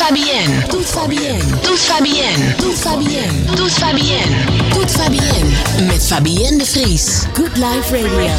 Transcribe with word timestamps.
va 0.00 0.12
bien. 0.12 0.68
Tout 0.68 0.86
va 0.94 1.06
bien. 1.06 1.38
Tout 1.62 1.76
va 1.88 2.00
bien. 2.00 2.32
Tout 2.56 2.74
va 2.84 2.96
bien. 2.96 3.56
Tout 3.56 3.80
va 3.80 3.92
bien. 3.92 4.24
Tout 4.72 4.98
va 4.98 5.08
bien. 5.08 5.86
Met 5.86 6.02
Fabienne 6.02 6.58
de 6.58 6.64
Vries. 6.64 7.26
Good 7.34 7.56
Life 7.56 7.90
Radio. 7.90 8.30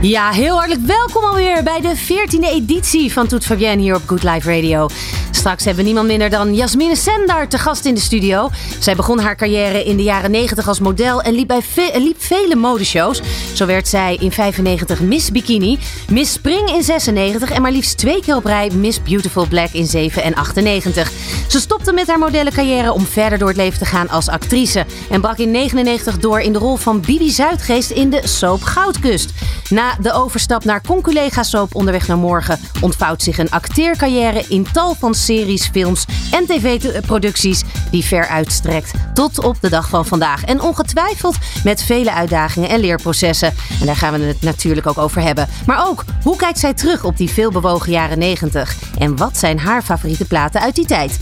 Ja, 0.00 0.30
heel 0.30 0.56
hartelijk 0.56 0.86
welkom 0.86 1.24
alweer 1.24 1.62
bij 1.62 1.80
de 1.80 1.96
14e 1.96 2.52
editie 2.52 3.12
van 3.12 3.26
Toet 3.26 3.44
Fabienne 3.44 3.82
hier 3.82 3.94
op 3.94 4.02
Good 4.06 4.22
Life 4.22 4.54
Radio. 4.54 4.88
Straks 5.42 5.64
hebben 5.64 5.82
we 5.82 5.90
niemand 5.90 6.08
minder 6.08 6.30
dan 6.30 6.54
Jasmine 6.54 6.96
Sendar 6.96 7.48
te 7.48 7.58
gast 7.58 7.84
in 7.84 7.94
de 7.94 8.00
studio. 8.00 8.50
Zij 8.78 8.96
begon 8.96 9.18
haar 9.18 9.36
carrière 9.36 9.84
in 9.84 9.96
de 9.96 10.02
jaren 10.02 10.30
90 10.30 10.68
als 10.68 10.80
model 10.80 11.22
en 11.22 11.34
liep, 11.34 11.46
bij 11.46 11.62
liep 11.94 12.22
vele 12.22 12.54
modeshows. 12.54 13.20
Zo 13.54 13.66
werd 13.66 13.88
zij 13.88 14.16
in 14.20 14.32
95 14.32 15.00
Miss 15.00 15.30
Bikini, 15.30 15.78
Miss 16.10 16.32
Spring 16.32 16.70
in 16.70 16.82
96 16.82 17.50
en 17.50 17.62
maar 17.62 17.72
liefst 17.72 17.98
twee 17.98 18.20
keer 18.20 18.36
op 18.36 18.44
rij 18.44 18.70
Miss 18.74 19.02
Beautiful 19.02 19.46
Black 19.46 19.70
in 19.72 19.86
7 19.86 20.22
en 20.22 20.34
98. 20.34 21.10
Ze 21.48 21.60
stopte 21.60 21.92
met 21.92 22.06
haar 22.06 22.18
modellencarrière 22.18 22.92
om 22.92 23.06
verder 23.06 23.38
door 23.38 23.48
het 23.48 23.56
leven 23.56 23.78
te 23.78 23.84
gaan 23.84 24.08
als 24.08 24.28
actrice. 24.28 24.86
En 25.10 25.20
brak 25.20 25.38
in 25.38 25.50
99 25.50 26.18
door 26.18 26.40
in 26.40 26.52
de 26.52 26.58
rol 26.58 26.76
van 26.76 27.00
Bibi 27.00 27.30
Zuidgeest 27.30 27.90
in 27.90 28.10
de 28.10 28.20
soap 28.24 28.62
Goudkust. 28.62 29.30
Na 29.68 29.96
de 30.00 30.12
overstap 30.12 30.64
naar 30.64 30.82
conculega 30.86 31.42
soap 31.42 31.74
Onderweg 31.74 32.08
naar 32.08 32.18
Morgen 32.18 32.60
ontvouwt 32.80 33.22
zich 33.22 33.38
een 33.38 33.50
acteercarrière 33.50 34.44
in 34.48 34.66
tal 34.72 34.94
van 34.94 35.14
films 35.72 36.04
en 36.30 36.46
tv-producties 36.46 37.62
die 37.90 38.04
ver 38.04 38.26
uitstrekt 38.26 38.92
tot 39.14 39.44
op 39.44 39.56
de 39.60 39.68
dag 39.68 39.88
van 39.88 40.06
vandaag. 40.06 40.44
En 40.44 40.60
ongetwijfeld 40.60 41.36
met 41.64 41.82
vele 41.82 42.12
uitdagingen 42.12 42.68
en 42.68 42.80
leerprocessen. 42.80 43.54
En 43.80 43.86
daar 43.86 43.96
gaan 43.96 44.20
we 44.20 44.26
het 44.26 44.42
natuurlijk 44.42 44.86
ook 44.86 44.98
over 44.98 45.22
hebben. 45.22 45.48
Maar 45.66 45.86
ook, 45.88 46.04
hoe 46.22 46.36
kijkt 46.36 46.58
zij 46.58 46.74
terug 46.74 47.04
op 47.04 47.16
die 47.16 47.30
veelbewogen 47.30 47.92
jaren 47.92 48.18
90? 48.18 48.76
En 48.98 49.16
wat 49.16 49.38
zijn 49.38 49.58
haar 49.58 49.82
favoriete 49.82 50.24
platen 50.24 50.60
uit 50.60 50.74
die 50.74 50.86
tijd? 50.86 51.18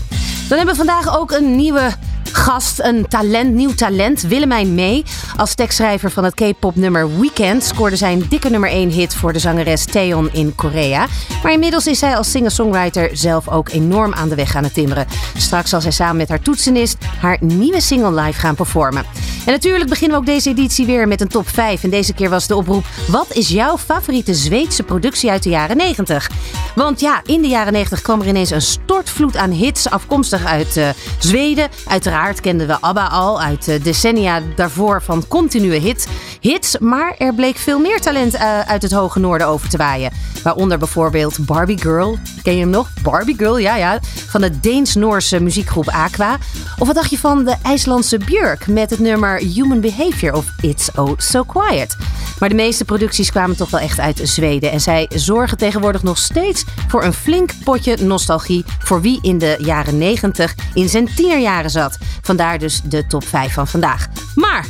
Dan 0.47 0.57
hebben 0.57 0.77
we 0.77 0.85
vandaag 0.85 1.17
ook 1.17 1.31
een 1.31 1.55
nieuwe 1.55 1.91
gast, 2.33 2.79
een 2.79 3.07
talent, 3.07 3.53
nieuw 3.53 3.73
talent, 3.73 4.21
Willemijn 4.21 4.75
May. 4.75 5.03
Als 5.35 5.55
tekstschrijver 5.55 6.11
van 6.11 6.23
het 6.23 6.33
K-pop 6.33 6.75
nummer 6.75 7.19
Weekend 7.19 7.63
scoorde 7.63 7.95
zij 7.95 8.13
een 8.13 8.25
dikke 8.29 8.49
nummer 8.49 8.69
1 8.69 8.89
hit 8.89 9.15
voor 9.15 9.33
de 9.33 9.39
zangeres 9.39 9.85
Taeyeon 9.85 10.29
in 10.31 10.55
Korea. 10.55 11.07
Maar 11.43 11.51
inmiddels 11.51 11.87
is 11.87 11.99
zij 11.99 12.17
als 12.17 12.31
singer-songwriter 12.31 13.09
zelf 13.13 13.49
ook 13.49 13.69
enorm 13.69 14.13
aan 14.13 14.29
de 14.29 14.35
weg 14.35 14.55
aan 14.55 14.63
het 14.63 14.73
timmeren. 14.73 15.07
Straks 15.37 15.69
zal 15.69 15.81
zij 15.81 15.91
samen 15.91 16.17
met 16.17 16.29
haar 16.29 16.41
toetsenist 16.41 16.97
haar 17.19 17.37
nieuwe 17.39 17.81
single 17.81 18.21
live 18.21 18.39
gaan 18.39 18.55
performen. 18.55 19.05
En 19.45 19.51
natuurlijk 19.51 19.89
beginnen 19.89 20.17
we 20.17 20.23
ook 20.23 20.35
deze 20.35 20.49
editie 20.49 20.85
weer 20.85 21.07
met 21.07 21.21
een 21.21 21.27
top 21.27 21.49
5. 21.49 21.83
En 21.83 21.89
deze 21.89 22.13
keer 22.13 22.29
was 22.29 22.47
de 22.47 22.55
oproep: 22.55 22.85
wat 23.07 23.33
is 23.33 23.47
jouw 23.47 23.77
favoriete 23.77 24.33
Zweedse 24.33 24.83
productie 24.83 25.29
uit 25.29 25.43
de 25.43 25.49
jaren 25.49 25.77
90? 25.77 26.29
Want 26.75 26.99
ja, 26.99 27.21
in 27.25 27.41
de 27.41 27.47
jaren 27.47 27.73
90 27.73 28.01
kwam 28.01 28.21
er 28.21 28.27
ineens 28.27 28.49
een 28.49 28.61
stortvloed 28.61 29.37
aan 29.37 29.51
hits 29.51 29.89
afkomstig 29.89 30.45
uit 30.45 30.77
eh, 30.77 30.89
Zweden. 31.17 31.69
Uiteraard 31.87 32.20
kenden 32.41 32.67
we 32.67 32.81
ABBA 32.81 33.07
al 33.07 33.41
uit 33.41 33.65
de 33.65 33.79
decennia 33.79 34.41
daarvoor 34.55 35.01
van 35.01 35.27
continue 35.27 35.79
hit, 35.79 36.07
hits. 36.39 36.77
Maar 36.79 37.15
er 37.17 37.33
bleek 37.33 37.57
veel 37.57 37.79
meer 37.79 38.01
talent 38.01 38.33
eh, 38.33 38.59
uit 38.59 38.81
het 38.81 38.91
hoge 38.91 39.19
noorden 39.19 39.47
over 39.47 39.69
te 39.69 39.77
waaien. 39.77 40.11
Waaronder 40.43 40.77
bijvoorbeeld 40.77 41.45
Barbie 41.45 41.81
Girl. 41.81 42.17
Ken 42.43 42.53
je 42.53 42.59
hem 42.59 42.69
nog? 42.69 42.89
Barbie 43.03 43.37
Girl, 43.37 43.57
ja 43.57 43.75
ja. 43.75 43.99
Van 44.27 44.41
de 44.41 44.59
Deens-Noorse 44.59 45.39
muziekgroep 45.39 45.89
Aqua. 45.89 46.37
Of 46.77 46.87
wat 46.87 46.95
dacht 46.95 47.09
je 47.09 47.17
van 47.17 47.43
de 47.43 47.55
IJslandse 47.63 48.17
Björk 48.17 48.67
met 48.67 48.89
het 48.89 48.99
nummer 48.99 49.37
Human 49.37 49.79
Behavior 49.79 50.33
of 50.33 50.45
It's 50.61 50.89
Oh 50.95 51.17
So 51.17 51.43
Quiet. 51.43 51.95
Maar 52.39 52.49
de 52.49 52.55
meeste 52.55 52.85
producties 52.85 53.31
kwamen 53.31 53.55
toch 53.55 53.69
wel 53.69 53.79
echt 53.79 53.99
uit 53.99 54.19
Zweden. 54.23 54.71
En 54.71 54.81
zij 54.81 55.09
zorgen 55.15 55.57
tegenwoordig 55.57 56.03
nog 56.03 56.17
steeds 56.17 56.63
voor 56.87 57.03
een 57.03 57.13
flink 57.13 57.51
potje 57.63 57.97
nostalgie 57.97 58.65
voor 58.79 59.01
wie 59.01 59.19
in 59.21 59.37
de 59.37 59.55
jaren 59.59 59.97
90 59.97 60.55
in 60.73 60.89
zijn 60.89 61.09
tienerjaren 61.15 61.69
zat. 61.69 61.97
Vandaar 62.21 62.59
dus 62.59 62.81
de 62.83 63.07
top 63.07 63.27
5 63.27 63.53
van 63.53 63.67
vandaag. 63.67 64.07
Maar 64.35 64.65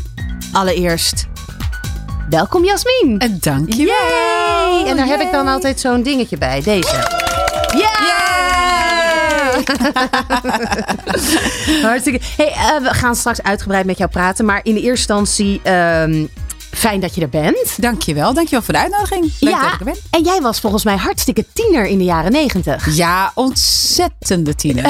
allereerst, 0.51 1.25
welkom 2.29 2.65
Jasmin. 2.65 3.19
En 3.19 3.37
dankjewel. 3.39 3.85
Yay! 3.85 4.85
En 4.87 4.97
daar 4.97 5.07
heb 5.07 5.21
ik 5.21 5.31
dan 5.31 5.47
altijd 5.47 5.79
zo'n 5.79 6.03
dingetje 6.03 6.37
bij, 6.37 6.61
deze. 6.61 6.95
Ja! 7.77 8.29
Hartstikke. 11.81 12.19
Hey, 12.37 12.51
eh, 12.51 12.81
we 12.81 12.93
gaan 12.93 13.15
straks 13.15 13.41
uitgebreid 13.41 13.85
met 13.85 13.97
jou 13.97 14.09
praten. 14.09 14.45
Maar 14.45 14.59
in 14.63 14.73
de 14.73 14.81
eerste 14.81 15.13
instantie, 15.13 15.59
ehm, 15.63 16.25
fijn 16.71 16.99
dat 16.99 17.15
je 17.15 17.21
er 17.21 17.29
bent. 17.29 17.81
Dankjewel. 17.81 18.33
Dankjewel 18.33 18.61
voor 18.61 18.73
de 18.73 18.79
uitnodiging. 18.79 19.31
Leuk 19.39 19.53
dat 19.53 19.73
ik 19.73 19.79
er 19.79 19.85
ben. 19.85 19.95
en 20.09 20.23
jij 20.23 20.41
was 20.41 20.59
volgens 20.59 20.83
mij 20.83 20.95
hartstikke 20.95 21.45
tiener 21.53 21.85
in 21.85 21.97
de 21.97 22.03
jaren 22.03 22.31
negentig. 22.31 22.95
Ja, 22.95 23.31
ontzettende 23.35 24.55
tiener. 24.55 24.85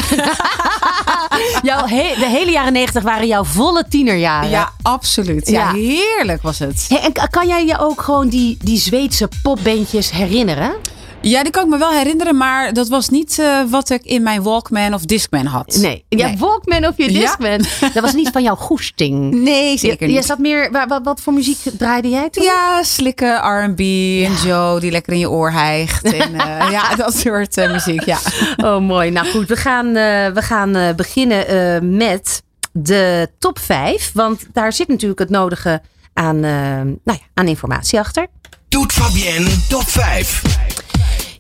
Jouw 1.64 1.86
he- 1.86 2.16
de 2.20 2.26
hele 2.28 2.52
jaren 2.52 2.74
negentig 2.74 3.04
waren 3.04 3.28
jouw 3.28 3.44
volle 3.44 3.86
tienerjaren. 3.90 4.50
ja, 4.50 4.72
absoluut. 4.82 5.48
Ja, 5.50 5.72
Ja. 5.74 5.74
heerlijk 5.74 6.42
was 6.42 6.60
het. 6.60 6.86
Hey, 6.90 7.00
en 7.02 7.30
kan 7.30 7.48
jij 7.48 7.66
je 7.66 7.80
ook 7.80 8.02
gewoon 8.02 8.30
die, 8.30 8.58
die 8.64 8.78
Zweedse 8.80 9.30
popbandjes 9.42 10.12
herinneren? 10.12 10.74
Ja, 11.24 11.44
die 11.44 11.52
kan 11.52 11.64
ik 11.64 11.70
me 11.70 11.78
wel 11.78 11.92
herinneren, 11.92 12.38
maar 12.38 12.74
dat 12.74 12.88
was 12.88 13.10
niet 13.10 13.40
eh, 13.40 13.60
wat 13.70 13.90
ik 13.90 14.04
in 14.04 14.24
mijn 14.24 14.44
Walkman 14.44 14.94
of 14.94 15.06
Discman 15.06 15.46
had. 15.46 15.78
Nee. 15.82 16.06
Ja, 16.10 16.28
Nee. 16.28 16.38
Walkman 16.38 16.86
of 16.86 16.94
je 16.98 17.12
Ja. 17.14 17.20
Discman. 17.20 17.66
Dat 17.94 18.04
was 18.04 18.14
niet 18.14 18.30
van 18.30 18.44
jouw 18.44 18.56
goesting. 18.56 19.34
Nee, 19.34 19.78
zeker 19.78 20.06
Je, 20.08 20.12
je 20.12 20.18
niet. 20.20 20.28
zat 20.28 20.38
meer, 20.38 20.72
wa- 20.72 20.88
wa- 20.88 21.02
wat, 21.02 21.22
voor 21.22 21.34
muziek 21.34 21.58
draaide 21.78 22.10
jij 22.10 22.30
toen? 22.30 22.44
Ja, 22.44 22.84
slikken, 22.84 23.36
R&B 23.36 23.80
en 23.80 24.34
Joe 24.46 24.80
die 24.80 24.92
lekker 24.92 25.14
in 25.14 25.20
je 25.20 25.30
oor 25.30 25.52
hijgt. 25.52 26.04
En, 26.14 26.34
eh, 26.40 26.72
ja, 26.78 26.96
dat 26.96 27.18
soort 27.18 27.58
eh, 27.58 27.72
muziek, 27.72 28.02
ja. 28.06 28.18
Oh, 28.66 28.78
mooi. 28.82 29.10
Nou 29.12 29.28
goed, 29.28 29.48
we 29.48 29.56
gaan, 29.56 29.88
eh, 29.88 30.28
we 30.28 30.42
gaan 30.42 30.76
eh, 30.76 30.96
beginnen 30.96 31.48
eh, 31.48 31.82
met 31.82 32.44
de 32.72 33.30
top 33.40 33.60
5. 33.60 34.12
Want 34.14 34.46
daar 34.54 34.74
zit 34.74 34.88
natuurlijk 34.88 35.20
het 35.20 35.30
nodige 35.30 35.82
aan, 36.14 36.40
nou 36.40 36.98
ja, 37.04 37.18
aan 37.34 37.48
informatie 37.48 38.00
achter. 38.00 38.28
Doet 38.70 38.92
Fabienne 38.94 39.50
top 39.70 39.88
5. 39.88 40.42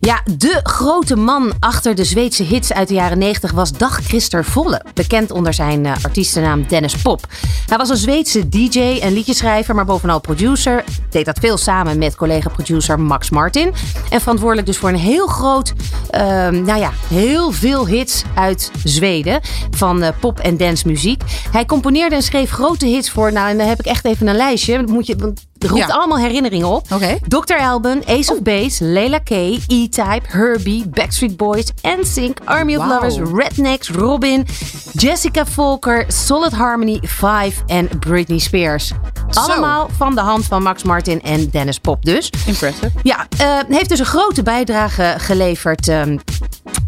Ja, 0.03 0.21
de 0.37 0.59
grote 0.63 1.15
man 1.15 1.53
achter 1.59 1.95
de 1.95 2.03
Zweedse 2.03 2.43
hits 2.43 2.73
uit 2.73 2.87
de 2.87 2.93
jaren 2.93 3.17
90 3.17 3.51
was 3.51 3.71
Dag 3.71 3.99
Christer 4.03 4.45
Volle. 4.45 4.81
Bekend 4.93 5.31
onder 5.31 5.53
zijn 5.53 5.85
eh, 5.85 5.93
artiestennaam 6.03 6.65
Dennis 6.67 6.95
Pop. 6.95 7.25
Hij 7.67 7.77
was 7.77 7.89
een 7.89 7.97
Zweedse 7.97 8.49
DJ 8.49 8.99
en 9.01 9.13
liedjeschrijver, 9.13 9.75
maar 9.75 9.85
bovenal 9.85 10.19
producer. 10.19 10.83
Deed 11.09 11.25
dat 11.25 11.39
veel 11.39 11.57
samen 11.57 11.97
met 11.97 12.15
collega-producer 12.15 12.99
Max 12.99 13.29
Martin. 13.29 13.73
En 14.09 14.19
verantwoordelijk 14.19 14.67
dus 14.67 14.77
voor 14.77 14.89
een 14.89 14.95
heel 14.95 15.27
groot, 15.27 15.73
ehm, 16.09 16.63
nou 16.63 16.79
ja, 16.79 16.91
heel 17.07 17.51
veel 17.51 17.87
hits 17.87 18.23
uit 18.35 18.71
Zweden. 18.83 19.39
Van 19.71 20.01
eh, 20.01 20.09
pop- 20.19 20.39
en 20.39 20.57
dancemuziek. 20.57 21.23
Hij 21.51 21.65
componeerde 21.65 22.15
en 22.15 22.23
schreef 22.23 22.49
grote 22.49 22.85
hits 22.85 23.09
voor, 23.09 23.31
nou 23.31 23.49
en 23.49 23.57
dan 23.57 23.67
heb 23.67 23.79
ik 23.79 23.85
echt 23.85 24.05
even 24.05 24.27
een 24.27 24.35
lijstje. 24.35 24.83
Moet 24.87 25.07
je, 25.07 25.33
het 25.61 25.69
roept 25.71 25.87
Ja. 25.87 25.93
allemaal 25.93 26.17
herinneringen 26.17 26.67
op. 26.67 26.87
Dr. 27.27 27.53
Alban, 27.59 28.01
Ace 28.07 28.31
of 28.33 28.41
Base, 28.41 28.83
Leila 28.83 29.17
K, 29.19 29.29
E-Type, 29.29 30.21
Herbie, 30.27 30.87
Backstreet 30.89 31.37
Boys, 31.37 31.65
NSYNC, 31.81 32.37
Army 32.45 32.75
of. 32.75 32.85
Lovers, 32.85 33.17
Rednecks, 33.33 33.89
Robin, 33.89 34.45
Jessica 34.93 35.45
Volker, 35.45 36.05
Solid 36.07 36.51
Harmony, 36.51 36.99
Five 37.07 37.51
en 37.65 37.89
Britney 37.99 38.37
Spears. 38.39 38.91
Allemaal 39.33 39.89
van 39.97 40.15
de 40.15 40.21
hand 40.21 40.45
van 40.45 40.63
Max 40.63 40.83
Martin 40.83 41.21
en 41.21 41.49
Dennis 41.49 41.79
Pop 41.79 42.05
dus. 42.05 42.29
Impressive. 42.45 42.91
Ja, 43.03 43.27
eh, 43.37 43.47
heeft 43.69 43.89
dus 43.89 43.99
een 43.99 44.05
grote 44.05 44.43
bijdrage 44.43 45.15
geleverd 45.17 45.87
ehm, 45.87 46.17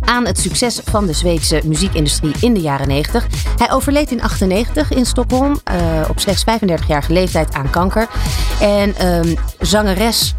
aan 0.06 0.26
het 0.26 0.40
succes 0.40 0.80
van 0.86 1.06
de 1.06 1.14
Zweedse 1.14 1.62
muziekindustrie 1.66 2.34
in 2.40 2.54
de 2.54 2.62
jaren 2.62 2.88
90. 2.88 3.28
Hij 3.58 3.72
overleed 3.72 4.12
in 4.12 4.22
98 4.22 4.92
in 4.92 5.06
Stockholm 5.06 5.60
eh, 5.64 5.76
op 6.10 6.20
slechts 6.20 6.44
35-jarige 6.52 7.14
leeftijd 7.14 7.54
aan 7.54 7.70
kanker. 7.70 8.08
En 8.64 8.96
ehm, 8.98 9.36
zangeres 9.60 10.36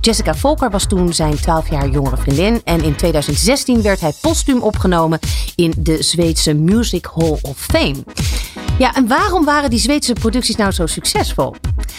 Jessica 0.00 0.34
Volker 0.34 0.70
was 0.70 0.86
toen 0.86 1.12
zijn 1.12 1.40
12 1.40 1.70
jaar 1.70 1.88
jongere 1.88 2.16
vriendin. 2.16 2.60
En 2.64 2.82
in 2.82 2.96
2016 2.96 3.82
werd 3.82 4.00
hij 4.00 4.12
postuum 4.20 4.60
opgenomen 4.62 5.18
in 5.54 5.74
de 5.78 6.02
Zweedse 6.02 6.54
Music 6.54 7.08
Hall 7.14 7.38
of 7.42 7.56
Fame. 7.56 8.04
Ja, 8.78 8.94
en 8.94 9.06
waarom 9.06 9.44
waren 9.44 9.70
die 9.70 9.78
Zweedse 9.78 10.12
producties 10.12 10.56
nou 10.56 10.70
zo 10.70 10.86
succesvol? 10.86 11.54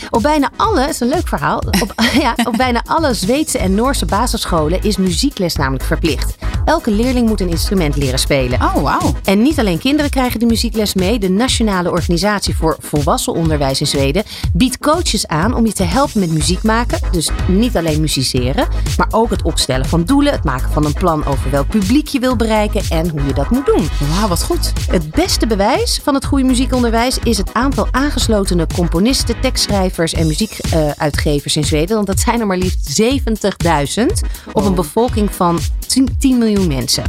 Op 0.10 0.22
bijna 0.22 0.50
alle, 0.56 0.80
het 0.80 0.90
is 0.90 1.00
een 1.00 1.08
leuk 1.08 1.28
verhaal, 1.28 1.58
op, 1.58 1.94
ja, 2.22 2.36
op 2.44 2.54
bijna 2.58 2.82
alle 2.86 3.14
Zweedse 3.14 3.58
en 3.58 3.76
Noorse 3.76 4.06
basisscholen 4.06 4.82
is 4.82 4.98
muziekles 4.98 5.56
namelijk 5.56 5.84
verplicht. 5.84 6.36
Elke 6.66 6.92
leerling 6.92 7.28
moet 7.28 7.42
een 7.42 7.50
instrument 7.50 7.96
leren 7.96 8.20
spelen. 8.20 8.62
Oh, 8.62 8.82
wauw. 8.82 9.14
En 9.24 9.42
niet 9.42 9.60
alleen 9.60 9.80
kinderen 9.80 10.12
krijgen 10.12 10.40
de 10.40 10.46
muziekles 10.46 10.94
mee. 10.94 11.20
De 11.20 11.30
Nationale 11.30 11.92
Organisatie 11.92 12.56
voor 12.56 12.78
Volwassen 12.80 13.34
Onderwijs 13.34 13.80
in 13.80 13.88
Zweden 13.88 14.24
biedt 14.54 14.78
coaches 14.78 15.28
aan 15.28 15.56
om 15.56 15.66
je 15.66 15.74
te 15.74 15.84
helpen 15.84 16.20
met 16.20 16.32
muziek 16.32 16.64
maken. 16.64 17.00
Dus 17.12 17.30
niet 17.48 17.78
alleen 17.78 17.87
musiceren, 17.96 18.68
maar 18.98 19.08
ook 19.12 19.30
het 19.30 19.42
opstellen 19.42 19.86
van 19.86 20.04
doelen, 20.04 20.32
het 20.32 20.44
maken 20.44 20.72
van 20.72 20.86
een 20.86 20.94
plan 20.94 21.26
over 21.26 21.52
welk 21.52 21.68
publiek 21.68 22.08
je 22.08 22.20
wil 22.20 22.36
bereiken 22.36 22.82
en 22.90 23.10
hoe 23.10 23.24
je 23.24 23.34
dat 23.34 23.50
moet 23.50 23.66
doen. 23.66 23.90
Wauw, 24.10 24.28
wat 24.28 24.44
goed. 24.44 24.74
Het 24.90 25.12
beste 25.12 25.48
bewijs 25.48 26.00
van 26.04 26.14
het 26.14 26.26
goede 26.26 26.44
muziekonderwijs 26.44 27.20
is 27.24 27.38
het 27.38 27.54
aantal 27.54 27.88
aangeslotene 27.92 28.68
componisten, 28.76 29.40
tekstschrijvers 29.40 30.14
en 30.14 30.28
muziekuitgevers 30.28 31.56
in 31.56 31.64
Zweden. 31.64 31.96
Want 31.96 32.08
dat 32.08 32.20
zijn 32.20 32.40
er 32.40 32.48
maar 32.48 32.58
liefst 32.58 33.02
70.000 33.02 34.06
op 34.54 34.66
een 34.66 34.76
bevolking 34.76 35.36
van 35.36 35.60
10 35.88 36.16
10 36.20 36.38
miljoen 36.38 36.68
mensen. 36.68 37.04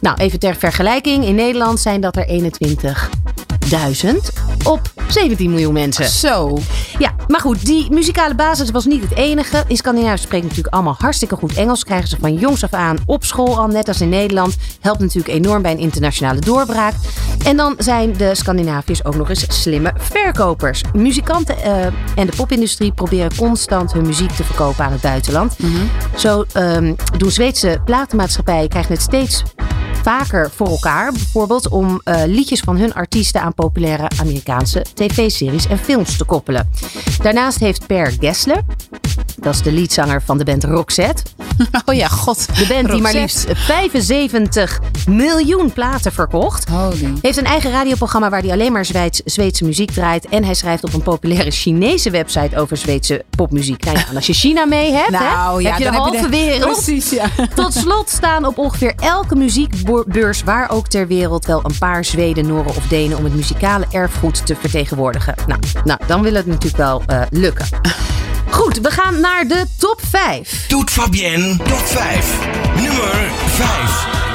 Nou, 0.00 0.16
even 0.16 0.38
ter 0.38 0.54
vergelijking. 0.54 1.24
In 1.24 1.34
Nederland 1.34 1.80
zijn 1.80 2.00
dat 2.00 2.16
er 2.16 2.26
21.000 2.26 3.49
op 4.64 4.80
17 5.08 5.50
miljoen 5.50 5.72
mensen. 5.72 6.08
Zo. 6.08 6.58
Ja, 6.98 7.14
maar 7.28 7.40
goed, 7.40 7.66
die 7.66 7.90
muzikale 7.90 8.34
basis 8.34 8.70
was 8.70 8.84
niet 8.84 9.02
het 9.02 9.14
enige. 9.14 9.64
In 9.66 9.76
Scandinavië 9.76 10.18
spreken 10.18 10.46
natuurlijk 10.46 10.74
allemaal 10.74 10.96
hartstikke 10.98 11.36
goed 11.36 11.54
Engels. 11.54 11.84
Krijgen 11.84 12.08
ze 12.08 12.16
van 12.20 12.34
jongs 12.34 12.64
af 12.64 12.72
aan 12.72 12.98
op 13.06 13.24
school 13.24 13.58
al, 13.58 13.66
net 13.66 13.88
als 13.88 14.00
in 14.00 14.08
Nederland. 14.08 14.56
Helpt 14.80 15.00
natuurlijk 15.00 15.34
enorm 15.34 15.62
bij 15.62 15.72
een 15.72 15.78
internationale 15.78 16.40
doorbraak. 16.40 16.94
En 17.44 17.56
dan 17.56 17.74
zijn 17.78 18.16
de 18.16 18.34
Scandinaviërs 18.34 19.04
ook 19.04 19.16
nog 19.16 19.28
eens 19.28 19.62
slimme 19.62 19.92
verkopers. 19.96 20.82
Muzikanten 20.92 21.62
eh, 21.62 21.84
en 22.14 22.26
de 22.26 22.32
popindustrie 22.36 22.92
proberen 22.92 23.36
constant 23.36 23.92
hun 23.92 24.06
muziek 24.06 24.30
te 24.30 24.44
verkopen 24.44 24.84
aan 24.84 24.92
het 24.92 25.00
buitenland. 25.00 25.56
Zo 26.16 26.44
ehm, 26.52 26.94
doen 27.16 27.30
Zweedse 27.30 27.80
platenmaatschappijen 27.84 28.68
krijgen 28.68 28.92
het 28.92 29.02
steeds 29.02 29.42
vaker 30.02 30.50
voor 30.50 30.68
elkaar. 30.68 31.12
Bijvoorbeeld 31.12 31.68
om 31.68 32.00
eh, 32.04 32.22
liedjes 32.26 32.60
van 32.60 32.76
hun 32.76 32.94
artiesten 32.94 33.40
aan 33.40 33.54
populaire 33.54 34.08
Amerikaanse 34.20 34.84
tv-series 34.94 35.66
en 35.66 35.78
films 35.78 36.16
te 36.16 36.24
koppelen. 36.24 36.70
Daarnaast 37.22 37.58
heeft 37.58 37.86
Per 37.86 38.12
Gessler, 38.20 38.62
dat 39.40 39.54
is 39.54 39.62
de 39.62 39.72
leadzanger 39.72 40.22
van 40.22 40.38
de 40.38 40.44
band 40.44 40.64
Roxette. 40.64 41.22
Oh 41.84 41.94
ja, 41.94 42.08
god. 42.08 42.46
De 42.58 42.66
band 42.68 42.90
die 42.90 43.00
maar 43.00 43.12
liefst 43.14 43.46
75 43.54 44.80
miljoen 45.08 45.72
platen 45.72 46.12
verkocht. 46.12 46.68
Holy. 46.68 47.12
Heeft 47.22 47.36
een 47.38 47.44
eigen 47.44 47.70
radioprogramma 47.70 48.30
waar 48.30 48.40
hij 48.40 48.50
alleen 48.50 48.72
maar 48.72 48.84
Zweeds- 48.84 49.20
Zweedse 49.24 49.64
muziek 49.64 49.90
draait. 49.90 50.28
En 50.28 50.44
hij 50.44 50.54
schrijft 50.54 50.84
op 50.84 50.92
een 50.94 51.02
populaire 51.02 51.50
Chinese 51.50 52.10
website 52.10 52.58
over 52.58 52.76
Zweedse 52.76 53.24
popmuziek. 53.36 53.84
Nou 53.84 53.98
ja, 53.98 54.04
als 54.14 54.26
je 54.26 54.32
China 54.32 54.64
mee 54.64 54.92
hebt, 54.92 55.10
Nou 55.10 55.62
hè, 55.62 55.68
ja, 55.68 55.70
heb 55.70 55.78
je 55.78 55.90
de 55.90 55.96
halve 55.96 56.16
heb 56.16 56.24
je 56.24 56.30
de- 56.30 56.36
wereld. 56.36 56.72
Precies, 56.72 57.10
ja. 57.10 57.24
Tot 57.54 57.74
slot 57.74 58.10
staan 58.10 58.44
op 58.46 58.58
ongeveer 58.58 58.92
elke 58.96 59.34
muziekbeurs 59.36 60.42
waar 60.42 60.70
ook 60.70 60.86
ter 60.88 61.06
wereld 61.06 61.46
wel 61.46 61.60
een 61.64 61.78
paar 61.78 62.04
Zweden, 62.04 62.46
Noren 62.46 62.76
of 62.76 62.86
Denen 62.86 63.18
om 63.18 63.24
het 63.24 63.34
muzikale 63.34 63.86
erfgoed 63.90 64.46
te 64.46 64.56
vertegenwoordigen. 64.60 65.34
Nou, 65.46 65.60
nou 65.84 66.00
dan 66.06 66.22
wil 66.22 66.34
het 66.34 66.46
natuurlijk 66.46 66.76
wel 66.76 67.02
eh, 67.06 67.22
lukken. 67.30 67.66
Goed, 68.60 68.80
we 68.80 68.90
gaan 68.90 69.20
naar 69.20 69.46
de 69.46 69.66
top 69.78 70.00
5. 70.10 70.66
Doet 70.68 70.90
Fabienne 70.90 71.56
top 71.56 71.86
5. 71.86 72.38
Nummer 72.76 73.30
5. 73.46 74.29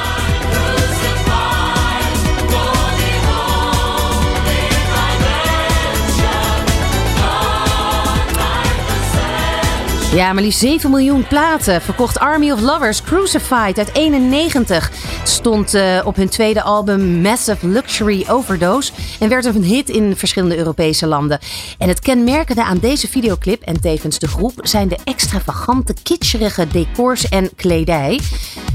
Ja, 10.16 10.32
maar 10.32 10.42
liefst 10.42 10.58
7 10.58 10.90
miljoen 10.90 11.26
platen 11.26 11.82
verkocht 11.82 12.18
Army 12.18 12.50
of 12.50 12.60
Lovers 12.60 13.02
Crucified 13.02 13.78
uit 13.78 13.94
91. 13.94 14.90
Het 15.18 15.28
stond 15.28 15.74
eh, 15.74 16.00
op 16.04 16.16
hun 16.16 16.28
tweede 16.28 16.62
album 16.62 17.20
Massive 17.20 17.66
Luxury 17.66 18.24
Overdose 18.28 18.92
en 19.20 19.28
werd 19.28 19.44
een 19.44 19.62
hit 19.62 19.88
in 19.88 20.16
verschillende 20.16 20.56
Europese 20.56 21.06
landen. 21.06 21.38
En 21.78 21.88
het 21.88 22.00
kenmerkende 22.00 22.64
aan 22.64 22.78
deze 22.78 23.08
videoclip 23.08 23.62
en 23.62 23.80
tevens 23.80 24.18
de 24.18 24.28
groep 24.28 24.60
zijn 24.62 24.88
de 24.88 24.98
extravagante, 25.04 25.94
kitscherige 26.02 26.68
decors 26.68 27.28
en 27.28 27.50
kledij. 27.56 28.20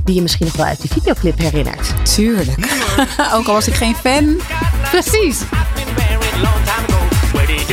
Die 0.05 0.15
je 0.15 0.21
misschien 0.21 0.45
nog 0.45 0.55
wel 0.55 0.65
uit 0.65 0.81
die 0.81 0.91
videoclip 0.91 1.37
herinnert. 1.37 2.13
Tuurlijk. 2.15 2.57
Ook 3.35 3.47
al 3.47 3.53
was 3.53 3.67
ik 3.67 3.73
geen 3.73 3.95
fan. 3.95 4.37
Precies. 4.91 5.39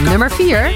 Nummer 0.03 0.31
4. 0.31 0.73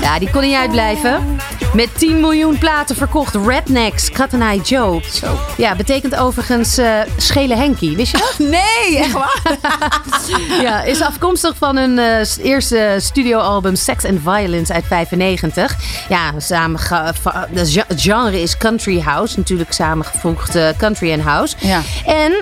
Ja, 0.00 0.18
die 0.18 0.30
kon 0.30 0.42
niet 0.42 0.54
uitblijven. 0.54 1.36
Met 1.74 1.98
10 1.98 2.20
miljoen 2.20 2.58
platen 2.58 2.96
verkocht. 2.96 3.34
Rednecks, 3.46 4.10
Eye 4.30 4.60
Joe. 4.60 5.00
Ja, 5.56 5.76
betekent 5.76 6.16
overigens 6.16 6.78
eh 6.78 7.00
schele 7.16 7.56
Henkie. 7.56 7.96
Wist 7.96 8.12
je 8.12 8.18
dat? 8.18 8.38
Nee, 8.48 8.98
echt 8.98 9.12
waar? 9.12 9.42
ja, 10.62 10.82
is 10.82 11.00
afkomstig 11.00 11.56
van 11.56 11.76
hun 11.76 11.98
eh, 11.98 12.44
eerste 12.44 12.96
studioalbum 13.00 13.76
Sex 13.76 14.04
and 14.04 14.20
Violence 14.22 14.72
uit 14.72 14.84
95. 14.86 15.76
Ja, 16.08 16.32
samen 16.38 16.80
het 17.88 18.00
genre 18.00 18.40
is 18.40 18.56
country 18.56 19.00
house. 19.00 19.38
Natuurlijk 19.38 19.72
samengevoegd 19.72 20.54
eh, 20.54 20.68
country 20.78 21.12
en 21.12 21.20
house. 21.20 21.56
Ja. 21.58 21.80
En 22.06 22.32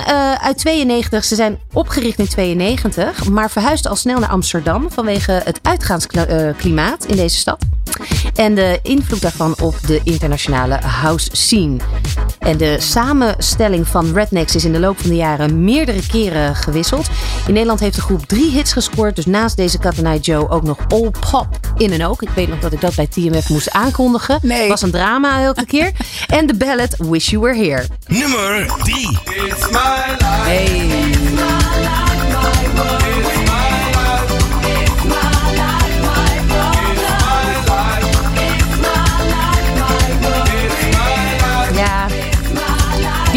uit 0.41 0.59
92, 0.59 1.25
ze 1.25 1.35
zijn 1.35 1.59
opgericht 1.73 2.19
in 2.19 2.29
92, 2.29 3.29
maar 3.29 3.51
verhuisden 3.51 3.91
al 3.91 3.97
snel 3.97 4.19
naar 4.19 4.31
Amsterdam 4.31 4.91
vanwege 4.91 5.41
het 5.45 5.61
uitgaansklimaat 5.63 7.05
in 7.05 7.17
deze 7.17 7.37
stad. 7.37 7.65
En 8.35 8.55
de 8.55 8.79
invloed 8.83 9.21
daarvan 9.21 9.55
op 9.61 9.75
de 9.87 10.01
internationale 10.05 10.75
house 10.75 11.29
scene. 11.33 11.77
En 12.39 12.57
de 12.57 12.77
samenstelling 12.81 13.89
van 13.89 14.15
Rednecks 14.15 14.55
is 14.55 14.65
in 14.65 14.73
de 14.73 14.81
loop 14.81 14.99
van 15.01 15.11
de 15.11 15.17
jaren 15.17 15.65
meerdere 15.65 16.07
keren 16.07 16.57
gewisseld. 16.57 17.07
In 17.47 17.53
Nederland 17.53 17.81
heeft 17.81 17.95
de 17.95 18.01
groep 18.01 18.27
drie 18.27 18.51
hits 18.51 18.73
gescoord. 18.73 19.17
Dus 19.17 19.27
naast 19.27 19.57
deze 19.57 19.79
Cat 19.79 20.05
and 20.05 20.17
I 20.17 20.21
Joe 20.31 20.49
ook 20.49 20.63
nog 20.63 20.79
All 20.89 21.11
Pop 21.31 21.49
in 21.77 21.93
en 21.93 22.07
ook. 22.07 22.23
Ik 22.23 22.31
weet 22.35 22.49
nog 22.49 22.59
dat 22.59 22.73
ik 22.73 22.81
dat 22.81 22.95
bij 22.95 23.07
TMF 23.07 23.49
moest 23.49 23.71
aankondigen. 23.71 24.39
Nee. 24.43 24.69
Was 24.69 24.83
een 24.83 24.91
drama 24.91 25.43
elke 25.43 25.67
keer. 25.67 25.93
en 26.27 26.47
de 26.47 26.55
ballad 26.55 26.97
Wish 26.99 27.31
You 27.31 27.43
Were 27.43 27.57
Here. 27.57 27.87
Nummer 28.07 28.67
3. 28.85 29.19
Hey. 30.45 30.87
Ja. 32.77 33.06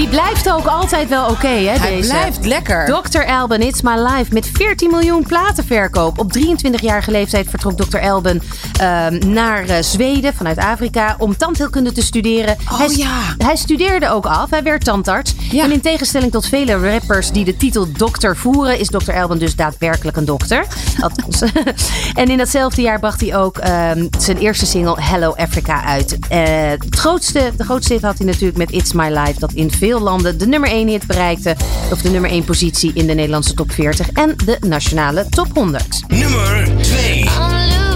Blijft 0.09 0.49
ook 0.51 0.65
altijd 0.65 1.09
wel 1.09 1.29
oké, 1.29 1.47
hè, 1.47 1.77
Hij 1.77 1.95
deze. 1.95 2.09
blijft 2.09 2.45
lekker. 2.45 2.85
Dr. 2.85 3.25
Alban, 3.25 3.59
It's 3.59 3.81
My 3.81 3.95
Life. 3.95 4.33
Met 4.33 4.49
14 4.53 4.89
miljoen 4.89 5.23
platenverkoop. 5.23 6.19
Op 6.19 6.37
23-jarige 6.37 7.11
leeftijd 7.11 7.49
vertrok 7.49 7.77
Dr. 7.77 7.97
Alban 7.97 8.41
ehm, 8.79 9.31
naar 9.31 9.63
eh, 9.63 9.83
Zweden 9.83 10.33
vanuit 10.33 10.57
Afrika 10.57 11.15
om 11.17 11.37
tandheelkunde 11.37 11.91
te 11.91 12.01
studeren. 12.01 12.57
Oh, 12.71 12.77
hij, 12.77 12.89
ja. 12.95 13.35
hij 13.37 13.55
studeerde 13.55 14.09
ook 14.09 14.25
af. 14.25 14.49
Hij 14.49 14.63
werd 14.63 14.83
tandarts. 14.83 15.35
Ja. 15.51 15.63
En 15.63 15.71
in 15.71 15.81
tegenstelling 15.81 16.31
tot 16.31 16.45
vele 16.45 16.91
rappers 16.91 17.31
die 17.31 17.45
de 17.45 17.57
titel 17.57 17.87
dokter 17.91 18.37
voeren, 18.37 18.79
is 18.79 18.87
Dr. 18.87 19.11
Alban 19.11 19.37
dus 19.37 19.55
daadwerkelijk 19.55 20.17
een 20.17 20.25
dokter. 20.25 20.65
Althans. 20.99 21.41
en 22.21 22.27
in 22.27 22.37
datzelfde 22.37 22.81
jaar 22.81 22.99
bracht 22.99 23.21
hij 23.21 23.37
ook 23.37 23.57
ehm, 23.57 24.07
zijn 24.17 24.37
eerste 24.37 24.65
single 24.65 25.01
Hello 25.01 25.33
Africa 25.35 25.83
uit. 25.83 26.17
Eh, 26.29 26.39
het 26.69 26.95
grootste, 26.95 27.51
de 27.57 27.63
grootste 27.63 27.93
hit 27.93 28.01
had 28.01 28.17
hij 28.17 28.27
natuurlijk 28.27 28.57
met 28.57 28.71
It's 28.71 28.93
My 28.93 29.09
Life, 29.09 29.39
dat 29.39 29.51
in 29.51 29.71
veel 29.71 29.98
landen 30.01 30.37
de 30.37 30.47
nummer 30.47 30.69
1 30.69 30.87
hit 30.87 31.07
bereikte. 31.07 31.55
Of 31.91 32.01
de 32.01 32.09
nummer 32.09 32.29
1 32.29 32.43
positie 32.43 32.91
in 32.93 33.07
de 33.07 33.13
Nederlandse 33.13 33.53
top 33.53 33.71
40 33.71 34.09
en 34.09 34.35
de 34.45 34.57
nationale 34.67 35.25
top 35.29 35.47
100. 35.53 36.01
Nummer 36.07 36.67
2. 36.81 37.19
I'm 37.19 37.27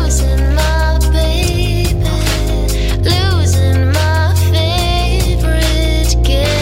losing 0.02 0.54
my 0.54 0.98
baby, 1.12 1.96
losing 3.02 3.86
my 3.86 4.36
favorite 4.52 6.18
game. 6.22 6.54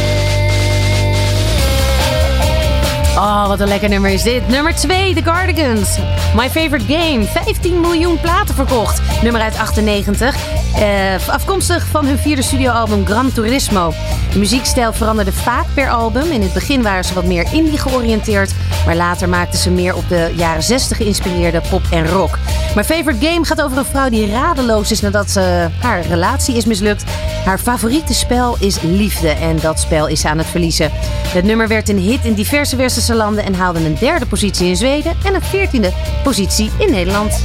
Oh, 3.15 3.47
wat 3.47 3.59
een 3.59 3.67
lekker 3.67 3.89
nummer 3.89 4.11
is 4.11 4.23
dit. 4.23 4.47
Nummer 4.47 4.75
2, 4.75 5.13
The 5.13 5.21
Cardigans. 5.21 5.97
My 6.35 6.49
Favorite 6.49 6.85
Game. 6.93 7.23
15 7.23 7.79
miljoen 7.79 8.19
platen 8.19 8.55
verkocht. 8.55 9.01
Nummer 9.21 9.41
uit 9.41 9.57
98. 9.57 10.60
Eh, 10.75 11.27
afkomstig 11.27 11.85
van 11.85 12.05
hun 12.05 12.17
vierde 12.17 12.41
studioalbum 12.41 13.05
Gran 13.05 13.31
Turismo. 13.31 13.93
De 14.31 14.39
muziekstijl 14.39 14.93
veranderde 14.93 15.31
vaak 15.31 15.65
per 15.73 15.89
album. 15.89 16.31
In 16.31 16.41
het 16.41 16.53
begin 16.53 16.81
waren 16.81 17.03
ze 17.03 17.13
wat 17.13 17.25
meer 17.25 17.47
indie 17.53 17.77
georiënteerd. 17.77 18.53
Maar 18.85 18.95
later 18.95 19.29
maakten 19.29 19.59
ze 19.59 19.69
meer 19.69 19.95
op 19.95 20.09
de 20.09 20.31
jaren 20.35 20.63
60 20.63 20.97
geïnspireerde 20.97 21.61
pop 21.69 21.81
en 21.91 22.07
rock. 22.07 22.37
My 22.75 22.83
Favorite 22.83 23.25
Game 23.25 23.45
gaat 23.45 23.61
over 23.61 23.77
een 23.77 23.85
vrouw 23.85 24.09
die 24.09 24.31
radeloos 24.31 24.91
is 24.91 25.01
nadat 25.01 25.31
ze, 25.31 25.67
haar 25.79 26.01
relatie 26.01 26.55
is 26.55 26.65
mislukt. 26.65 27.03
Haar 27.45 27.59
favoriete 27.59 28.13
spel 28.13 28.55
is 28.59 28.81
liefde 28.81 29.29
en 29.29 29.57
dat 29.61 29.79
spel 29.79 30.07
is 30.07 30.21
ze 30.21 30.29
aan 30.29 30.37
het 30.37 30.47
verliezen. 30.47 30.91
Het 31.27 31.43
nummer 31.43 31.67
werd 31.67 31.89
een 31.89 31.99
hit 31.99 32.25
in 32.25 32.33
diverse 32.33 32.75
westerse 32.75 33.15
landen 33.15 33.43
en 33.43 33.53
haalde 33.53 33.79
een 33.79 33.97
derde 33.99 34.25
positie 34.25 34.67
in 34.67 34.75
Zweden 34.75 35.17
en 35.25 35.35
een 35.35 35.41
veertiende 35.41 35.91
positie 36.23 36.71
in 36.77 36.91
Nederland. 36.91 37.43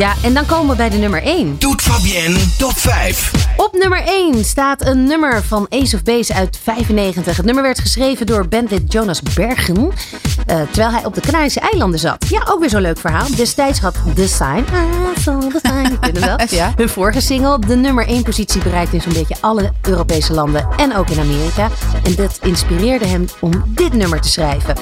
Ja, 0.00 0.14
en 0.22 0.34
dan 0.34 0.46
komen 0.46 0.70
we 0.70 0.76
bij 0.76 0.88
de 0.90 0.96
nummer 0.96 1.22
1. 1.22 1.56
Doet 1.58 1.82
Fabienne 1.82 2.38
top 2.58 2.78
5. 2.78 3.32
Op 3.56 3.72
nummer 3.72 4.02
1 4.06 4.44
staat 4.44 4.84
een 4.86 5.04
nummer 5.04 5.42
van 5.42 5.66
Ace 5.68 5.96
of 5.96 6.02
Base 6.02 6.34
uit 6.34 6.58
95. 6.62 7.36
Het 7.36 7.44
nummer 7.46 7.62
werd 7.62 7.80
geschreven 7.80 8.26
door 8.26 8.48
bandlid 8.48 8.92
Jonas 8.92 9.22
Bergen. 9.22 9.92
eh, 10.46 10.60
terwijl 10.70 10.90
hij 10.90 11.04
op 11.04 11.14
de 11.14 11.20
Canarische 11.20 11.60
eilanden 11.60 11.98
zat. 12.00 12.26
Ja, 12.28 12.42
ook 12.48 12.60
weer 12.60 12.70
zo'n 12.70 12.80
leuk 12.80 12.98
verhaal. 12.98 13.26
Destijds 13.36 13.80
had 13.80 13.94
The 14.14 14.28
Sign. 14.28 14.64
Saw 15.20 15.40
the 15.40 15.58
sign. 15.62 15.96
Hem 16.00 16.14
wel. 16.20 16.38
Ja. 16.58 16.72
Hun 16.76 16.88
vorige 16.88 17.20
single 17.20 17.58
de 17.58 17.76
nummer 17.76 18.06
1 18.06 18.22
positie 18.22 18.62
bereikte 18.62 18.96
in 18.96 19.02
zo'n 19.02 19.12
beetje 19.12 19.36
alle 19.40 19.72
Europese 19.88 20.32
landen. 20.32 20.68
En 20.76 20.96
ook 20.96 21.10
in 21.10 21.20
Amerika. 21.20 21.68
En 22.02 22.14
dat 22.14 22.38
inspireerde 22.42 23.06
hem 23.06 23.24
om 23.40 23.62
dit 23.66 23.92
nummer 23.92 24.20
te 24.20 24.28
schrijven. 24.28 24.74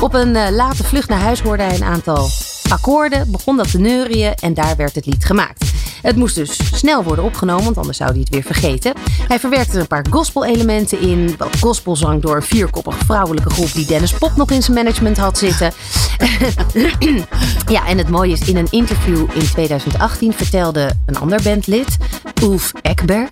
Op 0.00 0.14
een 0.14 0.36
eh, 0.36 0.50
late 0.50 0.84
vlucht 0.84 1.08
naar 1.08 1.20
huis 1.20 1.40
hoorde 1.40 1.62
hij 1.62 1.74
een 1.74 1.84
aantal 1.84 2.28
akkoorden. 2.72 3.30
Begon 3.30 3.56
dat 3.56 3.70
te 3.70 3.78
neurien 3.78 4.34
en 4.34 4.54
daar 4.54 4.76
werd 4.76 4.94
het 4.94 5.06
lied 5.06 5.24
gemaakt. 5.24 5.70
Het 6.02 6.16
moest 6.16 6.34
dus 6.34 6.58
snel 6.74 7.02
worden 7.02 7.24
opgenomen, 7.24 7.64
want 7.64 7.76
anders 7.76 7.96
zou 7.96 8.10
hij 8.10 8.20
het 8.20 8.28
weer 8.28 8.42
vergeten. 8.42 8.92
Hij 9.28 9.38
verwerkte 9.38 9.74
er 9.74 9.80
een 9.80 9.86
paar 9.86 10.06
gospel-elementen 10.10 11.00
in. 11.00 11.34
Wat 11.38 11.58
gospelzang 11.60 12.22
door 12.22 12.36
een 12.36 12.42
vierkoppige 12.42 13.04
vrouwelijke 13.04 13.50
groep 13.50 13.72
die 13.72 13.86
Dennis 13.86 14.12
Pop 14.12 14.36
nog 14.36 14.50
in 14.50 14.62
zijn 14.62 14.76
management 14.76 15.16
had 15.16 15.38
zitten. 15.38 15.72
ja, 17.74 17.86
en 17.86 17.98
het 17.98 18.08
mooie 18.08 18.32
is, 18.32 18.40
in 18.40 18.56
een 18.56 18.70
interview 18.70 19.26
in 19.32 19.50
2018 19.50 20.32
vertelde 20.32 20.90
een 21.06 21.18
ander 21.18 21.42
bandlid, 21.42 21.96
Ulf 22.42 22.72
Ekberg, 22.82 23.30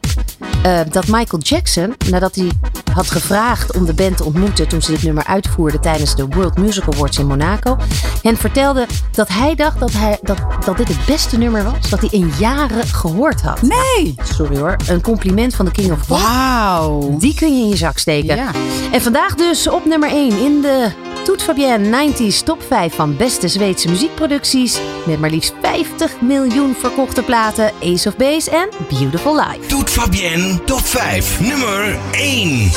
eh, 0.62 0.80
dat 0.90 1.06
Michael 1.06 1.42
Jackson, 1.42 1.94
nadat 2.10 2.34
hij 2.34 2.50
had 2.92 3.10
gevraagd 3.10 3.76
om 3.76 3.84
de 3.86 3.94
band 3.94 4.16
te 4.16 4.24
ontmoeten 4.24 4.68
toen 4.68 4.82
ze 4.82 4.90
dit 4.90 5.02
nummer 5.02 5.24
uitvoerden 5.24 5.80
tijdens 5.80 6.14
de 6.14 6.26
World 6.26 6.58
Music 6.58 6.84
Awards 6.94 7.18
in 7.18 7.26
Monaco, 7.26 7.76
hen 8.22 8.36
vertelde 8.36 8.86
dat 9.12 9.28
hij 9.28 9.54
dacht 9.54 9.80
dat, 9.80 9.92
hij, 9.92 10.18
dat, 10.22 10.38
dat 10.64 10.76
dit 10.76 10.88
het 10.88 11.04
beste 11.06 11.38
nummer 11.38 11.64
was 11.64 11.90
dat 11.90 12.00
hij 12.00 12.08
in 12.12 12.32
jaren 12.38 12.86
gehoord 12.86 13.42
had. 13.42 13.62
Nee. 13.62 14.14
Sorry 14.34 14.58
hoor, 14.58 14.76
een 14.88 15.00
compliment 15.00 15.54
van 15.54 15.64
de 15.64 15.70
King 15.70 15.92
of 15.92 16.06
Pop. 16.06 16.18
Wauw. 16.18 17.16
Die 17.18 17.34
kun 17.34 17.56
je 17.56 17.62
in 17.62 17.68
je 17.68 17.76
zak 17.76 17.98
steken. 17.98 18.36
Ja. 18.36 18.50
En 18.92 19.02
vandaag 19.02 19.34
dus 19.34 19.68
op 19.68 19.84
nummer 19.84 20.10
1 20.10 20.38
in 20.44 20.60
de 20.60 20.90
Toet 21.24 21.42
Fabienne 21.42 22.12
90s 22.12 22.44
top 22.44 22.62
5 22.62 22.94
van 22.94 23.16
beste 23.16 23.48
Zweedse 23.48 23.88
muziekproducties. 23.88 24.80
Met 25.06 25.20
maar 25.20 25.30
liefst 25.30 25.54
50 25.62 26.20
miljoen 26.20 26.74
verkochte 26.74 27.22
platen. 27.22 27.72
Ace 27.82 28.08
of 28.08 28.16
Base 28.16 28.50
en 28.50 28.68
Beautiful 28.88 29.34
Life. 29.34 29.66
Toet 29.66 29.90
Fabienne 29.90 30.64
top 30.64 30.86
5, 30.86 31.40
nummer 31.40 31.98
1. 32.12 32.70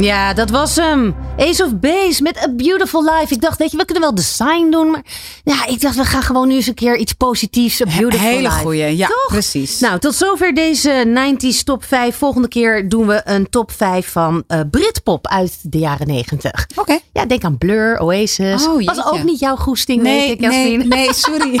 Ja, 0.00 0.32
dat 0.32 0.50
was 0.50 0.76
hem. 0.76 1.14
Ace 1.38 1.64
of 1.64 1.78
Base 1.78 2.22
met 2.22 2.42
A 2.42 2.48
Beautiful 2.50 3.04
Life. 3.04 3.34
Ik 3.34 3.40
dacht, 3.40 3.58
weet 3.58 3.70
je, 3.70 3.76
we 3.76 3.84
kunnen 3.84 4.02
wel 4.02 4.14
design 4.14 4.70
doen. 4.70 4.90
Maar 4.90 5.02
ja, 5.44 5.66
ik 5.66 5.80
dacht, 5.80 5.96
we 5.96 6.04
gaan 6.04 6.22
gewoon 6.22 6.48
nu 6.48 6.54
eens 6.54 6.66
een 6.66 6.74
keer 6.74 6.96
iets 6.96 7.12
positiefs. 7.12 7.82
A 7.82 7.84
Beautiful 7.84 8.26
Hele 8.28 8.42
Life. 8.42 8.54
goeie. 8.58 8.96
Ja, 8.96 9.06
Toch? 9.06 9.26
precies. 9.28 9.78
Nou, 9.80 9.98
tot 9.98 10.14
zover 10.14 10.54
deze 10.54 11.04
90s 11.34 11.62
top 11.64 11.84
5. 11.84 12.16
Volgende 12.16 12.48
keer 12.48 12.88
doen 12.88 13.06
we 13.06 13.20
een 13.24 13.50
top 13.50 13.72
5 13.72 14.08
van 14.08 14.44
eh, 14.46 14.60
Britpop 14.70 15.26
uit 15.28 15.58
de 15.62 15.78
jaren 15.78 16.06
90. 16.06 16.66
Oké. 16.76 16.98
Ja, 17.12 17.26
denk 17.26 17.44
aan 17.44 17.58
Blur, 17.58 17.98
Oasis. 18.00 18.66
Oh, 18.66 18.84
Was 18.84 19.04
ook 19.04 19.22
niet 19.22 19.38
jouw 19.38 19.56
goesting, 19.56 20.02
weet 20.02 20.12
Nee, 20.12 20.30
ik, 20.30 20.40
nee, 20.40 20.70
Jasmin. 20.70 20.88
nee, 20.88 21.12
sorry. 21.14 21.60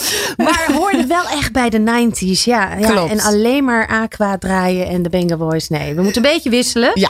Maar 0.44 0.68
hoorde 0.72 1.06
wel 1.06 1.24
echt 1.24 1.52
bij 1.52 1.70
de 1.70 1.78
90s. 1.78 2.44
Ja, 2.44 2.74
ja. 2.74 2.90
Klopt. 2.90 3.10
En 3.10 3.20
alleen 3.20 3.64
maar 3.64 3.88
Aqua 3.88 4.38
draaien 4.38 4.88
en 4.88 5.02
de 5.02 5.08
Banger 5.08 5.36
Boys. 5.38 5.68
Nee, 5.68 5.94
we 5.94 6.02
moeten 6.02 6.24
een 6.24 6.32
beetje 6.32 6.50
wisselen. 6.50 6.90
Ja. 6.94 7.08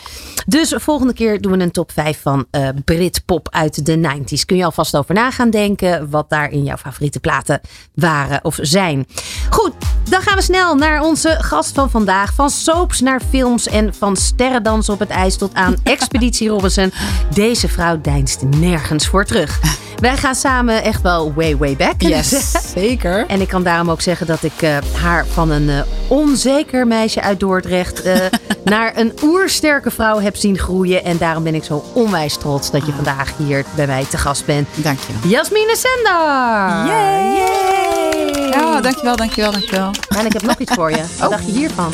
Dus 0.51 0.75
volgende 0.77 1.13
keer 1.13 1.41
doen 1.41 1.53
we 1.53 1.63
een 1.63 1.71
top 1.71 1.93
5 1.93 2.21
van 2.21 2.47
eh 2.51 2.69
Britpop 2.85 3.49
uit 3.51 3.87
de 3.87 3.97
90s. 3.97 4.45
Kun 4.47 4.57
je 4.57 4.65
alvast 4.65 4.97
over 4.97 5.15
na 5.15 5.31
gaan 5.31 5.51
denken 5.51 6.11
wat 6.11 6.31
daar 6.31 6.51
in 6.51 6.65
jouw 6.65 6.77
favoriete 6.77 7.21
platen 7.21 7.61
waren 7.95 8.45
of 8.45 8.59
zijn. 8.61 9.07
Goed, 9.51 9.73
dan 10.11 10.23
gaan 10.23 10.37
we 10.37 10.43
snel 10.43 10.75
naar 10.75 11.03
onze 11.03 11.37
gast 11.41 11.75
van 11.75 11.91
vandaag. 11.91 12.35
Van 12.35 12.51
soaps 12.51 13.01
naar 13.01 13.21
films 13.31 13.67
en 13.67 13.95
van 13.95 14.17
sterrendansen 14.17 14.93
op 14.93 14.99
het 14.99 15.09
ijs 15.09 15.37
tot 15.37 15.55
aan 15.55 15.77
Expeditie 15.85 16.49
Robinson. 16.49 16.93
Deze 17.35 17.69
vrouw 17.69 18.01
deinst 18.01 18.43
nergens 18.43 19.07
voor 19.07 19.25
terug. 19.25 19.61
Wij 20.01 20.17
gaan 20.17 20.35
samen 20.35 20.83
echt 20.83 21.03
wel 21.03 21.35
way, 21.35 21.57
way 21.57 21.77
back. 21.77 21.95
Yes, 22.03 22.53
zeker. 22.75 23.27
En 23.27 23.41
ik 23.41 23.49
kan 23.49 23.63
daarom 23.63 23.91
ook 23.91 24.01
zeggen 24.01 24.27
dat 24.27 24.43
ik 24.43 24.63
eh, 24.63 24.77
haar 25.01 25.27
van 25.27 25.51
een 25.51 25.69
eh, 25.69 25.81
onzeker 26.09 26.87
meisje 26.87 27.21
uit 27.21 27.41
Dordrecht 27.41 28.03
eh, 28.03 28.17
naar 28.65 28.97
een 28.97 29.13
oersterke 29.23 29.91
vrouw 29.91 30.21
heb 30.21 30.37
zien 30.37 30.59
groeien. 30.59 31.05
En 31.05 31.19
daarom 31.19 31.43
ben 31.43 31.55
ik 31.55 31.65
zo 31.65 31.85
onwijs 31.93 32.37
trots 32.37 32.71
dat 32.71 32.87
je 32.87 32.93
vandaag 32.93 33.33
hier 33.37 33.65
bij 33.75 33.87
mij 33.87 34.05
te 34.11 34.19
gast 34.19 34.47
bent. 34.47 34.69
Dankjewel. 34.75 35.31
Jasmine 35.31 35.77
Sender! 35.77 36.87
Yay! 36.87 37.37
Yay! 37.37 38.61
Oh, 38.61 38.83
dankjewel, 38.83 39.17
dankjewel, 39.17 39.53
dankjewel. 39.53 39.91
En 40.09 40.27
ik 40.27 40.33
heb 40.33 40.43
nog 40.43 40.59
iets 40.59 40.73
voor 40.75 40.91
je. 40.91 41.03
Wat 41.19 41.31
dacht 41.31 41.47
je 41.47 41.53
hiervan? 41.53 41.93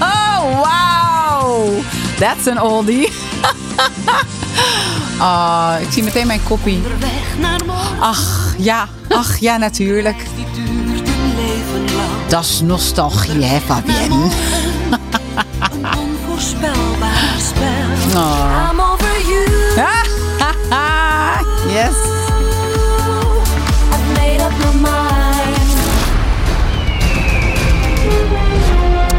Oh, 0.00 0.42
wow. 0.42 1.84
That's 2.18 2.46
an 2.46 2.60
oldie. 2.60 3.08
Ah, 5.18 5.74
ik 5.80 5.92
zie 5.92 6.02
meteen 6.02 6.26
mijn 6.26 6.42
koppie. 6.42 6.82
Ach, 7.98 8.54
ja. 8.58 8.88
Ach, 9.08 9.38
ja, 9.38 9.56
natuurlijk. 9.56 10.26
Dat 12.28 12.44
is 12.44 12.60
nostalgie, 12.60 13.44
hè, 13.44 13.60
Fabienne? 13.60 14.28
onvoorspelbaar 15.98 17.34
spel. 17.38 18.20
Oh. 18.20 18.68
I'm 18.70 18.80
over 18.80 19.26
you. 19.26 19.46
yes. 21.74 22.19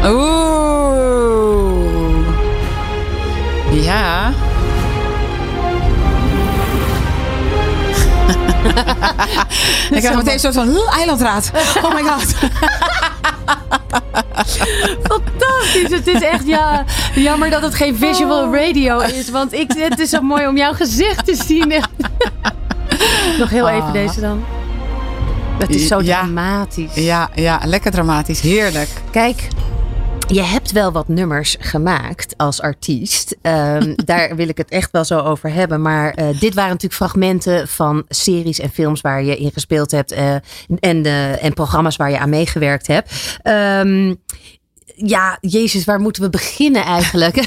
Oeh. 0.04 1.80
Ja. 3.70 4.30
ik 9.90 10.00
krijg 10.00 10.16
meteen 10.16 10.32
een 10.32 10.38
soort 10.40 10.54
van 10.54 10.68
"Huh, 10.68 10.96
eilandraad. 10.96 11.50
Oh 11.82 11.94
my 11.94 12.02
god. 12.02 12.24
Fantastisch. 15.08 15.90
Het 15.90 16.06
is 16.06 16.20
echt 16.22 16.46
ja, 16.46 16.84
jammer 17.14 17.50
dat 17.50 17.62
het 17.62 17.74
geen 17.74 17.96
visual 17.96 18.54
radio 18.54 18.98
is. 18.98 19.30
Want 19.30 19.52
ik, 19.52 19.72
het 19.76 19.98
is 19.98 20.10
zo 20.10 20.20
mooi 20.20 20.46
om 20.46 20.56
jouw 20.56 20.72
gezicht 20.72 21.24
te 21.26 21.34
zien. 21.46 21.68
Nog 23.38 23.50
heel 23.50 23.68
even 23.68 23.82
Ah. 23.86 23.92
deze 23.92 24.20
dan. 24.20 24.44
Het 25.58 25.70
is 25.74 25.86
zo 25.86 26.00
Ja. 26.00 26.18
dramatisch. 26.20 26.94
Ja, 26.94 27.28
ja, 27.34 27.60
lekker 27.64 27.90
dramatisch. 27.90 28.40
Heerlijk. 28.40 28.88
Kijk, 29.10 29.48
je 30.32 30.42
hebt 30.42 30.72
wel 30.72 30.92
wat 30.92 31.08
nummers 31.08 31.56
gemaakt 31.58 32.36
als 32.36 32.60
artiest. 32.60 33.36
Ehm, 33.42 33.94
daar 34.04 34.36
wil 34.36 34.48
ik 34.48 34.56
het 34.56 34.70
echt 34.70 34.90
wel 34.90 35.04
zo 35.04 35.18
over 35.18 35.52
hebben. 35.52 35.82
Maar 35.82 36.14
eh, 36.14 36.40
dit 36.40 36.54
waren 36.54 36.70
natuurlijk 36.70 37.02
fragmenten 37.02 37.68
van 37.68 38.04
series 38.08 38.58
en 38.58 38.70
films 38.70 39.00
waar 39.00 39.22
je 39.22 39.36
in 39.36 39.52
gespeeld 39.52 39.90
hebt. 39.90 40.12
eh, 40.12 40.34
en, 40.78 41.04
eh, 41.04 41.44
en 41.44 41.52
programma's 41.54 41.96
waar 41.96 42.10
je 42.10 42.18
aan 42.18 42.28
meegewerkt 42.28 42.86
hebt. 42.86 43.38
Ehm, 43.42 44.14
ja, 44.96 45.38
Jezus, 45.40 45.84
waar 45.84 46.00
moeten 46.00 46.22
we 46.22 46.30
beginnen 46.30 46.84
eigenlijk? 46.84 47.36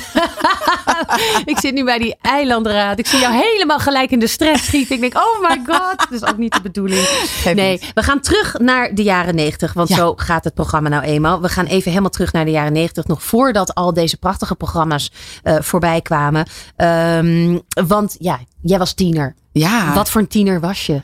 ik 1.46 1.58
zit 1.60 1.74
nu 1.74 1.84
bij 1.84 1.98
die 1.98 2.16
eilandraad. 2.22 3.00
Ik 3.00 3.08
zie 3.08 3.20
jou 3.20 3.34
helemaal 3.34 3.80
gelijk 3.80 4.12
in 4.12 4.20
de 4.20 4.28
stress 4.28 4.66
schieten. 4.66 4.96
Ik 4.96 5.02
denk, 5.02 5.16
oh 5.18 5.50
my 5.50 5.62
god, 5.66 5.98
dat 5.98 6.22
is 6.22 6.26
ook 6.26 6.38
niet 6.38 6.54
de 6.54 6.62
bedoeling. 6.62 7.08
Nee, 7.56 7.82
we 7.94 8.04
gaan 8.04 8.20
terug 8.20 8.58
naar 8.60 8.96
de 8.96 9.04
jaren 9.04 9.36
90. 9.36 9.74
Want 9.74 9.90
Ja. 9.90 9.96
zo 9.96 10.14
gaat 10.16 10.44
het 10.44 10.54
programma 10.54 10.90
nou 10.90 11.04
eenmaal. 11.04 11.42
We 11.42 11.50
gaan 11.50 11.66
even 11.66 11.90
helemaal 11.90 12.10
terug 12.10 12.32
naar 12.32 12.46
de 12.46 12.52
jaren 12.52 12.74
90. 12.74 13.06
Nog 13.08 13.24
voordat 13.24 13.76
al 13.76 13.94
deze 13.94 14.18
prachtige 14.18 14.56
programma's 14.56 15.12
eh, 15.44 15.56
voorbij 15.60 16.02
kwamen. 16.02 16.46
Ehm, 16.76 17.58
want 17.88 18.16
ja, 18.20 18.40
jij 18.62 18.78
was 18.78 18.94
tiener. 18.94 19.36
Ja. 19.52 19.94
Wat 19.94 20.10
voor 20.10 20.22
een 20.22 20.28
tiener 20.28 20.60
was 20.60 20.86
je? 20.86 21.02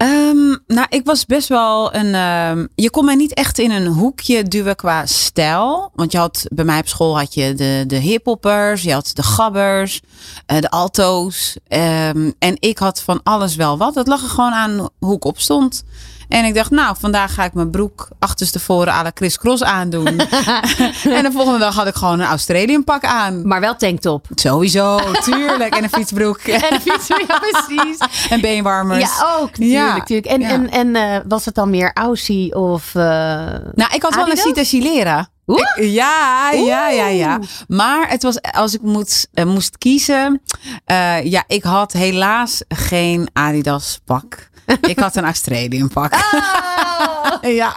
Ehm, 0.00 0.56
nou, 0.66 0.86
ik 0.88 1.04
was 1.04 1.26
best 1.26 1.48
wel 1.48 1.94
een. 1.94 2.14
ehm, 2.14 2.66
je 2.74 2.90
kon 2.90 3.04
mij 3.04 3.14
niet 3.14 3.34
echt 3.34 3.58
in 3.58 3.70
een 3.70 3.86
hoekje 3.86 4.42
duwen 4.42 4.76
qua 4.76 5.06
stijl. 5.06 5.90
Want 5.94 6.12
je 6.12 6.18
had 6.18 6.44
bij 6.48 6.64
mij 6.64 6.78
op 6.78 6.88
school 6.88 7.18
had 7.18 7.34
je 7.34 7.54
de, 7.54 7.84
de 7.86 7.96
hiphoppers, 7.96 8.82
je 8.82 8.92
had 8.92 9.10
de 9.14 9.22
gabbers, 9.22 10.00
eh, 10.46 10.60
de 10.60 10.70
alto's. 10.70 11.56
ehm, 11.68 12.30
en 12.38 12.56
ik 12.58 12.78
had 12.78 13.02
van 13.02 13.20
alles 13.22 13.56
wel 13.56 13.78
wat. 13.78 13.94
Het 13.94 14.06
lag 14.06 14.22
er 14.22 14.28
gewoon 14.28 14.52
aan 14.52 14.88
hoe 14.98 15.16
ik 15.16 15.24
opstond. 15.24 15.82
En 16.30 16.44
ik 16.44 16.54
dacht, 16.54 16.70
nou, 16.70 16.96
vandaag 17.00 17.34
ga 17.34 17.44
ik 17.44 17.52
mijn 17.54 17.70
broek 17.70 18.08
achterstevoren 18.18 18.92
à 18.92 19.02
la 19.02 19.10
Chris 19.14 19.38
Cross 19.38 19.62
aandoen. 19.62 20.06
en 21.18 21.22
de 21.22 21.28
volgende 21.32 21.58
dag 21.58 21.74
had 21.74 21.86
ik 21.86 21.94
gewoon 21.94 22.20
een 22.20 22.26
Australian 22.26 22.84
pak 22.84 23.04
aan. 23.04 23.46
Maar 23.48 23.60
wel 23.60 23.76
tanktop. 23.76 24.26
Sowieso, 24.34 24.98
tuurlijk. 25.22 25.74
En 25.74 25.82
een 25.82 25.90
fietsbroek. 25.90 26.38
En 26.70 26.74
een 26.74 26.80
fiets, 26.80 27.06
ja 27.06 27.38
precies. 27.38 27.98
En 28.30 28.40
beenwarmers. 28.40 29.00
Ja, 29.18 29.36
ook 29.38 29.50
natuurlijk. 29.58 29.72
Ja, 29.88 29.96
natuurlijk. 29.96 30.26
En, 30.26 30.40
ja. 30.40 30.48
en, 30.48 30.70
en 30.70 30.96
eh, 30.96 31.20
was 31.28 31.44
het 31.44 31.54
dan 31.54 31.70
meer 31.70 31.90
Aussie 31.94 32.54
of... 32.54 32.94
eh, 32.94 33.02
Nou, 33.74 33.94
ik 33.94 34.02
had 34.02 34.14
wel 34.14 34.30
een? 34.30 34.36
Cita. 34.36 35.28
Ik- 35.46 35.72
ja, 35.76 36.50
ja, 36.50 36.88
ja, 36.88 37.06
ja. 37.06 37.38
Maar 37.68 38.08
het 38.08 38.22
was, 38.22 38.42
als 38.42 38.74
ik 38.74 38.82
moet, 38.82 39.28
eh, 39.32 39.44
moest 39.44 39.78
kiezen. 39.78 40.42
ja, 41.22 41.44
ik 41.46 41.62
had 41.62 41.92
helaas 41.92 42.62
geen 42.68 43.28
Adidas 43.32 44.00
pak. 44.04 44.49
Ik 44.80 44.98
had 44.98 45.16
een 45.16 45.24
Australian 45.24 45.88
pak. 45.88 46.12
ja. 47.60 47.74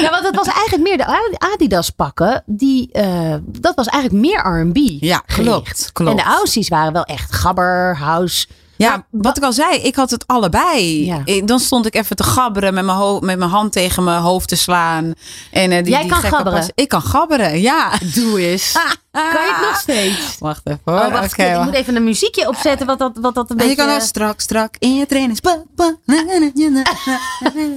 Ja, 0.00 0.10
want 0.10 0.24
het 0.24 0.36
was 0.36 0.46
eigenlijk 0.46 0.82
meer 0.82 0.96
de 0.96 1.38
Adidas 1.38 1.90
pakken. 1.90 2.42
Die, 2.46 2.92
eh, 2.92 3.34
dat 3.44 3.74
was 3.74 3.86
eigenlijk 3.86 4.24
meer 4.26 4.60
R&B 4.60 4.76
Ja, 5.00 5.18
klopt, 5.26 5.90
klopt. 5.92 6.10
En 6.10 6.16
de 6.16 6.22
Aussies 6.22 6.68
waren 6.68 6.92
wel 6.92 7.04
echt 7.04 7.32
gabber, 7.34 7.96
house, 7.96 8.46
Ja, 8.76 9.06
wat 9.10 9.36
ik 9.36 9.42
al 9.42 9.52
zei, 9.52 9.76
ik 9.76 9.94
had 9.96 10.10
het 10.10 10.24
allebei. 10.26 11.04
Ja. 11.04 11.20
Ik- 11.24 11.46
Dan 11.48 11.58
stond 11.58 11.86
ik 11.86 11.94
even 11.94 12.16
te 12.16 12.22
gabberen 12.22 12.74
met 12.74 12.84
mijn, 12.84 12.96
ho- 12.96 13.20
met 13.20 13.38
mijn 13.38 13.50
hand 13.50 13.72
tegen 13.72 14.04
mijn 14.04 14.20
hoofd 14.20 14.48
te 14.48 14.56
slaan. 14.56 15.12
En, 15.50 15.70
eh, 15.72 15.82
die, 15.82 15.92
Jij 15.92 16.00
die 16.02 16.10
kan 16.10 16.20
gabberen? 16.20 16.58
pas- 16.58 16.70
Ik 16.74 16.88
kan 16.88 17.02
gabberen, 17.02 17.60
ja. 17.60 17.90
Doe 18.14 18.40
eens. 18.50 18.72
Kan 19.14 19.22
je 19.22 19.52
het 19.56 19.66
nog 19.70 19.80
steeds? 19.80 20.36
Wacht 20.38 20.60
even 20.64 20.80
hoor. 20.84 20.94
Oh, 20.94 21.12
wacht, 21.12 21.32
Oké, 21.32 21.44
ik 21.44 21.54
wacht. 21.54 21.64
moet 21.64 21.74
even 21.74 21.96
een 21.96 22.04
muziekje 22.04 22.48
opzetten 22.48 22.86
wat 22.86 22.98
dat, 22.98 23.12
wat 23.20 23.34
dat 23.34 23.50
een 23.50 23.56
En 23.58 23.62
je 23.62 23.68
beetje... 23.70 23.76
kan 23.76 23.86
nou 23.94 24.00
strak, 24.06 24.40
strak 24.40 24.74
in 24.78 24.94
je 24.94 25.06
trainings. 25.06 25.40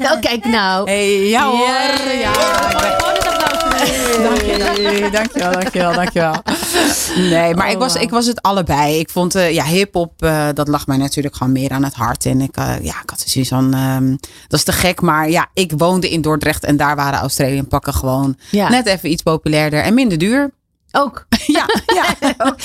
Oh, 0.02 0.20
kijk 0.22 0.46
nou. 0.46 0.90
Hey, 0.90 1.28
ja 1.28 1.46
hoor. 1.50 1.58
Ja, 1.68 2.12
Ja, 2.12 2.30
een 2.30 2.76
applaus 2.76 3.18
voor. 3.26 4.24
Dank 4.24 4.42
je, 4.42 5.10
dankjewel, 5.12 5.52
dankjewel, 5.52 5.94
dankjewel. 5.94 6.34
Nee, 7.18 7.56
maar 7.56 7.66
Oh, 7.66 7.72
ik, 7.72 7.78
was, 7.78 7.94
wauw. 7.94 8.04
ik 8.04 8.10
was 8.10 8.26
het 8.26 8.42
allebei. 8.42 9.00
Ik 9.00 9.10
vond, 9.10 9.36
eh, 9.36 9.52
ja, 9.54 9.64
hip-hop, 9.66 10.22
eh, 10.22 10.48
dat 10.54 10.68
lag 10.68 10.88
mij 10.88 10.98
natuurlijk 10.98 11.36
gewoon 11.36 11.54
meer 11.54 11.72
aan 11.72 11.84
het 11.84 11.94
hart. 11.94 12.26
En 12.26 12.42
ik, 12.42 12.56
eh, 12.56 12.74
ja, 12.82 13.02
ik 13.04 13.10
had 13.10 13.24
zoiets 13.26 13.50
van, 13.52 13.74
ehm, 13.74 14.10
dat 14.48 14.60
is 14.60 14.64
te 14.64 14.72
gek. 14.72 15.02
Maar 15.02 15.30
ja, 15.30 15.48
ik 15.54 15.72
woonde 15.78 16.10
in 16.10 16.22
Dordrecht 16.22 16.64
en 16.64 16.78
daar 16.78 16.96
waren 16.96 17.20
Australian 17.20 17.68
pakken 17.68 17.94
gewoon 17.94 18.38
Ja. 18.52 18.70
net 18.70 18.86
even 18.86 19.12
iets 19.12 19.22
populairder 19.24 19.82
en 19.84 19.94
minder 19.94 20.18
duur. 20.18 20.52
Ook. 20.92 21.26
Ja, 21.48 21.66
ja. 21.86 22.06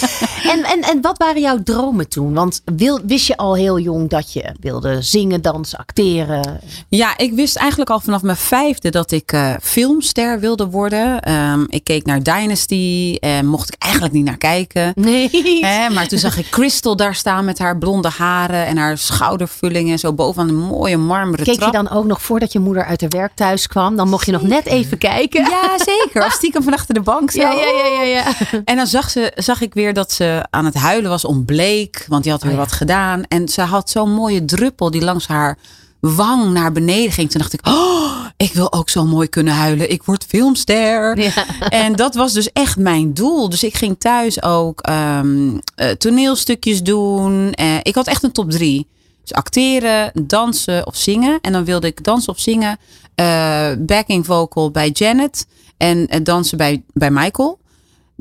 En, 0.53 0.65
en, 0.65 0.81
en 0.81 1.01
wat 1.01 1.19
waren 1.19 1.41
jouw 1.41 1.63
dromen 1.63 2.09
toen? 2.09 2.35
Want 2.35 2.63
wil, 2.77 3.01
wist 3.07 3.27
je 3.27 3.37
al 3.37 3.55
heel 3.55 3.79
jong 3.79 4.11
dat 4.11 4.33
je 4.33 4.55
wilde 4.61 5.03
zingen, 5.03 5.43
dansen, 5.43 5.79
acteren? 5.79 6.61
ja, 6.89 7.19
ik 7.19 7.33
wist 7.33 7.57
eigenlijk 7.57 7.91
al 7.91 8.01
vanaf 8.01 8.23
mijn 8.23 8.37
vijfde 8.37 8.91
dat 8.91 9.11
ik 9.11 9.33
eh, 9.33 9.55
filmster 9.63 10.41
wilde 10.41 10.67
worden. 10.67 11.21
Ehm, 11.21 11.65
ik 11.69 11.85
keek 11.85 12.07
naar 12.07 12.23
Dynasty 12.23 13.17
en 13.21 13.47
mocht 13.47 13.69
ik 13.75 13.83
eigenlijk 13.83 14.13
niet 14.15 14.25
naar 14.25 14.37
kijken. 14.39 14.93
Nee. 14.95 15.31
Hè, 15.61 15.91
maar 15.91 16.09
toen 16.09 16.19
zag 16.19 16.39
ik 16.39 16.49
Crystal 16.51 16.97
daar 16.97 17.15
staan 17.15 17.45
met 17.45 17.59
haar 17.59 17.79
blonde 17.79 18.09
haren 18.09 18.67
en 18.67 18.77
haar 18.77 18.99
schoudervullingen 18.99 19.99
zo 19.99 20.13
bovenaan 20.13 20.47
de 20.47 20.53
mooie 20.53 20.97
marmeren 20.97 21.45
Keek 21.45 21.55
je 21.55 21.61
trap. 21.61 21.73
dan 21.73 21.91
ook 21.91 22.05
nog 22.05 22.23
voordat 22.23 22.53
je 22.53 22.59
moeder 22.59 22.85
uit 22.85 23.01
haar 23.01 23.11
werk 23.11 23.33
thuis 23.35 23.67
kwam? 23.67 23.97
Dan 23.97 24.09
mocht 24.09 24.27
je 24.27 24.33
nog 24.33 24.43
net 24.43 24.67
even 24.67 24.99
kijken. 24.99 25.51
Ja, 25.51 25.79
zeker. 25.79 26.31
Stiekem 26.31 26.63
van 26.63 26.73
achter 26.73 26.95
de 26.95 27.01
bank 27.01 27.31
zo. 27.31 27.41
ja, 27.41 27.53
ja, 27.53 27.61
ja. 27.61 27.87
ja, 27.87 28.03
ja. 28.03 28.22
En 28.65 28.77
dan 28.77 28.87
zag, 28.87 29.11
ze, 29.11 29.33
zag 29.35 29.61
ik 29.61 29.75
weer 29.75 29.95
dat 29.95 30.13
ze 30.13 30.47
aan 30.51 30.65
het 30.65 30.75
huilen 30.75 31.11
was 31.11 31.25
om 31.25 31.45
Bleek. 31.45 32.05
Want 32.09 32.23
die 32.23 32.33
had 32.33 32.43
weer 32.43 32.53
Oh 32.53 32.59
ja. 32.59 32.65
wat 32.65 32.73
gedaan. 32.73 33.23
En 33.29 33.49
ze 33.49 33.61
had 33.61 33.91
zo'n 33.91 34.11
mooie 34.13 34.45
druppel 34.45 34.91
die 34.91 35.03
langs 35.05 35.27
haar 35.27 35.59
wang 36.01 36.53
naar 36.53 36.73
beneden 36.73 37.13
ging. 37.13 37.31
Toen 37.31 37.41
dacht 37.41 37.53
ik, 37.53 37.67
oh, 37.69 38.25
ik 38.37 38.53
wil 38.53 38.73
ook 38.73 38.89
zo 38.89 39.05
mooi 39.05 39.29
kunnen 39.29 39.55
huilen. 39.55 39.91
Ik 39.91 40.03
word 40.03 40.25
filmster. 40.29 41.19
Ja. 41.21 41.31
En 41.69 41.97
dat 41.97 42.15
was 42.15 42.33
dus 42.33 42.53
echt 42.53 42.77
mijn 42.79 43.15
doel. 43.15 43.49
Dus 43.49 43.63
ik 43.65 43.75
ging 43.77 43.97
thuis 43.99 44.43
ook 44.43 44.81
ehm, 44.81 45.59
eh, 45.75 45.91
toneelstukjes 45.91 46.83
doen. 46.83 47.53
Eh, 47.53 47.75
ik 47.83 47.95
had 47.95 48.07
echt 48.07 48.23
een 48.23 48.33
top 48.33 48.51
drie. 48.51 48.87
Dus 49.23 49.33
acteren, 49.33 50.11
dansen 50.27 50.87
of 50.87 50.97
zingen. 50.97 51.39
En 51.41 51.53
dan 51.53 51.65
wilde 51.65 51.87
ik 51.87 52.05
dansen 52.05 52.33
of 52.33 52.39
zingen. 52.39 52.79
eh, 53.15 53.71
backing 53.79 54.27
vocal 54.27 54.71
bij 54.71 54.89
Janet. 54.89 55.47
En 55.77 56.09
dansen 56.23 56.59
bij, 56.59 56.83
bij 56.93 57.11
Michael. 57.11 57.59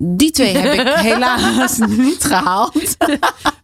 Die 0.03 0.31
twee 0.31 0.57
heb 0.57 0.87
ik 0.87 0.93
helaas 1.11 1.77
niet 1.77 2.23
gehaald. 2.23 2.97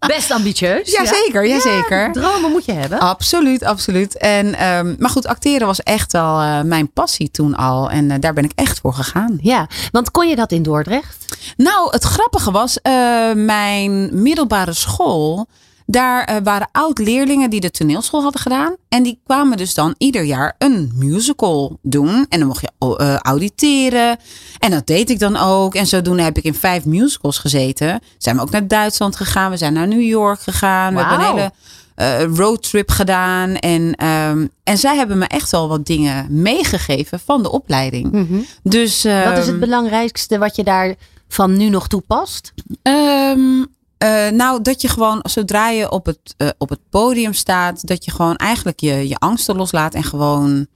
Best 0.07 0.31
ambitieus. 0.31 0.91
Jazeker, 0.91 1.47
jazeker. 1.47 2.11
Dromen 2.11 2.51
moet 2.51 2.65
je 2.65 2.71
hebben. 2.71 2.99
Absoluut, 2.99 3.63
absoluut. 3.63 4.17
En, 4.17 4.53
ehm, 4.53 4.95
maar 4.99 5.09
goed, 5.09 5.27
acteren 5.27 5.67
was 5.67 5.83
echt 5.83 6.11
wel 6.11 6.39
eh, 6.41 6.61
mijn 6.61 6.91
passie 6.91 7.31
toen 7.31 7.55
al. 7.55 7.89
En 7.89 8.11
eh, 8.11 8.19
daar 8.19 8.33
ben 8.33 8.43
ik 8.43 8.51
echt 8.55 8.79
voor 8.79 8.93
gegaan. 8.93 9.37
Ja, 9.41 9.67
want 9.91 10.11
kon 10.11 10.27
je 10.27 10.35
dat 10.35 10.51
in 10.51 10.63
Dordrecht? 10.63 11.25
Nou, 11.57 11.89
het 11.91 12.03
grappige 12.03 12.51
was, 12.51 12.81
eh, 12.81 12.93
mijn 13.33 14.21
middelbare 14.21 14.73
school, 14.73 15.47
daar 15.89 16.23
eh, 16.23 16.35
waren 16.43 16.69
oud-leerlingen 16.71 17.49
die 17.49 17.59
de 17.59 17.71
toneelschool 17.71 18.21
hadden 18.21 18.41
gedaan. 18.41 18.75
En 18.89 19.03
die 19.03 19.19
kwamen 19.25 19.57
dus 19.57 19.73
dan 19.73 19.95
ieder 19.97 20.23
jaar 20.23 20.55
een 20.57 20.91
musical 20.95 21.79
doen. 21.81 22.25
En 22.29 22.39
dan 22.39 22.47
mocht 22.47 22.61
je 22.61 22.71
oh, 22.79 23.01
eh, 23.01 23.15
auditeren. 23.15 24.17
En 24.59 24.71
dat 24.71 24.87
deed 24.87 25.09
ik 25.09 25.19
dan 25.19 25.37
ook. 25.37 25.75
En 25.75 25.87
zodoende 25.87 26.23
heb 26.23 26.37
ik 26.37 26.43
in 26.43 26.53
vijf 26.53 26.85
musicals 26.85 27.37
gezeten. 27.37 27.99
Zijn 28.17 28.35
we 28.35 28.41
ook 28.41 28.49
naar 28.49 28.67
Duitsland 28.67 29.15
gegaan. 29.15 29.51
We 29.51 29.57
zijn 29.57 29.73
naar 29.73 29.87
New 29.87 30.01
York 30.01 30.39
gegaan. 30.39 30.93
We 30.93 30.99
hebben 30.99 31.19
een 31.19 31.35
hele 31.35 31.51
eh, 31.95 32.35
roadtrip 32.35 32.89
gedaan. 32.89 33.55
En, 33.55 33.95
ehm, 33.95 34.47
en 34.63 34.77
zij 34.77 34.95
hebben 34.95 35.17
me 35.17 35.25
echt 35.25 35.51
wel 35.51 35.67
wat 35.67 35.85
dingen 35.85 36.41
meegegeven 36.41 37.19
van 37.19 37.43
de 37.43 37.51
opleiding. 37.51 38.27
Dus, 38.63 39.03
Wat 39.03 39.37
is 39.37 39.45
het 39.45 39.47
ehm, 39.47 39.59
belangrijkste 39.59 40.37
wat 40.37 40.55
je 40.55 40.63
daar 40.63 40.95
van 41.27 41.57
nu 41.57 41.69
nog 41.69 41.87
toepast? 41.87 42.53
Ehm, 42.81 43.63
eh, 43.97 44.27
nou, 44.29 44.61
dat 44.61 44.81
je 44.81 44.87
gewoon, 44.87 45.19
zodra 45.23 45.69
je 45.69 45.91
op 45.91 46.05
het, 46.05 46.33
eh, 46.37 46.47
op 46.57 46.69
het 46.69 46.79
podium 46.89 47.33
staat, 47.33 47.87
dat 47.87 48.05
je 48.05 48.11
gewoon 48.11 48.35
eigenlijk 48.35 48.79
je, 48.79 49.07
je 49.07 49.17
angsten 49.17 49.55
loslaat 49.55 49.93
en 49.93 50.03
gewoon 50.03 50.67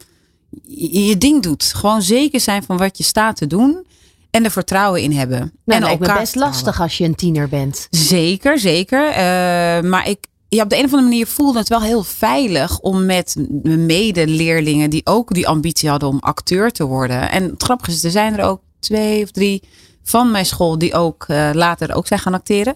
je, 0.63 1.03
je 1.03 1.17
ding 1.17 1.43
doet. 1.43 1.63
Gewoon 1.63 2.01
zeker 2.01 2.39
zijn 2.39 2.63
van 2.63 2.77
wat 2.77 2.97
je 2.97 3.03
staat 3.03 3.35
te 3.35 3.47
doen 3.47 3.85
en 4.31 4.43
er 4.43 4.51
vertrouwen 4.51 5.01
in 5.01 5.11
hebben. 5.11 5.37
Nou, 5.39 5.51
en 5.65 5.79
lijkt 5.79 5.99
me 5.99 6.05
elkaar 6.05 6.19
best 6.19 6.35
lastig 6.35 6.81
als 6.81 6.97
je 6.97 7.03
een 7.03 7.15
tiener 7.15 7.49
bent. 7.49 7.87
Zeker, 7.89 8.59
zeker. 8.59 9.07
Eh, 9.07 9.89
maar 9.89 10.09
ik, 10.09 10.27
ja, 10.49 10.63
op 10.63 10.69
de 10.69 10.77
een 10.77 10.85
of 10.85 10.93
andere 10.93 11.09
manier 11.09 11.27
voelde 11.27 11.59
het 11.59 11.69
wel 11.69 11.81
heel 11.81 12.03
veilig 12.03 12.79
om 12.79 13.05
met 13.05 13.35
medeleerlingen 13.63 14.89
die 14.89 15.01
ook 15.03 15.33
die 15.33 15.47
ambitie 15.47 15.89
hadden 15.89 16.09
om 16.09 16.19
acteur 16.19 16.71
te 16.71 16.83
worden. 16.83 17.31
En 17.31 17.43
het 17.43 17.63
grappige 17.63 17.91
is, 17.91 18.03
er 18.03 18.11
zijn 18.11 18.37
er 18.37 18.45
ook 18.45 18.61
twee 18.79 19.23
of 19.23 19.31
drie 19.31 19.63
van 20.03 20.31
mijn 20.31 20.45
school 20.45 20.77
die 20.77 20.93
ook 20.93 21.25
later 21.53 21.95
ook 21.95 22.07
zijn 22.07 22.19
gaan 22.19 22.33
acteren. 22.33 22.75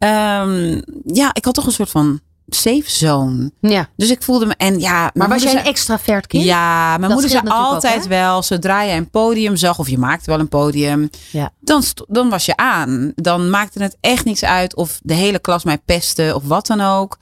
Ehm, 0.00 0.80
ja, 1.04 1.30
ik 1.32 1.44
had 1.44 1.54
toch 1.54 1.66
een 1.66 1.72
soort 1.72 1.90
van 1.90 2.20
safe 2.48 2.82
zone. 2.90 3.50
Ja. 3.60 3.88
Dus 3.96 4.10
ik 4.10 4.22
voelde 4.22 4.46
me 4.46 4.54
en 4.56 4.80
ja. 4.80 5.10
Maar 5.14 5.28
was 5.28 5.42
jij 5.42 5.52
een 5.58 5.64
extravert 5.64 6.26
kind? 6.26 6.44
ja, 6.44 6.88
mijn 6.88 7.00
Dat 7.00 7.10
moeder 7.10 7.30
zei 7.30 7.42
altijd 7.48 8.02
ook, 8.02 8.08
wel, 8.08 8.42
zodra 8.42 8.82
je 8.82 8.92
een 8.96 9.10
podium 9.10 9.56
zag 9.56 9.78
of 9.78 9.88
je 9.88 9.98
maakte 9.98 10.30
wel 10.30 10.40
een 10.40 10.48
podium, 10.48 11.10
Ja. 11.30 11.50
dan, 11.60 11.82
dan 12.08 12.28
was 12.30 12.44
je 12.44 12.56
aan. 12.56 13.12
Dan 13.14 13.50
maakte 13.50 13.82
het 13.82 13.96
echt 14.00 14.24
niks 14.24 14.44
uit 14.44 14.74
of 14.74 15.00
de 15.02 15.14
hele 15.14 15.38
klas 15.38 15.64
mij 15.64 15.78
pestte 15.78 16.32
of 16.34 16.42
wat 16.44 16.66
dan 16.66 16.80
ook. 16.80 17.18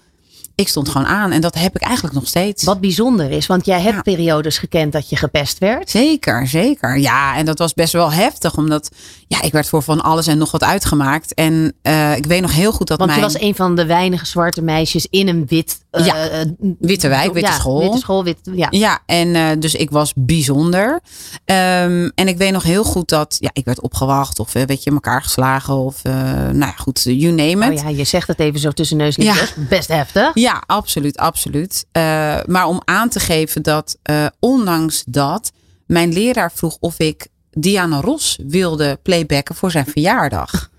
Ik 0.58 0.68
stond 0.68 0.88
gewoon 0.88 1.06
aan 1.06 1.30
en 1.32 1.40
dat 1.40 1.54
heb 1.54 1.76
ik 1.76 1.82
eigenlijk 1.82 2.14
nog 2.14 2.26
steeds. 2.26 2.64
Wat 2.64 2.80
bijzonder 2.80 3.30
is, 3.30 3.46
want 3.46 3.66
jij 3.66 3.80
hebt 3.80 3.94
Ja. 3.94 4.02
periodes 4.02 4.58
gekend 4.58 4.92
dat 4.92 5.08
je 5.08 5.16
gepest 5.16 5.58
werd. 5.58 5.90
Zeker, 5.90 6.46
zeker. 6.46 6.98
Ja, 6.98 7.36
en 7.36 7.44
dat 7.46 7.58
was 7.58 7.74
best 7.74 7.92
wel 7.92 8.12
heftig, 8.12 8.56
omdat 8.56 8.90
ja, 9.26 9.42
ik 9.42 9.52
werd 9.52 9.68
voor 9.68 9.82
van 9.82 10.00
alles 10.00 10.26
en 10.26 10.38
nog 10.38 10.50
wat 10.50 10.64
uitgemaakt. 10.64 11.34
En 11.34 11.74
eh, 11.82 12.16
ik 12.16 12.26
weet 12.26 12.40
nog 12.40 12.52
heel 12.52 12.72
goed 12.72 12.86
dat 12.86 12.98
Want 12.98 13.10
mijn 13.10 13.22
je 13.22 13.26
was 13.32 13.40
een 13.40 13.54
van 13.54 13.76
de 13.76 13.86
weinige 13.86 14.26
zwarte 14.26 14.62
meisjes 14.62 15.06
in 15.10 15.28
een 15.28 15.46
wit... 15.46 15.78
eh, 15.90 16.06
Ja, 16.06 16.28
eh, 16.28 16.40
witte 16.78 17.08
wijk, 17.08 17.32
witte 17.32 17.50
ja, 17.50 17.56
school. 17.56 17.80
Witte 17.80 17.98
school, 17.98 18.24
wit, 18.24 18.38
ja. 18.54 18.66
Ja, 18.70 18.98
en 19.06 19.60
dus 19.60 19.74
ik 19.74 19.90
was 19.90 20.12
bijzonder. 20.16 21.00
Ehm, 21.44 22.08
en 22.14 22.28
ik 22.28 22.38
weet 22.38 22.52
nog 22.52 22.62
heel 22.62 22.84
goed 22.84 23.08
dat 23.08 23.36
ja, 23.40 23.50
ik 23.52 23.64
werd 23.64 23.80
opgewacht 23.80 24.38
of 24.38 24.52
weet 24.52 24.82
je, 24.82 24.90
elkaar 24.90 25.22
geslagen 25.22 25.74
of 25.74 26.02
nou 26.02 26.58
ja, 26.58 26.74
goed, 26.76 27.02
you 27.04 27.32
name 27.32 27.66
Oh 27.66 27.72
it. 27.72 27.80
ja, 27.80 27.88
je 27.88 28.04
zegt 28.04 28.28
het 28.28 28.40
even 28.40 28.60
zo 28.60 28.70
tussen 28.70 28.96
neus 28.96 29.16
en 29.16 29.24
Ja. 29.24 29.34
Best 29.68 29.88
heftig. 29.88 30.30
Ja, 30.34 30.47
absoluut, 30.66 31.16
absoluut. 31.16 31.86
Eh, 31.92 32.02
maar 32.46 32.66
om 32.66 32.80
aan 32.84 33.08
te 33.08 33.20
geven 33.20 33.62
dat 33.62 33.96
eh, 34.02 34.26
ondanks 34.38 35.02
dat 35.06 35.52
mijn 35.86 36.12
leraar 36.12 36.52
vroeg 36.52 36.76
of 36.80 36.98
ik 36.98 37.26
Diana 37.50 38.00
Ross 38.00 38.38
wilde 38.46 38.98
playbacken 39.02 39.54
voor 39.54 39.70
zijn 39.70 39.86
verjaardag. 39.86 40.70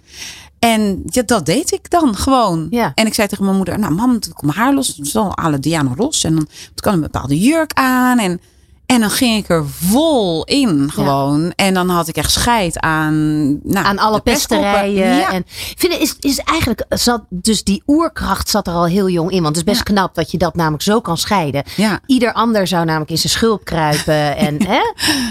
En 0.60 1.04
ja, 1.06 1.22
dat 1.22 1.46
deed 1.46 1.72
ik 1.72 1.90
dan 1.90 2.16
gewoon. 2.16 2.68
Ja. 2.70 2.92
En 2.96 3.06
ik 3.06 3.14
zei 3.14 3.28
tegen 3.28 3.44
mijn 3.44 3.58
moeder, 3.58 3.80
nou 3.80 3.94
mam, 3.94 4.20
komt 4.20 4.42
mijn 4.42 4.58
haar 4.58 4.74
los. 4.74 4.96
Zo 4.96 5.28
alle 5.28 5.60
Diana 5.60 5.94
Ross. 5.96 6.24
En 6.24 6.36
dan 6.36 6.48
kan 6.76 6.94
een 6.94 7.02
bepaalde 7.02 7.40
jurk 7.40 7.74
aan. 7.74 8.20
En, 8.20 8.42
en 8.90 9.00
dan 9.00 9.10
ging 9.10 9.38
ik 9.44 9.50
er 9.50 9.66
vol 9.68 10.44
in 10.44 10.92
gewoon. 10.92 11.52
En 11.56 11.74
dan 11.74 11.90
had 11.90 12.08
ik 12.08 12.18
echt 12.18 12.32
scheid 12.32 12.80
aan... 12.80 13.48
Nou, 13.64 13.86
Aan 13.86 13.98
alle 13.98 14.20
pesterijen. 14.20 15.16
Ja. 15.16 15.32
En 15.32 15.44
vind 15.78 15.94
is, 15.94 16.16
is 16.20 16.40
eigenlijk 16.40 16.86
zat 16.90 17.24
dus 17.30 17.64
die 17.64 17.84
oerkracht 17.88 18.50
zat 18.50 18.68
er 18.68 18.74
al 18.74 18.86
heel 18.86 19.10
jong 19.10 19.32
in. 19.32 19.42
Want 19.44 19.56
het 19.56 19.68
is 19.68 19.74
best 19.74 19.88
Ja. 19.88 19.94
knap 19.94 20.16
dat 20.16 20.32
je 20.32 20.38
dat 20.38 20.56
namelijk 20.56 20.84
zo 20.84 21.02
kan 21.02 21.18
scheiden. 21.18 21.64
ja, 21.76 22.00
Ieder 22.06 22.34
ander 22.34 22.68
zou 22.68 22.86
namelijk 22.86 23.12
in 23.12 23.18
zijn 23.18 23.34
schulp 23.34 23.66
kruipen. 23.66 24.38
en, 24.48 24.64
hè? 24.68 24.82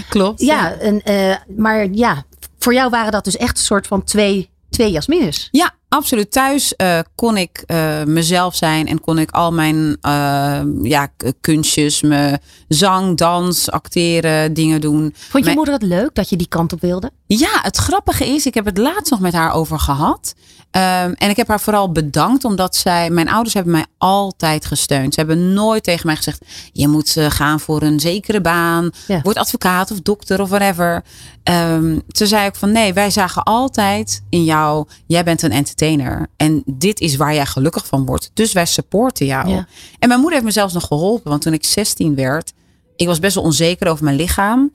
klopt. 0.09 0.41
Ja, 0.41 0.71
en, 0.73 1.03
eh, 1.03 1.35
maar 1.57 1.87
ja, 1.91 2.23
voor 2.59 2.73
jou 2.73 2.89
waren 2.89 3.11
dat 3.11 3.23
dus 3.23 3.37
echt 3.37 3.57
een 3.57 3.63
soort 3.63 3.87
van 3.87 4.03
twee, 4.03 4.49
twee 4.69 4.91
Jasmines. 4.91 5.47
Ja, 5.51 5.71
absoluut. 5.89 6.31
Thuis 6.31 6.75
eh, 6.75 6.99
kon 7.15 7.37
ik 7.37 7.63
eh, 7.65 8.03
mezelf 8.03 8.55
zijn 8.55 8.87
en 8.87 9.01
kon 9.01 9.19
ik 9.19 9.31
al 9.31 9.51
mijn 9.51 9.97
eh, 10.01 10.61
ja, 10.81 11.07
kunstjes, 11.41 12.01
mijn 12.01 12.39
zang, 12.67 13.17
dans, 13.17 13.71
acteren, 13.71 14.53
dingen 14.53 14.81
doen. 14.81 15.13
Vond 15.29 15.45
je 15.45 15.53
moeder 15.53 15.73
het 15.73 15.83
leuk 15.83 16.15
dat 16.15 16.29
je 16.29 16.35
die 16.35 16.47
kant 16.47 16.73
op 16.73 16.81
wilde? 16.81 17.11
Ja, 17.25 17.59
het 17.61 17.77
grappige 17.77 18.25
is, 18.25 18.45
ik 18.45 18.53
heb 18.53 18.65
het 18.65 18.77
laatst 18.77 19.11
nog 19.11 19.19
met 19.19 19.33
haar 19.33 19.51
over 19.51 19.79
gehad. 19.79 20.33
Ehm, 20.71 21.11
en 21.17 21.29
ik 21.29 21.37
heb 21.37 21.47
haar 21.47 21.59
vooral 21.59 21.91
bedankt 21.91 22.43
omdat 22.43 22.75
zij, 22.75 23.09
mijn 23.09 23.29
ouders 23.29 23.53
hebben 23.53 23.73
mij 23.73 23.85
altijd 23.97 24.65
gesteund. 24.65 25.13
Ze 25.13 25.19
hebben 25.19 25.53
nooit 25.53 25.83
tegen 25.83 26.05
mij 26.05 26.15
gezegd, 26.15 26.45
je 26.71 26.87
moet 26.87 27.15
gaan 27.27 27.59
voor 27.59 27.81
een 27.81 27.99
zekere 27.99 28.41
baan. 28.41 28.89
Ja. 29.07 29.21
Word 29.21 29.37
advocaat 29.37 29.91
of 29.91 30.01
dokter 30.01 30.41
of 30.41 30.49
whatever. 30.49 31.03
Ehm, 31.43 31.99
ze 32.07 32.27
zei 32.27 32.47
ook 32.47 32.55
van 32.55 32.71
nee, 32.71 32.93
wij 32.93 33.09
zagen 33.09 33.43
altijd 33.43 34.21
in 34.29 34.43
jou, 34.43 34.87
jij 35.07 35.23
bent 35.23 35.41
een 35.41 35.51
entertainer. 35.51 35.78
Entertainer. 35.81 36.27
En 36.37 36.63
dit 36.65 36.99
is 36.99 37.15
waar 37.15 37.33
jij 37.33 37.45
gelukkig 37.45 37.87
van 37.87 38.05
wordt. 38.05 38.31
Dus 38.33 38.51
wij 38.51 38.65
supporten 38.65 39.25
jou. 39.25 39.49
Ja. 39.49 39.67
En 39.99 40.07
mijn 40.07 40.19
moeder 40.19 40.33
heeft 40.33 40.45
me 40.45 40.51
zelfs 40.51 40.73
nog 40.73 40.87
geholpen. 40.87 41.29
Want 41.29 41.41
toen 41.41 41.53
ik 41.53 41.65
16 41.65 42.15
werd, 42.15 42.53
ik 42.95 43.07
was 43.07 43.19
best 43.19 43.35
wel 43.35 43.43
onzeker 43.43 43.87
over 43.87 44.03
mijn 44.03 44.15
lichaam. 44.15 44.71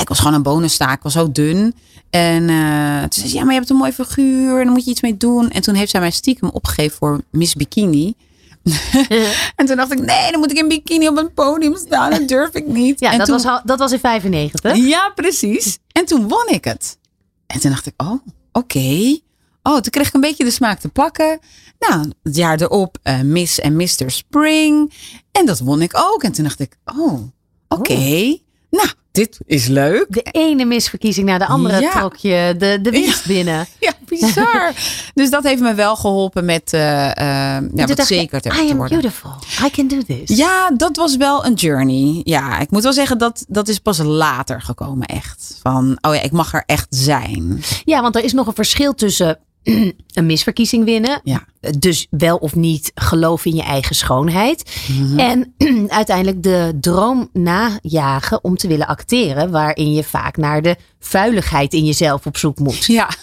Ik 0.00 0.08
was 0.08 0.18
gewoon 0.18 0.34
een 0.34 0.42
bonenstaak. 0.42 0.96
Ik 0.96 1.02
was 1.02 1.12
zo 1.12 1.32
dun. 1.32 1.74
En 2.10 2.48
eh, 2.48 3.00
toen 3.00 3.12
zei 3.12 3.28
ze, 3.28 3.34
ja, 3.34 3.40
maar 3.40 3.52
je 3.52 3.58
hebt 3.58 3.70
een 3.70 3.76
mooi 3.76 3.92
figuur. 3.92 4.58
En 4.58 4.64
daar 4.64 4.72
moet 4.72 4.84
je 4.84 4.90
iets 4.90 5.00
mee 5.00 5.16
doen. 5.16 5.50
En 5.50 5.62
toen 5.62 5.74
heeft 5.74 5.90
zij 5.90 6.00
mij 6.00 6.10
stiekem 6.10 6.48
opgegeven 6.48 6.96
voor 6.96 7.20
Miss 7.30 7.54
Bikini. 7.54 8.14
en 9.56 9.66
toen 9.66 9.76
dacht 9.76 9.92
ik, 9.92 9.98
nee, 9.98 10.30
dan 10.30 10.40
moet 10.40 10.50
ik 10.50 10.58
in 10.58 10.68
bikini 10.68 11.08
op 11.08 11.16
een 11.16 11.32
podium 11.32 11.76
staan. 11.76 12.10
Dat 12.10 12.28
durf 12.28 12.54
ik 12.54 12.66
niet. 12.66 13.00
Ja, 13.00 13.12
en 13.12 13.18
dat, 13.18 13.26
toen, 13.26 13.42
was, 13.42 13.60
dat 13.64 13.78
was 13.78 13.92
in 13.92 13.98
95. 13.98 14.76
ja, 14.76 15.12
precies. 15.14 15.78
En 15.92 16.04
toen 16.04 16.28
won 16.28 16.48
ik 16.48 16.64
het. 16.64 16.98
En 17.46 17.60
toen 17.60 17.70
dacht 17.70 17.86
ik, 17.86 17.94
oh, 17.96 18.26
oké. 18.52 19.18
Oh, 19.62 19.72
toen 19.74 19.90
kreeg 19.90 20.06
ik 20.08 20.14
een 20.14 20.20
beetje 20.20 20.44
de 20.44 20.50
smaak 20.50 20.78
te 20.80 20.88
pakken. 20.88 21.38
Nou, 21.78 22.10
het 22.22 22.36
jaar 22.36 22.60
erop 22.60 22.98
eh, 23.02 23.20
Miss 23.20 23.58
en 23.60 23.76
Mr. 23.76 24.04
Spring. 24.06 24.92
En 25.32 25.46
dat 25.46 25.58
won 25.58 25.82
ik 25.82 25.92
ook. 25.96 26.22
En 26.22 26.32
toen 26.32 26.44
dacht 26.44 26.60
ik, 26.60 26.76
oh, 26.98 27.20
oké. 27.68 28.38
Nou, 28.70 28.88
dit 29.12 29.38
is 29.46 29.66
leuk. 29.66 30.06
De 30.08 30.22
ene 30.22 30.64
misverkiezing 30.64 31.26
naar 31.26 31.38
de 31.38 31.46
andere 31.46 31.80
Ja. 31.80 31.90
trok 31.90 32.16
je 32.16 32.54
de, 32.58 32.78
de 32.82 32.90
winst 32.90 33.26
binnen. 33.26 33.66
Ja, 33.80 33.92
bizar. 34.06 34.72
dus 35.14 35.30
dat 35.30 35.42
heeft 35.44 35.60
me 35.62 35.74
wel 35.74 35.96
geholpen 35.96 36.44
met 36.44 36.72
eh, 36.72 37.10
eh, 37.10 37.64
ja, 37.74 37.86
wat 37.86 38.06
zeker 38.06 38.40
te, 38.40 38.48
I 38.48 38.52
te 38.52 38.58
am 38.70 38.76
worden. 38.76 38.98
beautiful. 39.00 39.30
I 39.66 39.70
can 39.70 39.88
do 39.88 40.02
this. 40.02 40.36
Ja, 40.36 40.70
dat 40.76 40.96
was 40.96 41.16
wel 41.16 41.44
een 41.44 41.54
journey. 41.54 42.20
Ja, 42.24 42.58
ik 42.58 42.70
moet 42.70 42.82
wel 42.82 42.92
zeggen 42.92 43.18
dat 43.18 43.44
dat 43.48 43.68
is 43.68 43.78
pas 43.78 43.98
later 43.98 44.62
gekomen 44.62 45.06
echt. 45.06 45.58
Van, 45.62 45.98
oh 46.00 46.14
ja, 46.14 46.20
ik 46.20 46.32
mag 46.32 46.54
er 46.54 46.62
echt 46.66 46.86
zijn. 46.90 47.62
Ja, 47.84 48.02
want 48.02 48.16
er 48.16 48.24
is 48.24 48.32
nog 48.32 48.46
een 48.46 48.54
verschil 48.54 48.94
tussen 48.94 49.38
een 50.14 50.26
misverkiezing 50.26 50.84
winnen. 50.84 51.20
Ja. 51.24 51.44
Dus 51.78 52.06
wel 52.10 52.36
of 52.36 52.54
niet 52.54 52.92
geloof 52.94 53.44
in 53.44 53.54
je 53.54 53.62
eigen 53.62 53.94
schoonheid. 53.94 54.80
Mhm. 54.88 55.18
En 55.18 55.54
uiteindelijk 55.88 56.42
de 56.42 56.78
droom 56.80 57.28
najagen 57.32 58.44
om 58.44 58.56
te 58.56 58.68
willen 58.68 58.86
acteren. 58.86 59.50
Waarin 59.50 59.92
je 59.92 60.04
vaak 60.04 60.36
naar 60.36 60.62
de 60.62 60.76
vuiligheid 60.98 61.72
in 61.72 61.84
jezelf 61.84 62.26
op 62.26 62.36
zoek 62.36 62.58
moet. 62.58 62.84
Ja, 62.84 63.08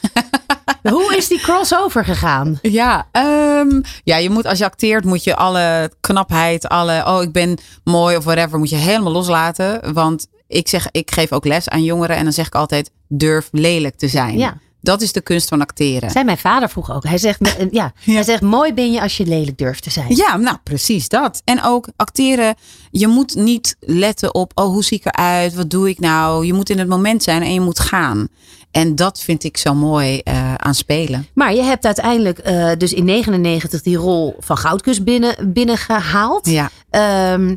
Hoe 0.90 1.16
is 1.18 1.28
die 1.28 1.40
crossover 1.40 2.06
gegaan? 2.06 2.60
ja, 2.62 3.08
ehm, 3.12 3.82
ja, 4.04 4.18
je 4.18 4.30
moet 4.30 4.46
als 4.46 4.58
je 4.58 4.66
acteert, 4.66 5.06
moet 5.06 5.24
je 5.24 5.36
alle 5.36 5.92
knapheid, 6.02 6.68
alle, 6.68 7.04
oh 7.06 7.22
ik 7.22 7.32
ben 7.32 7.58
mooi 7.84 8.18
of 8.18 8.24
whatever, 8.24 8.60
moet 8.60 8.70
je 8.70 8.76
helemaal 8.76 9.12
loslaten. 9.12 9.94
Want 9.94 10.28
ik 10.48 10.68
zeg, 10.68 10.88
ik 10.92 11.12
geef 11.12 11.32
ook 11.32 11.46
les 11.46 11.70
aan 11.70 11.84
jongeren 11.84 12.16
en 12.16 12.24
dan 12.24 12.34
zeg 12.34 12.48
ik 12.48 12.56
altijd, 12.56 12.92
durf 13.08 13.48
lelijk 13.52 13.96
te 13.96 14.08
zijn. 14.08 14.38
Ja. 14.38 14.58
Dat 14.82 15.02
is 15.02 15.12
de 15.12 15.22
kunst 15.22 15.48
van 15.48 15.62
acteren. 15.62 16.12
Zei 16.12 16.26
mijn 16.26 16.38
vader 16.38 16.70
vroeg 16.70 16.92
ook. 16.92 17.04
Hij 17.04 17.18
zegt, 17.18 17.40
ja, 17.72 17.94
hij 18.04 18.24
zegt 18.24 18.42
mooi 18.42 18.74
ben 18.74 18.92
je 18.92 19.02
als 19.02 19.18
je 19.18 19.26
lelijk 19.26 19.58
durft 19.58 19.84
te 19.84 19.90
zijn. 19.90 20.16
Ja, 20.16 20.38
nou 20.38 20.58
precies 20.64 21.10
dat. 21.10 21.42
En 21.46 21.64
ook 21.64 21.88
acteren, 21.96 22.56
je 22.92 23.08
moet 23.08 23.36
niet 23.36 23.76
letten 23.80 24.36
op, 24.36 24.52
oh 24.56 24.66
hoe 24.66 24.84
zie 24.84 24.98
ik 24.98 25.06
eruit, 25.06 25.54
wat 25.54 25.70
doe 25.70 25.90
ik 25.90 26.00
nou. 26.00 26.46
Je 26.46 26.54
moet 26.54 26.70
in 26.70 26.80
het 26.80 26.88
moment 26.88 27.24
zijn 27.24 27.42
en 27.42 27.54
je 27.54 27.62
moet 27.62 27.80
gaan. 27.80 28.28
En 28.72 28.96
dat 28.96 29.22
vind 29.22 29.44
ik 29.44 29.58
zo 29.58 29.74
mooi 29.74 30.20
eh, 30.20 30.54
aan 30.54 30.76
spelen. 30.76 31.28
Maar 31.34 31.54
je 31.54 31.62
hebt 31.62 31.86
uiteindelijk 31.86 32.38
eh, 32.40 32.72
dus 32.78 32.94
in 32.94 33.06
99 33.06 33.82
die 33.82 33.98
rol 33.98 34.36
van 34.40 34.58
Goudkus 34.58 35.04
binnen, 35.04 35.54
binnengehaald. 35.54 36.48
Ja. 36.50 36.70
Ehm, 36.90 37.56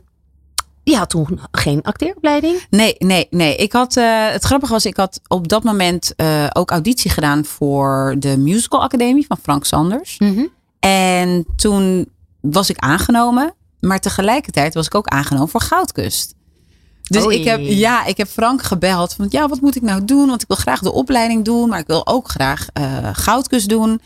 je 0.90 0.96
had 0.96 1.10
toen 1.10 1.40
geen 1.50 1.82
acteeropleiding. 1.82 2.66
Nee, 2.70 2.94
nee, 2.98 3.26
nee. 3.30 3.56
Ik 3.56 3.72
had, 3.72 3.96
eh, 3.96 4.30
het 4.30 4.44
grappige 4.44 4.72
was, 4.72 4.86
ik 4.86 4.96
had 4.96 5.20
op 5.28 5.48
dat 5.48 5.62
moment 5.62 6.12
eh, 6.16 6.46
ook 6.52 6.70
auditie 6.70 7.10
gedaan 7.10 7.44
voor 7.44 8.16
de 8.18 8.36
Musical 8.38 8.82
Academie 8.82 9.26
van 9.26 9.38
Frank 9.42 9.64
Sanders. 9.64 10.18
En 10.80 11.46
toen 11.56 12.08
was 12.40 12.70
ik 12.70 12.78
aangenomen, 12.78 13.54
maar 13.80 14.00
tegelijkertijd 14.00 14.74
was 14.74 14.86
ik 14.86 14.94
ook 14.94 15.06
aangenomen 15.06 15.48
voor 15.48 15.60
Goudkust. 15.60 16.34
Dus 17.02 17.24
Oei. 17.24 17.38
ik 17.38 17.44
heb, 17.44 17.60
ja, 17.62 18.04
ik 18.04 18.16
heb 18.16 18.28
Frank 18.28 18.62
gebeld 18.62 19.14
van, 19.14 19.26
ja, 19.28 19.48
wat 19.48 19.60
moet 19.60 19.76
ik 19.76 19.82
nou 19.82 20.04
doen? 20.04 20.28
Want 20.28 20.42
ik 20.42 20.48
wil 20.48 20.56
graag 20.56 20.80
de 20.80 20.92
opleiding 20.92 21.44
doen, 21.44 21.68
maar 21.68 21.78
ik 21.78 21.86
wil 21.86 22.06
ook 22.06 22.28
graag 22.28 22.66
eh 22.72 23.08
Goudkust 23.12 23.68
doen. 23.68 24.00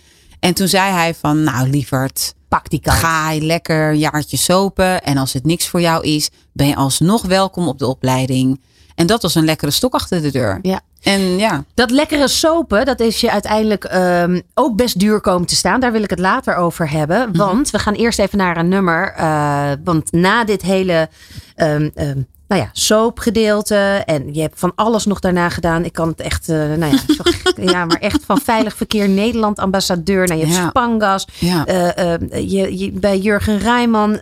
En 0.44 0.54
toen 0.54 0.68
zei 0.68 0.92
hij 0.92 1.14
van, 1.14 1.42
nou 1.42 1.68
lieverd, 1.68 2.34
Pak 2.48 2.70
die 2.70 2.80
kans. 2.80 2.98
ga 2.98 3.34
lekker 3.38 3.88
een 3.90 3.98
jaartje 3.98 4.36
sopen. 4.36 5.02
En 5.02 5.16
als 5.16 5.32
het 5.32 5.44
niks 5.44 5.68
voor 5.68 5.80
jou 5.80 6.04
is, 6.04 6.30
ben 6.52 6.66
je 6.66 6.76
alsnog 6.76 7.22
welkom 7.22 7.68
op 7.68 7.78
de 7.78 7.86
opleiding. 7.86 8.60
En 8.94 9.06
dat 9.06 9.22
was 9.22 9.34
een 9.34 9.44
lekkere 9.44 9.70
stok 9.70 9.94
achter 9.94 10.22
de 10.22 10.30
deur. 10.30 10.58
Ja. 10.62 10.80
En 11.02 11.20
ja, 11.20 11.64
Dat 11.74 11.90
lekkere 11.90 12.28
sopen, 12.28 12.84
dat 12.84 13.00
is 13.00 13.20
je 13.20 13.30
uiteindelijk 13.30 13.84
ehm, 13.84 14.40
ook 14.54 14.76
best 14.76 14.98
duur 14.98 15.20
komen 15.20 15.46
te 15.46 15.56
staan. 15.56 15.80
Daar 15.80 15.92
wil 15.92 16.02
ik 16.02 16.10
het 16.10 16.18
later 16.18 16.54
over 16.56 16.90
hebben. 16.90 17.28
Mhm. 17.28 17.36
Want 17.38 17.70
we 17.70 17.78
gaan 17.78 17.94
eerst 17.94 18.18
even 18.18 18.38
naar 18.38 18.56
een 18.56 18.68
nummer. 18.68 19.12
eh, 19.16 19.70
want 19.84 20.12
na 20.12 20.44
dit 20.44 20.62
hele 20.62 21.08
ehm, 21.54 21.88
ehm, 21.94 22.18
nou 22.54 22.66
ja, 22.66 22.70
soapgedeelte. 22.72 24.02
En 24.06 24.34
je 24.34 24.40
hebt 24.40 24.58
van 24.58 24.72
alles 24.74 25.04
nog 25.06 25.20
daarna 25.20 25.48
gedaan. 25.48 25.84
Ik 25.84 25.92
kan 25.92 26.08
het 26.08 26.20
echt, 26.20 26.48
eh, 26.48 26.56
nou 26.56 26.84
ja, 26.92 26.98
zo- 27.16 27.62
ja, 27.62 27.84
maar 27.84 27.96
echt 28.00 28.20
van 28.26 28.40
Veilig 28.44 28.76
Verkeer 28.76 29.08
Nederland 29.08 29.58
ambassadeur. 29.58 30.26
Nou, 30.26 30.40
je 30.40 30.46
hebt 30.46 30.58
Ja. 30.58 30.68
Spangas. 30.68 31.26
ja. 31.38 31.64
Eh, 31.66 32.12
eh, 32.14 32.20
je, 32.30 32.78
je, 32.78 32.90
bij 32.92 33.18
Jurgen 33.18 33.58
Rijman 33.58 34.20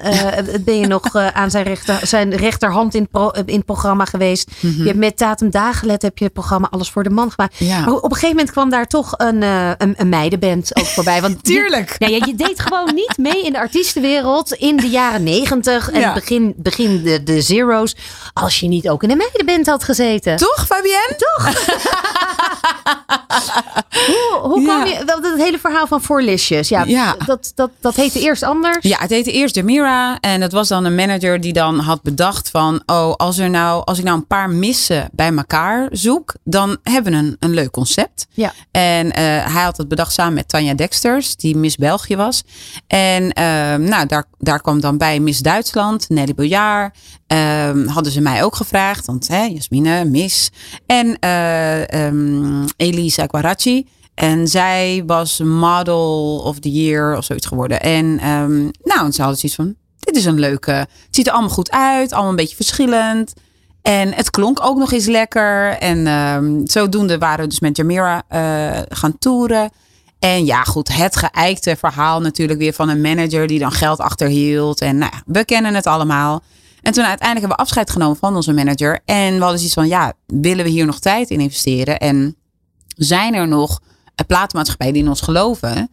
ben 0.64 0.78
je 0.78 0.86
nog 0.86 1.14
aan 1.16 1.50
zijn, 1.50 1.64
rechter, 1.64 2.06
zijn 2.06 2.36
rechterhand 2.36 2.94
in, 2.94 3.08
pro- 3.08 3.30
in 3.44 3.56
het 3.56 3.64
programma 3.64 4.04
geweest. 4.04 4.50
Je 4.60 4.82
hebt 4.84 4.98
met 4.98 5.16
Tatum 5.16 5.50
Dagelet 5.50 6.02
heb 6.02 6.18
je 6.18 6.24
het 6.24 6.32
programma 6.32 6.68
Alles 6.70 6.90
voor 6.90 7.02
de 7.02 7.10
Man 7.10 7.30
gemaakt. 7.30 7.56
Ja. 7.58 7.80
Maar 7.80 7.94
op 7.94 8.02
een 8.04 8.10
gegeven 8.12 8.28
moment 8.36 8.50
kwam 8.50 8.70
daar 8.70 8.86
toch 8.86 9.14
een, 9.16 9.42
een, 9.42 9.94
een 9.96 10.08
meidenband 10.08 10.76
ook 10.76 10.84
voorbij. 10.86 11.20
Want 11.20 11.36
je- 11.42 11.52
Tuurlijk. 11.54 11.94
ja, 11.98 12.06
je 12.08 12.34
deed 12.36 12.60
gewoon 12.60 12.94
niet 12.94 13.14
mee 13.16 13.44
in 13.44 13.52
de 13.52 13.58
artiestenwereld 13.58 14.52
in 14.52 14.76
de 14.76 14.88
jaren 14.88 15.22
negentig 15.22 15.90
en 15.90 16.14
begin, 16.14 16.54
begin 16.56 17.02
de, 17.02 17.22
de 17.22 17.40
zero's. 17.40 17.96
Als 18.32 18.60
je 18.60 18.68
niet 18.68 18.88
ook 18.88 19.02
in 19.02 19.10
een 19.10 19.16
meidenband 19.16 19.66
had 19.66 19.84
gezeten. 19.84 20.36
Toch, 20.36 20.66
Fabienne? 20.66 21.16
Hoe, 24.06 24.38
hoe 24.42 24.60
Ja. 24.60 24.66
kwam 24.66 24.86
je, 24.86 25.04
dat, 25.04 25.22
dat 25.22 25.36
hele 25.38 25.58
verhaal 25.58 25.86
van 25.86 26.02
Forlicious. 26.02 26.68
Ja, 26.68 26.84
Ja. 26.84 27.16
Dat, 27.26 27.52
dat, 27.54 27.70
dat 27.80 27.94
heette 27.94 28.20
eerst 28.20 28.42
anders. 28.42 28.76
Ja, 28.80 28.98
het 29.00 29.10
heette 29.10 29.32
eerst 29.32 29.54
Demira. 29.54 30.18
En 30.20 30.40
dat 30.40 30.52
was 30.52 30.68
dan 30.68 30.84
een 30.84 30.94
manager 30.94 31.40
die 31.40 31.52
dan 31.52 31.78
had 31.78 32.02
bedacht 32.02 32.50
van... 32.50 32.82
Oh, 32.86 33.14
als, 33.14 33.38
er 33.38 33.50
nou, 33.50 33.82
als 33.84 33.98
ik 33.98 34.04
nou 34.04 34.16
een 34.16 34.26
paar 34.26 34.50
missen 34.50 35.08
bij 35.12 35.32
elkaar 35.36 35.88
zoek... 35.90 36.34
dan 36.44 36.76
hebben 36.82 37.12
we 37.12 37.18
een, 37.18 37.36
een 37.38 37.50
leuk 37.54 37.70
concept. 37.70 38.26
Ja. 38.30 38.52
En 38.70 39.12
eh, 39.12 39.22
hij 39.24 39.62
had 39.62 39.76
het 39.76 39.88
bedacht 39.88 40.12
samen 40.12 40.34
met 40.34 40.48
Tanja 40.48 40.74
Dexters, 40.74 41.36
die 41.36 41.56
Miss 41.56 41.76
België 41.76 42.16
was. 42.16 42.42
En 42.86 43.32
ehm, 43.32 43.82
nou, 43.82 44.06
daar, 44.06 44.24
daar 44.38 44.60
kwam 44.60 44.80
dan 44.80 44.98
bij 44.98 45.20
Miss 45.20 45.40
Duitsland, 45.40 46.08
Nelly 46.08 46.34
Bojaar. 46.34 46.94
Ehm, 47.26 47.86
hadden 48.02 48.22
ze 48.22 48.30
mij 48.30 48.44
ook 48.44 48.56
gevraagd, 48.56 49.06
want 49.06 49.28
hè, 49.28 49.42
Jasmine, 49.42 50.04
Miss. 50.04 50.50
En 50.86 51.18
eh, 51.18 52.06
ehm, 52.06 52.66
Elisa 52.76 53.26
Guaracci. 53.30 53.86
En 54.14 54.48
zij 54.48 55.02
was 55.06 55.38
Model 55.38 56.42
of 56.44 56.58
the 56.58 56.70
Year 56.70 57.16
of 57.16 57.24
zoiets 57.24 57.46
geworden. 57.46 57.80
En 57.80 58.18
ehm, 58.18 58.62
nou, 58.62 59.10
ze 59.10 59.20
hadden 59.22 59.38
zoiets 59.38 59.54
van, 59.54 59.74
dit 59.98 60.16
is 60.16 60.24
een 60.24 60.38
leuke... 60.38 60.70
Het 60.72 60.88
ziet 61.10 61.26
er 61.26 61.32
allemaal 61.32 61.50
goed 61.50 61.70
uit, 61.70 62.12
allemaal 62.12 62.30
een 62.30 62.36
beetje 62.36 62.56
verschillend. 62.56 63.32
En 63.82 64.12
het 64.14 64.30
klonk 64.30 64.58
ook 64.62 64.78
nog 64.78 64.92
eens 64.92 65.06
lekker. 65.06 65.68
En 65.68 66.06
ehm, 66.06 66.60
zodoende 66.64 67.18
waren 67.18 67.44
we 67.44 67.48
dus 67.48 67.60
met 67.60 67.76
Jamira 67.76 68.22
eh, 68.28 68.80
gaan 68.88 69.18
toeren. 69.18 69.70
En 70.18 70.44
ja, 70.44 70.62
goed, 70.62 70.94
het 70.94 71.16
geëikte 71.16 71.76
verhaal 71.76 72.20
natuurlijk 72.20 72.58
weer 72.58 72.72
van 72.72 72.88
een 72.88 73.00
manager 73.00 73.46
die 73.46 73.58
dan 73.58 73.72
geld 73.72 73.98
achterhield. 73.98 74.80
En 74.80 74.98
nou 74.98 75.12
we 75.26 75.44
kennen 75.44 75.74
het 75.74 75.86
allemaal. 75.86 76.42
En 76.82 76.92
toen 76.92 77.04
uiteindelijk 77.04 77.40
hebben 77.40 77.56
we 77.56 77.62
afscheid 77.62 77.90
genomen 77.90 78.16
van 78.16 78.36
onze 78.36 78.52
manager. 78.52 79.00
En 79.04 79.34
we 79.34 79.40
hadden 79.40 79.56
zoiets 79.56 79.74
van, 79.74 79.88
ja, 79.88 80.12
willen 80.26 80.64
we 80.64 80.70
hier 80.70 80.86
nog 80.86 80.98
tijd 80.98 81.30
in 81.30 81.40
investeren? 81.40 81.98
En 81.98 82.36
zijn 82.86 83.34
er 83.34 83.48
nog 83.48 83.80
eh, 84.14 84.26
platenmaatschappijen 84.26 84.94
die 84.94 85.02
in 85.02 85.08
ons 85.08 85.20
geloven? 85.20 85.90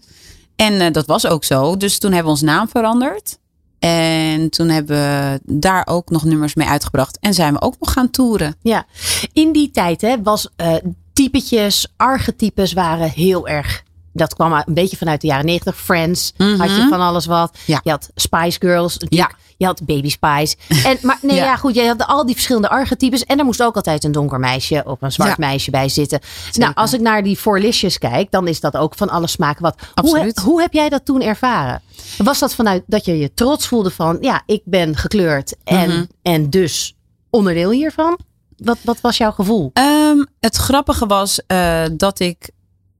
En 0.55 0.81
eh, 0.81 0.91
dat 0.91 1.05
was 1.05 1.27
ook 1.27 1.43
zo. 1.43 1.77
Dus 1.77 1.99
toen 1.99 2.11
hebben 2.11 2.31
we 2.33 2.39
ons 2.39 2.51
naam 2.51 2.69
veranderd. 2.69 3.37
En 3.79 4.49
toen 4.49 4.69
hebben 4.69 4.97
we 4.97 5.39
daar 5.43 5.87
ook 5.87 6.09
nog 6.09 6.23
nummers 6.23 6.53
mee 6.53 6.67
uitgebracht. 6.67 7.19
En 7.19 7.33
zijn 7.33 7.53
we 7.53 7.61
ook 7.61 7.75
nog 7.79 7.91
gaan 7.91 8.09
toeren. 8.09 8.55
Ja, 8.61 8.85
in 9.33 9.51
die 9.51 9.71
tijd 9.71 10.01
hè, 10.01 10.21
was 10.21 10.49
eh 10.55 10.75
typetjes, 11.13 11.93
archetypes 11.97 12.73
waren 12.73 13.09
heel 13.09 13.47
erg. 13.47 13.83
Dat 14.19 14.33
kwam 14.33 14.53
een 14.53 14.73
beetje 14.73 14.97
vanuit 14.97 15.21
de 15.21 15.27
jaren 15.27 15.45
90. 15.45 15.77
Friends 15.77 16.33
had 16.37 16.69
je 16.75 16.85
van 16.89 16.99
alles 17.01 17.25
wat. 17.25 17.57
Ja. 17.65 17.79
Je 17.83 17.89
had 17.89 18.09
Spice 18.15 18.59
Girls. 18.59 18.97
Ja. 19.09 19.31
Je 19.57 19.65
had 19.65 19.85
Baby 19.85 20.09
Spice. 20.09 20.55
En, 20.89 20.97
maar 21.01 21.17
nee, 21.21 21.35
ja. 21.35 21.43
Ja. 21.43 21.55
goed. 21.55 21.75
Je 21.75 21.87
had 21.87 22.05
al 22.07 22.25
die 22.25 22.33
verschillende 22.35 22.69
archetypes. 22.69 23.23
En 23.25 23.39
er 23.39 23.45
moest 23.45 23.63
ook 23.63 23.75
altijd 23.75 24.03
een 24.03 24.11
donker 24.11 24.39
meisje 24.39 24.83
of 24.85 25.01
een 25.01 25.11
zwart 25.11 25.29
Ja. 25.29 25.35
meisje 25.37 25.71
bij 25.71 25.89
zitten. 25.89 26.19
Nou, 26.53 26.71
als 26.75 26.93
ik 26.93 26.99
naar 26.99 27.23
die 27.23 27.37
Forlicious 27.37 27.97
kijk, 27.97 28.31
dan 28.31 28.47
is 28.47 28.59
dat 28.59 28.77
ook 28.77 28.95
van 28.95 29.09
alle 29.09 29.27
smaken 29.27 29.61
wat. 29.61 29.75
Hoe, 29.79 30.11
Absoluut. 30.11 30.39
hoe 30.39 30.61
heb 30.61 30.73
jij 30.73 30.89
dat 30.89 31.05
toen 31.05 31.21
ervaren? 31.21 31.81
Was 32.17 32.39
dat 32.39 32.55
vanuit 32.55 32.83
dat 32.87 33.05
je 33.05 33.17
je 33.17 33.33
trots 33.33 33.67
voelde 33.67 33.91
van, 33.91 34.17
ja, 34.21 34.41
ik 34.45 34.61
ben 34.65 34.95
gekleurd 34.97 35.55
en, 35.63 35.89
Mhm. 35.89 36.03
en 36.21 36.49
dus 36.49 36.95
onderdeel 37.29 37.71
hiervan? 37.71 38.17
Wat, 38.57 38.77
wat 38.83 39.01
was 39.01 39.17
jouw 39.17 39.31
gevoel? 39.31 39.69
Ehm, 39.73 40.23
het 40.39 40.55
grappige 40.55 41.05
was 41.05 41.41
eh, 41.47 41.83
dat 41.93 42.19
ik. 42.19 42.49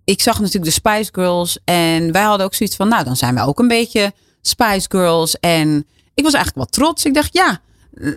Ik 0.09 0.21
zag 0.21 0.39
natuurlijk 0.39 0.65
de 0.65 0.71
Spice 0.71 1.09
Girls. 1.11 1.57
En 1.63 2.11
wij 2.11 2.21
hadden 2.21 2.45
ook 2.45 2.53
zoiets 2.53 2.75
van, 2.75 2.87
nou, 2.87 3.03
dan 3.03 3.15
zijn 3.15 3.35
we 3.35 3.41
ook 3.41 3.59
een 3.59 3.67
beetje 3.67 4.13
Spice 4.41 4.85
Girls. 4.89 5.39
En 5.39 5.85
ik 6.13 6.23
was 6.23 6.33
eigenlijk 6.33 6.55
wel 6.55 6.85
trots. 6.85 7.05
Ik 7.05 7.13
dacht, 7.13 7.33
ja, 7.33 7.59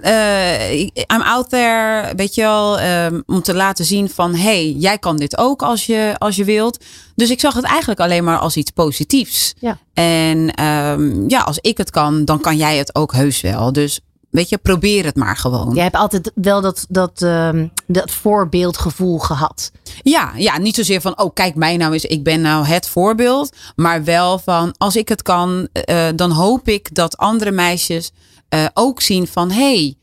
eh, 0.02 0.80
I'm 0.80 1.22
out 1.22 1.48
there, 1.48 2.14
weet 2.16 2.34
je 2.34 2.40
wel, 2.40 2.78
ehm, 2.78 3.20
om 3.26 3.42
te 3.42 3.54
laten 3.54 3.84
zien 3.84 4.10
van, 4.10 4.34
hey, 4.34 4.70
jij 4.70 4.98
kan 4.98 5.16
dit 5.16 5.38
ook 5.38 5.62
als 5.62 5.86
je, 5.86 6.14
als 6.18 6.36
je 6.36 6.44
wilt. 6.44 6.84
Dus 7.14 7.30
ik 7.30 7.40
zag 7.40 7.54
het 7.54 7.64
eigenlijk 7.64 8.00
alleen 8.00 8.24
maar 8.24 8.38
als 8.38 8.56
iets 8.56 8.70
positiefs. 8.70 9.54
Ja. 9.58 9.78
En 9.94 10.54
ehm, 10.54 11.28
ja, 11.28 11.40
als 11.40 11.58
ik 11.60 11.78
het 11.78 11.90
kan, 11.90 12.24
dan 12.24 12.40
kan 12.40 12.56
jij 12.56 12.76
het 12.76 12.94
ook 12.94 13.12
heus 13.12 13.40
wel. 13.40 13.72
Dus 13.72 14.00
weet 14.32 14.48
je, 14.48 14.58
probeer 14.58 15.04
het 15.04 15.16
maar 15.16 15.36
gewoon. 15.36 15.74
Jij 15.74 15.82
hebt 15.82 15.96
altijd 15.96 16.32
wel 16.34 16.60
dat, 16.60 16.86
dat, 16.88 17.22
ehm, 17.22 17.66
dat 17.86 18.10
voorbeeldgevoel 18.10 19.18
gehad. 19.18 19.72
Ja, 20.02 20.32
ja, 20.36 20.58
niet 20.58 20.74
zozeer 20.74 21.00
van, 21.00 21.18
oh 21.18 21.34
kijk 21.34 21.54
mij 21.54 21.76
nou 21.76 21.92
eens, 21.92 22.04
ik 22.04 22.22
ben 22.22 22.40
nou 22.40 22.66
het 22.66 22.88
voorbeeld. 22.88 23.56
Maar 23.76 24.04
wel 24.04 24.38
van, 24.38 24.74
als 24.78 24.96
ik 24.96 25.08
het 25.08 25.22
kan, 25.22 25.68
eh, 25.72 26.08
dan 26.16 26.30
hoop 26.30 26.68
ik 26.68 26.94
dat 26.94 27.16
andere 27.16 27.50
meisjes 27.50 28.12
eh, 28.48 28.64
ook 28.74 29.00
zien 29.00 29.26
van, 29.26 29.50
hey, 29.50 29.96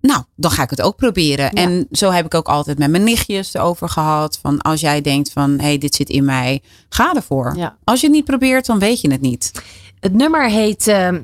nou, 0.00 0.22
dan 0.36 0.50
ga 0.50 0.62
ik 0.62 0.70
het 0.70 0.82
ook 0.82 0.96
proberen. 0.96 1.50
En 1.50 1.86
zo 1.90 2.10
heb 2.10 2.24
ik 2.24 2.34
ook 2.34 2.48
altijd 2.48 2.78
met 2.78 2.90
mijn 2.90 3.04
nichtjes 3.04 3.54
erover 3.54 3.88
gehad. 3.88 4.38
Van 4.42 4.58
als 4.60 4.80
jij 4.80 5.00
denkt 5.00 5.32
van, 5.32 5.58
hey, 5.60 5.78
dit 5.78 5.94
zit 5.94 6.08
in 6.08 6.24
mij, 6.24 6.62
ga 6.88 7.14
ervoor. 7.14 7.56
Ja. 7.56 7.76
Als 7.84 8.00
je 8.00 8.06
het 8.06 8.16
niet 8.16 8.24
probeert, 8.24 8.66
dan 8.66 8.78
weet 8.78 9.00
je 9.00 9.10
het 9.10 9.20
niet. 9.20 9.52
Het 10.00 10.12
nummer 10.12 10.50
heet 10.50 10.88
ehm, 10.88 11.22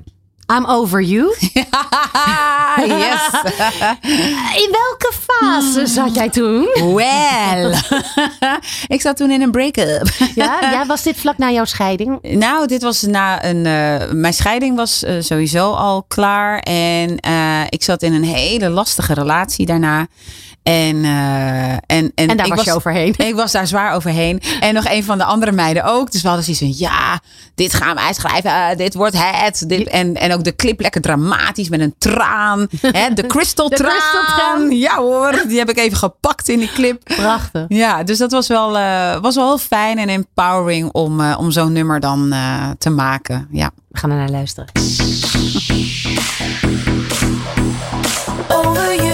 I'm 0.57 0.67
Over 0.67 1.03
You. 1.03 1.35
yes. 2.77 3.31
In 4.63 4.71
welke 4.71 5.13
fase 5.27 5.87
zat 5.87 6.15
jij 6.15 6.29
toen? 6.29 6.69
Well. 6.95 7.75
ik 8.95 9.01
zat 9.01 9.17
toen 9.17 9.31
in 9.31 9.43
een 9.43 9.51
break-up. 9.51 10.09
Ja, 10.35 10.59
ja, 10.61 10.87
was 10.87 11.03
dit 11.03 11.17
vlak 11.17 11.39
na 11.39 11.51
jouw 11.51 11.65
scheiding? 11.65 12.19
Nou, 12.23 12.67
dit 12.67 12.83
was 12.83 13.03
na 13.03 13.45
een. 13.45 13.67
eh, 13.67 14.11
mijn 14.11 14.35
scheiding 14.35 14.77
was 14.77 15.03
eh, 15.05 15.15
sowieso 15.21 15.73
al 15.73 16.05
klaar. 16.09 16.59
En 16.59 17.17
eh, 17.19 17.61
ik 17.69 17.83
zat 17.83 18.03
in 18.03 18.13
een 18.13 18.25
hele 18.25 18.69
lastige 18.69 19.15
relatie 19.15 19.67
daarna. 19.67 20.07
En, 20.63 21.05
eh, 21.05 21.73
en, 21.73 21.81
en, 21.87 22.13
En 22.15 22.37
daar 22.37 22.47
ik 22.47 22.55
was 22.55 22.65
je 22.65 22.75
overheen. 22.75 23.15
Ik 23.17 23.35
was 23.35 23.53
daar 23.53 23.67
zwaar 23.67 23.95
overheen. 23.95 24.41
En 24.61 24.75
nog 24.75 24.89
een 24.89 25.05
van 25.05 25.19
de 25.19 25.25
andere 25.25 25.53
meiden 25.53 25.85
ook. 25.85 26.13
Dus 26.13 26.23
we 26.23 26.29
hadden 26.29 26.45
zoiets 26.45 26.63
van: 26.79 26.89
ja, 26.89 27.21
dit 27.55 27.75
gaan 27.75 27.95
we 27.95 28.01
uitschrijven. 28.01 28.77
dit 28.77 28.95
wordt 28.95 29.17
het. 29.19 29.65
Dit, 29.67 29.89
en, 29.89 30.15
en 30.15 30.33
ook 30.33 30.39
de 30.42 30.57
clip 30.57 30.81
lekker 30.81 31.00
dramatisch 31.00 31.68
met 31.68 31.81
een 31.81 31.94
traan. 31.98 32.66
Hè, 32.81 33.14
de 33.14 33.26
crystal 33.26 33.68
De 33.68 33.76
traan. 33.76 33.90
crystal 33.90 34.37
traan. 34.37 34.70
Ja 34.70 34.96
hoor, 34.96 35.42
die 35.48 35.59
heb 35.59 35.70
ik 35.70 35.79
even 35.79 35.96
gepakt 35.98 36.48
in 36.48 36.59
die 36.59 36.72
clip. 36.72 37.05
Prachtig. 37.05 37.64
Ja, 37.68 38.03
dus 38.03 38.18
dat 38.18 38.33
was 38.33 38.46
wel, 38.48 38.79
eh, 38.79 39.20
was 39.20 39.35
wel 39.35 39.46
heel 39.46 39.59
fijn 39.59 39.98
en 39.98 40.09
empowering 40.09 40.88
om, 40.92 41.20
eh, 41.20 41.37
om 41.38 41.50
zo'n 41.50 41.72
nummer 41.72 42.00
dan 42.00 42.33
eh, 42.33 42.70
te 42.79 42.90
maken. 42.90 43.48
Ja. 43.50 43.70
We 43.88 43.98
gaan 43.98 44.11
er 44.11 44.16
naar 44.16 44.29
luisteren. 44.31 44.68
Over 48.48 48.94
you, 48.94 49.10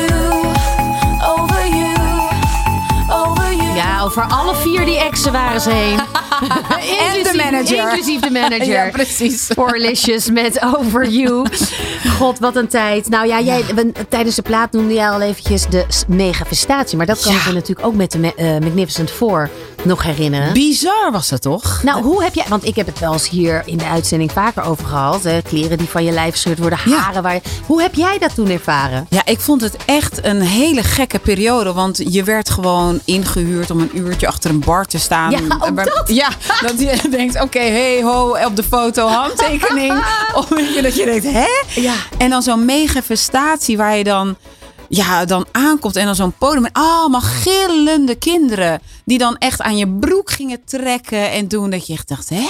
over 4.19 4.31
alle 4.37 4.55
vier 4.55 4.85
die 4.85 4.99
exen 4.99 5.33
waren 5.33 5.61
ze 5.61 5.71
heen. 5.71 5.99
En 7.15 7.23
de 7.23 7.33
manager. 7.37 7.77
Inclusief 7.91 8.21
de 8.21 8.31
manager. 8.31 8.67
Ja, 8.67 8.89
precies. 8.91 9.49
Porlicious 9.55 10.31
met 10.31 10.61
Over 10.79 11.09
You. 11.09 11.47
God, 12.19 12.39
wat 12.39 12.57
een 12.57 12.69
tijd. 12.69 13.09
Nou 13.09 13.27
ja, 13.27 13.41
jij, 13.41 13.65
we- 13.75 13.93
tijdens 14.09 14.37
de 14.37 14.43
plaat 14.43 14.73
noemde 14.73 14.95
jij 14.95 15.11
al 15.11 15.21
eventjes 15.21 15.67
de 15.67 15.87
megafestatie. 16.09 16.97
Maar 16.97 17.07
dat 17.07 17.21
kan 17.21 17.33
Ja. 17.33 17.39
ik 17.39 17.47
me 17.47 17.53
natuurlijk 17.53 17.87
ook 17.87 17.95
met 17.95 18.13
de 18.13 18.35
eh, 18.35 18.47
Magnificent 18.59 19.11
Four 19.11 19.51
nog 19.83 20.03
herinneren. 20.03 20.53
Bizar 20.53 21.09
was 21.13 21.29
dat 21.29 21.43
toch? 21.43 21.81
Nou, 21.83 22.03
hoe 22.03 22.23
heb 22.23 22.35
jij... 22.35 22.45
Want 22.49 22.65
ik 22.65 22.77
heb 22.77 22.87
het 22.87 22.99
wel 22.99 23.13
eens 23.13 23.29
hier 23.29 23.63
in 23.65 23.79
de 23.79 23.87
uitzending 23.87 24.33
vaker 24.33 24.63
over 24.63 24.87
gehad. 24.87 25.23
Hè? 25.23 25.43
Kleren 25.43 25.79
die 25.79 25.89
van 25.89 26.05
je 26.05 26.13
lijf 26.13 26.33
gescheurd 26.33 26.59
worden, 26.59 26.79
Ja. 26.85 26.97
haren 26.97 27.23
waar 27.23 27.35
je... 27.35 27.41
Hoe 27.67 27.83
heb 27.83 27.95
jij 27.95 28.19
dat 28.19 28.35
toen 28.35 28.49
ervaren? 28.51 29.07
Ja, 29.11 29.23
ik 29.25 29.41
vond 29.41 29.61
het 29.61 29.77
echt 29.85 30.25
een 30.25 30.41
hele 30.41 30.83
gekke 30.83 31.19
periode. 31.19 31.73
Want 31.73 32.03
je 32.09 32.23
werd 32.23 32.51
gewoon 32.51 33.01
ingehuurd 33.05 33.71
om 33.71 33.81
een 33.81 33.91
uurtje 34.07 34.27
achter 34.27 34.51
een 34.51 34.61
bar 34.61 34.85
te 34.85 34.99
staan. 34.99 35.31
Ja, 35.31 35.41
dat? 35.85 36.03
Ja, 36.07 36.29
dat 36.61 36.81
je 36.81 37.01
denkt, 37.11 37.43
oké, 37.43 37.59
hey 37.61 38.03
ho, 38.03 38.37
op 38.45 38.57
de 38.57 38.63
foto, 38.63 39.07
handtekening. 39.07 40.05
of 40.35 40.49
dat 40.83 40.97
je 40.97 41.05
denkt, 41.05 41.25
hè? 41.25 41.81
Ja. 41.81 41.95
En 42.19 42.31
dan 42.31 42.43
zo'n 42.43 42.65
megafestatie 42.65 43.77
waar 43.77 43.97
je 43.97 44.05
dan, 44.05 44.37
ja, 44.89 45.25
dan 45.25 45.47
aankomt. 45.53 45.97
En 45.97 46.05
dan 46.07 46.15
zo'n 46.15 46.33
podium 46.39 46.63
met 46.63 46.73
allemaal 46.73 47.21
gillende 47.21 48.15
kinderen. 48.15 48.81
Die 49.05 49.19
dan 49.19 49.37
echt 49.37 49.63
aan 49.63 49.77
je 49.77 49.89
broek 49.89 50.31
gingen 50.31 50.65
trekken 50.65 51.31
en 51.31 51.49
doen. 51.49 51.71
Dat 51.71 51.87
je 51.87 51.93
echt 51.93 52.09
dacht, 52.09 52.29
hè? 52.29 52.49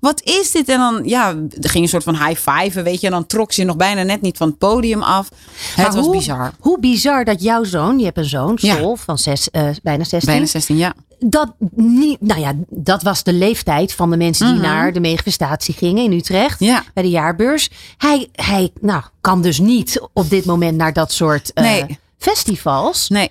Wat 0.00 0.22
is 0.22 0.50
dit? 0.50 0.68
En 0.68 0.78
dan, 0.78 1.00
ja, 1.04 1.28
er 1.60 1.70
ging 1.70 1.84
een 1.84 1.88
soort 1.90 2.02
van 2.02 2.16
high 2.26 2.50
five, 2.50 2.82
weet 2.82 3.00
je. 3.00 3.06
En 3.06 3.12
dan 3.12 3.26
trok 3.26 3.52
ze 3.52 3.60
je 3.60 3.66
nog 3.66 3.76
bijna 3.76 4.02
net 4.02 4.20
niet 4.20 4.36
van 4.36 4.48
het 4.48 4.58
podium 4.58 5.02
af. 5.02 5.28
Het 5.76 5.94
was 5.94 6.04
hoe, 6.04 6.16
bizar. 6.16 6.52
Hoe 6.60 6.78
bizar 6.80 7.24
dat 7.24 7.42
jouw 7.42 7.64
zoon, 7.64 7.98
je 7.98 8.04
hebt 8.04 8.16
een 8.16 8.24
zoon, 8.24 8.58
Ja. 8.60 8.76
Sol, 8.76 8.96
van 8.96 9.18
zes, 9.18 9.50
eh, 9.50 9.68
bijna 9.82 10.04
16. 10.04 10.32
Bijna 10.32 10.46
16, 10.46 10.76
ja. 10.76 10.94
Dat 11.24 11.52
niet, 11.74 12.20
nou 12.20 12.40
ja, 12.40 12.52
dat 12.68 13.02
was 13.02 13.22
de 13.22 13.32
leeftijd 13.32 13.92
van 13.92 14.10
de 14.10 14.16
mensen 14.16 14.52
die 14.52 14.62
naar 14.62 14.92
de 14.92 15.00
manifestatie 15.00 15.74
gingen 15.74 16.04
in 16.04 16.12
Utrecht 16.12 16.60
Ja. 16.60 16.84
bij 16.94 17.02
de 17.02 17.10
jaarbeurs. 17.10 17.70
Hij, 17.96 18.28
hij, 18.32 18.70
nou, 18.80 19.02
kan 19.20 19.42
dus 19.42 19.58
niet 19.58 20.00
op 20.12 20.30
dit 20.30 20.44
moment 20.44 20.76
naar 20.76 20.92
dat 20.92 21.12
soort 21.12 21.52
eh, 21.52 21.64
Nee. 21.64 21.98
festivals. 22.18 23.08
Nee. 23.08 23.30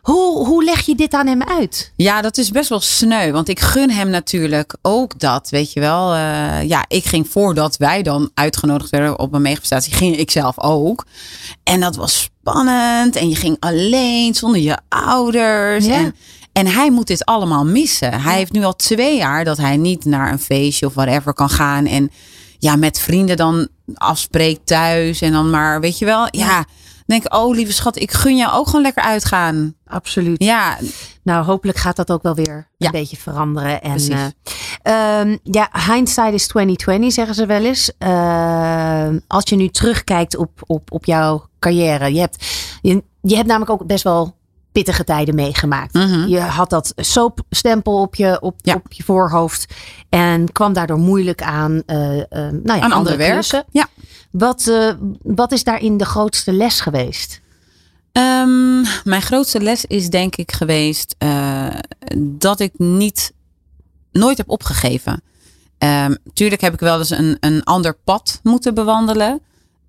Hoe, 0.00 0.46
hoe 0.46 0.64
leg 0.64 0.80
je 0.86 0.94
dit 0.94 1.12
aan 1.14 1.26
hem 1.26 1.42
uit? 1.42 1.92
Ja, 1.96 2.20
dat 2.22 2.38
is 2.38 2.50
best 2.50 2.68
wel 2.68 2.80
sneu. 2.80 3.32
Want 3.32 3.48
ik 3.48 3.60
gun 3.60 3.90
hem 3.90 4.08
natuurlijk 4.10 4.76
ook 4.82 5.18
dat, 5.18 5.50
weet 5.50 5.72
je 5.72 5.80
wel. 5.80 6.14
Eh, 6.14 6.68
ja, 6.68 6.84
ik 6.88 7.04
ging 7.04 7.28
voordat 7.28 7.76
wij 7.76 8.02
dan 8.02 8.30
uitgenodigd 8.34 8.90
werden 8.90 9.18
op 9.18 9.32
een 9.34 9.42
megapestatie, 9.42 9.92
ging 9.92 10.16
ik 10.16 10.30
zelf 10.30 10.58
ook. 10.58 11.04
En 11.62 11.80
dat 11.80 11.96
was 11.96 12.20
spannend. 12.20 13.16
En 13.16 13.28
je 13.28 13.36
ging 13.36 13.56
alleen, 13.58 14.34
zonder 14.34 14.60
je 14.60 14.78
ouders. 14.88 15.86
Ja. 15.86 15.94
En, 15.94 16.14
en 16.60 16.66
hij 16.72 16.90
moet 16.90 17.06
dit 17.06 17.24
allemaal 17.24 17.64
missen. 17.66 18.20
Hij 18.22 18.36
heeft 18.36 18.52
nu 18.52 18.64
al 18.64 18.76
twee 18.76 19.16
jaar 19.16 19.44
dat 19.44 19.56
hij 19.56 19.76
niet 19.76 20.04
naar 20.04 20.32
een 20.32 20.38
feestje 20.38 20.86
of 20.86 20.94
whatever 20.94 21.32
kan 21.34 21.48
gaan. 21.50 21.86
En 21.86 22.10
ja, 22.58 22.76
met 22.76 22.98
vrienden 23.00 23.36
dan 23.36 23.68
afspreekt 23.94 24.66
thuis. 24.66 25.20
En 25.20 25.32
dan 25.32 25.50
maar, 25.50 25.80
weet 25.80 25.98
je 25.98 26.04
wel. 26.04 26.26
Ja, 26.30 26.64
denk 27.06 27.24
ik, 27.24 27.34
oh 27.34 27.54
lieve 27.54 27.72
schat, 27.72 28.00
ik 28.00 28.10
gun 28.12 28.36
jou 28.36 28.52
ook 28.52 28.66
gewoon 28.66 28.82
lekker 28.82 29.02
uitgaan. 29.02 29.74
Absoluut. 29.86 30.42
Ja, 30.44 30.78
Nou, 31.22 31.44
hopelijk 31.44 31.78
gaat 31.78 31.96
dat 31.96 32.10
ook 32.10 32.22
wel 32.22 32.34
weer 32.34 32.54
een 32.56 32.64
Ja. 32.76 32.90
beetje 32.90 33.16
veranderen. 33.16 33.82
En, 33.82 33.90
Precies. 33.90 34.14
eh, 34.82 35.20
ehm, 35.20 35.36
ja, 35.42 35.70
hindsight 35.88 36.32
is 36.32 36.46
2020, 36.46 37.12
zeggen 37.12 37.34
ze 37.34 37.46
wel 37.46 37.64
eens. 37.64 37.92
Ehm, 37.98 39.18
als 39.26 39.44
je 39.48 39.56
nu 39.56 39.68
terugkijkt 39.68 40.36
op, 40.36 40.50
op, 40.66 40.92
op 40.92 41.04
jouw 41.04 41.46
carrière. 41.58 42.12
Je 42.14 42.20
hebt, 42.20 42.46
je, 42.82 43.02
je 43.22 43.34
hebt 43.34 43.46
namelijk 43.48 43.70
ook 43.70 43.86
best 43.86 44.02
wel 44.02 44.36
pittige 44.72 45.04
tijden 45.04 45.34
meegemaakt. 45.34 45.94
Mhm. 45.94 46.26
Je 46.28 46.40
had 46.40 46.70
dat 46.70 46.92
soapstempel 46.96 48.00
op 48.00 48.14
je, 48.14 48.40
op, 48.40 48.54
Ja. 48.62 48.74
op 48.74 48.92
je 48.92 49.02
voorhoofd. 49.02 49.74
En 50.08 50.52
kwam 50.52 50.72
daardoor 50.72 50.98
moeilijk 50.98 51.42
aan, 51.42 51.82
eh, 51.86 52.18
eh, 52.20 52.26
nou 52.30 52.48
ja, 52.64 52.72
aan 52.72 52.80
andere 52.80 52.94
ander 52.94 53.16
werk. 53.16 53.32
klussen. 53.32 53.64
Ja. 53.70 53.86
Wat, 54.30 54.66
eh, 54.68 54.92
wat 55.22 55.52
is 55.52 55.64
daarin 55.64 55.96
de 55.96 56.04
grootste 56.04 56.52
les 56.52 56.80
geweest? 56.80 57.40
Ehm, 58.12 58.80
mijn 59.04 59.22
grootste 59.22 59.60
les 59.60 59.84
is 59.84 60.10
denk 60.10 60.36
ik 60.36 60.52
geweest 60.52 61.16
dat 62.16 62.60
ik 62.60 62.72
niet 62.76 63.32
nooit 64.12 64.36
heb 64.38 64.48
opgegeven. 64.48 65.22
Ehm, 65.78 66.14
tuurlijk 66.32 66.60
heb 66.60 66.72
ik 66.72 66.80
wel 66.80 66.98
eens 66.98 67.10
een, 67.10 67.36
een 67.40 67.64
ander 67.64 67.96
pad 68.04 68.40
moeten 68.42 68.74
bewandelen. 68.74 69.40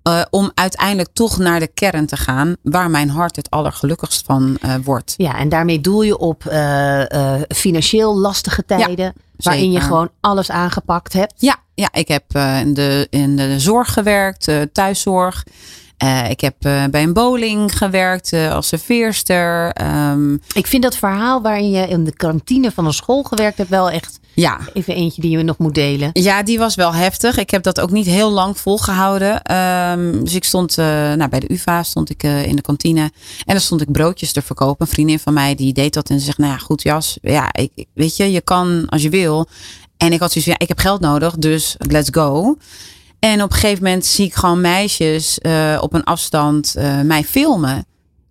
Eh, 0.02 0.22
om 0.30 0.50
uiteindelijk 0.54 1.08
toch 1.12 1.38
naar 1.38 1.60
de 1.60 1.66
kern 1.66 2.06
te 2.06 2.16
gaan 2.16 2.56
waar 2.62 2.90
mijn 2.90 3.10
hart 3.10 3.36
het 3.36 3.50
allergelukkigst 3.50 4.26
van 4.26 4.58
eh, 4.60 4.74
wordt. 4.84 5.14
Ja, 5.16 5.38
en 5.38 5.48
daarmee 5.48 5.80
doel 5.80 6.02
je 6.02 6.18
op 6.18 6.46
eh, 6.46 7.40
financieel 7.48 8.18
lastige 8.18 8.64
tijden. 8.64 9.12
waarin 9.36 9.70
je 9.70 9.80
gewoon 9.80 10.10
alles 10.20 10.50
aangepakt 10.50 11.12
hebt. 11.12 11.34
Ja, 11.36 11.56
ja 11.74 11.88
ik 11.92 12.08
heb 12.08 12.24
in, 12.60 12.74
de, 12.74 13.06
in 13.10 13.36
de 13.36 13.60
zorg 13.60 13.92
gewerkt, 13.92 14.48
thuiszorg. 14.72 15.44
Ik 16.28 16.40
heb 16.40 16.54
bij 16.60 17.02
een 17.02 17.12
bowling 17.12 17.76
gewerkt 17.78 18.32
als 18.32 18.68
serveerster. 18.68 19.72
Ehm, 19.72 20.34
Ik 20.34 20.66
vind 20.66 20.82
dat 20.82 20.96
verhaal 20.96 21.42
waarin 21.42 21.70
je 21.70 21.88
in 21.88 22.04
de 22.04 22.16
kantine 22.16 22.70
van 22.70 22.86
een 22.86 22.92
school 22.92 23.22
gewerkt 23.22 23.58
hebt 23.58 23.70
wel 23.70 23.90
echt 23.90 24.20
ja, 24.34 24.60
even 24.72 24.94
eentje 24.94 25.20
die 25.20 25.30
je 25.30 25.42
nog 25.42 25.58
moet 25.58 25.74
delen. 25.74 26.10
Ja, 26.12 26.42
die 26.42 26.58
was 26.58 26.74
wel 26.74 26.94
heftig. 26.94 27.38
Ik 27.38 27.50
heb 27.50 27.62
dat 27.62 27.80
ook 27.80 27.90
niet 27.90 28.06
heel 28.06 28.30
lang 28.30 28.58
volgehouden. 28.58 29.42
Ehm, 29.42 30.24
dus 30.24 30.34
ik 30.34 30.44
stond 30.44 30.78
eh, 30.78 30.86
nou, 30.86 31.28
bij 31.28 31.40
de 31.40 31.52
UvA 31.52 31.82
stond 31.82 32.10
ik 32.10 32.22
eh, 32.22 32.46
in 32.46 32.56
de 32.56 32.62
kantine. 32.62 33.00
En 33.00 33.12
dan 33.44 33.60
stond 33.60 33.80
ik 33.80 33.92
broodjes 33.92 34.32
te 34.32 34.42
verkopen. 34.42 34.86
Een 34.86 34.92
vriendin 34.92 35.18
van 35.18 35.32
mij 35.32 35.54
die 35.54 35.72
deed 35.72 35.94
dat 35.94 36.10
en 36.10 36.18
ze 36.18 36.24
zegt, 36.24 36.38
nou 36.38 36.52
ja, 36.52 36.58
goed 36.58 36.82
jas. 36.82 37.18
Ja, 37.22 37.52
ik, 37.52 37.86
weet 37.94 38.16
je, 38.16 38.32
je 38.32 38.40
kan 38.40 38.88
als 38.88 39.02
je 39.02 39.08
wil. 39.08 39.46
En 39.96 40.12
ik 40.12 40.20
had 40.20 40.32
zoiets 40.32 40.50
van, 40.50 40.56
ja, 40.58 40.64
ik 40.64 40.68
heb 40.68 40.78
geld 40.78 41.00
nodig, 41.00 41.36
dus 41.36 41.74
let's 41.78 42.08
go. 42.12 42.56
En 43.18 43.42
op 43.42 43.50
een 43.50 43.56
gegeven 43.56 43.84
moment 43.84 44.06
zie 44.06 44.26
ik 44.26 44.34
gewoon 44.34 44.60
meisjes 44.60 45.38
eh, 45.38 45.78
op 45.80 45.92
een 45.92 46.04
afstand 46.04 46.74
mij 47.04 47.24
filmen. 47.24 47.86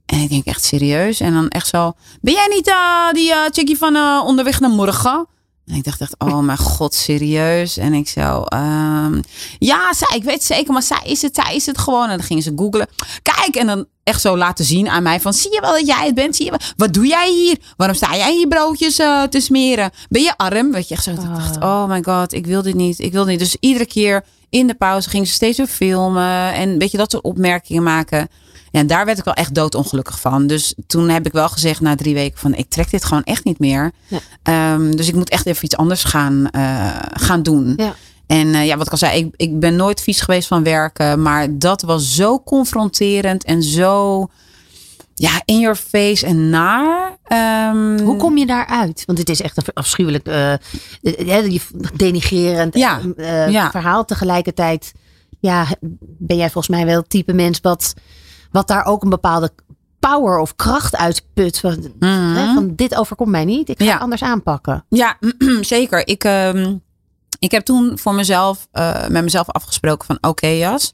En 0.06 0.20
ik 0.20 0.30
denk 0.30 0.46
echt 0.46 0.64
serieus. 0.64 1.20
En 1.20 1.34
dan 1.34 1.48
echt 1.48 1.68
zo, 1.68 1.94
ben 2.22 2.34
jij 2.34 2.48
niet 2.48 2.74
die 3.14 3.34
chickie 3.52 3.78
van 3.78 4.22
onderweg 4.26 4.60
naar 4.60 4.70
morgen? 4.70 5.28
En 5.72 5.78
ik 5.78 5.84
dacht 5.84 6.02
echt, 6.02 6.16
oh 6.18 6.40
mijn 6.40 6.58
god, 6.58 6.94
serieus? 6.94 7.78
En 7.78 7.94
ik 7.94 8.10
zo, 8.10 8.44
ehm, 8.44 9.22
ja, 9.60 9.94
zij, 9.94 10.18
ik 10.18 10.24
weet 10.24 10.44
zeker, 10.44 10.74
maar 10.74 10.84
zij 10.84 11.02
is 11.04 11.22
het, 11.22 11.36
zij 11.36 11.56
is 11.56 11.66
het 11.66 11.78
gewoon. 11.78 12.10
En 12.10 12.18
dan 12.18 12.26
gingen 12.26 12.44
ze 12.44 12.54
googlen. 12.56 12.88
Kijk, 13.22 13.56
en 13.56 13.68
dan 13.68 13.86
echt 14.04 14.22
zo 14.22 14.38
laten 14.38 14.66
zien 14.66 14.90
aan 14.90 15.04
mij 15.04 15.20
van, 15.20 15.34
zie 15.34 15.54
je 15.54 15.62
wel 15.62 15.72
dat 15.72 15.88
jij 15.88 16.06
het 16.06 16.16
bent? 16.16 16.36
Zie 16.36 16.46
je 16.46 16.52
wel? 16.52 16.60
Wat 16.76 16.94
doe 16.94 17.08
jij 17.08 17.32
hier? 17.32 17.58
Waarom 17.78 17.96
sta 17.96 18.16
jij 18.16 18.34
hier 18.34 18.48
broodjes 18.48 19.00
eh, 19.00 19.24
te 19.24 19.40
smeren? 19.40 19.92
Ben 20.10 20.22
je 20.22 20.38
arm? 20.38 20.72
Weet 20.72 20.88
je, 20.88 20.94
echt 20.94 21.04
zo. 21.04 21.12
Ik 21.12 21.22
dacht, 21.22 21.58
oh 21.58 21.88
my 21.88 22.04
god, 22.04 22.34
ik 22.34 22.46
wil 22.46 22.62
dit 22.62 22.76
niet, 22.76 23.00
ik 23.00 23.12
wil 23.12 23.22
dit 23.22 23.32
niet. 23.32 23.40
Dus 23.40 23.58
iedere 23.60 23.86
keer 23.86 24.24
in 24.52 24.68
de 24.68 24.74
pauze 24.74 25.10
gingen 25.10 25.28
ze 25.28 25.34
steeds 25.34 25.58
weer 25.58 25.68
filmen. 25.68 26.54
En 26.54 26.78
weet 26.78 26.92
je, 26.92 26.98
dat 26.98 27.12
soort 27.12 27.24
opmerkingen 27.24 27.84
maken. 27.84 28.30
Ja, 28.72 28.80
en 28.80 28.88
daar 28.88 29.06
werd 29.06 29.18
ik 29.18 29.24
wel 29.24 29.34
echt 29.34 29.56
doodongelukkig 29.56 30.20
van. 30.20 30.48
Dus 30.48 30.74
toen 30.88 31.10
heb 31.10 31.26
ik 31.26 31.32
wel 31.32 31.50
gezegd 31.50 31.82
na 31.82 31.96
drie 31.96 32.14
weken 32.14 32.40
van 32.40 32.56
ik 32.56 32.70
trek 32.70 32.90
dit 32.90 33.06
gewoon 33.06 33.24
echt 33.24 33.44
niet 33.44 33.60
meer. 33.60 33.92
Ja. 34.08 34.20
Ehm, 34.44 34.92
dus 34.92 35.08
ik 35.08 35.16
moet 35.16 35.30
echt 35.30 35.46
even 35.46 35.66
iets 35.66 35.78
anders 35.78 36.04
gaan, 36.04 36.50
eh, 36.50 36.96
gaan 37.14 37.44
doen. 37.44 37.74
Ja. 37.78 37.96
En 38.28 38.54
eh, 38.54 38.66
ja, 38.66 38.78
wat 38.78 38.86
ik 38.86 38.92
al 38.92 38.98
zei, 38.98 39.18
ik, 39.20 39.34
ik 39.36 39.60
ben 39.60 39.76
nooit 39.76 40.02
vies 40.02 40.22
geweest 40.22 40.48
van 40.48 40.64
werken. 40.64 41.22
Maar 41.22 41.58
dat 41.58 41.82
was 41.82 42.16
zo 42.16 42.40
confronterend 42.40 43.44
en 43.44 43.64
zo 43.64 44.28
ja, 45.22 45.42
in 45.46 45.60
your 45.60 45.76
face 45.76 46.26
en 46.26 46.50
naar. 46.50 47.18
Ehm, 47.24 48.00
Hoe 48.00 48.16
kom 48.16 48.38
je 48.38 48.46
daaruit? 48.46 49.04
Want 49.06 49.18
dit 49.18 49.30
is 49.30 49.42
echt 49.42 49.58
een 49.58 49.74
afschuwelijk, 49.74 50.28
Ja, 52.78 53.00
eh, 53.18 53.50
ja. 53.50 53.72
verhaal. 53.72 54.06
Tegelijkertijd 54.06 54.92
ja, 55.40 55.66
ben 56.00 56.38
jij 56.38 56.50
volgens 56.50 56.76
mij 56.76 56.86
wel 56.86 57.00
het 57.00 57.10
type 57.10 57.34
mens 57.34 57.60
wat, 57.62 57.94
wat 58.52 58.68
daar 58.68 58.86
ook 58.86 59.04
een 59.04 59.10
bepaalde 59.10 59.52
power 60.00 60.40
of 60.40 60.56
kracht 60.56 60.96
uitput. 60.98 61.60
Van, 61.60 61.94
hè, 62.00 62.54
van 62.54 62.76
dit 62.76 62.96
overkomt 62.96 63.30
mij 63.30 63.46
niet, 63.46 63.70
ik 63.70 63.78
ga 63.78 63.84
Mhm. 63.84 63.88
Ja. 63.88 63.94
het 63.94 64.02
anders 64.04 64.24
aanpakken. 64.24 64.86
Ja, 64.90 65.18
zeker. 65.62 66.08
Ik, 66.08 66.24
ehm, 66.24 66.76
ik 67.40 67.52
heb 67.52 67.64
toen 67.66 67.98
voor 68.00 68.14
mezelf, 68.14 68.68
met 69.10 69.24
mezelf 69.24 69.50
afgesproken 69.50 70.06
van 70.06 70.18
oké 70.30 70.48
Jas, 70.48 70.94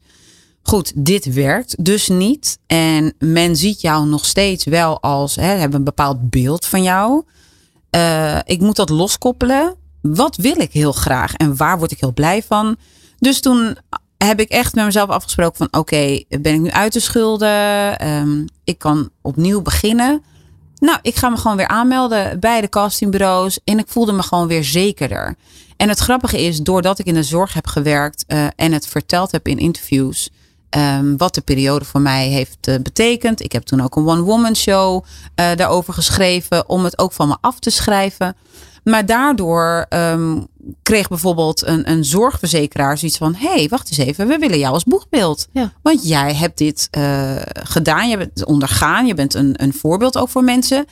goed, 0.70 0.92
dit 0.96 1.34
werkt 1.34 1.86
dus 1.86 2.08
niet. 2.08 2.60
En 2.66 3.14
men 3.20 3.56
ziet 3.56 3.82
jou 3.82 4.08
nog 4.08 4.26
steeds 4.26 4.66
wel 4.66 5.02
als, 5.02 5.36
hè, 5.36 5.46
hebben 5.46 5.78
een 5.78 5.84
bepaald 5.84 6.30
beeld 6.30 6.66
van 6.66 6.84
jou. 6.84 7.24
Eh, 7.90 8.40
ik 8.44 8.60
moet 8.60 8.76
dat 8.76 8.90
loskoppelen. 8.90 9.76
Wat 10.02 10.36
wil 10.36 10.60
ik 10.60 10.72
heel 10.72 10.92
graag 10.92 11.34
en 11.34 11.58
waar 11.58 11.78
word 11.78 11.92
ik 11.92 12.00
heel 12.00 12.14
blij 12.14 12.44
van? 12.44 12.76
Dus 13.18 13.40
toen 13.40 13.78
heb 14.18 14.40
ik 14.40 14.50
echt 14.50 14.76
met 14.76 14.86
mezelf 14.86 15.10
afgesproken 15.10 15.58
van 15.58 15.80
oké, 15.80 16.24
ben 16.30 16.54
ik 16.54 16.60
nu 16.60 16.70
uit 16.70 16.94
de 16.94 17.00
schulden? 17.00 18.00
Ehm, 18.00 18.46
ik 18.64 18.78
kan 18.78 19.10
opnieuw 19.22 19.62
beginnen. 19.62 20.24
Nou, 20.80 21.00
ik 21.02 21.16
ga 21.16 21.30
me 21.30 21.38
gewoon 21.38 21.58
weer 21.58 21.68
aanmelden 21.68 22.40
bij 22.40 22.62
de 22.62 22.70
castingbureaus. 22.70 23.60
En 23.64 23.80
ik 23.80 23.88
voelde 23.88 24.12
me 24.12 24.24
gewoon 24.24 24.48
weer 24.48 24.64
zekerder. 24.64 25.36
En 25.78 25.90
het 25.90 26.00
grappige 26.00 26.42
is, 26.42 26.60
doordat 26.60 27.00
ik 27.00 27.06
in 27.06 27.14
de 27.14 27.24
zorg 27.24 27.54
heb 27.54 27.68
gewerkt 27.68 28.24
eh, 28.28 28.48
en 28.56 28.72
het 28.72 28.88
verteld 28.88 29.32
heb 29.32 29.48
in 29.48 29.58
interviews. 29.58 30.30
Ehm, 30.70 31.18
wat 31.18 31.36
de 31.36 31.42
periode 31.42 31.86
voor 31.86 32.02
mij 32.02 32.28
heeft 32.28 32.68
eh, 32.68 32.76
betekend. 32.84 33.44
Ik 33.44 33.52
heb 33.52 33.64
toen 33.64 33.82
ook 33.82 33.96
een 33.96 34.08
one-woman 34.08 34.56
show 34.56 35.04
eh, 35.36 35.56
daarover 35.56 35.94
geschreven. 35.94 36.70
Om 36.70 36.84
het 36.84 36.98
ook 36.98 37.14
van 37.14 37.28
me 37.28 37.38
af 37.42 37.60
te 37.60 37.70
schrijven. 37.70 38.36
Maar 38.84 39.06
daardoor 39.06 39.86
ehm, 39.90 40.42
kreeg 40.84 41.08
bijvoorbeeld 41.08 41.66
een, 41.66 41.90
een 41.90 42.06
zorgverzekeraar 42.06 42.98
zoiets 42.98 43.18
van: 43.18 43.36
hé, 43.36 43.54
hey, 43.54 43.68
wacht 43.70 43.90
eens 43.90 43.98
even, 43.98 44.28
we 44.28 44.38
willen 44.38 44.60
jou 44.60 44.74
als 44.74 44.84
boegbeeld. 44.84 45.48
Ja. 45.52 45.74
Want 45.82 46.08
jij 46.08 46.34
hebt 46.34 46.58
dit 46.58 46.88
eh, 46.92 47.36
gedaan, 47.46 48.10
je 48.10 48.18
hebt 48.18 48.40
het 48.40 48.46
ondergaan, 48.46 49.06
je 49.06 49.14
bent 49.14 49.34
een, 49.34 49.64
een 49.64 49.74
voorbeeld 49.74 50.18
ook 50.18 50.30
voor 50.30 50.44
mensen. 50.44 50.86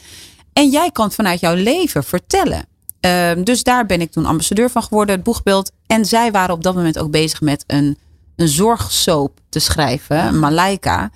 En 0.53 0.69
jij 0.69 0.91
kan 0.91 1.05
het 1.05 1.15
vanuit 1.15 1.39
jouw 1.39 1.55
leven 1.55 2.03
vertellen. 2.03 2.65
Ehm, 2.99 3.43
dus 3.43 3.63
daar 3.63 3.85
ben 3.85 4.01
ik 4.01 4.11
toen 4.11 4.25
ambassadeur 4.25 4.69
van 4.69 4.83
geworden, 4.83 5.15
het 5.15 5.23
boegbeeld. 5.23 5.71
En 5.87 6.05
zij 6.05 6.31
waren 6.31 6.55
op 6.55 6.63
dat 6.63 6.75
moment 6.75 6.99
ook 6.99 7.11
bezig 7.11 7.41
met 7.41 7.63
een, 7.67 7.97
een 8.35 8.47
zorgsoap 8.47 9.39
te 9.49 9.59
schrijven, 9.59 10.39
Malaika. 10.39 11.09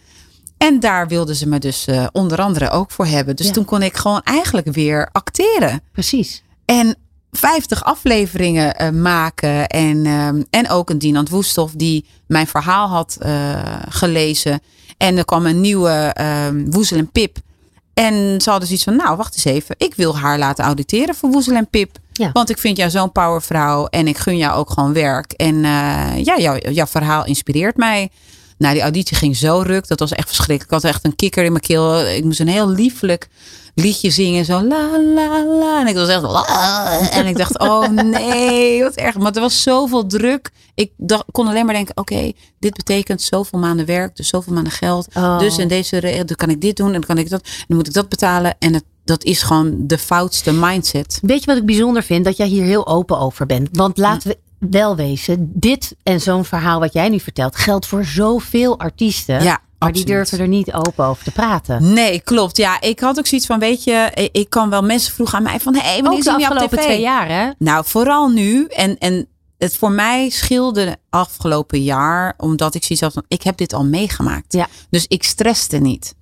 En 0.58 0.80
daar 0.80 1.08
wilden 1.08 1.36
ze 1.36 1.48
me 1.48 1.60
dus 1.60 1.86
eh, 1.88 2.08
onder 2.12 2.42
andere 2.42 2.70
ook 2.70 2.92
voor 2.92 3.06
hebben. 3.06 3.36
Dus 3.36 3.46
Ja. 3.46 3.52
toen 3.52 3.66
kon 3.66 3.82
ik 3.82 3.98
gewoon 3.98 4.22
eigenlijk 4.24 4.68
weer 4.74 5.10
acteren. 5.12 5.82
Precies. 5.92 6.44
En 6.66 6.96
50 7.32 7.84
afleveringen 7.84 8.76
eh, 8.76 8.90
maken. 8.90 9.68
En, 9.68 10.06
ehm, 10.06 10.42
en 10.50 10.70
ook 10.70 10.90
een 10.90 10.98
Dinant 11.00 11.30
Woesthof 11.30 11.72
die 11.72 12.06
mijn 12.28 12.48
verhaal 12.48 12.88
had 12.88 13.18
eh, 13.20 13.62
gelezen. 13.90 14.60
En 14.98 15.18
er 15.18 15.26
kwam 15.26 15.46
een 15.46 15.62
nieuwe 15.62 15.90
ehm 16.14 16.66
Woezel 16.70 16.98
en 16.98 17.12
Pip. 17.12 17.38
En 18.00 18.42
ze 18.42 18.50
hadden 18.50 18.68
zoiets 18.68 18.86
van, 18.86 18.96
nou 18.96 19.18
wacht 19.18 19.34
eens 19.36 19.46
even. 19.46 19.76
Ik 19.78 19.96
wil 19.96 20.18
haar 20.18 20.38
laten 20.38 20.64
auditeren 20.64 21.16
voor 21.16 21.30
Woezel 21.30 21.56
en 21.56 21.68
Pip. 21.68 21.98
Ja. 22.12 22.30
Want 22.34 22.50
ik 22.50 22.58
vind 22.58 22.78
jou 22.78 22.90
zo'n 22.90 23.12
powervrouw. 23.12 23.86
En 23.86 24.08
ik 24.08 24.18
gun 24.18 24.38
jou 24.38 24.58
ook 24.58 24.70
gewoon 24.70 24.94
werk. 24.94 25.32
En 25.32 25.56
eh, 25.56 26.24
ja, 26.24 26.38
jouw, 26.38 26.58
jouw 26.58 26.86
verhaal 26.86 27.26
inspireert 27.26 27.78
mij. 27.78 28.10
Nou, 28.60 28.74
die 28.74 28.84
auditie 28.84 29.18
ging 29.18 29.36
zo 29.36 29.62
ruk. 29.66 29.88
Dat 29.88 30.00
was 30.00 30.12
echt 30.12 30.28
verschrikkelijk. 30.28 30.72
Ik 30.72 30.82
had 30.82 30.94
echt 30.94 31.06
een 31.06 31.16
kikker 31.16 31.44
in 31.44 31.52
mijn 31.52 31.64
keel. 31.64 32.08
Ik 32.08 32.24
moest 32.24 32.40
een 32.40 32.48
heel 32.48 32.70
lieflijk 32.70 33.28
liedje 33.76 34.10
zingen. 34.10 34.46
Zo 34.46 34.64
la 34.64 35.02
la 35.16 35.46
la. 35.46 35.80
En 35.82 35.88
ik 35.88 35.96
was 35.96 36.08
echt 36.08 36.22
la. 36.22 37.10
En 37.12 37.26
ik 37.26 37.38
dacht, 37.38 37.60
oh 37.60 37.88
nee, 37.88 38.84
wat 38.84 38.96
erg. 38.96 39.18
Maar 39.18 39.34
er 39.34 39.42
was 39.42 39.64
zoveel 39.64 40.06
druk. 40.06 40.52
Ik 40.76 40.92
dacht, 40.98 41.24
kon 41.32 41.48
alleen 41.48 41.66
maar 41.66 41.74
denken, 41.74 41.98
oké, 41.98 42.32
dit 42.60 42.74
betekent 42.74 43.22
zoveel 43.22 43.60
maanden 43.60 43.86
werk. 43.86 44.16
Dus 44.16 44.28
zoveel 44.28 44.54
maanden 44.54 44.74
geld. 44.74 45.08
Oh. 45.14 45.40
Dus 45.40 45.58
in 45.58 45.68
deze 45.68 46.24
dan 46.26 46.36
kan 46.36 46.50
ik 46.50 46.62
dit 46.62 46.78
doen. 46.78 46.88
En 46.88 46.94
dan 46.94 47.04
kan 47.04 47.18
ik 47.18 47.30
dat. 47.30 47.42
En 47.42 47.66
dan 47.68 47.78
moet 47.78 47.88
ik 47.88 47.94
dat 47.94 48.10
betalen. 48.10 48.56
En 48.60 48.74
het, 48.74 48.84
dat 49.04 49.24
is 49.24 49.42
gewoon 49.42 49.74
de 49.78 49.98
foutste 49.98 50.54
mindset. 50.54 51.20
Weet 51.22 51.40
je 51.40 51.46
wat 51.46 51.58
ik 51.58 51.66
bijzonder 51.66 52.04
vind? 52.04 52.26
Dat 52.26 52.38
jij 52.38 52.48
hier 52.48 52.64
heel 52.64 52.88
open 52.88 53.20
over 53.20 53.46
bent. 53.46 53.70
Want 53.72 53.98
laten 53.98 54.30
we 54.30 54.38
wel 54.60 54.96
wezen, 54.96 55.52
dit 55.54 55.96
en 56.04 56.22
zo'n 56.22 56.46
verhaal 56.46 56.80
wat 56.80 56.94
jij 56.94 57.10
nu 57.10 57.20
vertelt, 57.20 57.56
geldt 57.56 57.86
voor 57.86 58.06
zoveel 58.06 58.80
artiesten. 58.80 59.44
Ja, 59.44 59.62
maar 59.80 59.92
die 59.92 60.06
durven 60.06 60.40
er 60.40 60.48
niet 60.48 60.74
open 60.74 61.06
over 61.06 61.24
te 61.24 61.32
praten. 61.32 61.94
Nee, 61.94 62.22
klopt. 62.22 62.58
Ja, 62.58 62.82
ik 62.82 63.00
had 63.00 63.18
ook 63.18 63.28
zoiets 63.28 63.48
van, 63.48 63.60
weet 63.60 63.84
je, 63.84 64.30
ik- 64.32 64.50
kan 64.50 64.70
wel 64.70 64.82
mensen 64.84 65.14
vroegen 65.14 65.38
aan 65.38 65.44
mij 65.44 65.60
van, 65.60 65.76
hé, 65.76 65.82
hey, 65.82 66.02
wanneer 66.02 66.24
zie 66.24 66.32
je 66.32 66.38
op 66.38 66.44
afgelopen 66.44 66.78
tv? 66.78 66.84
twee 66.84 67.02
jaar, 67.02 67.28
hè? 67.28 67.50
Nou, 67.58 67.84
vooral 67.88 68.28
nu. 68.30 68.66
En, 68.66 68.98
en 68.98 69.28
het 69.58 69.76
voor 69.76 69.92
mij 69.92 70.30
scheelde 70.30 70.98
afgelopen 71.10 71.84
jaar, 71.84 72.34
omdat 72.38 72.76
ik 72.76 72.84
zoiets 72.84 73.02
had 73.06 73.14
van, 73.14 73.24
ik 73.28 73.42
heb 73.44 73.58
dit 73.58 73.74
al 73.74 73.86
meegemaakt. 73.86 74.54
Ja. 74.54 74.68
Dus 74.90 75.06
ik 75.08 75.24
stresste 75.24 75.78
niet. 75.78 76.16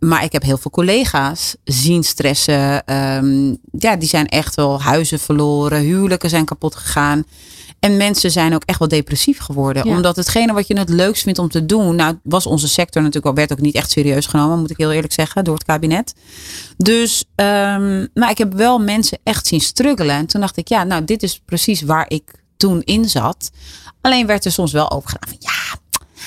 Maar 0.00 0.24
ik 0.24 0.32
heb 0.32 0.42
heel 0.42 0.58
veel 0.58 0.70
collega's 0.70 1.56
zien 1.64 2.02
stressen. 2.04 2.84
Ehm, 2.86 3.54
ja, 3.78 3.96
die 3.96 4.08
zijn 4.08 4.26
echt 4.28 4.54
wel 4.54 4.82
huizen 4.82 5.18
verloren, 5.18 5.80
huwelijken 5.80 6.30
zijn 6.30 6.44
kapot 6.44 6.74
gegaan. 6.74 7.24
En 7.80 7.96
mensen 7.96 8.30
zijn 8.30 8.54
ook 8.54 8.62
echt 8.64 8.78
wel 8.78 8.88
depressief 8.88 9.38
geworden. 9.38 9.88
Ja. 9.88 9.94
Omdat 9.94 10.16
hetgene 10.16 10.52
wat 10.52 10.66
je 10.66 10.78
het 10.78 10.88
leukst 10.88 11.22
vindt 11.22 11.38
om 11.38 11.48
te 11.48 11.66
doen. 11.66 11.96
Nou, 11.96 12.18
was 12.22 12.46
onze 12.46 12.68
sector 12.68 13.02
natuurlijk 13.02 13.28
al, 13.28 13.34
werd 13.34 13.52
ook 13.52 13.60
niet 13.60 13.74
echt 13.74 13.90
serieus 13.90 14.26
genomen, 14.26 14.58
moet 14.58 14.70
ik 14.70 14.76
heel 14.76 14.92
eerlijk 14.92 15.12
zeggen, 15.12 15.44
door 15.44 15.54
het 15.54 15.64
kabinet. 15.64 16.14
Dus, 16.76 17.24
ehm, 17.34 18.06
maar 18.14 18.30
ik 18.30 18.38
heb 18.38 18.52
wel 18.54 18.78
mensen 18.78 19.18
echt 19.22 19.46
zien 19.46 19.60
struggelen. 19.60 20.14
En 20.14 20.26
toen 20.26 20.40
dacht 20.40 20.56
ik, 20.56 20.68
ja, 20.68 20.84
nou, 20.84 21.04
dit 21.04 21.22
is 21.22 21.40
precies 21.44 21.82
waar 21.82 22.04
ik 22.08 22.42
toen 22.56 22.82
in 22.82 23.08
zat. 23.08 23.50
Alleen 24.00 24.26
werd 24.26 24.44
er 24.44 24.52
soms 24.52 24.72
wel 24.72 24.90
over 24.90 25.10
gedaan 25.10 25.28
van, 25.28 25.36
ja, 25.38 25.78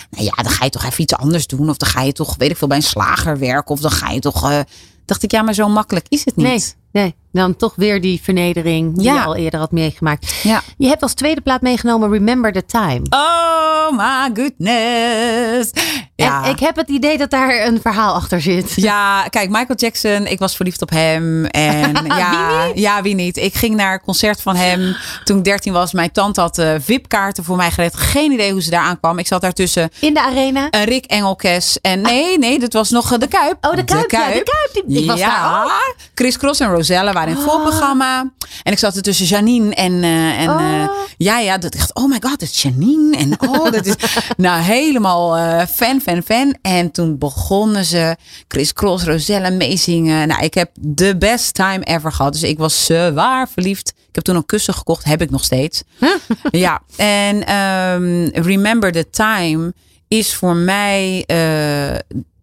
nou 0.09 0.23
ja, 0.23 0.43
dan 0.43 0.51
ga 0.51 0.63
je 0.63 0.69
toch 0.69 0.83
even 0.83 1.01
iets 1.01 1.15
anders 1.15 1.47
doen. 1.47 1.69
Of 1.69 1.77
dan 1.77 1.89
ga 1.89 2.01
je 2.01 2.13
toch, 2.13 2.35
weet 2.37 2.51
ik 2.51 2.57
veel, 2.57 2.67
bij 2.67 2.77
een 2.77 2.83
slager 2.83 3.39
werken. 3.39 3.71
Of 3.71 3.79
dan 3.79 3.91
ga 3.91 4.09
je 4.09 4.19
toch, 4.19 4.49
eh, 4.49 4.59
dacht 5.05 5.23
ik, 5.23 5.31
ja, 5.31 5.41
maar 5.41 5.53
zo 5.53 5.67
makkelijk 5.69 6.05
is 6.09 6.25
het 6.25 6.35
niet. 6.35 6.45
Nee, 6.45 6.63
nee. 6.91 7.15
Dan 7.33 7.55
toch 7.55 7.73
weer 7.75 8.01
die 8.01 8.19
vernedering 8.23 8.95
die 8.95 9.03
Ja. 9.03 9.13
je 9.13 9.23
al 9.23 9.35
eerder 9.35 9.59
had 9.59 9.71
meegemaakt. 9.71 10.33
Ja. 10.43 10.61
Je 10.77 10.87
hebt 10.87 11.01
als 11.01 11.13
tweede 11.13 11.41
plaat 11.41 11.61
meegenomen 11.61 12.11
Remember 12.11 12.51
the 12.53 12.65
Time. 12.65 13.01
Oh 13.09 13.97
my 13.97 14.29
goodness. 14.33 15.69
Ja. 16.15 16.43
En 16.43 16.49
ik 16.51 16.59
heb 16.59 16.75
het 16.75 16.89
idee 16.89 17.17
dat 17.17 17.29
daar 17.29 17.65
een 17.65 17.81
verhaal 17.81 18.13
achter 18.13 18.41
zit. 18.41 18.73
Ja, 18.75 19.23
kijk, 19.29 19.49
Michael 19.49 19.75
Jackson, 19.77 20.27
ik 20.27 20.39
was 20.39 20.55
verliefd 20.55 20.81
op 20.81 20.89
hem. 20.89 21.45
En 21.45 21.91
ja, 22.17 22.67
ja, 22.73 23.01
wie 23.01 23.15
niet? 23.15 23.37
Ik 23.37 23.53
ging 23.55 23.75
naar 23.75 23.93
een 23.93 24.01
concert 24.01 24.41
van 24.41 24.55
hem 24.55 24.95
toen 25.23 25.37
ik 25.37 25.43
13 25.43 25.73
was. 25.73 25.93
Mijn 25.93 26.11
tante 26.11 26.41
had 26.41 26.57
eh, 26.57 26.73
VIP-kaarten 26.79 27.43
voor 27.43 27.55
mij 27.57 27.71
geregeld. 27.71 28.01
Geen 28.01 28.31
idee 28.31 28.51
hoe 28.51 28.61
ze 28.61 28.69
daar 28.69 28.83
aankwam. 28.83 29.19
Ik 29.19 29.27
zat 29.27 29.41
daar 29.41 29.53
tussen 29.53 29.89
In 29.99 30.13
de 30.13 30.21
arena. 30.21 30.67
een 30.69 30.83
Rick 30.83 31.05
Engelkes. 31.05 31.79
En 31.81 32.01
nee, 32.01 32.37
nee, 32.37 32.59
dat 32.59 32.73
was 32.73 32.89
nog 32.89 33.11
eh, 33.13 33.19
de 33.19 33.27
Kuip. 33.27 33.57
Oh, 33.61 33.75
de 33.75 33.83
Kuip, 33.83 34.11
ja, 34.11 34.27
de 34.27 34.43
Kuip, 34.43 34.85
die- 34.87 35.01
ik 35.01 35.07
was 35.09 35.19
ja, 35.19 35.41
daar 35.53 35.63
ook. 35.63 35.95
Chris 36.15 36.37
Cross 36.37 36.59
en 36.59 36.69
Rosella 36.69 37.11
waren 37.25 37.41
in 37.41 37.47
het 37.47 37.51
voorprogramma. 37.51 38.31
En 38.63 38.71
ik 38.71 38.79
zat 38.79 38.95
er 38.95 39.01
tussen 39.01 39.25
Janine 39.25 39.75
en... 39.75 40.03
eh, 40.03 40.39
en 40.41 40.49
eh, 40.49 40.71
Oh. 40.83 40.99
ja, 41.17 41.39
ja, 41.39 41.57
dat 41.57 41.73
ik 41.73 41.79
dacht, 41.79 41.95
oh 41.95 42.09
my 42.09 42.17
god, 42.19 42.39
dat 42.39 42.41
is 42.41 42.61
Janine. 42.61 43.17
En 43.17 43.41
oh, 43.49 43.71
dat 43.71 43.85
is... 43.85 43.95
nou, 44.37 44.61
helemaal 44.61 45.37
eh, 45.37 45.67
fan, 45.67 46.01
fan, 46.01 46.23
fan. 46.23 46.57
En 46.61 46.91
toen 46.91 47.17
begonnen 47.17 47.85
ze 47.85 48.15
Chris 48.47 48.73
Cross, 48.73 49.03
Rosella 49.03 49.49
meezingen. 49.49 50.27
Nou, 50.27 50.43
ik 50.43 50.53
heb 50.53 50.69
de 50.79 51.17
best 51.17 51.53
time 51.53 51.83
ever 51.83 52.11
gehad. 52.11 52.33
Dus 52.33 52.43
ik 52.43 52.57
was 52.57 52.85
zwaar 52.85 53.49
verliefd. 53.49 53.89
Ik 53.89 54.15
heb 54.15 54.23
toen 54.23 54.35
een 54.35 54.45
kussen 54.45 54.73
gekocht, 54.73 55.03
heb 55.03 55.21
ik 55.21 55.29
nog 55.29 55.43
steeds. 55.43 55.83
ja, 56.51 56.81
en 56.95 57.45
ehm, 57.45 58.43
Remember 58.43 58.91
the 58.91 59.09
Time 59.09 59.73
is 60.07 60.35
voor 60.35 60.55
mij... 60.55 61.23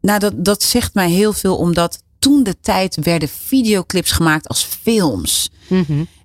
nou, 0.00 0.18
dat, 0.18 0.32
dat 0.36 0.62
zegt 0.62 0.94
mij 0.94 1.10
heel 1.10 1.32
veel, 1.32 1.56
omdat 1.56 1.98
toen 2.20 2.42
de 2.42 2.56
tijd 2.62 2.96
werden 3.02 3.28
videoclips 3.46 4.10
gemaakt 4.10 4.48
als 4.48 4.68
films. 4.82 5.50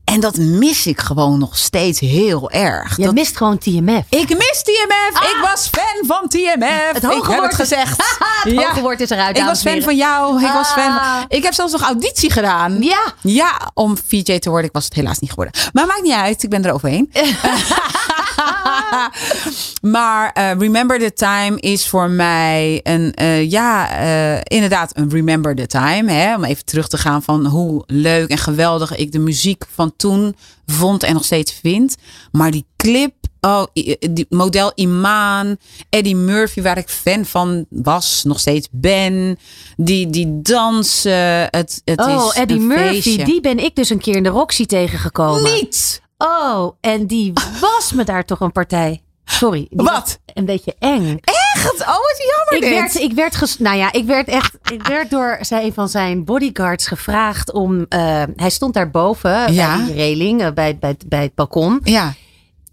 En 0.04 0.20
dat 0.20 0.38
mis 0.38 0.88
ik 0.88 1.00
gewoon 1.00 1.40
nog 1.40 1.58
steeds 1.58 2.00
heel 2.00 2.52
erg. 2.52 2.98
Je 2.98 3.04
Dat- 3.04 3.14
mist 3.14 3.38
gewoon 3.38 3.58
TMF. 3.58 4.04
ik 4.10 4.30
mis 4.30 4.62
TMF. 4.64 5.22
Ik 5.22 5.38
was 5.42 5.68
fan 5.72 6.06
van 6.08 6.28
TMF. 6.30 6.92
Het 6.94 7.04
hoge 7.04 7.18
ik 7.18 7.24
heb 7.24 7.38
woord 7.40 7.52
het 7.52 7.56
gezegd. 7.56 8.18
het 8.44 8.56
hoge 8.56 8.82
woord 8.82 9.02
is 9.02 9.10
eruit, 9.10 9.38
Ik 9.38 9.44
was 9.44 9.62
fan 9.62 9.82
van 9.82 9.96
jou. 9.96 10.44
Ik 10.46 10.52
was 10.52 10.68
fan 10.72 10.92
Ah. 10.98 11.18
van... 11.18 11.26
Ik 11.28 11.44
heb 11.44 11.54
zelfs 11.54 11.72
nog 11.72 11.82
auditie 11.82 12.32
gedaan. 12.32 12.82
Ja. 12.82 13.14
Ja, 13.22 13.72
om 13.74 13.98
VJ 14.08 14.40
te 14.40 14.50
worden. 14.50 14.68
Ik 14.68 14.74
was 14.76 14.86
het 14.86 14.94
helaas 14.94 15.20
niet 15.20 15.30
geworden. 15.30 15.62
Maar 15.74 15.86
maakt 15.86 16.02
niet 16.04 16.14
uit. 16.14 16.44
Ik 16.44 16.50
ben 16.50 16.66
er 16.66 16.74
overheen. 16.74 17.10
maar 19.96 20.32
eh, 20.32 20.52
Remember 20.58 21.00
the 21.00 21.14
Time 21.14 21.60
is 21.60 21.88
voor 21.88 22.10
mij 22.10 22.80
een, 22.84 23.14
eh, 23.14 23.50
ja, 23.52 23.90
eh, 23.90 24.42
inderdaad 24.44 24.98
een 24.98 25.10
Remember 25.10 25.56
the 25.56 25.68
Time. 25.68 26.12
Hè? 26.12 26.36
Om 26.36 26.44
even 26.44 26.66
terug 26.66 26.88
te 26.88 26.98
gaan 26.98 27.24
van 27.24 27.46
hoe 27.46 27.84
leuk 27.88 28.30
en 28.30 28.38
geweldig 28.38 28.96
ik 28.96 29.12
de 29.12 29.20
muziek 29.20 29.64
van 29.74 29.94
toen 29.96 30.36
vond 30.66 31.04
en 31.04 31.14
nog 31.14 31.24
steeds 31.26 31.60
vind. 31.62 31.96
Maar 32.32 32.52
die 32.52 32.66
clip, 32.76 33.14
oh, 33.42 33.64
die 34.12 34.26
model 34.30 34.72
Imaan, 34.76 35.58
Eddie 35.90 36.16
Murphy, 36.16 36.62
waar 36.62 36.78
ik 36.78 36.90
fan 36.90 37.26
van 37.26 37.66
was, 37.70 38.24
nog 38.24 38.40
steeds 38.40 38.68
ben. 38.72 39.38
Die, 39.78 40.10
die 40.10 40.42
dansen, 40.42 41.48
het, 41.50 41.82
het 41.86 42.00
Oh, 42.00 42.26
is 42.28 42.40
Eddie 42.40 42.60
Murphy, 42.60 43.02
feestje. 43.02 43.26
die 43.26 43.42
ben 43.42 43.60
ik 43.60 43.76
dus 43.76 43.90
een 43.90 44.00
keer 44.00 44.16
in 44.16 44.24
de 44.24 44.30
Roxy 44.30 44.66
tegengekomen. 44.66 45.54
Niet! 45.54 46.04
Oh, 46.18 46.72
en 46.82 47.06
die 47.08 47.34
was 47.62 47.94
me 47.94 48.04
daar 48.04 48.26
toch 48.26 48.40
een 48.40 48.52
partij. 48.52 49.02
Sorry. 49.26 49.68
Wat? 49.70 50.20
Een 50.34 50.46
beetje 50.46 50.76
eng. 50.80 51.18
Echt? 51.22 51.82
Oh, 51.82 51.88
wat 51.88 52.16
jammer 52.36 52.54
Ik 52.54 52.62
dit. 52.62 52.70
werd, 52.70 52.96
ik 52.96 53.16
werd, 53.16 53.36
ges, 53.36 53.58
nou 53.58 53.78
ja, 53.78 53.92
ik 53.92 54.06
werd 54.06 54.28
echt, 54.28 54.58
ik 54.72 54.88
werd 54.88 55.10
door 55.10 55.40
een 55.50 55.74
van 55.74 55.90
zijn 55.90 56.24
bodyguards 56.26 56.88
gevraagd 56.88 57.52
om, 57.52 57.86
eh, 57.90 58.24
hij 58.36 58.50
stond 58.50 58.74
daar 58.74 58.90
boven 58.92 59.54
Ja. 59.54 59.76
bij 59.78 59.86
die 59.86 59.94
reling, 59.96 60.42
eh, 60.42 60.52
bij, 60.52 60.78
bij, 60.78 60.96
bij 61.08 61.22
het 61.22 61.36
balkon. 61.36 61.80
Ja. 61.84 62.14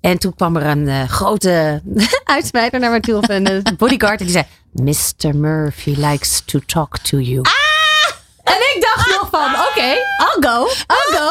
En 0.01 0.19
toen 0.19 0.35
kwam 0.35 0.57
er 0.57 0.67
een 0.67 0.89
eh, 0.89 1.09
grote 1.09 1.83
uitsmijter 2.25 2.81
naar 2.81 2.91
me 2.91 3.01
toe, 3.01 3.17
of 3.17 3.29
een 3.29 3.63
bodyguard, 3.79 4.21
en 4.21 4.27
die 4.27 4.35
zei, 4.35 4.45
Mr. 4.73 5.37
Murphy 5.37 5.95
likes 5.99 6.43
to 6.45 6.59
talk 6.67 6.99
to 6.99 7.19
you. 7.19 7.41
Ah! 7.41 7.72
En 8.45 8.55
ik 8.75 8.87
dacht 8.95 9.11
nog 9.21 9.29
van, 9.31 9.51
oké, 9.55 9.89
I'll 10.19 10.49
go, 10.51 10.67
I'll 10.67 11.17
go. 11.19 11.31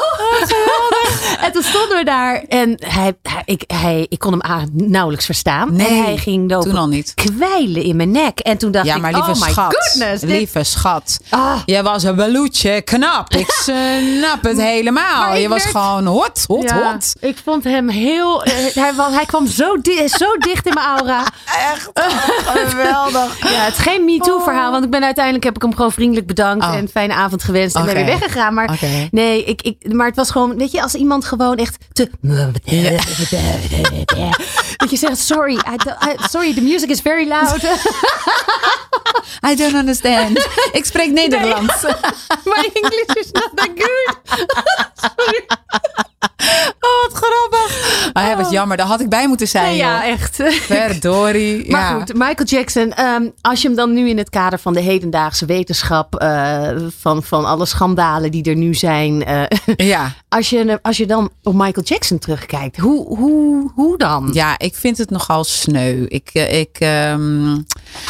en 1.46 1.52
toen 1.52 1.64
stonden 1.64 1.98
we 1.98 2.04
daar 2.04 2.44
en 2.50 2.76
hij, 2.86 3.14
hij, 3.24 3.42
ik, 3.46 3.64
hij, 3.68 4.06
ik 4.10 4.20
kon 4.20 4.32
hem 4.32 4.42
aan, 4.42 4.70
nauwelijks 4.74 5.26
verstaan. 5.26 5.76
Nee, 5.76 5.88
en 5.88 6.04
hij 6.04 6.18
ging 6.18 6.50
toen 6.62 6.78
al 6.78 6.88
niet. 6.88 7.14
kwijlen 7.14 7.84
in 7.84 7.96
mijn 7.96 8.12
nek. 8.12 8.40
En 8.40 8.58
toen 8.58 8.72
dacht 8.72 8.86
Ja, 8.86 8.96
ik, 8.96 9.02
maar 9.02 9.14
lieve 9.14 9.30
oh 9.32 9.42
my 9.42 9.50
schat. 9.52 9.76
goodness. 9.78 10.22
dit- 10.22 10.30
lieve 10.30 10.64
schat. 10.64 11.20
Ah. 11.30 11.56
Jij 11.66 11.84
was 11.84 12.04
een 12.04 12.16
beloetje 12.16 12.82
knap. 12.82 13.30
Ik 13.34 13.52
snap 13.64 14.44
het 14.44 14.58
helemaal. 14.62 15.34
Ik 15.36 15.42
Je 15.42 15.48
was 15.50 15.64
werd- 15.64 15.76
gewoon 15.78 16.06
hot, 16.06 16.44
hot, 16.48 16.64
Ja, 16.70 16.92
hot. 16.92 17.14
ik 17.20 17.38
vond 17.44 17.64
hem 17.64 17.90
heel. 17.90 18.44
eh, 18.44 18.54
hij, 18.74 18.94
wa- 18.94 19.12
hij 19.12 19.26
kwam 19.26 19.48
zo, 19.48 19.78
di- 19.82 20.08
zo 20.08 20.38
dicht 20.38 20.66
in 20.66 20.74
mijn 20.74 20.86
aura. 20.88 21.24
Echt 21.72 21.90
geweldig. 22.70 23.52
Ja, 23.52 23.60
het 23.64 23.74
is 23.78 23.80
geen 23.84 24.06
MeToo-verhaal, 24.06 24.72
want 24.72 24.84
ik 24.84 24.90
ben 24.90 25.04
uiteindelijk 25.04 25.44
heb 25.44 25.56
ik 25.56 25.62
hem 25.62 25.76
gewoon 25.76 25.92
vriendelijk 25.92 26.28
bedankt 26.28 26.66
Oh. 26.66 26.74
en 26.76 26.90
fijne 27.02 27.14
avond 27.24 27.44
gewenst 27.44 27.76
en 27.76 27.86
ben 27.86 27.94
weer 27.94 28.06
weggegaan. 28.06 28.54
Maar 28.54 28.80
nee, 29.12 29.44
ik, 29.44 29.62
ik, 29.62 29.94
maar 29.94 30.08
het 30.08 30.16
was 30.16 30.32
gewoon, 30.32 30.58
weet 30.58 30.72
je, 30.72 30.82
als 30.82 30.94
iemand 30.94 31.26
gewoon 31.26 31.58
echt 31.58 31.78
te. 31.94 32.10
Dat 34.78 34.90
je 34.90 34.98
zegt, 34.98 35.18
sorry, 35.18 35.54
I 35.54 35.76
sorry, 36.30 36.54
the 36.54 36.62
music 36.62 36.90
is 36.90 37.02
very 37.02 37.28
loud. 37.28 37.64
I 39.50 39.56
don't 39.56 39.74
understand. 39.74 40.48
Ik 40.72 40.86
spreek 40.86 41.12
Nederlands. 41.12 41.84
My 42.54 42.70
English 42.74 43.14
is 43.14 43.32
not 43.32 43.52
that 43.56 43.70
good. 43.76 44.18
Wat 45.96 46.11
grappig. 47.22 48.10
Maar 48.14 48.24
hij 48.24 48.38
was 48.38 48.50
jammer. 48.50 48.78
Daar 48.78 48.86
had 48.88 49.02
ik 49.02 49.10
bij 49.10 49.28
moeten 49.28 49.48
zijn, 49.48 49.76
ja, 49.76 50.06
echt. 50.06 50.36
Verdorie. 50.46 51.50
Maar 51.72 51.82
ja. 51.82 52.00
goed, 52.00 52.14
Michael 52.14 52.48
Jackson, 52.48 52.94
ehm, 52.94 53.30
als 53.42 53.62
je 53.62 53.68
hem 53.68 53.78
dan 53.78 53.94
nu 53.94 54.10
in 54.10 54.18
het 54.18 54.30
kader 54.30 54.60
van 54.60 54.74
de 54.74 54.82
hedendaagse 54.82 55.46
wetenschap, 55.46 56.16
eh, 56.16 56.70
van, 57.00 57.24
van 57.24 57.46
alle 57.46 57.66
schandalen 57.66 58.32
die 58.32 58.44
er 58.44 58.56
nu 58.56 58.74
zijn, 58.74 59.26
eh, 59.26 59.44
Ja. 59.76 60.14
als, 60.30 60.50
je, 60.50 60.80
als 60.82 60.98
je 60.98 61.06
dan 61.06 61.30
op 61.44 61.54
Michael 61.54 61.86
Jackson 61.86 62.20
terugkijkt, 62.20 62.78
hoe, 62.78 63.18
hoe, 63.18 63.72
hoe 63.76 63.98
dan? 63.98 64.30
Ja, 64.34 64.60
ik 64.60 64.76
vind 64.76 64.98
het 64.98 65.10
nogal 65.10 65.44
sneu. 65.44 66.06
Ik, 66.08 66.30
eh, 66.34 66.60
ik, 66.60 66.80
ehm, 66.80 67.58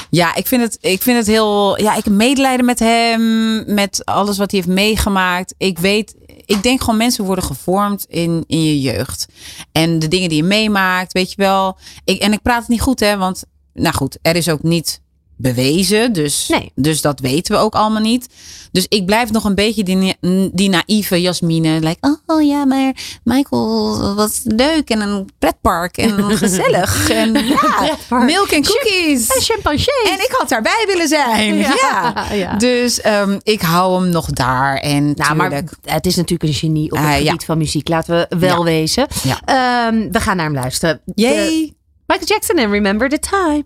ja, 0.09 0.35
ik 0.35 0.47
vind 0.47 0.61
het, 0.61 0.77
ik 0.81 1.01
vind 1.01 1.17
het 1.17 1.27
heel. 1.27 1.81
Ja, 1.81 1.95
ik 1.95 2.03
heb 2.03 2.13
medelijden 2.13 2.65
met 2.65 2.79
hem, 2.79 3.63
met 3.73 4.01
alles 4.05 4.37
wat 4.37 4.51
hij 4.51 4.59
heeft 4.59 4.73
meegemaakt. 4.75 5.53
Ik 5.57 5.79
weet, 5.79 6.15
ik 6.51 6.63
denk 6.63 6.79
gewoon 6.79 6.97
mensen 6.97 7.25
worden 7.25 7.43
gevormd 7.43 8.05
in, 8.09 8.43
in 8.47 8.63
je 8.63 8.81
jeugd. 8.81 9.27
En 9.71 9.99
de 9.99 10.07
dingen 10.07 10.29
die 10.29 10.37
je 10.37 10.47
meemaakt, 10.47 11.11
weet 11.11 11.29
je 11.29 11.35
wel. 11.37 11.77
Ik, 12.03 12.21
en 12.21 12.33
ik 12.33 12.41
praat 12.41 12.59
het 12.59 12.67
niet 12.67 12.81
goed, 12.81 12.99
hè, 12.99 13.17
want, 13.17 13.43
nou 13.73 13.95
goed, 13.95 14.17
er 14.21 14.35
is 14.35 14.49
ook 14.49 14.63
niet 14.63 15.01
bewezen. 15.41 16.13
Dus, 16.13 16.47
Nee. 16.47 16.71
dus 16.75 17.01
dat 17.01 17.19
weten 17.19 17.55
we 17.55 17.61
ook 17.61 17.73
allemaal 17.75 18.01
niet. 18.01 18.27
Dus 18.71 18.85
ik 18.89 19.05
blijf 19.05 19.31
nog 19.31 19.43
een 19.43 19.55
beetje 19.55 19.83
die, 19.83 20.15
die 20.53 20.69
naïeve 20.69 21.21
Jasmine. 21.21 21.79
Like, 21.79 22.17
oh 22.25 22.43
ja, 22.43 22.65
maar 22.65 22.93
Michael, 23.23 24.15
wat 24.15 24.41
leuk. 24.43 24.89
En 24.89 25.01
een 25.01 25.29
pretpark. 25.39 25.97
En 25.97 26.23
gezellig. 26.37 27.09
En 27.09 27.33
ja, 27.33 27.97
milk 28.09 28.47
en 28.47 28.63
cookies. 28.63 29.27
En 29.27 29.41
chimpansee. 29.41 30.03
En 30.09 30.13
ik 30.19 30.35
had 30.37 30.49
daarbij 30.49 30.83
willen 30.87 31.07
zijn. 31.07 31.55
Ja, 31.55 31.73
Ja. 31.81 32.33
ja. 32.33 32.55
Dus 32.57 33.01
ehm, 33.01 33.39
ik 33.43 33.61
hou 33.61 34.01
hem 34.01 34.09
nog 34.11 34.25
daar. 34.25 34.75
En 34.77 35.11
nou, 35.15 35.35
maar 35.35 35.63
het 35.83 36.05
is 36.05 36.15
natuurlijk 36.15 36.43
een 36.49 36.53
genie 36.57 36.91
op 36.91 36.97
het 36.97 37.07
Ah, 37.07 37.19
ja. 37.19 37.25
gebied 37.25 37.45
van 37.45 37.57
muziek. 37.57 37.87
Laten 37.87 38.27
we 38.29 38.37
wel 38.37 38.63
wezen. 38.63 39.07
Ehm, 39.45 40.11
we 40.11 40.19
gaan 40.19 40.35
naar 40.35 40.45
hem 40.45 40.55
luisteren. 40.55 41.01
De- 41.05 41.21
Yay. 41.21 41.73
Michael 42.07 42.27
Jackson 42.27 42.55
en 42.57 42.71
Remember 42.71 43.09
the 43.09 43.19
Time. 43.19 43.63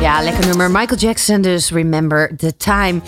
Ja, 0.00 0.22
lekker 0.22 0.46
nummer. 0.46 0.70
Michael 0.70 1.00
Jackson, 1.00 1.40
dus 1.40 1.70
Remember 1.70 2.30
the 2.36 2.56
Time. 2.56 3.00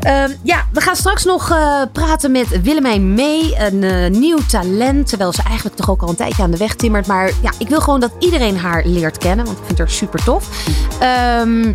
Ehm, 0.00 0.30
ja, 0.42 0.66
we 0.72 0.80
gaan 0.80 0.96
straks 0.96 1.24
nog 1.24 1.50
eh, 1.50 1.82
praten 1.92 2.32
met 2.32 2.62
Willemijn 2.62 3.14
Mee, 3.14 3.54
een 3.58 3.82
eh, 3.82 4.10
nieuw 4.10 4.38
talent. 4.48 5.08
Terwijl 5.08 5.32
ze 5.32 5.42
eigenlijk 5.42 5.76
toch 5.76 5.90
ook 5.90 6.02
al 6.02 6.08
een 6.08 6.14
tijdje 6.14 6.42
aan 6.42 6.50
de 6.50 6.56
weg 6.56 6.74
timmert. 6.74 7.06
Maar 7.06 7.32
ja, 7.42 7.52
ik 7.58 7.68
wil 7.68 7.80
gewoon 7.80 8.00
dat 8.00 8.12
iedereen 8.18 8.58
haar 8.58 8.84
leert 8.84 9.18
kennen, 9.18 9.44
want 9.46 9.58
ik 9.58 9.64
vind 9.64 9.78
haar 9.78 9.90
super 9.90 10.24
tof. 10.24 10.66
Ehm, 11.00 11.72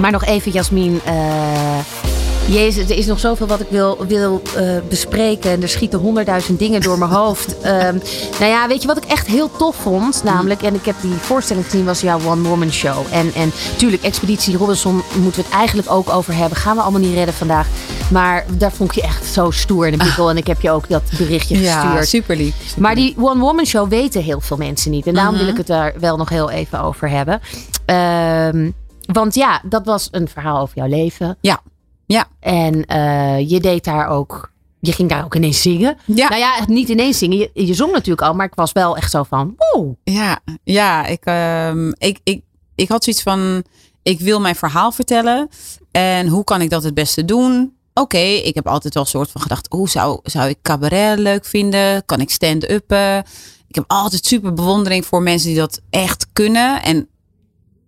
maar 0.00 0.10
nog 0.10 0.24
even, 0.24 0.52
Jasmin. 0.52 1.00
Jezus, 2.50 2.90
er 2.90 2.96
is 2.96 3.06
nog 3.06 3.20
zoveel 3.20 3.46
wat 3.46 3.60
ik 3.60 3.66
wil, 3.70 4.06
wil 4.06 4.42
eh, 4.56 4.76
bespreken. 4.88 5.50
En 5.50 5.62
er 5.62 5.68
schieten 5.68 5.98
honderdduizend 5.98 6.58
dingen 6.58 6.80
door 6.80 6.98
mijn 6.98 7.10
hoofd. 7.10 7.58
Ehm, 7.60 7.98
nou 8.38 8.44
ja, 8.50 8.68
weet 8.68 8.80
je 8.82 8.86
wat 8.88 8.96
ik 8.96 9.04
echt 9.04 9.26
heel 9.26 9.50
tof 9.56 9.76
vond? 9.76 10.24
Namelijk, 10.24 10.62
en 10.62 10.74
ik 10.74 10.84
heb 10.84 10.94
die 11.00 11.12
voorstelling 11.12 11.64
gezien, 11.64 11.84
was 11.84 12.00
jouw 12.00 12.20
One 12.26 12.48
Woman 12.48 12.70
Show. 12.72 13.06
En, 13.10 13.32
en 13.34 13.52
tuurlijk, 13.76 14.02
Expeditie 14.02 14.56
Robinson 14.56 15.02
moeten 15.16 15.42
we 15.42 15.48
het 15.48 15.56
eigenlijk 15.58 15.90
ook 15.90 16.08
over 16.10 16.34
hebben. 16.34 16.56
Gaan 16.58 16.76
we 16.76 16.82
allemaal 16.82 17.00
niet 17.00 17.14
redden 17.14 17.34
vandaag. 17.34 17.66
Maar 18.10 18.44
daar 18.58 18.72
vond 18.72 18.88
ik 18.90 18.94
je 18.96 19.02
echt 19.02 19.26
zo 19.26 19.50
stoer 19.50 19.86
in 19.86 19.98
de 19.98 20.04
bikkel. 20.04 20.30
En 20.30 20.36
ik 20.36 20.46
heb 20.46 20.60
je 20.60 20.70
ook 20.70 20.88
dat 20.88 21.02
berichtje 21.18 21.60
Ja, 21.60 21.80
gestuurd. 21.82 22.08
super 22.08 22.36
lief. 22.36 22.76
Maar 22.76 22.94
die 22.94 23.14
One 23.18 23.40
Woman 23.40 23.66
Show 23.66 23.88
weten 23.88 24.22
heel 24.22 24.40
veel 24.40 24.56
mensen 24.56 24.90
niet. 24.90 25.06
En 25.06 25.14
daarom 25.14 25.34
Mhm. 25.34 25.42
wil 25.44 25.52
ik 25.52 25.58
het 25.58 25.66
daar 25.66 25.92
wel 26.00 26.16
nog 26.16 26.28
heel 26.28 26.50
even 26.50 26.80
over 26.82 27.08
hebben. 27.10 27.40
Ehm, 27.84 28.70
want 29.12 29.34
ja, 29.34 29.60
dat 29.64 29.84
was 29.84 30.08
een 30.10 30.28
verhaal 30.28 30.60
over 30.60 30.76
jouw 30.76 30.88
leven. 30.88 31.36
Ja. 31.40 31.60
Ja. 32.12 32.28
En 32.40 32.84
eh, 32.84 33.50
je 33.50 33.60
deed 33.60 33.84
daar 33.84 34.08
ook. 34.08 34.52
Je 34.80 34.92
ging 34.92 35.08
daar 35.08 35.24
ook 35.24 35.34
ineens 35.34 35.62
zingen. 35.62 35.96
Ja. 36.04 36.28
Nou 36.28 36.40
ja, 36.40 36.64
niet 36.66 36.88
ineens 36.88 37.18
zingen. 37.18 37.38
Je, 37.38 37.50
je 37.52 37.74
zong 37.74 37.92
natuurlijk 37.92 38.26
al, 38.26 38.34
maar 38.34 38.46
ik 38.46 38.54
was 38.54 38.72
wel 38.72 38.96
echt 38.96 39.10
zo 39.10 39.22
van. 39.22 39.54
Wow. 39.56 39.94
Ja, 40.04 40.40
ja 40.64 41.06
ik, 41.06 41.24
ehm, 41.24 41.88
ik, 41.88 42.20
ik, 42.24 42.42
ik 42.74 42.88
had 42.88 43.04
zoiets 43.04 43.22
van, 43.22 43.64
ik 44.02 44.20
wil 44.20 44.40
mijn 44.40 44.54
verhaal 44.54 44.92
vertellen. 44.92 45.48
En 45.90 46.28
hoe 46.28 46.44
kan 46.44 46.60
ik 46.60 46.70
dat 46.70 46.82
het 46.82 46.94
beste 46.94 47.24
doen? 47.24 47.76
Oké, 47.94 48.18
ik 48.18 48.54
heb 48.54 48.66
altijd 48.66 48.94
wel 48.94 49.02
een 49.02 49.08
soort 49.08 49.30
van 49.30 49.40
gedacht, 49.40 49.66
hoe 49.70 49.88
zou, 49.88 50.20
zou 50.22 50.48
ik 50.48 50.62
cabaret 50.62 51.18
leuk 51.18 51.44
vinden? 51.44 52.04
Kan 52.04 52.20
ik 52.20 52.30
stand-uppen? 52.30 53.18
Ik 53.68 53.74
heb 53.74 53.84
altijd 53.86 54.26
super 54.26 54.54
bewondering 54.54 55.06
voor 55.06 55.22
mensen 55.22 55.48
die 55.48 55.58
dat 55.58 55.80
echt 55.90 56.26
kunnen. 56.32 56.82
En 56.82 57.08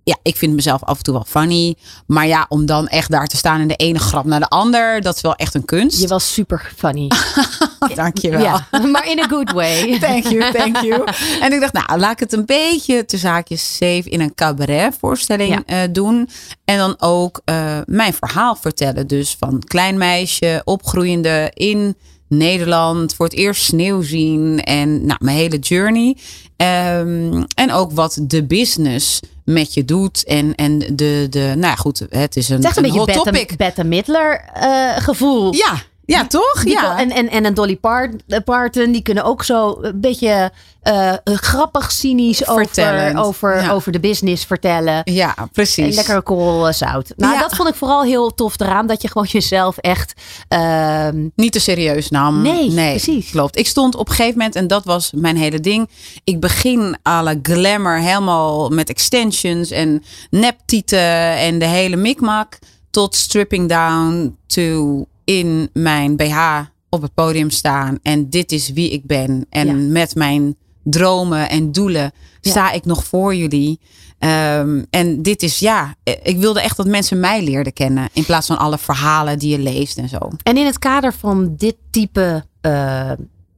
ja, 0.04 0.16
ik 0.22 0.36
vind 0.36 0.54
mezelf 0.54 0.82
af 0.84 0.96
en 0.96 1.02
toe 1.02 1.14
wel 1.14 1.24
funny. 1.28 1.74
Maar 2.06 2.26
ja, 2.26 2.46
om 2.48 2.66
dan 2.66 2.88
echt 2.88 3.10
daar 3.10 3.26
te 3.26 3.36
staan 3.36 3.60
en 3.60 3.68
de 3.68 3.76
ene 3.76 3.98
grap 3.98 4.24
naar 4.24 4.40
de 4.40 4.48
ander, 4.48 5.00
dat 5.00 5.16
is 5.16 5.20
wel 5.20 5.34
echt 5.34 5.54
een 5.54 5.64
kunst. 5.64 6.00
Je 6.00 6.06
was 6.06 6.32
super 6.32 6.72
funny. 6.76 7.10
Dankjewel. 7.94 8.40
Ja, 8.40 8.66
maar 8.92 9.10
in 9.10 9.18
a 9.20 9.26
good 9.28 9.52
way. 9.52 9.98
Thank 10.00 10.24
you, 10.26 10.52
thank 10.52 10.76
you. 10.76 11.04
En 11.40 11.52
ik 11.52 11.60
dacht, 11.60 11.72
nou, 11.72 11.98
laat 12.00 12.12
ik 12.12 12.18
het 12.20 12.32
een 12.32 12.46
beetje 12.46 13.04
te 13.04 13.16
zaakjes 13.16 13.72
safe 13.76 14.02
in 14.04 14.20
een 14.20 14.34
cabaret 14.34 14.94
voorstelling 14.98 15.50
Ja. 15.50 15.62
eh, 15.82 15.88
doen. 15.92 16.28
En 16.64 16.78
dan 16.78 16.94
ook 16.98 17.40
eh, 17.44 17.78
mijn 17.86 18.12
verhaal 18.14 18.56
vertellen. 18.56 19.06
Dus 19.06 19.36
van 19.38 19.62
klein 19.64 19.98
meisje, 19.98 20.60
opgroeiende 20.64 21.50
in 21.54 21.96
Nederland, 22.28 23.14
voor 23.14 23.26
het 23.26 23.34
eerst 23.34 23.62
sneeuw 23.64 24.02
zien 24.02 24.60
en 24.64 25.06
nou, 25.06 25.18
mijn 25.22 25.36
hele 25.36 25.58
journey. 25.58 26.16
Ehm, 26.56 27.42
en 27.54 27.72
ook 27.72 27.92
wat 27.92 28.18
de 28.22 28.44
business 28.44 29.20
met 29.44 29.74
je 29.74 29.84
doet. 29.84 30.24
En, 30.24 30.54
en 30.54 30.78
de, 30.78 31.26
de, 31.30 31.52
nou 31.56 31.76
goed, 31.76 32.06
het 32.10 32.36
is 32.36 32.48
een, 32.48 32.56
Het 32.56 32.64
is 32.64 32.70
echt 32.70 32.76
een, 32.76 32.84
een 32.84 32.90
hot 32.90 33.06
beetje 33.06 33.22
topic. 33.22 33.48
Bette, 33.48 33.56
Bette 33.56 33.84
Midler 33.84 34.44
eh, 34.54 34.96
gevoel. 34.96 35.54
Ja, 35.54 35.82
ja, 36.12 36.26
toch? 36.26 36.62
Die 36.64 36.72
Ja. 36.72 36.98
En, 36.98 37.10
en, 37.10 37.28
en 37.30 37.44
een 37.44 37.54
Dolly 37.54 37.76
Part- 37.76 38.44
Parton, 38.44 38.92
die 38.92 39.02
kunnen 39.02 39.24
ook 39.24 39.44
zo 39.44 39.78
een 39.80 40.00
beetje 40.00 40.52
eh, 40.82 41.12
grappig, 41.24 41.92
cynisch 41.92 42.48
over, 42.48 43.12
over, 43.18 43.62
ja. 43.62 43.70
over 43.70 43.92
de 43.92 44.00
business 44.00 44.44
vertellen. 44.44 45.00
ja, 45.04 45.36
En 45.36 45.48
precies. 45.52 45.96
lekker 45.96 46.22
kool 46.22 46.72
zout. 46.72 47.12
Nou, 47.16 47.32
Ja. 47.34 47.40
dat 47.40 47.54
vond 47.54 47.68
ik 47.68 47.74
vooral 47.74 48.02
heel 48.02 48.34
tof 48.34 48.60
eraan. 48.60 48.86
Dat 48.86 49.02
je 49.02 49.08
gewoon 49.08 49.26
jezelf 49.38 49.76
echt... 49.78 50.12
ehm, 50.48 51.28
Niet 51.36 51.52
te 51.52 51.60
serieus 51.60 52.10
nam. 52.10 52.42
Nee, 52.42 52.70
precies. 52.74 53.30
Klopt. 53.30 53.58
Ik 53.58 53.66
stond 53.66 53.94
op 53.94 54.08
een 54.08 54.14
gegeven 54.14 54.36
moment, 54.38 54.56
en 54.56 54.66
dat 54.66 54.84
was 54.84 55.12
mijn 55.14 55.36
hele 55.36 55.60
ding. 55.60 55.88
Ik 56.24 56.40
begin 56.40 56.96
alle 57.02 57.38
glamour 57.42 57.98
helemaal 57.98 58.68
met 58.68 58.88
extensions 58.88 59.70
en 59.70 60.02
neptieten 60.30 61.36
en 61.36 61.58
de 61.58 61.66
hele 61.66 61.96
mikmak. 61.96 62.58
Tot 62.90 63.14
stripping 63.14 63.68
down 63.68 64.36
to 64.46 65.06
in 65.24 65.70
mijn 65.72 66.16
BH 66.16 66.60
op 66.88 67.02
het 67.02 67.14
podium 67.14 67.50
staan. 67.50 67.98
En 68.02 68.30
dit 68.30 68.52
is 68.52 68.70
wie 68.72 68.90
ik 68.90 69.06
ben. 69.06 69.46
En 69.50 69.66
Ja. 69.66 69.72
met 69.92 70.14
mijn 70.14 70.56
dromen 70.84 71.48
en 71.50 71.72
doelen 71.72 72.12
sta 72.40 72.72
ik 72.72 72.84
nog 72.84 73.04
voor 73.04 73.34
jullie. 73.34 73.80
Ehm, 74.18 74.82
en 74.90 75.22
dit 75.22 75.42
is, 75.42 75.58
ja, 75.58 75.94
ik 76.22 76.36
wilde 76.38 76.60
echt 76.60 76.76
dat 76.76 76.86
mensen 76.86 77.20
mij 77.20 77.42
leerden 77.44 77.72
kennen. 77.72 78.08
In 78.12 78.24
plaats 78.24 78.46
van 78.46 78.58
alle 78.58 78.78
verhalen 78.78 79.38
die 79.38 79.50
je 79.50 79.58
leest 79.58 79.98
en 79.98 80.08
zo. 80.08 80.18
En 80.42 80.56
in 80.56 80.66
het 80.66 80.78
kader 80.78 81.12
van 81.14 81.54
dit 81.56 81.76
type, 81.90 82.44
eh, 82.60 83.12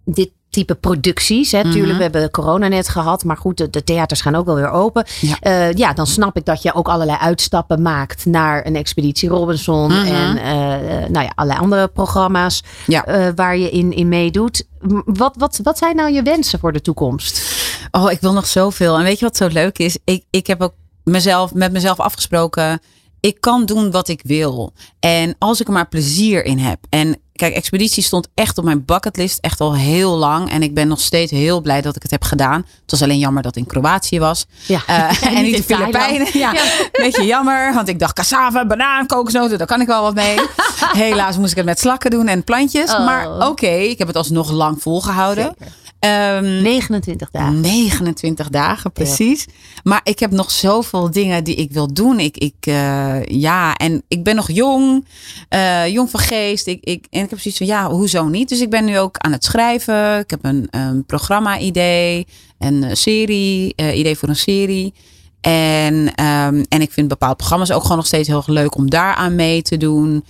dit 0.04 0.30
type 0.54 0.74
producties. 0.74 1.52
Hè, 1.52 1.62
Tuurlijk, 1.62 1.86
Mhm. 1.86 1.96
we 1.96 2.02
hebben 2.02 2.30
corona 2.30 2.68
net 2.68 2.88
gehad. 2.88 3.24
Maar 3.24 3.36
goed, 3.36 3.56
de, 3.56 3.70
de 3.70 3.84
theaters 3.84 4.20
gaan 4.20 4.34
ook 4.34 4.46
wel 4.46 4.54
weer 4.54 4.70
open. 4.70 5.04
Ja. 5.20 5.36
Eh, 5.40 5.72
ja, 5.72 5.92
dan 5.92 6.06
snap 6.06 6.36
ik 6.36 6.44
dat 6.44 6.62
je 6.62 6.74
ook 6.74 6.88
allerlei 6.88 7.18
uitstappen 7.20 7.82
maakt 7.82 8.26
naar 8.26 8.66
een 8.66 8.76
Expeditie 8.76 9.28
Robinson. 9.28 9.90
Mhm. 9.90 10.06
En 10.06 10.36
eh, 10.36 11.08
nou 11.08 11.24
ja, 11.24 11.32
allerlei 11.34 11.60
andere 11.62 11.88
programma's 11.88 12.62
Ja. 12.86 13.04
eh, 13.04 13.28
waar 13.34 13.56
je 13.56 13.70
in, 13.70 13.92
in 13.92 14.08
meedoet. 14.08 14.66
Wat, 15.04 15.34
wat, 15.38 15.60
wat 15.62 15.78
zijn 15.78 15.96
nou 15.96 16.12
je 16.12 16.22
wensen 16.22 16.58
voor 16.58 16.72
de 16.72 16.80
toekomst? 16.80 17.42
Oh, 17.90 18.10
ik 18.10 18.20
wil 18.20 18.32
nog 18.32 18.46
zoveel. 18.46 18.96
En 18.98 19.04
weet 19.04 19.18
je 19.18 19.24
wat 19.24 19.36
zo 19.36 19.46
leuk 19.46 19.78
is? 19.78 19.98
Ik, 20.04 20.24
ik 20.30 20.46
heb 20.46 20.60
ook 20.62 20.74
mezelf, 21.04 21.54
met 21.54 21.72
mezelf 21.72 22.00
afgesproken. 22.00 22.80
Ik 23.20 23.40
kan 23.40 23.64
doen 23.66 23.90
wat 23.90 24.08
ik 24.08 24.20
wil. 24.24 24.72
En 25.00 25.34
als 25.38 25.60
ik 25.60 25.66
er 25.66 25.72
maar 25.72 25.88
plezier 25.88 26.44
in 26.44 26.58
heb. 26.58 26.78
En 26.88 27.16
kijk, 27.34 27.54
Expeditie 27.54 28.02
stond 28.02 28.28
echt 28.34 28.58
op 28.58 28.64
mijn 28.64 28.84
bucketlist. 28.84 29.38
Echt 29.40 29.60
al 29.60 29.74
heel 29.74 30.16
lang. 30.16 30.50
En 30.50 30.62
ik 30.62 30.74
ben 30.74 30.88
nog 30.88 31.00
steeds 31.00 31.30
heel 31.30 31.60
blij 31.60 31.80
dat 31.80 31.96
ik 31.96 32.02
het 32.02 32.10
heb 32.10 32.22
gedaan. 32.22 32.66
Het 32.82 32.90
was 32.90 33.02
alleen 33.02 33.18
jammer 33.18 33.42
dat 33.42 33.54
het 33.54 33.64
in 33.64 33.70
Kroatië 33.70 34.18
was. 34.18 34.46
Ja. 34.66 34.82
Eh, 34.86 35.22
en 35.36 35.42
niet 35.42 35.54
in 35.54 35.64
Thailand. 35.64 35.96
Filipijnen. 35.96 36.38
Ja, 36.38 36.54
beetje 36.92 37.24
jammer. 37.24 37.74
Want 37.74 37.88
ik 37.88 37.98
dacht 37.98 38.14
cassava, 38.14 38.66
banaan, 38.66 39.06
kokosnoten. 39.06 39.58
Daar 39.58 39.66
kan 39.66 39.80
ik 39.80 39.86
wel 39.86 40.02
wat 40.02 40.14
mee. 40.14 40.38
Helaas 41.04 41.36
moest 41.36 41.50
ik 41.50 41.56
het 41.56 41.66
met 41.66 41.80
slakken 41.80 42.10
doen 42.10 42.28
en 42.28 42.44
plantjes. 42.44 42.90
Oh. 42.90 43.04
Maar 43.04 43.48
oké, 43.48 43.66
ik 43.66 43.98
heb 43.98 44.06
het 44.06 44.16
alsnog 44.16 44.50
lang 44.50 44.82
volgehouden. 44.82 45.56
Ehm, 46.04 46.62
29 46.62 47.30
dagen. 47.30 47.60
29 47.60 48.48
dagen, 48.48 48.92
precies. 48.92 49.46
Maar 49.82 50.00
ik 50.02 50.18
heb 50.18 50.30
nog 50.30 50.50
zoveel 50.50 51.10
dingen 51.10 51.44
die 51.44 51.54
ik 51.54 51.72
wil 51.72 51.92
doen. 51.92 52.20
Ik, 52.20 52.36
ik, 52.36 52.54
eh, 52.60 53.24
ja, 53.24 53.74
en 53.74 54.02
ik 54.08 54.24
ben 54.24 54.34
nog 54.34 54.50
jong, 54.50 55.06
eh, 55.48 55.86
jong 55.86 56.10
van 56.10 56.20
geest. 56.20 56.66
Ik, 56.66 56.84
ik, 56.84 57.06
en 57.10 57.24
ik 57.24 57.30
heb 57.30 57.40
zoiets 57.40 57.58
van, 57.58 57.66
ja, 57.66 57.90
hoezo 57.90 58.28
niet? 58.28 58.48
Dus 58.48 58.60
ik 58.60 58.70
ben 58.70 58.84
nu 58.84 58.98
ook 58.98 59.18
aan 59.18 59.32
het 59.32 59.44
schrijven. 59.44 60.18
Ik 60.18 60.30
heb 60.30 60.44
een, 60.44 60.66
een 60.70 61.04
programma-idee, 61.04 62.26
een 62.58 62.84
eh, 62.84 62.94
serie, 62.94 63.74
idee 63.76 64.16
voor 64.16 64.28
een 64.28 64.36
serie. 64.36 64.94
En, 65.40 66.14
ehm, 66.14 66.64
en 66.68 66.80
ik 66.80 66.92
vind 66.92 67.08
bepaalde 67.08 67.36
programma's 67.36 67.70
ook 67.70 67.82
gewoon 67.82 67.96
nog 67.96 68.06
steeds 68.06 68.28
heel 68.28 68.36
erg 68.36 68.46
leuk 68.46 68.76
om 68.76 68.90
daar 68.90 69.14
aan 69.14 69.34
mee 69.34 69.62
te 69.62 69.76
doen. 69.76 70.24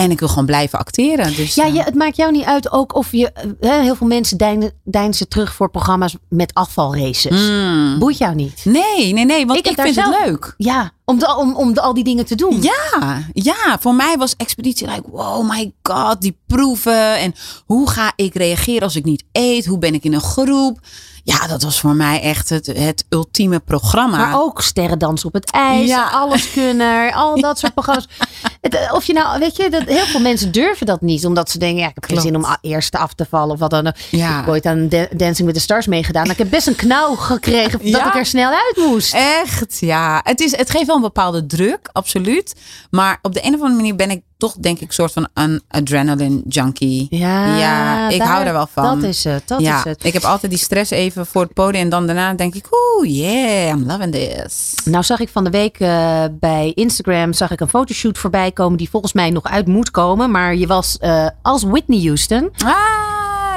En 0.00 0.10
ik 0.10 0.18
wil 0.18 0.28
gewoon 0.28 0.46
blijven 0.46 0.78
acteren. 0.78 1.34
Dus, 1.36 1.54
Ja, 1.54 1.66
eh, 1.66 1.74
je, 1.74 1.82
het 1.82 1.94
maakt 1.94 2.16
jou 2.16 2.32
niet 2.32 2.44
uit 2.44 2.72
ook 2.72 2.94
of 2.94 3.12
je... 3.12 3.32
eh, 3.60 3.70
heel 3.80 3.94
veel 3.94 4.06
mensen 4.06 4.36
deinen, 4.38 4.72
deinzen 4.84 5.28
terug 5.28 5.54
voor 5.54 5.70
programma's 5.70 6.16
met 6.28 6.54
afvalraces. 6.54 7.40
mm. 7.40 7.98
Boeit 7.98 8.18
jou 8.18 8.34
niet? 8.34 8.60
Nee, 8.64 9.12
nee, 9.12 9.24
nee, 9.24 9.46
want 9.46 9.66
Ik 9.66 9.80
vind 9.80 9.96
het 9.96 10.16
leuk. 10.24 10.54
Ja, 10.56 10.90
om, 11.04 11.18
de, 11.18 11.36
om, 11.36 11.54
om 11.56 11.74
de, 11.74 11.80
al 11.80 11.94
die 11.94 12.04
dingen 12.04 12.26
te 12.26 12.34
doen. 12.34 12.62
Ja, 12.62 13.22
ja, 13.32 13.78
voor 13.80 13.94
mij 13.94 14.16
was 14.18 14.34
expeditie 14.36 14.86
like, 14.86 15.10
wow, 15.10 15.50
my 15.50 15.72
god, 15.82 16.20
die 16.20 16.38
proeven. 16.46 17.18
En 17.18 17.34
hoe 17.66 17.90
ga 17.90 18.12
ik 18.16 18.34
reageren 18.34 18.82
als 18.82 18.96
ik 18.96 19.04
niet 19.04 19.24
eet? 19.32 19.66
Hoe 19.66 19.78
ben 19.78 19.94
ik 19.94 20.04
in 20.04 20.12
een 20.14 20.20
groep? 20.20 20.78
Ja, 21.24 21.46
dat 21.46 21.62
was 21.62 21.80
voor 21.80 21.94
mij 21.94 22.20
echt 22.20 22.48
het, 22.48 22.66
het 22.66 23.04
ultieme 23.08 23.58
programma. 23.58 24.16
Maar 24.16 24.40
ook 24.40 24.62
sterrendans 24.62 25.24
op 25.24 25.32
het 25.32 25.50
ijs, 25.50 25.88
Ja. 25.88 26.08
alles 26.10 26.50
kunnen, 26.52 27.12
al 27.12 27.40
dat 27.40 27.58
soort 27.58 27.72
programma's. 27.74 28.08
Het, 28.60 28.74
eh, 28.74 28.94
Of 28.94 29.04
je 29.04 29.12
nou, 29.12 29.38
weet 29.38 29.56
je, 29.56 29.70
dat, 29.70 29.82
heel 29.82 30.04
veel 30.04 30.20
mensen 30.20 30.52
durven 30.52 30.86
dat 30.86 31.00
niet. 31.00 31.26
Omdat 31.26 31.50
ze 31.50 31.58
denken, 31.58 31.78
ja, 31.80 31.88
ik 31.88 31.94
heb 31.94 32.04
geen 32.04 32.20
zin 32.20 32.36
om 32.36 32.46
eerst 32.60 32.96
af 32.96 33.14
te 33.14 33.26
vallen 33.30 33.52
of 33.54 33.58
wat 33.58 33.70
dan 33.70 33.86
ook. 33.86 33.96
Ja. 34.10 34.28
Ik 34.30 34.36
heb 34.36 34.48
ooit 34.48 34.66
aan 34.66 34.88
Da- 34.88 35.08
Dancing 35.16 35.46
with 35.46 35.56
the 35.56 35.62
Stars 35.62 35.86
meegedaan. 35.86 36.22
maar 36.22 36.32
Ik 36.32 36.38
heb 36.38 36.50
best 36.50 36.66
een 36.66 36.76
knauw 36.76 37.14
gekregen 37.14 37.70
dat 37.78 37.80
Ja? 37.88 38.06
ik 38.08 38.14
er 38.14 38.26
snel 38.26 38.50
uit 38.50 38.76
moest. 38.76 39.14
Echt, 39.14 39.76
ja. 39.78 40.20
Het, 40.24 40.40
is, 40.40 40.56
het 40.56 40.70
geeft 40.70 40.86
wel 40.86 40.96
een 40.96 41.02
bepaalde 41.02 41.46
druk, 41.46 41.88
absoluut. 41.92 42.54
Maar 42.90 43.18
op 43.22 43.32
de 43.34 43.40
een 43.44 43.54
of 43.54 43.60
andere 43.60 43.74
manier 43.76 43.96
ben 43.96 44.10
ik 44.10 44.22
toch, 44.40 44.54
denk 44.60 44.78
ik, 44.80 44.92
soort 44.92 45.12
van 45.12 45.28
een 45.34 45.62
adrenaline 45.68 46.40
junkie. 46.48 47.06
Ja, 47.10 47.56
Ja, 47.58 48.08
ik 48.08 48.18
daar- 48.18 48.28
hou 48.28 48.44
er 48.46 48.52
wel 48.52 48.68
van. 48.72 49.00
Dat 49.00 49.08
is 49.08 49.24
het, 49.24 49.42
dat 49.48 49.60
ja, 49.60 49.78
is 49.78 49.84
het. 49.84 50.04
ik 50.04 50.12
heb 50.12 50.24
altijd 50.24 50.52
die 50.52 50.60
stress 50.60 50.90
even 50.90 51.26
voor 51.26 51.42
het 51.42 51.52
podium. 51.52 51.82
En 51.82 51.88
dan 51.88 52.06
daarna 52.06 52.34
denk 52.34 52.54
ik, 52.54 52.66
oeh, 52.70 53.08
yeah, 53.16 53.68
I'm 53.68 53.86
loving 53.86 54.12
this. 54.12 54.74
Nou 54.84 55.04
zag 55.04 55.20
ik 55.20 55.28
van 55.28 55.44
de 55.44 55.50
week 55.50 55.78
eh, 55.80 56.24
bij 56.30 56.72
Instagram 56.74 57.32
zag 57.32 57.50
ik 57.50 57.60
een 57.60 57.68
fotoshoot 57.68 58.18
voorbij 58.18 58.50
komen 58.52 58.78
die 58.78 58.90
volgens 58.90 59.12
mij 59.12 59.30
nog 59.30 59.44
uit 59.44 59.66
moet 59.66 59.90
komen. 59.90 60.30
Maar 60.30 60.54
je 60.56 60.66
was 60.66 60.98
eh, 60.98 61.26
als 61.42 61.62
Whitney 61.62 62.00
Houston, 62.04 62.50
Ah, 62.64 62.74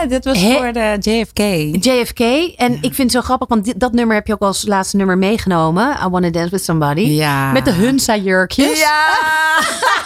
dit 0.08 0.26
was 0.26 0.42
He- 0.42 0.58
voor 0.58 0.74
de 0.74 0.98
JFK. 1.00 1.40
JFK. 1.86 2.20
En 2.58 2.74
ik 2.74 2.94
vind 2.94 2.98
het 2.98 3.12
zo 3.12 3.22
grappig, 3.22 3.48
want 3.48 3.80
dat 3.80 3.92
nummer 3.94 4.16
heb 4.16 4.28
je 4.28 4.34
ook 4.34 4.42
als 4.42 4.66
laatste 4.68 4.98
nummer 4.98 5.18
meegenomen. 5.18 5.98
I 6.06 6.08
Wanna 6.10 6.30
Dance 6.30 6.50
With 6.50 6.64
Somebody. 6.64 7.02
Ja. 7.02 7.52
Met 7.52 7.66
de 7.66 7.72
Hunsa 7.72 8.16
jurkjes. 8.18 8.80
Ja! 8.80 9.06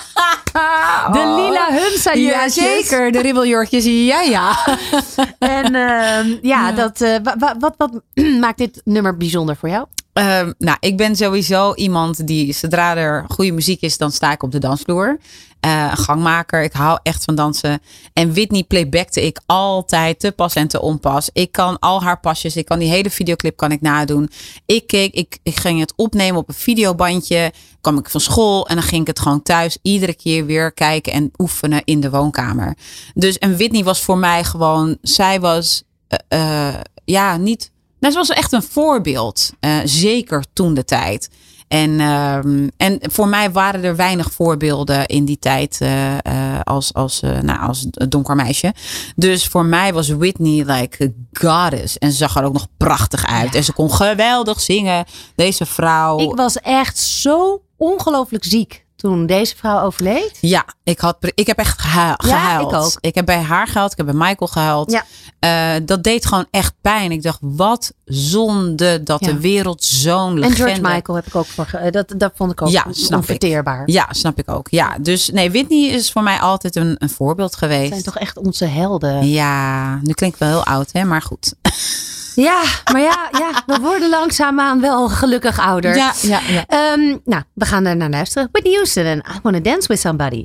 De 1.11 1.19
lila 1.35 1.67
Hunsa 1.71 2.13
Ja, 2.13 2.19
jurkjes. 2.19 2.53
zeker. 2.53 3.11
De 3.11 3.21
ribbeljurkjes. 3.21 3.85
Ja, 3.85 4.21
ja. 4.21 4.57
En 5.39 5.75
ehm, 5.75 6.35
ja, 6.41 6.71
Dat, 6.71 7.01
eh, 7.01 7.15
wa- 7.23 7.35
wa- 7.39 7.55
wat, 7.59 7.73
wat 7.77 8.01
maakt 8.41 8.57
dit 8.57 8.81
nummer 8.83 9.17
bijzonder 9.17 9.55
voor 9.55 9.69
jou? 9.69 9.85
Ehm, 10.13 10.51
nou, 10.57 10.77
ik 10.79 10.97
ben 10.97 11.15
sowieso 11.15 11.73
iemand 11.73 12.27
die, 12.27 12.53
zodra 12.53 12.95
er 12.95 13.25
goede 13.27 13.51
muziek 13.51 13.81
is, 13.81 13.97
dan 13.97 14.11
sta 14.11 14.31
ik 14.31 14.43
op 14.43 14.51
de 14.51 14.59
dansvloer. 14.59 15.17
Eh, 15.59 15.87
een 15.91 15.97
gangmaker. 15.97 16.63
Ik 16.63 16.73
hou 16.73 16.99
echt 17.03 17.23
van 17.23 17.35
dansen. 17.35 17.81
En 18.13 18.33
Whitney 18.33 18.63
playbackte 18.63 19.25
ik 19.25 19.39
altijd 19.45 20.19
te 20.19 20.31
pas 20.31 20.53
en 20.53 20.67
te 20.67 20.81
onpas. 20.81 21.29
Ik 21.33 21.51
kan 21.51 21.79
al 21.79 22.01
haar 22.01 22.19
pasjes. 22.19 22.55
Ik 22.55 22.65
kan 22.65 22.79
die 22.79 22.89
hele 22.89 23.09
videoclip 23.09 23.57
kan 23.57 23.71
ik 23.71 23.81
nadoen. 23.81 24.29
Ik 24.65 24.87
keek, 24.87 25.13
ik, 25.13 25.39
ging 25.43 25.79
het 25.79 25.93
opnemen 25.95 26.39
op 26.39 26.49
een 26.49 26.55
videobandje. 26.55 27.51
Kwam 27.81 27.97
ik 27.97 28.09
van 28.09 28.21
school 28.21 28.67
en 28.67 28.75
dan 28.75 28.83
ging 28.83 29.01
ik 29.01 29.07
het 29.07 29.19
gewoon 29.19 29.41
thuis 29.41 29.77
iedere 29.81 30.15
keer 30.15 30.45
weer 30.45 30.71
kijken 30.71 31.13
en 31.13 31.31
oefenen 31.37 31.81
in 31.83 31.99
de 31.99 32.09
woonkamer. 32.09 32.77
Dus 33.13 33.37
en 33.37 33.57
Whitney 33.57 33.83
was 33.83 34.01
voor 34.01 34.17
mij 34.17 34.43
gewoon, 34.43 34.97
zij 35.01 35.39
was 35.39 35.83
eh, 36.07 36.67
eh, 36.67 36.75
ja 37.05 37.37
niet. 37.37 37.71
Nou, 37.99 38.13
ze 38.13 38.19
was 38.19 38.29
echt 38.29 38.51
een 38.51 38.63
voorbeeld. 38.63 39.51
zeker 39.83 40.45
toen 40.53 40.73
de 40.73 40.85
tijd. 40.85 41.29
En, 41.67 41.99
ehm, 41.99 42.67
en 42.77 42.99
voor 43.01 43.27
mij 43.27 43.51
waren 43.51 43.83
er 43.83 43.95
weinig 43.95 44.31
voorbeelden 44.31 45.05
in 45.05 45.25
die 45.25 45.39
tijd 45.39 45.77
eh, 45.81 46.17
eh, 46.17 46.61
als, 46.63 46.93
als, 46.93 47.21
eh, 47.21 47.39
nou, 47.39 47.59
als 47.59 47.87
donker 47.89 48.35
meisje. 48.35 48.73
Dus 49.15 49.47
voor 49.47 49.65
mij 49.65 49.93
was 49.93 50.09
Whitney 50.09 50.63
like 50.65 51.03
a 51.03 51.07
goddess. 51.39 51.97
En 51.97 52.11
ze 52.11 52.17
zag 52.17 52.35
er 52.35 52.43
ook 52.43 52.53
nog 52.53 52.67
prachtig 52.77 53.25
uit. 53.25 53.55
En 53.55 53.63
ze 53.63 53.73
kon 53.73 53.91
geweldig 53.91 54.59
zingen. 54.59 55.05
Deze 55.35 55.65
vrouw. 55.65 56.19
Ik 56.19 56.35
was 56.35 56.57
echt 56.57 56.97
zo 56.97 57.61
ongelooflijk 57.77 58.43
ziek 58.43 58.85
toen 58.97 59.25
deze 59.25 59.55
vrouw 59.55 59.81
overleed. 59.85 60.37
Ja, 60.41 60.65
ik, 60.83 60.99
had, 60.99 61.17
ik 61.35 61.47
heb 61.47 61.57
echt 61.57 61.81
gehu- 61.81 61.99
Ja, 61.99 62.15
gehuild. 62.17 62.71
ik 62.71 62.77
ook. 62.79 62.97
Ik 63.01 63.15
heb 63.15 63.25
bij 63.25 63.41
haar 63.41 63.67
gehuild. 63.67 63.91
Ik 63.91 63.97
heb 63.97 64.05
bij 64.05 64.15
Michael 64.15 64.47
gehuild. 64.51 64.91
Ja. 64.91 65.03
Eh, 65.39 65.81
dat 65.85 66.03
deed 66.03 66.25
gewoon 66.25 66.45
echt 66.51 66.73
pijn. 66.81 67.11
Ik 67.11 67.23
dacht, 67.23 67.37
wat 67.41 67.93
zonde 68.05 69.03
dat 69.03 69.19
Ja. 69.25 69.27
de 69.31 69.39
wereld 69.39 69.83
zo'n 69.83 70.33
legende... 70.33 70.47
En 70.47 70.55
George 70.55 70.81
Michael 70.95 71.15
heb 71.17 71.27
ik 71.27 71.35
ook 71.35 71.45
voor. 71.45 71.67
eh, 71.73 71.91
Dat, 71.91 72.13
dat 72.17 72.31
vond 72.35 72.51
ik 72.51 72.61
ook 72.61 72.69
Ja, 72.69 72.85
snap 72.91 73.09
ik. 73.11 73.15
onverteerbaar. 73.15 73.83
Ja, 73.85 74.07
snap 74.11 74.37
ik 74.39 74.49
ook. 74.49 74.67
Ja, 74.69 74.97
dus 75.01 75.29
nee, 75.29 75.51
Whitney 75.51 75.87
is 75.87 76.11
voor 76.11 76.23
mij 76.23 76.39
altijd 76.39 76.75
een, 76.75 76.95
een 76.99 77.09
voorbeeld 77.09 77.55
geweest. 77.55 77.89
zijn 77.91 78.03
toch 78.03 78.17
echt 78.17 78.37
onze 78.37 78.65
helden. 78.65 79.27
Ja, 79.29 79.95
nu 80.03 80.13
klinkt 80.13 80.37
wel 80.37 80.49
heel 80.49 80.65
oud, 80.65 80.89
hè? 80.91 81.03
Maar 81.03 81.21
goed. 81.21 81.53
Ja, 82.43 82.63
maar 82.91 83.01
ja, 83.01 83.29
ja, 83.31 83.63
we 83.65 83.79
worden 83.79 84.09
langzaamaan 84.09 84.81
wel 84.81 85.09
gelukkig 85.09 85.59
ouder. 85.59 85.95
Ja, 85.95 86.13
ja, 86.21 86.39
ja. 86.47 86.65
Ehm, 86.67 87.17
nou, 87.25 87.43
we 87.53 87.65
gaan 87.65 87.85
er 87.85 87.95
naar 87.95 88.09
luisteren. 88.09 88.49
Whitney 88.51 88.73
Houston 88.73 89.03
en 89.03 89.17
I 89.17 89.39
Wanna 89.43 89.59
Dance 89.59 89.87
With 89.87 89.99
Somebody. 89.99 90.43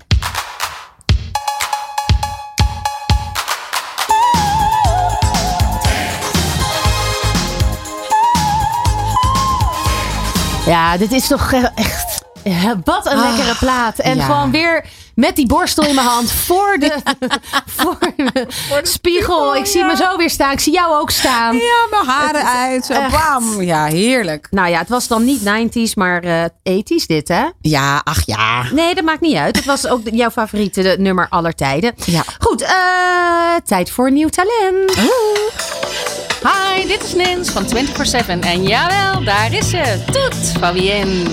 Ja, 10.66 10.96
dit 10.96 11.12
is 11.12 11.26
toch 11.26 11.52
echt. 11.74 12.11
Wat 12.84 13.06
een 13.06 13.18
Ah, 13.18 13.36
lekkere 13.36 13.54
plaat. 13.58 13.98
En 13.98 14.16
ja. 14.16 14.24
gewoon 14.24 14.50
weer 14.50 14.84
met 15.14 15.36
die 15.36 15.46
borstel 15.46 15.84
in 15.84 15.94
mijn 15.94 16.06
hand 16.06 16.32
voor 16.32 16.76
de, 16.78 16.92
voor 17.76 17.98
de 18.16 18.46
spiegel. 18.82 19.56
Ik 19.56 19.66
zie 19.66 19.84
me 19.84 19.96
zo 19.96 20.16
weer 20.16 20.30
staan. 20.30 20.52
Ik 20.52 20.60
zie 20.60 20.72
jou 20.72 21.00
ook 21.00 21.10
staan. 21.10 21.56
Ja, 21.56 21.86
mijn 21.90 22.04
haren 22.06 22.46
uit. 22.46 22.84
Zo, 22.84 22.94
bam. 23.10 23.62
Ja, 23.62 23.84
heerlijk. 23.84 24.46
Nou 24.50 24.68
ja, 24.68 24.78
het 24.78 24.88
was 24.88 25.08
dan 25.08 25.24
niet 25.24 25.40
90s, 25.40 25.94
maar 25.94 26.22
eh 26.22 26.44
80s 26.82 27.06
dit, 27.06 27.28
hè? 27.28 27.44
Ja, 27.60 28.00
ach 28.04 28.26
ja. 28.26 28.62
Nee, 28.72 28.94
dat 28.94 29.04
maakt 29.04 29.20
niet 29.20 29.36
uit. 29.36 29.56
Het 29.56 29.64
was 29.64 29.86
ook 29.86 30.00
jouw 30.04 30.30
favoriete 30.30 30.96
nummer 30.98 31.26
aller 31.30 31.54
tijden. 31.54 31.92
Ja. 32.04 32.22
Goed, 32.38 32.62
eh, 32.62 32.70
tijd 33.64 33.90
voor 33.90 34.10
nieuw 34.12 34.28
talent. 34.28 34.94
Hi, 36.42 36.86
dit 36.86 37.02
is 37.04 37.14
Nins 37.14 37.50
van 37.50 37.64
24-7. 37.68 38.40
En 38.42 38.62
jawel, 38.62 39.24
daar 39.24 39.52
is 39.52 39.70
ze. 39.70 40.02
Toet, 40.12 40.52
Fabienne. 40.60 41.24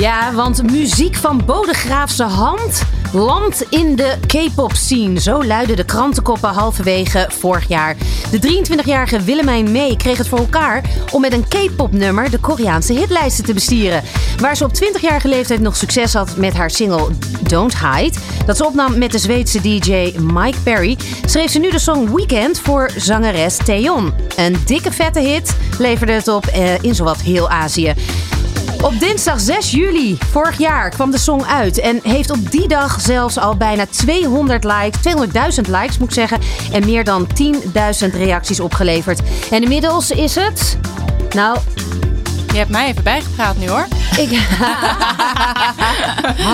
Ja, 0.00 0.32
want 0.32 0.70
muziek 0.70 1.16
van 1.16 1.44
Bodegraafse 1.44 2.22
hand 2.22 2.82
landt 3.12 3.66
in 3.68 3.96
de 3.96 4.14
K-pop 4.26 4.72
scene. 4.72 5.20
Zo 5.20 5.44
luiden 5.44 5.76
de 5.76 5.84
krantenkoppen 5.84 6.50
halverwege 6.50 7.28
vorig 7.28 7.68
jaar. 7.68 7.96
De 8.30 8.38
23-jarige 8.38 9.22
Willemijn 9.22 9.72
May 9.72 9.96
kreeg 9.96 10.18
het 10.18 10.28
voor 10.28 10.38
elkaar 10.38 10.82
om 11.12 11.20
met 11.20 11.32
een 11.32 11.48
K-pop 11.48 11.92
nummer 11.92 12.30
de 12.30 12.38
Koreaanse 12.38 12.92
hitlijsten 12.92 13.44
te 13.44 13.54
bestieren. 13.54 14.02
Waar 14.40 14.56
ze 14.56 14.64
op 14.64 14.72
20-jarige 14.74 15.28
leeftijd 15.28 15.60
nog 15.60 15.76
succes 15.76 16.14
had 16.14 16.36
met 16.36 16.54
haar 16.54 16.70
single 16.70 17.08
Don't 17.42 17.78
Hide, 17.78 18.18
dat 18.46 18.56
ze 18.56 18.66
opnam 18.66 18.98
met 18.98 19.12
de 19.12 19.18
Zweedse 19.18 19.60
DJ 19.60 20.14
Mike 20.18 20.58
Perry, 20.62 20.98
schreef 21.24 21.50
ze 21.50 21.58
nu 21.58 21.70
de 21.70 21.78
song 21.78 22.14
Weekend 22.14 22.60
voor 22.60 22.90
zangeres 22.96 23.56
Taeyeon. 23.56 24.12
Een 24.36 24.56
dikke 24.66 24.92
vette 24.92 25.20
hit 25.20 25.56
leverde 25.78 26.12
het 26.12 26.28
op 26.28 26.46
eh, 26.46 26.82
in 26.82 26.94
zowat 26.94 27.20
heel 27.20 27.50
Azië. 27.50 27.94
Op 28.84 29.00
dinsdag 29.00 29.40
6 29.40 29.70
juli 29.70 29.83
vorig 30.30 30.58
jaar 30.58 30.90
kwam 30.90 31.10
de 31.10 31.18
song 31.18 31.42
uit 31.42 31.80
en 31.80 32.00
heeft 32.02 32.30
op 32.30 32.50
die 32.50 32.68
dag 32.68 33.00
zelfs 33.00 33.38
al 33.38 33.56
bijna 33.56 33.86
200 33.90 34.64
likes, 34.64 35.14
200.000 35.60 35.70
likes 35.70 35.98
moet 35.98 36.08
ik 36.08 36.14
zeggen, 36.14 36.38
en 36.72 36.84
meer 36.84 37.04
dan 37.04 37.26
10.000 38.08 38.10
reacties 38.12 38.60
opgeleverd. 38.60 39.20
En 39.50 39.62
inmiddels 39.62 40.10
is 40.10 40.34
het, 40.34 40.78
nou, 41.34 41.58
Je 42.52 42.56
hebt 42.56 42.70
mij 42.70 42.88
even 42.88 43.02
bijgepraat 43.02 43.56
nu 43.56 43.68
hoor. 43.68 43.86
ik... 44.16 44.30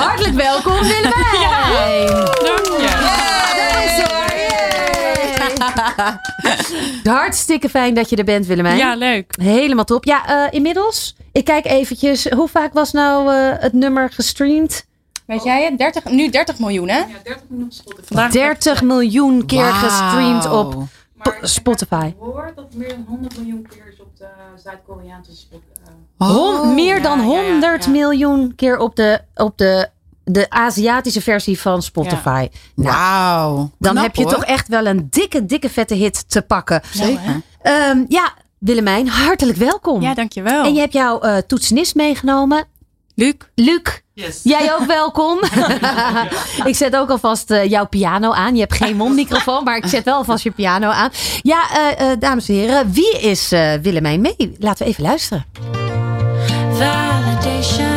hartelijk 0.00 0.34
welkom 0.34 0.80
Willemijn. 0.80 2.06
Dank 2.44 2.66
je. 2.66 3.49
Hartstikke 7.04 7.68
fijn 7.68 7.94
dat 7.94 8.10
je 8.10 8.16
er 8.16 8.24
bent 8.24 8.46
Willemijn. 8.46 8.76
Ja, 8.76 8.94
leuk. 8.94 9.34
Helemaal 9.42 9.84
top. 9.84 10.04
Ja, 10.04 10.26
eh, 10.26 10.52
inmiddels, 10.54 11.16
ik 11.32 11.44
kijk 11.44 11.66
eventjes, 11.66 12.28
hoe 12.28 12.48
vaak 12.48 12.72
was 12.72 12.92
nou 12.92 13.34
eh, 13.34 13.62
het 13.62 13.72
nummer 13.72 14.10
gestreamd? 14.12 14.86
Weet 15.26 15.44
jij 15.44 15.64
het? 15.64 15.78
30, 15.78 16.04
nu 16.04 16.28
30 16.28 16.58
miljoen 16.58 16.88
hè? 16.88 16.98
Ja, 16.98 17.06
30 17.24 17.42
miljoen 17.48 17.72
Vandaag 18.04 18.32
30 18.32 18.82
miljoen 18.82 19.46
keer 19.46 19.72
gestreamd 19.72 20.50
op 20.50 20.74
Spotify. 21.42 22.12
hoor 22.18 22.52
dat 22.54 22.64
het 22.64 22.74
meer 22.74 22.88
dan 22.88 23.04
100 23.08 23.36
miljoen 23.36 23.66
keer 23.70 23.88
is 23.92 24.00
op 24.00 24.16
de 24.18 24.26
Zuid-Koreaanse 24.62 25.36
spot. 25.36 25.60
Oh, 26.18 26.28
Hon- 26.28 26.74
meer 26.74 27.02
dan 27.02 27.18
ja, 27.18 27.24
ja, 27.24 27.40
ja, 27.40 27.50
100 27.50 27.84
ja. 27.84 27.90
miljoen 27.90 28.54
keer 28.54 28.78
op 28.78 28.96
de, 28.96 29.20
op 29.34 29.58
de, 29.58 29.88
de 30.32 30.50
Aziatische 30.50 31.20
versie 31.20 31.60
van 31.60 31.82
Spotify. 31.82 32.48
Nou, 32.74 32.94
Wauw. 32.96 33.70
dan 33.78 33.92
Knap, 33.92 34.04
heb 34.04 34.16
je 34.16 34.22
hoor. 34.22 34.32
toch 34.32 34.44
echt 34.44 34.68
wel 34.68 34.86
een 34.86 35.06
dikke, 35.10 35.46
dikke 35.46 35.70
vette 35.70 35.94
hit 35.94 36.28
te 36.28 36.42
pakken. 36.42 36.82
Zeker. 36.92 37.40
Ehm, 37.62 38.04
ja, 38.08 38.32
Willemijn, 38.58 39.08
hartelijk 39.08 39.58
welkom. 39.58 40.02
Ja, 40.02 40.14
dankjewel. 40.14 40.64
En 40.64 40.74
je 40.74 40.80
hebt 40.80 40.92
jouw 40.92 41.20
eh, 41.20 41.36
toetsenist 41.36 41.94
meegenomen. 41.94 42.64
Luc. 43.14 43.34
Luc, 43.54 43.82
jij 44.42 44.74
ook 44.74 44.86
welkom. 44.86 45.38
ik 46.70 46.76
zet 46.76 46.96
ook 46.96 47.10
alvast 47.10 47.50
eh, 47.50 47.64
jouw 47.70 47.86
piano 47.86 48.32
aan. 48.32 48.54
Je 48.54 48.60
hebt 48.60 48.74
geen 48.74 48.96
mondmicrofoon, 48.96 49.64
maar 49.64 49.76
ik 49.76 49.86
zet 49.86 50.04
wel 50.04 50.14
alvast 50.14 50.44
je 50.44 50.50
piano 50.50 50.88
aan. 50.90 51.10
Ja, 51.42 51.62
eh, 51.70 52.10
eh, 52.10 52.20
dames 52.20 52.48
en 52.48 52.54
heren, 52.54 52.92
wie 52.92 53.20
is 53.20 53.52
eh, 53.52 53.72
Willemijn 53.82 54.20
mee? 54.20 54.56
Laten 54.58 54.84
we 54.84 54.90
even 54.90 55.02
luisteren. 55.02 55.44
Validation 56.72 57.89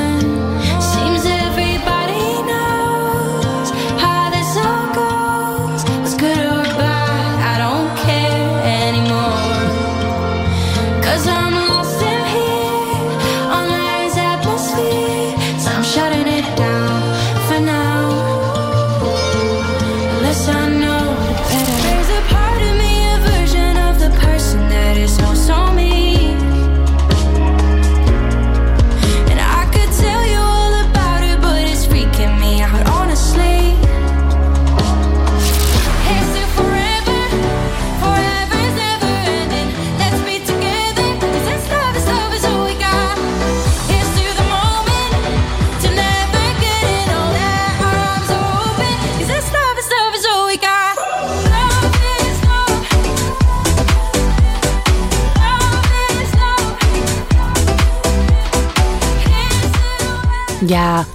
Ja, 60.66 61.05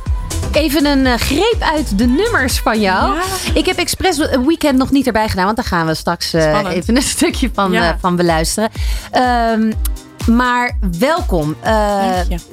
even 0.52 0.86
een 0.86 1.06
eh, 1.06 1.14
greep 1.18 1.56
uit 1.74 1.98
de 1.98 2.06
nummers 2.06 2.58
van 2.58 2.80
jou. 2.80 3.14
Ja. 3.14 3.22
Ik 3.54 3.66
heb 3.66 3.76
expres 3.76 4.18
een 4.18 4.46
weekend 4.46 4.78
nog 4.78 4.90
niet 4.90 5.06
erbij 5.06 5.28
gedaan, 5.28 5.44
want 5.44 5.56
daar 5.56 5.64
gaan 5.66 5.86
we 5.86 5.94
straks 5.94 6.32
eh, 6.34 6.64
even 6.70 6.96
een 6.96 7.02
stukje 7.16 7.50
van, 7.54 7.72
Ja. 7.72 7.88
eh, 7.88 7.94
van 8.00 8.16
beluisteren. 8.16 8.70
Ehm, 9.10 9.72
maar 10.36 10.78
welkom. 10.98 11.56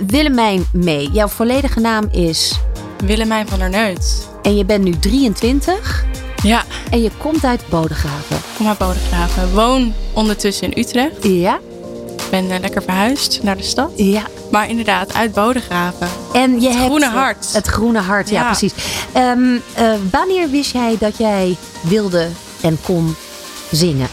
Willemijn 0.08 0.66
Mee. 0.72 1.10
Jouw 1.12 1.28
volledige 1.28 1.80
naam 1.80 2.08
is, 2.12 2.60
Willemijn 3.06 3.48
van 3.48 3.60
der 3.60 3.70
Neut. 3.70 4.28
en 4.42 4.56
je 4.58 4.66
bent 4.66 4.84
nu 4.84 5.00
23 5.00 6.06
Ja, 6.44 6.64
en 6.92 7.02
je 7.02 7.12
komt 7.18 7.44
uit 7.46 7.62
Bodegraven. 7.70 8.38
kom 8.58 8.68
uit 8.68 8.78
Bodegraven. 8.78 9.54
Woon 9.54 9.94
ondertussen 10.14 10.72
in 10.72 10.80
Utrecht. 10.84 11.24
Ja, 11.24 11.60
ben 12.30 12.52
eh, 12.52 12.60
lekker 12.60 12.84
verhuisd 12.84 13.40
naar 13.44 13.58
de 13.58 13.64
stad. 13.64 13.92
ja. 13.96 14.24
Maar 14.52 14.70
inderdaad, 14.70 15.14
uit 15.14 15.34
Bodegraven. 15.34 16.08
En 16.34 16.62
je 16.62 16.70
hebt 16.70 16.84
groene 16.86 17.10
hart. 17.10 17.54
Het 17.54 17.68
groene 17.68 18.00
hart, 18.00 18.30
ja, 18.30 18.42
Ja. 18.42 18.46
precies. 18.46 18.74
Ehm, 19.14 19.56
eh, 19.74 19.94
wanneer 20.12 20.50
wist 20.50 20.72
jij 20.72 20.96
dat 21.00 21.18
jij 21.18 21.56
wilde 21.82 22.28
en 22.62 22.78
kon 22.84 23.16
zingen? 23.72 24.08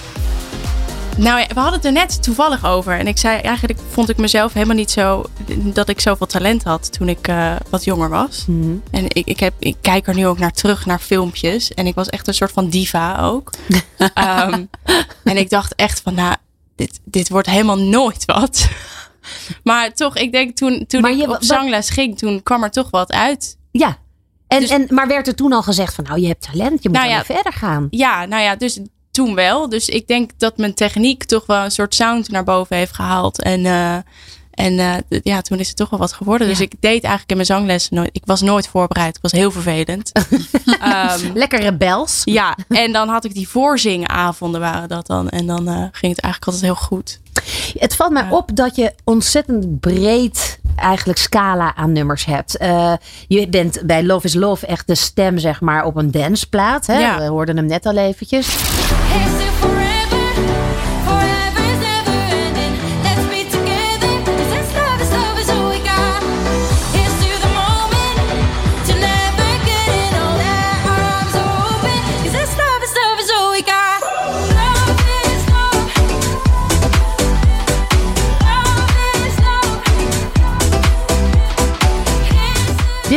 Nou 1.17 1.39
ja, 1.41 1.47
we 1.47 1.55
hadden 1.61 1.73
het 1.75 1.85
er 1.85 1.93
net 1.93 2.23
toevallig 2.23 2.65
over. 2.65 2.99
En 2.99 3.07
ik 3.07 3.19
zei 3.19 3.39
eigenlijk 3.41 3.79
vond 3.91 4.09
ik 4.09 4.17
mezelf 4.17 4.53
helemaal 4.53 4.77
niet 4.77 4.91
zo 4.91 5.25
dat 5.57 5.89
ik 5.89 6.01
zoveel 6.01 6.27
talent 6.27 6.63
had 6.65 6.93
toen 6.93 7.09
ik 7.09 7.29
eh, 7.29 7.53
wat 7.69 7.85
jonger 7.85 8.09
was. 8.09 8.45
Mhm. 8.47 8.75
En 8.91 9.05
ik, 9.09 9.27
ik, 9.27 9.41
heb, 9.41 9.53
ik 9.59 9.77
kijk 9.81 10.07
er 10.07 10.15
nu 10.15 10.27
ook 10.27 10.39
naar 10.39 10.53
terug 10.53 10.87
naar 10.87 10.99
filmpjes. 10.99 11.75
En 11.75 11.87
ik 11.87 11.95
was 11.95 12.09
echt 12.09 12.29
een 12.29 12.35
soort 12.35 12.53
van 12.53 12.69
diva 12.69 13.19
ook. 13.21 13.51
Ehm, 14.15 14.65
en 15.25 15.37
ik 15.37 15.51
dacht 15.51 15.75
echt 15.75 16.01
van, 16.05 16.15
nou, 16.15 16.35
dit, 16.77 17.01
dit 17.05 17.29
wordt 17.29 17.51
helemaal 17.51 17.79
nooit 17.79 18.25
wat. 18.25 18.69
maar 19.65 19.93
toch, 19.93 20.17
ik 20.17 20.33
denk 20.33 20.57
toen, 20.57 20.85
toen 20.87 21.01
Maar 21.01 21.11
ik 21.11 21.17
je- 21.19 21.29
op 21.31 21.37
zangles 21.41 21.91
ging, 21.91 22.19
toen 22.19 22.43
kwam 22.43 22.63
er 22.63 22.71
toch 22.71 22.91
wat 22.91 23.13
uit. 23.13 23.57
Ja. 23.71 23.99
En, 24.47 24.61
Dus- 24.61 24.71
en, 24.71 24.87
maar 24.89 25.09
werd 25.09 25.27
er 25.27 25.35
toen 25.35 25.53
al 25.53 25.63
gezegd 25.63 25.95
van, 25.95 26.05
nou, 26.05 26.21
je 26.21 26.27
hebt 26.27 26.51
talent, 26.53 26.83
je 26.83 26.89
moet 26.89 26.99
Nou 26.99 27.11
ja. 27.11 27.25
verder 27.25 27.53
gaan. 27.53 27.87
Ja, 27.91 28.25
nou 28.25 28.43
ja, 28.43 28.57
dus 28.57 28.81
toen 29.11 29.35
wel. 29.35 29.69
Dus 29.69 29.89
ik 29.89 30.07
denk 30.07 30.31
dat 30.37 30.57
mijn 30.57 30.75
techniek 30.75 31.25
toch 31.25 31.47
wel 31.47 31.65
een 31.65 31.71
soort 31.71 31.95
sound 31.95 32.31
naar 32.31 32.45
boven 32.45 32.77
heeft 32.77 32.95
gehaald. 32.95 33.43
En, 33.43 33.67
eh, 33.67 33.97
en 34.53 34.79
eh, 34.79 35.21
ja, 35.23 35.41
toen 35.41 35.59
is 35.59 35.69
het 35.69 35.77
toch 35.77 35.91
wel 35.91 35.99
wat 35.99 36.13
geworden. 36.13 36.49
Dus 36.49 36.59
Ja. 36.59 36.65
ik 36.65 36.71
deed 36.81 37.03
eigenlijk 37.03 37.31
in 37.31 37.37
mijn 37.37 37.47
zanglessen 37.49 37.95
nooit. 37.97 38.11
Ik 38.13 38.23
was 38.25 38.41
nooit 38.41 38.69
voorbereid. 38.69 39.17
Ik 39.17 39.23
was 39.23 39.33
heel 39.33 39.51
vervelend. 39.51 40.13
Ehm, 40.81 41.31
Lekker 41.35 41.61
rebels. 41.61 42.21
ja, 42.25 42.57
en 42.69 42.93
dan 42.93 43.09
had 43.09 43.25
ik 43.25 43.35
die 43.35 43.49
voorzingavonden 43.49 44.61
waren 44.61 44.89
dat 44.89 45.07
dan. 45.07 45.29
En 45.29 45.47
dan 45.47 45.69
eh, 45.69 45.75
ging 45.75 46.15
het 46.15 46.21
eigenlijk 46.25 46.45
altijd 46.45 46.63
heel 46.63 46.75
goed. 46.75 47.21
Het 47.79 47.97
valt 47.97 48.13
mij 48.13 48.27
op 48.31 48.51
dat 48.57 48.77
je 48.77 48.95
ontzettend 49.05 49.81
breed 49.81 50.61
eigenlijk 50.77 51.19
scala 51.19 51.75
aan 51.75 51.93
nummers 51.93 52.25
hebt. 52.25 52.57
Eh, 52.57 52.93
je 53.29 53.49
bent 53.49 53.83
bij 53.87 54.05
Love 54.05 54.27
is 54.27 54.35
Love 54.35 54.67
echt 54.67 54.87
de 54.87 54.95
stem 54.95 55.39
zeg 55.39 55.61
maar 55.61 55.85
op 55.85 55.97
een 55.97 56.11
danceplaat. 56.11 56.87
Hè? 56.87 56.99
Ja. 56.99 57.19
We 57.19 57.25
hoorden 57.25 57.57
hem 57.57 57.67
net 57.67 57.87
al 57.87 57.97
eventjes. 57.97 58.47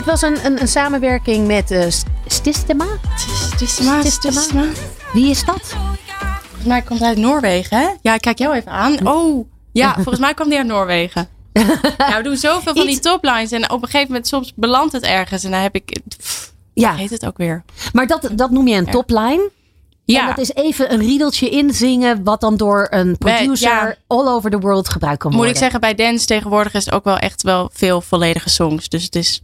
Dit 0.06 0.20
was 0.20 0.30
een, 0.32 0.45
een, 0.45 0.62
een 0.62 0.68
samenwerking 0.68 1.47
met 1.47 1.72
eh, 1.72 1.86
Stistema. 2.28 2.86
Is 3.60 4.51
maar. 4.53 4.68
Wie 5.14 5.30
is 5.30 5.45
dat? 5.45 5.76
Volgens 6.41 6.66
mij 6.66 6.82
komt 6.82 6.99
hij 6.99 7.08
uit 7.08 7.18
Noorwegen, 7.18 7.78
hè? 7.78 7.88
Ja, 8.01 8.14
ik 8.14 8.22
kijk 8.22 8.38
jou 8.38 8.56
even 8.56 8.72
aan. 8.72 9.08
Oh, 9.08 9.47
ja, 9.72 9.93
volgens 10.03 10.20
mij 10.20 10.34
kwam 10.34 10.47
hij 10.49 10.58
uit 10.58 10.68
Noorwegen. 10.68 11.28
Ja, 11.97 12.18
we 12.18 12.24
doen 12.24 12.36
zoveel 12.38 12.76
van 12.76 12.86
die 12.86 12.99
toplines. 12.99 13.51
En 13.51 13.70
op 13.72 13.82
een 13.82 13.89
gegeven 13.89 14.08
moment 14.08 14.28
soms 14.28 14.53
belandt 14.56 14.93
het 14.93 15.03
ergens. 15.03 15.43
En 15.43 15.51
dan 15.51 15.60
heb 15.60 15.76
ik... 15.76 15.99
Pff, 16.18 16.53
Ja, 16.74 16.93
heet 16.93 17.10
het 17.10 17.26
ook 17.26 17.38
weer? 17.38 17.64
maar 17.93 18.08
dat, 18.08 18.30
dat 18.32 18.51
noem 18.51 18.68
je 18.68 18.76
een 18.76 18.91
topline. 18.91 19.43
En 19.43 19.51
Ja, 20.06 20.28
dat 20.28 20.38
is 20.38 20.53
even 20.53 20.93
een 20.93 20.99
riedeltje 20.99 21.49
inzingen, 21.49 22.24
wat 22.24 22.41
dan 22.41 22.58
door 22.58 22.88
een 22.89 23.18
producer 23.18 23.88
ja. 23.88 23.95
all 24.08 24.28
over 24.28 24.49
the 24.51 24.60
world 24.60 24.89
gebruikt 24.89 25.20
kan 25.20 25.30
moet 25.30 25.39
worden. 25.39 25.56
ik 25.56 25.62
zeggen, 25.62 25.80
bij 25.80 25.95
dance 25.95 26.26
tegenwoordig 26.26 26.74
is 26.74 26.86
het 26.86 26.93
ook 26.93 27.03
wel 27.03 27.18
echt 27.18 27.41
wel 27.41 27.70
veel 27.74 28.01
volledige 28.01 28.49
songs. 28.49 28.89
Dus 28.89 29.03
het 29.03 29.16
is 29.16 29.41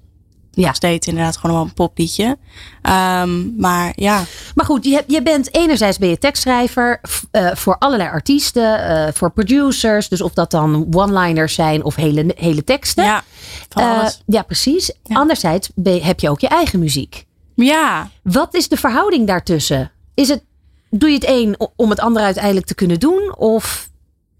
Ja. 0.51 0.65
nog 0.65 0.75
steeds 0.75 1.07
inderdaad 1.07 1.37
gewoon 1.37 1.55
wel 1.55 1.65
een 1.65 1.73
popliedje. 1.73 2.37
Ehm, 2.81 3.55
maar 3.57 3.93
ja, 3.95 4.23
Maar 4.55 4.65
goed, 4.65 4.85
je, 4.85 5.03
je 5.07 5.21
bent 5.21 5.55
enerzijds 5.55 5.97
ben 5.97 6.09
je 6.09 6.17
tekstschrijver 6.17 7.01
eh, 7.31 7.51
voor 7.55 7.75
allerlei 7.77 8.09
artiesten, 8.09 8.87
eh, 8.87 9.13
voor 9.13 9.31
producers. 9.31 10.09
Dus 10.09 10.21
of 10.21 10.33
dat 10.33 10.51
dan 10.51 10.87
one-liners 10.93 11.53
zijn 11.53 11.83
of 11.83 11.95
hele, 11.95 12.33
hele 12.35 12.63
teksten. 12.63 13.03
ja, 13.03 13.23
van 13.69 13.83
alles. 13.83 14.21
ja, 14.25 14.41
precies. 14.41 14.91
Ja. 15.03 15.15
Anderzijds 15.15 15.69
ben 15.75 16.01
heb 16.03 16.19
je 16.19 16.29
ook 16.29 16.39
je 16.39 16.47
eigen 16.47 16.79
muziek. 16.79 17.25
Ja, 17.55 18.09
Wat 18.23 18.53
is 18.53 18.67
de 18.67 18.77
verhouding 18.77 19.27
daartussen? 19.27 19.91
Is 20.13 20.27
het, 20.29 20.43
doe 20.89 21.09
je 21.09 21.15
het 21.15 21.27
een 21.27 21.55
om 21.75 21.89
het 21.89 21.99
ander 21.99 22.23
uiteindelijk 22.23 22.65
te 22.65 22.75
kunnen 22.75 22.99
doen? 22.99 23.35
Of 23.37 23.89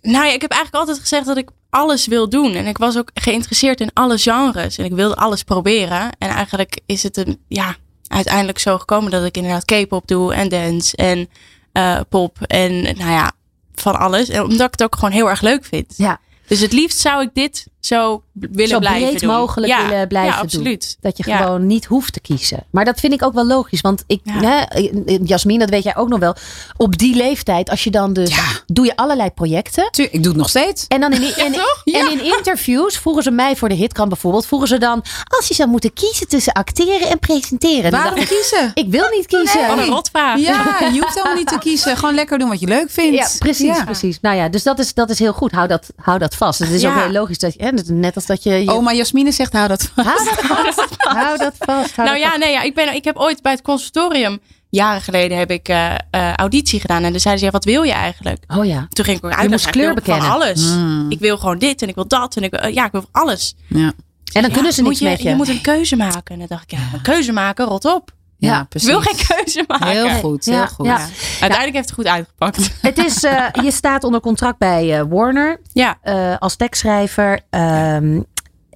Nou 0.02 0.26
ja, 0.26 0.32
ik 0.34 0.41
heb 0.41 0.52
eigenlijk 0.52 0.84
altijd 0.84 0.99
gezegd 0.99 1.26
dat 1.26 1.38
ik 1.38 1.49
alles 1.70 2.08
wil 2.08 2.30
doen. 2.30 2.54
En 2.54 2.68
ik 2.68 2.78
was 2.78 2.97
ook 2.97 3.10
geïnteresseerd 3.14 3.82
in 3.82 3.89
alle 3.93 4.18
genres. 4.18 4.78
En 4.78 4.86
ik 4.86 4.91
wilde 4.91 5.16
alles 5.16 5.43
proberen. 5.43 6.10
En 6.18 6.30
eigenlijk 6.30 6.80
is 6.86 7.04
het 7.04 7.18
een, 7.18 7.39
ja, 7.47 7.76
uiteindelijk 8.08 8.60
zo 8.60 8.78
gekomen 8.78 9.12
dat 9.12 9.26
ik 9.26 9.38
inderdaad 9.38 9.66
K-pop 9.66 10.08
doe 10.08 10.34
en 10.34 10.49
dance 10.49 10.95
en 10.95 11.30
eh, 11.72 11.99
pop 12.10 12.38
en 12.41 12.82
nou 12.82 13.12
ja, 13.12 13.32
van 13.76 13.99
alles. 13.99 14.30
En 14.30 14.43
omdat 14.43 14.66
ik 14.66 14.72
het 14.72 14.84
ook 14.84 14.95
gewoon 14.95 15.12
heel 15.12 15.30
erg 15.30 15.41
leuk 15.41 15.66
vind. 15.66 15.93
ja, 15.97 16.20
Dus 16.47 16.60
het 16.60 16.72
liefst 16.72 16.99
zou 16.99 17.22
ik 17.22 17.30
dit 17.34 17.68
zo 17.82 18.24
willen 18.34 18.68
zo 18.68 18.80
blijven 18.80 19.08
breed 19.08 19.20
doen. 19.22 19.30
mogelijk 19.30 19.74
ja, 19.74 19.88
willen 19.90 20.08
blijven 20.08 20.50
ja, 20.50 20.64
doen? 20.64 20.80
Dat 21.02 21.18
je 21.18 21.24
Ja. 21.28 21.38
gewoon 21.38 21.68
niet 21.68 21.86
hoeft 21.86 22.14
te 22.14 22.20
kiezen. 22.20 22.64
Maar 22.72 22.86
dat 22.86 23.00
vind 23.00 23.14
ik 23.14 23.24
ook 23.24 23.34
wel 23.34 23.46
logisch. 23.46 23.82
Want 23.82 24.04
ik, 24.08 24.20
Ja. 24.24 24.34
hè, 24.42 24.90
Jasmin, 25.24 25.60
dat 25.60 25.70
weet 25.70 25.84
jij 25.84 25.96
ook 25.96 26.08
nog 26.10 26.20
wel. 26.20 26.36
Op 26.78 26.98
die 26.98 27.16
leeftijd, 27.16 27.70
als 27.70 27.84
je 27.84 27.90
dan 27.92 28.14
dus. 28.14 28.40
Doe 28.66 28.86
je 28.86 28.96
allerlei 28.96 29.30
projecten. 29.30 29.88
Tu- 29.92 30.04
Ik 30.04 30.24
doe 30.24 30.32
het 30.32 30.36
nog 30.36 30.50
steeds. 30.50 30.86
En 30.88 31.00
dan 31.02 31.12
in, 31.14 31.22
en, 31.34 31.54
en 31.84 32.12
in 32.12 32.24
interviews 32.38 32.98
vroegen 32.98 33.24
ze 33.24 33.32
mij 33.32 33.56
voor 33.56 33.70
de 33.70 33.76
hitkrant 33.76 34.10
bijvoorbeeld. 34.10 34.46
Vroegen 34.46 34.68
ze 34.68 34.78
dan. 34.78 35.04
Als 35.38 35.48
je 35.48 35.54
zou 35.54 35.70
moeten 35.70 35.94
kiezen 35.94 36.28
tussen 36.28 36.54
acteren 36.54 37.10
en 37.10 37.20
presenteren. 37.20 37.92
Waarom 37.92 38.14
kiezen? 38.26 38.72
ik 38.74 38.88
wil 38.90 39.10
niet 39.10 39.26
kiezen. 39.28 39.68
Wat 39.68 39.78
een 39.78 39.86
rotvraag. 39.86 40.40
Ja, 40.40 40.78
je 40.94 41.00
hoeft 41.02 41.14
helemaal 41.16 41.36
niet 41.36 41.48
te 41.48 41.58
kiezen. 41.68 41.98
Gewoon 41.98 42.16
lekker 42.16 42.40
doen 42.40 42.50
wat 42.50 42.60
je 42.60 42.68
leuk 42.68 42.90
vindt. 42.92 43.18
Ja, 43.18 43.28
precies, 43.40 43.78
Ja. 43.78 43.84
precies. 43.84 44.18
Nou 44.22 44.36
ja, 44.36 44.50
dus 44.50 44.64
dat 44.64 44.80
is, 44.80 44.94
dat 44.94 45.10
is 45.10 45.20
heel 45.20 45.34
goed. 45.34 45.52
Hou 45.52 45.68
dat, 45.68 45.88
hou 45.96 46.18
dat 46.20 46.36
vast. 46.36 46.60
Het 46.60 46.70
is 46.70 46.82
Ja. 46.82 46.90
ook 46.96 47.02
heel 47.04 47.12
logisch 47.12 47.38
dat 47.40 47.54
je, 47.54 47.60
net 47.86 48.16
als 48.16 48.26
dat 48.26 48.44
je. 48.44 48.64
je 48.64 48.72
Oma 48.72 48.94
Jasmine 48.94 49.32
zegt, 49.32 49.54
hou 49.54 49.68
dat 49.68 49.92
vast. 49.96 50.30
hou 50.42 50.64
dat 50.64 50.76
vast. 50.76 50.96
hou 51.24 51.38
dat 51.38 51.56
vast. 51.58 51.96
hou 51.96 52.08
Nou 52.10 52.20
dat 52.22 52.32
ja, 52.32 52.38
nee, 52.38 52.52
ja 52.52 52.62
ik, 52.62 52.74
ben, 52.76 52.94
ik 52.96 53.04
heb 53.04 53.18
ooit 53.18 53.42
bij 53.42 53.52
het 53.52 53.62
conservatorium, 53.62 54.40
jaren 54.70 55.02
geleden, 55.02 55.38
heb 55.38 55.52
ik 55.52 55.68
eh, 55.68 55.94
eh, 56.12 56.34
auditie 56.36 56.80
gedaan. 56.80 57.04
En 57.04 57.12
dan 57.12 57.20
zeiden 57.20 57.40
ze, 57.40 57.46
ja, 57.46 57.52
wat 57.52 57.66
wil 57.66 57.84
je 57.84 57.92
eigenlijk? 57.92 58.44
Oh 58.48 58.66
ja. 58.66 58.88
Toen 58.90 59.06
ging 59.06 59.18
ik 59.18 59.26
ook 59.26 59.32
Je 59.32 59.38
uit. 59.38 59.50
moest 59.50 59.70
kleur 59.70 59.94
bekennen. 59.94 60.24
Van 60.24 60.32
alles. 60.32 60.62
Mm. 60.76 61.06
Ik 61.12 61.20
wil 61.20 61.38
gewoon 61.38 61.58
dit 61.60 61.82
en 61.82 61.88
ik 61.88 61.96
wil 61.96 62.08
dat. 62.08 62.36
En 62.36 62.44
ik, 62.44 62.52
wil- 62.52 62.60
eh, 62.60 62.74
ja, 62.74 62.86
ik 62.86 62.92
wil 62.92 63.06
alles. 63.12 63.56
Ja, 63.68 63.78
En 63.78 63.94
dan 64.42 64.44
Ja, 64.44 64.50
kunnen 64.50 64.74
ze 64.74 64.82
niks 64.82 65.00
je, 65.00 65.06
met 65.06 65.22
je. 65.22 65.30
Je 65.30 65.36
moet 65.36 65.48
een 65.50 65.62
keuze 65.62 65.96
maken. 65.96 66.34
En 66.34 66.38
dan 66.40 66.48
dacht 66.48 66.64
ik, 66.64 66.72
ja, 66.72 66.80
een 66.94 67.02
keuze 67.02 67.32
maken, 67.32 67.66
rot 67.66 67.86
op. 67.86 68.12
ja, 68.50 68.64
precies. 68.64 68.89
Wil 68.89 69.02
geen 69.02 69.26
keuze 69.28 69.64
maken. 69.68 69.88
Heel 69.88 70.10
goed, 70.10 70.46
heel 70.46 70.68
goed. 70.68 70.88
Uiteindelijk 70.88 71.74
heeft 71.74 71.86
het 71.89 71.94
goed 71.94 72.08
uitgepakt. 72.08 72.72
Het 72.82 72.98
is, 72.98 73.24
eh, 73.24 73.46
je 73.64 73.72
staat 73.72 74.04
onder 74.04 74.20
contract 74.22 74.58
bij 74.58 75.00
eh, 75.00 75.06
Warner 75.10 75.60
Ja, 75.74 75.98
eh, 76.02 76.38
als 76.39 76.56
tekstschrijver. 76.56 77.39
Ehm, 77.50 78.22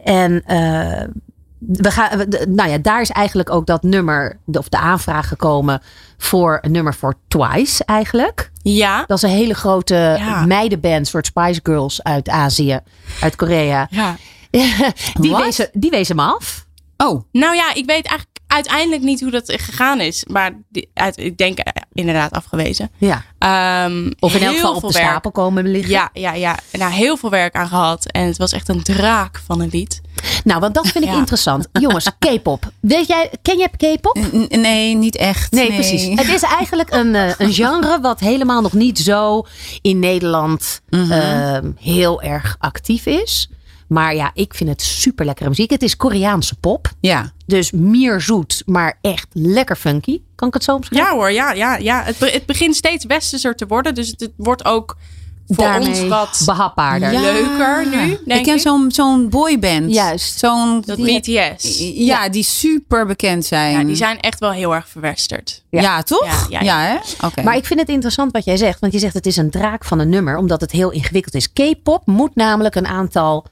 en 0.04 0.44
we 1.60 1.92
gaan, 1.92 2.26
nou 2.48 2.70
ja, 2.70 2.78
daar 2.78 3.02
is 3.02 3.10
eigenlijk 3.10 3.50
ook 3.50 3.66
dat 3.66 3.84
nummer, 3.84 4.40
of 4.46 4.70
de 4.70 4.78
aanvraag 4.78 5.28
gekomen 5.28 5.82
voor 6.18 6.58
een 6.62 6.72
nummer 6.72 6.94
voor 6.94 7.14
Twice 7.28 7.84
eigenlijk. 7.86 8.52
ja, 8.62 9.04
Dat 9.08 9.18
is 9.18 9.24
een 9.24 9.30
hele 9.38 9.54
grote 9.54 9.96
Ja. 10.18 10.46
meidenband, 10.46 11.08
soort 11.08 11.26
Spice 11.26 11.60
Girls 11.64 12.04
uit 12.04 12.30
Azië, 12.30 12.80
uit 13.22 13.36
Korea. 13.36 13.88
ja. 13.90 14.16
die, 15.20 15.32
Wat? 15.32 15.44
wezen, 15.44 15.70
die 15.74 15.90
wezen 15.90 16.16
me 16.16 16.22
af. 16.22 16.66
Oh, 16.98 17.24
Nou 17.32 17.56
ja, 17.56 17.74
ik 17.74 17.86
weet 17.86 18.06
eigenlijk 18.08 18.35
uiteindelijk 18.48 19.02
niet 19.04 19.22
hoe 19.22 19.32
dat 19.32 19.54
gegaan 19.58 20.02
is. 20.02 20.26
Maar 20.28 20.52
die, 20.70 20.90
uit, 20.94 21.18
ik 21.18 21.38
denk 21.38 21.58
eh, 21.60 21.82
inderdaad 21.94 22.32
afgewezen. 22.32 22.92
Ja. 22.98 23.24
Ehm, 23.38 24.12
Of 24.20 24.36
in 24.36 24.42
elk 24.42 24.50
heel 24.52 24.60
geval 24.60 24.74
op 24.74 24.80
veel 24.80 24.90
de 24.90 24.98
werk. 24.98 25.10
stapel 25.10 25.32
komen 25.32 25.68
liggen. 25.72 25.92
Ja, 25.92 26.10
ja, 26.14 26.34
ja. 26.34 26.58
Daar 26.72 26.92
heel 26.92 27.18
veel 27.18 27.30
werk 27.30 27.56
aan 27.56 27.68
gehad. 27.68 28.06
En 28.12 28.26
het 28.26 28.38
was 28.38 28.52
echt 28.52 28.70
een 28.70 28.84
draak 28.84 29.42
van 29.46 29.62
een 29.62 29.70
lied. 29.72 30.02
Nou, 30.44 30.60
want 30.60 30.74
dat 30.74 30.88
vind 30.88 31.04
ik 31.04 31.10
Ja. 31.12 31.18
interessant. 31.18 31.68
Jongens, 31.72 32.10
K-pop. 32.20 32.72
Weet 32.80 33.08
jij, 33.08 33.32
ken 33.42 33.58
jij 33.58 33.70
K-pop? 33.70 34.18
nee, 34.50 34.96
niet 34.96 35.16
echt. 35.16 35.52
Nee, 35.52 35.74
precies. 35.74 36.04
Het 36.20 36.28
is 36.28 36.42
eigenlijk 36.58 36.92
een, 36.94 37.16
eh, 37.16 37.32
een 37.38 37.54
genre 37.54 38.00
wat 38.02 38.20
helemaal 38.20 38.62
nog 38.62 38.74
niet 38.74 39.00
zo 39.00 39.46
in 39.82 40.00
Nederland 40.00 40.82
Mhm. 40.90 41.12
ehm, 41.12 41.72
heel 41.80 42.22
erg 42.22 42.56
actief 42.60 43.06
is. 43.06 43.50
Maar 43.88 44.16
ja, 44.16 44.32
ik 44.34 44.54
vind 44.54 44.70
het 44.70 44.82
super 44.82 45.26
lekkere 45.26 45.50
muziek. 45.50 45.70
Het 45.70 45.84
is 45.84 45.98
Koreaanse 45.98 46.56
pop. 46.56 46.92
Ja, 47.00 47.32
Dus 47.46 47.72
meer 47.72 48.22
zoet, 48.22 48.64
maar 48.66 48.98
echt 49.02 49.28
lekker 49.32 49.76
funky. 49.76 50.22
Kan 50.36 50.48
ik 50.48 50.54
het 50.54 50.64
zo 50.64 50.76
omschrijven? 50.76 51.10
Ja 51.12 51.16
hoor, 51.18 51.32
ja, 51.32 51.52
ja, 51.54 51.78
ja. 51.78 52.04
Het, 52.04 52.18
be- 52.18 52.30
het 52.32 52.46
begint 52.46 52.76
steeds 52.76 53.06
westerser 53.06 53.56
te 53.56 53.68
worden. 53.68 53.96
Dus 53.96 54.08
het, 54.10 54.20
het 54.20 54.32
wordt 54.36 54.66
ook 54.66 54.98
voor 55.48 55.64
Daarmee 55.66 55.88
ons 55.88 56.08
wat 56.08 56.42
behapbaarder. 56.46 57.12
Ja. 57.12 57.22
leuker 57.22 57.86
nu, 57.90 58.18
denk 58.26 58.40
ik 58.40 58.44
ken 58.44 58.60
zo'n 58.60 58.92
zo'n 58.92 59.30
boyband. 59.30 59.94
Juist. 59.94 60.40
Zo'n 60.40 60.80
BTS. 60.86 61.80
Ja, 61.96 62.30
die 62.30 62.44
super 62.44 63.06
bekend 63.06 63.46
zijn. 63.46 63.72
Ja, 63.80 63.84
die 63.84 63.96
zijn 63.96 64.20
echt 64.20 64.40
wel 64.40 64.52
heel 64.52 64.76
erg 64.76 64.90
verwesterd. 64.90 65.64
Ja, 65.70 66.02
toch? 66.04 66.48
Ja, 66.50 66.60
Ja, 66.60 66.62
ja, 66.62 66.80
hè? 67.20 67.26
Oké. 67.28 67.42
Maar 67.44 67.56
ik 67.56 67.66
vind 67.66 67.80
het 67.80 67.90
interessant 67.90 68.32
wat 68.32 68.46
jij 68.46 68.58
zegt. 68.58 68.80
Want 68.80 68.94
je 68.94 69.00
zegt 69.00 69.14
het 69.14 69.26
is 69.26 69.38
een 69.38 69.50
draak 69.50 69.86
van 69.86 70.00
een 70.00 70.10
nummer. 70.10 70.38
Omdat 70.38 70.62
het 70.62 70.72
heel 70.72 70.92
ingewikkeld 70.92 71.34
is. 71.36 71.54
K-pop 71.54 72.06
moet 72.08 72.36
namelijk 72.36 72.76
een 72.76 72.88
aantal 72.88 73.46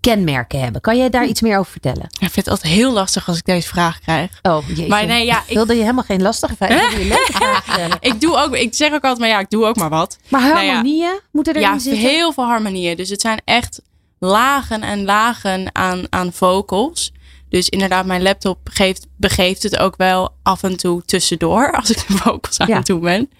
kenmerken 0.00 0.60
hebben. 0.60 0.80
Kan 0.80 0.96
jij 0.96 1.10
daar 1.10 1.26
iets 1.26 1.40
meer 1.40 1.58
over 1.58 1.72
vertellen? 1.72 2.02
Ik 2.02 2.18
vind 2.18 2.34
het 2.34 2.48
altijd 2.48 2.72
heel 2.72 2.92
lastig 2.92 3.28
als 3.28 3.38
ik 3.38 3.44
deze 3.44 3.68
vraag 3.68 3.98
krijg. 4.00 4.30
Oh, 4.42 4.68
jeetje. 4.68 4.86
Maar 4.88 5.06
nee, 5.06 5.24
ja, 5.26 5.42
ik, 5.46 5.54
Wilde 5.54 5.74
je 5.74 5.80
helemaal 5.80 6.04
geen 6.04 6.22
lastige 6.22 6.56
vraag? 6.56 6.92
Ik 6.92 6.98
je 6.98 7.88
ik 8.10 8.20
doe 8.20 8.36
ook, 8.36 8.56
ik 8.56 8.74
zeg 8.74 8.88
ook 8.92 9.02
altijd, 9.02 9.18
maar 9.18 9.28
ja, 9.28 9.38
ik 9.38 9.50
doe 9.50 9.64
ook 9.66 9.76
maar 9.76 9.88
wat. 9.88 10.18
Maar 10.28 10.40
Nou 10.40 10.52
ja. 10.64 10.66
harmonieën 10.72 11.20
moeten 11.32 11.54
erin 11.56 11.68
Ja, 11.68 11.78
zitten? 11.78 12.00
heel 12.02 12.32
veel 12.32 12.44
harmonieën. 12.44 12.96
Dus 12.96 13.08
het 13.08 13.20
zijn 13.20 13.40
echt 13.44 13.82
lagen 14.18 14.82
en 14.82 15.04
lagen 15.04 15.70
aan, 15.74 16.06
aan 16.10 16.32
vocals. 16.32 17.12
Dus 17.48 17.68
inderdaad, 17.68 18.06
mijn 18.06 18.22
laptop 18.22 18.58
geeft, 18.64 19.06
begeeft 19.16 19.62
het 19.62 19.78
ook 19.78 19.96
wel 19.96 20.34
af 20.42 20.62
en 20.62 20.76
toe 20.76 21.02
tussendoor. 21.04 21.72
Als 21.78 21.90
ik 21.90 21.96
de 22.06 22.12
vocals 22.16 22.58
aan 22.58 22.68
Ja. 22.68 22.76
het 22.76 22.86
doen 22.86 23.00
ben. 23.00 23.30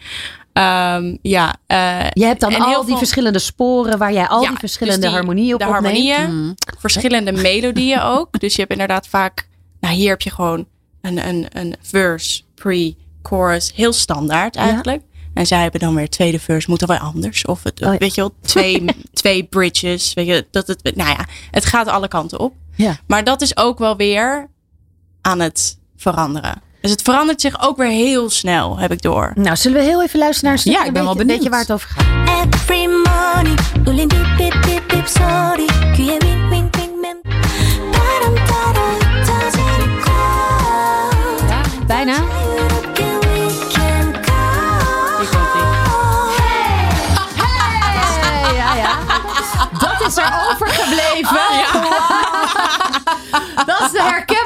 Ehm, 0.59 1.17
ja, 1.23 1.57
eh, 1.67 2.07
Je 2.13 2.25
hebt 2.25 2.41
dan 2.41 2.55
al 2.55 2.77
die 2.77 2.85
veel- 2.87 2.97
verschillende 2.99 3.39
sporen 3.39 3.99
waar 3.99 4.13
jij 4.13 4.27
al 4.29 4.43
Ja, 4.43 4.49
die 4.49 4.59
verschillende 4.59 5.01
dus 5.01 5.09
die- 5.09 5.17
harmonieën 5.19 5.53
op 5.55 5.61
de 5.61 5.67
opneemt. 5.67 5.85
harmonieën, 5.85 6.55
verschillende 6.79 7.33
melodieën 7.51 8.01
ook. 8.01 8.41
Dus 8.41 8.53
je 8.55 8.61
hebt 8.61 8.73
inderdaad 8.73 9.07
vaak, 9.07 9.49
nou 9.81 9.95
hier 9.95 10.09
heb 10.09 10.21
je 10.21 10.31
gewoon 10.31 10.67
een, 11.01 11.29
een, 11.29 11.47
een 11.53 11.75
verse, 11.83 12.43
pre, 12.55 12.95
chorus, 13.23 13.73
heel 13.75 13.93
standaard 13.93 14.57
eigenlijk. 14.57 15.03
En 15.35 15.47
zij 15.47 15.63
hebben 15.63 15.81
dan 15.81 15.95
weer 15.95 16.09
tweede 16.09 16.39
verse, 16.41 16.71
moet 16.71 16.79
dan 16.79 16.89
wel 16.89 16.99
anders. 16.99 17.45
Of 17.45 17.63
het, 17.63 17.83
Oh 17.83 17.93
ja. 17.93 17.99
weet 17.99 18.15
je 18.15 18.21
wel, 18.21 18.35
twee, 18.43 18.85
twee 19.13 19.45
bridges. 19.45 20.15
Weet 20.15 20.27
je, 20.27 20.47
dat 20.51 20.67
het, 20.67 20.97
nou 20.97 21.11
ja, 21.11 21.25
het 21.51 21.65
gaat 21.65 21.87
alle 21.87 22.09
kanten 22.09 22.39
op. 22.41 22.55
Ja. 22.75 22.97
Maar 23.07 23.25
dat 23.25 23.41
is 23.43 23.57
ook 23.57 23.79
wel 23.79 23.97
weer 23.97 24.49
aan 25.21 25.41
het 25.41 25.79
veranderen. 25.97 26.63
Dus 26.89 26.97
het 26.97 27.07
verandert 27.07 27.41
zich 27.41 27.63
ook 27.63 27.77
weer 27.77 27.89
heel 27.89 28.31
snel, 28.31 28.79
heb 28.79 28.93
ik 28.93 29.03
door. 29.03 29.33
Nou, 29.35 29.57
zullen 29.57 29.79
we 29.79 29.85
heel 29.85 30.03
even 30.03 30.19
luisteren 30.19 30.51
naar 30.51 30.63
een 30.65 30.73
Ja, 30.73 30.85
ik 30.85 30.93
ben 30.93 31.05
wel 31.05 31.15
benieuwd. 31.17 31.49
Waar 31.49 31.61
het 31.61 31.73
over 31.73 31.89
gaat? 31.89 32.55
Every 32.55 32.87
morning, 32.87 33.61
doeling 33.81 34.13
Hey, 48.21 48.55
ja, 48.55 48.75
ja. 48.75 48.99
Dat 49.79 50.09
is 50.09 50.17
er 50.17 50.33
overgebleven. 50.51 51.41
Ja. 51.53 51.67
Dat 53.67 53.81
is 53.81 53.91
de 53.91 54.03
herkenning 54.03 54.38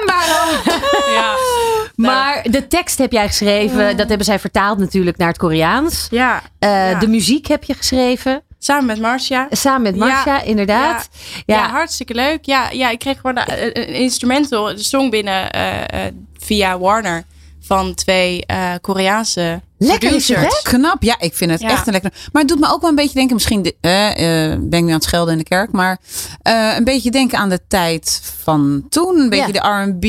maar 2.10 2.42
de 2.50 2.66
tekst 2.66 2.98
heb 2.98 3.12
jij 3.12 3.26
geschreven. 3.26 3.96
Dat 3.96 4.08
hebben 4.08 4.26
zij 4.26 4.38
vertaald 4.38 4.78
natuurlijk 4.78 5.16
naar 5.16 5.28
het 5.28 5.38
Koreaans. 5.38 6.06
Ja. 6.10 6.42
Eh, 6.58 6.90
Ja. 6.90 6.98
De 6.98 7.06
muziek 7.08 7.46
heb 7.46 7.64
je 7.64 7.74
geschreven. 7.74 8.42
samen 8.58 8.86
met 8.86 9.00
Marcia. 9.00 9.46
Samen 9.50 9.82
met 9.82 9.96
Marcia, 9.96 10.34
Ja, 10.36 10.42
inderdaad. 10.42 11.08
Ja, 11.46 11.56
Ja, 11.56 11.68
hartstikke 11.68 12.14
leuk. 12.14 12.44
Ja, 12.44 12.70
ja, 12.70 12.90
ik 12.90 12.98
kreeg 12.98 13.20
gewoon 13.20 13.38
een 13.46 13.86
instrumental, 13.94 14.64
de 14.64 14.78
song 14.82 15.10
binnen 15.10 15.50
eh, 15.50 15.80
eh, 16.06 16.12
via 16.38 16.78
Warner 16.78 17.24
van 17.60 17.94
twee 17.94 18.46
eh, 18.46 18.70
Koreaanse 18.80 19.60
Lekker 19.78 20.14
is 20.14 20.28
het? 20.28 20.60
Knap, 20.62 21.02
ja, 21.02 21.16
ik 21.18 21.34
vind 21.34 21.50
het 21.50 21.60
Ja. 21.60 21.68
echt 21.70 21.86
een 21.86 21.92
lekker. 21.92 22.12
Maar 22.32 22.42
het 22.42 22.50
doet 22.50 22.60
me 22.60 22.70
ook 22.72 22.80
wel 22.80 22.90
een 22.90 22.96
beetje 22.96 23.14
denken, 23.14 23.34
misschien 23.34 23.62
de- 23.62 23.76
eh, 23.80 24.50
eh, 24.52 24.58
ben 24.60 24.78
ik 24.78 24.84
nu 24.84 24.88
aan 24.88 24.94
het 24.94 25.04
schelden 25.04 25.32
in 25.32 25.38
de 25.38 25.44
kerk, 25.44 25.72
maar 25.72 25.98
eh, 26.42 26.72
een 26.76 26.84
beetje 26.84 27.10
denken 27.10 27.38
aan 27.38 27.48
de 27.48 27.60
tijd 27.68 28.20
van 28.42 28.86
toen. 28.88 29.18
Een 29.18 29.28
beetje 29.28 29.52
de 29.52 29.58
R&B 29.58 30.04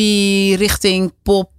richting 0.60 1.14
pop. 1.24 1.50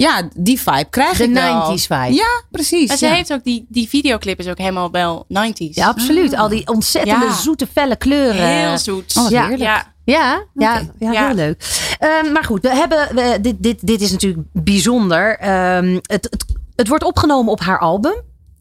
Ja, 0.00 0.28
die 0.36 0.60
vibe 0.60 0.86
krijg 0.90 1.16
De 1.16 1.24
ik 1.24 1.32
wel. 1.32 1.76
90s 1.78 1.82
vibe. 1.86 2.12
Ja, 2.14 2.42
precies. 2.50 2.90
En 2.90 2.98
ze 2.98 3.06
ja. 3.06 3.12
heeft 3.12 3.32
ook 3.32 3.44
die, 3.44 3.66
die 3.68 3.88
videoclip 3.88 4.38
is 4.38 4.46
ook 4.48 4.58
helemaal 4.58 4.90
wel 4.90 5.26
90s. 5.28 5.74
Ja, 5.74 5.86
absoluut. 5.88 6.34
Al 6.36 6.48
die 6.48 6.66
ontzettende 6.68 7.24
Ja. 7.26 7.32
zoete 7.32 7.66
felle 7.72 7.96
kleuren. 7.96 8.46
Heel 8.46 8.78
zoet. 8.78 9.16
Oh, 9.16 9.30
Ja. 9.30 9.40
heerlijk. 9.40 9.60
Ja, 9.62 9.92
Ja, 10.04 10.42
ja, 10.54 10.74
Oké. 10.80 10.90
ja, 10.98 11.12
Ja. 11.12 11.26
heel 11.26 11.34
leuk. 11.34 11.64
Ehm, 11.98 12.32
maar 12.32 12.44
goed, 12.44 12.62
we 12.62 12.74
hebben, 12.74 13.08
we, 13.14 13.38
dit, 13.40 13.62
dit, 13.62 13.86
dit 13.86 14.00
is 14.00 14.10
natuurlijk 14.10 14.46
bijzonder. 14.52 15.38
Ehm, 15.38 15.94
het, 16.02 16.26
het, 16.30 16.44
het 16.76 16.88
wordt 16.88 17.04
opgenomen 17.04 17.52
op 17.52 17.60
haar 17.60 17.78
album. 17.78 18.14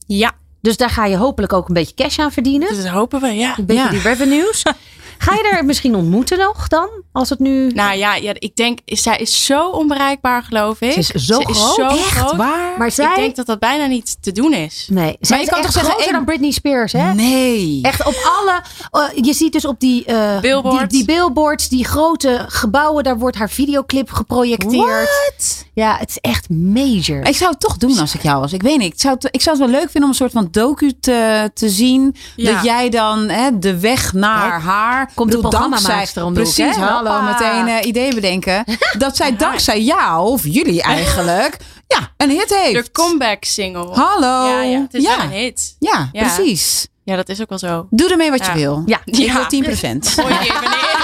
ja, 0.08 0.32
Dus 0.62 0.78
daar 0.78 0.90
ga 0.90 1.06
je 1.06 1.18
hopelijk 1.18 1.54
ook 1.54 1.68
een 1.68 1.74
beetje 1.74 1.96
cash 1.96 2.20
aan 2.20 2.32
verdienen. 2.32 2.68
dus 2.68 2.78
dat 2.84 2.88
hopen 2.88 3.22
we, 3.22 3.28
ja. 3.28 3.58
Een 3.58 3.66
beetje 3.66 3.84
Ja. 3.84 3.90
die 3.90 4.00
revenues. 4.02 4.64
Ga 5.18 5.34
je 5.34 5.50
er 5.58 5.66
misschien 5.66 5.96
ontmoeten 5.96 6.38
nog 6.38 6.68
dan? 6.68 6.90
Als 7.12 7.30
het 7.30 7.40
nu... 7.40 7.72
Nou 7.72 7.98
ja, 7.98 8.16
ja, 8.16 8.34
ik 8.34 8.56
denk, 8.56 8.80
zij 8.86 9.18
is 9.18 9.46
zo 9.46 9.68
onbereikbaar, 9.70 10.44
geloof 10.44 10.82
ik. 10.82 10.92
Ze 10.92 11.00
is 11.00 11.08
zo 11.26 11.40
groot? 11.40 11.76
zo 11.76 11.88
Echt 11.88 12.02
groot. 12.04 12.36
Waar? 12.36 12.78
maar 12.78 12.92
zij... 12.92 13.10
Ik 13.10 13.16
denk 13.16 13.36
dat 13.36 13.46
dat 13.46 13.60
bijna 13.60 13.86
niet 13.86 14.18
te 14.22 14.32
doen 14.32 14.54
is. 14.54 14.88
Nee, 14.92 15.18
zij 15.20 15.38
je 15.38 15.44
is 15.44 15.50
kan 15.50 15.58
echt 15.58 15.68
toch 15.68 15.76
zeggen, 15.76 15.94
groter 15.94 16.14
dan 16.14 16.26
Britney 16.26 16.52
Spears, 16.52 16.92
hè? 16.92 17.14
Nee. 17.14 17.80
Echt 17.82 18.06
op 18.06 18.16
alle. 18.40 18.62
eh, 18.92 19.24
je 19.24 19.34
ziet 19.34 19.54
dus 19.54 19.66
op 19.66 19.80
die, 19.80 20.06
eh, 20.06 20.40
Billboards. 20.40 20.80
die, 20.80 20.88
die 20.88 21.06
billboards, 21.06 21.70
die 21.70 21.86
grote 21.86 22.46
gebouwen, 22.48 23.04
daar 23.04 23.18
wordt 23.18 23.38
haar 23.38 23.50
videoclip 23.50 24.12
geprojecteerd. 24.12 24.86
What? 24.86 25.66
Ja, 25.74 25.98
het 25.98 26.10
is 26.10 26.18
echt 26.18 26.50
major. 26.50 27.28
Ik 27.28 27.36
zou 27.36 27.52
het 27.52 27.60
toch 27.60 27.78
doen 27.78 27.98
als 28.00 28.16
ik 28.16 28.24
jou 28.24 28.40
was. 28.40 28.54
Ik 28.54 28.62
weet 28.62 28.78
niet. 28.78 28.94
Ik 28.94 29.02
zou 29.02 29.14
het, 29.14 29.28
ik 29.32 29.42
zou 29.42 29.58
het 29.60 29.70
wel 29.70 29.80
leuk 29.80 29.90
vinden 29.92 30.04
om 30.04 30.10
een 30.10 30.16
soort 30.16 30.32
van 30.32 30.48
docu 30.52 30.94
te, 31.00 31.52
te 31.54 31.70
zien. 31.70 32.16
Ja. 32.36 32.54
Dat 32.54 32.64
jij 32.64 32.90
dan 32.90 33.30
hè, 33.30 33.60
de 33.60 33.80
weg 33.80 34.14
naar 34.14 34.62
haar. 34.62 35.07
Komt 35.14 35.32
de 35.32 35.38
programmamaakster 35.38 36.24
om 36.26 36.34
de 36.34 36.40
hoek, 36.42 36.54
Precies, 36.54 36.76
hè? 36.76 36.82
hallo. 36.82 37.10
Hoppa. 37.12 37.22
Meteen 37.32 37.68
eh, 37.68 37.88
ideeën 37.88 38.16
bedenken. 38.16 38.64
Dat 38.98 39.16
zij 39.16 39.36
dankzij 39.36 39.84
jou, 39.84 40.28
of 40.28 40.44
jullie 40.44 40.82
eigenlijk, 40.98 41.58
ja, 41.88 42.12
een 42.18 42.30
hit 42.30 42.56
heeft. 42.64 42.86
De 42.86 42.92
comeback 42.92 43.44
single. 43.44 43.90
Hallo. 43.94 44.48
Ja, 44.48 44.62
ja, 44.62 44.82
het 44.82 44.94
is 44.94 45.04
ja. 45.04 45.24
een 45.24 45.30
hit. 45.30 45.76
Ja, 45.80 46.10
Ja. 46.12 46.22
precies. 46.34 46.88
Ja, 47.04 47.16
dat 47.16 47.30
is 47.30 47.42
ook 47.42 47.50
wel 47.50 47.58
zo. 47.58 47.88
Doe 47.90 48.10
ermee 48.10 48.30
wat 48.32 48.46
Ja. 48.46 48.54
je 48.54 48.60
wil. 48.60 48.84
Ja. 48.86 49.00
Ik 49.06 49.32
wil 49.32 49.44
10%. 49.48 50.08
Gooi 50.10 50.34
je 50.34 50.40
even 50.40 50.62
neer. 50.62 50.96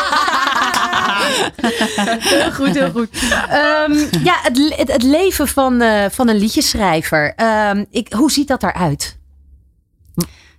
Heel 2.19 2.51
goed, 2.51 2.73
heel 2.73 2.91
goed. 2.91 3.09
Ehm, 3.49 3.93
ja, 4.23 4.35
het, 4.41 4.73
het, 4.77 4.91
het 4.91 5.03
leven 5.03 5.47
van, 5.47 5.81
eh, 5.81 6.05
van 6.11 6.27
een 6.27 6.35
liedjeschrijver. 6.37 7.33
Ehm, 7.35 7.83
ik, 7.91 8.13
hoe 8.13 8.31
ziet 8.31 8.47
dat 8.47 8.63
eruit? 8.63 9.17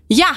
Ja, 0.07 0.33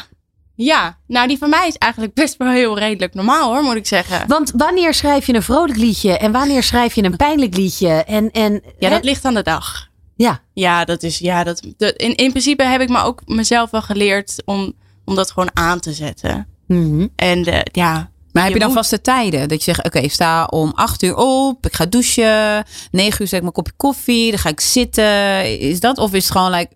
ja. 0.58 0.98
Nou, 1.08 1.28
die 1.28 1.38
van 1.38 1.50
mij 1.50 1.68
is 1.68 1.76
eigenlijk 1.78 2.14
best 2.14 2.38
wel 2.38 2.52
heel 2.52 2.80
redelijk 2.80 3.14
normaal 3.14 3.54
hoor, 3.54 3.64
moet 3.64 3.76
ik 3.76 3.88
zeggen. 3.88 4.28
Want 4.28 4.52
wanneer 4.56 4.94
schrijf 4.94 5.26
je 5.28 5.34
een 5.34 5.44
vrolijk 5.44 5.78
liedje 5.78 6.18
en 6.18 6.32
wanneer 6.32 6.64
schrijf 6.64 6.96
je 6.96 7.04
een 7.04 7.16
pijnlijk 7.16 7.56
liedje? 7.56 7.90
En, 7.90 8.32
en, 8.32 8.54
Ja, 8.80 8.88
hè? 8.88 8.90
dat 8.90 9.04
ligt 9.04 9.26
aan 9.26 9.34
de 9.34 9.42
dag. 9.44 9.88
ja. 10.16 10.40
Ja, 10.54 10.86
dat 10.86 11.04
is, 11.04 11.18
ja, 11.18 11.44
dat, 11.44 11.62
dat, 11.78 11.94
in, 11.96 12.16
in 12.16 12.30
principe 12.30 12.64
heb 12.64 12.82
ik 12.82 12.90
me 12.90 13.02
ook 13.02 13.22
mezelf 13.26 13.70
wel 13.70 13.82
geleerd 13.82 14.42
om, 14.46 14.74
om 15.06 15.16
dat 15.16 15.32
gewoon 15.32 15.50
aan 15.54 15.80
te 15.80 15.94
zetten. 15.94 16.48
Mhm. 16.68 17.08
En 17.16 17.44
de, 17.44 17.66
ja. 17.72 18.10
Maar 18.32 18.44
heb 18.46 18.54
je 18.54 18.60
dan 18.60 18.68
moet- 18.68 18.78
vaste 18.78 19.02
tijden? 19.02 19.48
Dat 19.48 19.58
je 19.64 19.74
zegt, 19.74 19.86
oké, 19.86 20.00
ik 20.00 20.12
sta 20.12 20.46
om 20.46 20.72
acht 20.76 21.04
uur 21.04 21.16
op. 21.16 21.66
Ik 21.66 21.74
ga 21.74 21.86
douchen. 21.86 22.64
Negen 22.92 23.22
uur 23.22 23.28
zet 23.28 23.34
ik 23.38 23.42
mijn 23.42 23.52
kopje 23.54 23.74
koffie. 23.78 24.30
Dan 24.30 24.40
ga 24.40 24.50
ik 24.50 24.60
zitten. 24.60 25.60
Is 25.60 25.80
dat? 25.80 25.98
Of 25.98 26.14
is 26.14 26.24
het 26.24 26.32
gewoon 26.32 26.52
like 26.52 26.72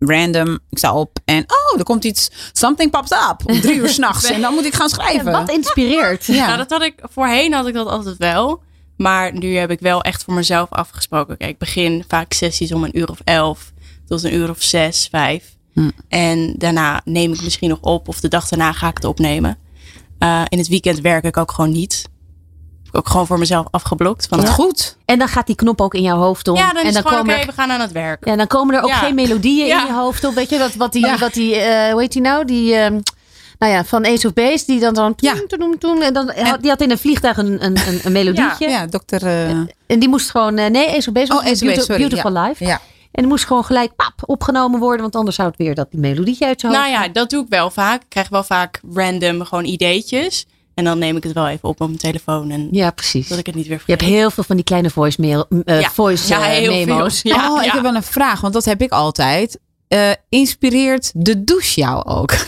random? 0.00 0.58
Ik 0.70 0.78
sta 0.78 0.94
op 0.94 1.18
en 1.24 1.42
oh, 1.42 1.78
er 1.78 1.84
komt 1.84 2.04
iets. 2.04 2.30
Something 2.52 2.90
pops 2.90 3.10
up. 3.10 3.36
Om 3.44 3.60
drie 3.60 3.76
uur 3.76 3.88
s'nachts. 3.98 4.30
En 4.30 4.40
dan 4.40 4.54
moet 4.54 4.64
ik 4.64 4.74
gaan 4.74 4.88
schrijven. 4.88 5.32
Wat 5.32 5.50
inspireert. 5.50 6.24
Ja. 6.24 6.46
Nou, 6.46 6.58
dat 6.58 6.70
had 6.70 6.82
ik, 6.82 6.94
voorheen 7.02 7.52
had 7.52 7.66
ik 7.66 7.74
dat 7.74 7.86
altijd 7.86 8.16
wel. 8.16 8.62
Maar 8.96 9.38
nu 9.38 9.56
heb 9.56 9.70
ik 9.70 9.80
wel 9.80 10.02
echt 10.02 10.24
voor 10.24 10.34
mezelf 10.34 10.70
afgesproken. 10.70 11.36
Kijk, 11.36 11.50
ik 11.50 11.58
begin 11.58 12.04
vaak 12.08 12.32
sessies 12.32 12.72
om 12.72 12.84
een 12.84 12.98
uur 12.98 13.10
of 13.10 13.20
elf 13.24 13.72
tot 14.06 14.22
een 14.22 14.34
uur 14.34 14.50
of 14.50 14.62
zes, 14.62 15.08
vijf. 15.10 15.56
Hm. 15.72 15.90
En 16.08 16.54
daarna 16.58 17.00
neem 17.04 17.32
ik 17.32 17.42
misschien 17.42 17.68
nog 17.68 17.80
op 17.80 18.08
of 18.08 18.20
de 18.20 18.28
dag 18.28 18.48
daarna 18.48 18.72
ga 18.72 18.88
ik 18.88 18.94
het 18.94 19.04
opnemen. 19.04 19.58
Eh, 20.18 20.42
in 20.48 20.58
het 20.58 20.68
weekend 20.68 21.00
werk 21.00 21.24
ik 21.24 21.36
ook 21.36 21.52
gewoon 21.52 21.70
niet. 21.70 22.09
Ook 22.92 23.08
gewoon 23.08 23.26
voor 23.26 23.38
mezelf 23.38 23.66
afgeblokt. 23.70 24.26
Van, 24.28 24.40
ja, 24.40 24.46
goed. 24.46 24.96
En 25.04 25.18
dan 25.18 25.28
gaat 25.28 25.46
die 25.46 25.56
knop 25.56 25.80
ook 25.80 25.94
in 25.94 26.02
jouw 26.02 26.16
hoofd 26.16 26.48
om. 26.48 26.54
dan 26.54 26.64
is 26.64 26.80
en 26.80 26.84
het 26.84 26.94
dan 26.94 27.02
komen 27.02 27.34
oké, 27.34 27.40
er, 27.40 27.46
we 27.46 27.52
gaan 27.52 27.70
aan 27.70 27.80
het 27.80 27.92
werk. 27.92 28.26
ja, 28.26 28.36
dan 28.36 28.46
komen 28.46 28.74
er 28.74 28.82
ook 28.82 28.88
Ja. 28.88 28.94
geen 28.96 29.14
melodieën 29.14 29.66
Ja. 29.66 29.80
in 29.80 29.86
je 29.86 29.92
hoofd 29.92 30.24
op. 30.24 30.34
Weet 30.34 30.50
je, 30.50 30.58
dat, 30.58 30.74
wat 30.74 30.92
die, 30.92 31.06
Ja. 31.06 31.18
wat 31.18 31.32
die 31.32 31.56
eh, 31.56 31.92
hoe 31.92 32.00
heet 32.00 32.12
die 32.12 32.22
nou? 32.22 32.44
Die, 32.44 32.74
ehm, 32.74 33.00
nou 33.58 33.72
ja, 33.72 33.84
van 33.84 34.06
Ace 34.06 34.26
of 34.26 34.32
Base, 34.32 34.64
die 34.66 34.80
dan 34.80 35.14
Ja. 35.16 35.32
toem, 35.34 35.46
toem, 35.58 35.78
toem, 35.78 36.02
en 36.02 36.12
dan 36.12 36.32
die 36.60 36.70
had 36.70 36.80
in 36.80 36.90
een 36.90 36.98
vliegtuig 36.98 37.36
een, 37.36 37.64
een, 37.64 37.76
een, 37.88 38.00
een 38.02 38.12
melodietje. 38.12 38.68
Ja, 38.68 38.86
dokter. 38.86 39.26
eh, 39.26 39.48
En 39.86 39.98
die 39.98 40.08
moest 40.08 40.30
gewoon, 40.30 40.58
eh, 40.58 40.70
nee, 40.70 40.88
Ace 40.96 41.08
of 41.08 41.14
Base 41.14 41.32
Oh, 41.32 41.38
Ace 41.38 41.42
of 41.42 41.50
Base, 41.50 41.64
Beautiful, 41.64 41.84
sorry, 41.84 42.00
Beautiful 42.08 42.32
ja. 42.32 42.46
Life. 42.46 42.64
ja. 42.64 42.80
En 43.12 43.22
die 43.22 43.26
moest 43.26 43.44
gewoon 43.46 43.64
gelijk 43.64 43.96
pap, 43.96 44.12
opgenomen 44.26 44.80
worden, 44.80 45.00
want 45.00 45.16
anders 45.16 45.36
zou 45.36 45.48
het 45.48 45.56
weer 45.58 45.74
dat 45.74 45.90
die 45.90 46.00
melodietje 46.00 46.46
uit 46.46 46.60
zijn 46.60 46.72
hoofd. 46.74 46.88
Nou 46.88 47.02
ja, 47.02 47.08
dat 47.08 47.30
doe 47.30 47.42
ik 47.42 47.48
wel 47.48 47.70
vaak. 47.70 48.02
Ik 48.02 48.08
krijg 48.08 48.28
wel 48.28 48.42
vaak 48.42 48.80
random 48.94 49.44
gewoon 49.44 49.64
ideetjes. 49.64 50.46
En 50.80 50.86
dan 50.86 50.98
neem 50.98 51.16
ik 51.16 51.22
het 51.22 51.32
wel 51.32 51.48
even 51.48 51.68
op 51.68 51.80
op 51.80 51.86
mijn 51.86 51.98
telefoon. 51.98 52.50
En 52.50 52.68
Ja, 52.70 52.90
precies. 52.90 53.28
dat 53.28 53.38
ik 53.38 53.46
het 53.46 53.54
niet 53.54 53.66
weer 53.66 53.82
Je 53.86 53.90
hebt 53.92 54.02
vergeet. 54.02 54.18
heel 54.18 54.30
veel 54.30 54.44
van 54.44 54.56
die 54.56 54.64
kleine 54.64 54.90
voice, 54.90 55.20
mail, 55.20 55.46
eh, 55.64 55.80
Ja. 55.80 55.90
voice 55.90 56.28
Ja, 56.28 56.40
eh, 56.40 56.46
heel 56.46 56.72
veel. 56.72 56.86
memo's. 56.86 57.20
Ja, 57.22 57.52
oh, 57.52 57.62
ik 57.64 57.70
heb 57.72 57.82
wel 57.82 57.94
een 57.94 58.02
vraag, 58.02 58.40
want 58.40 58.52
dat 58.54 58.64
heb 58.64 58.82
ik 58.82 58.90
altijd. 58.92 59.58
Eh, 59.88 60.10
inspireert 60.28 61.10
de 61.14 61.44
douche 61.44 61.80
jou 61.80 62.06
ook? 62.06 62.32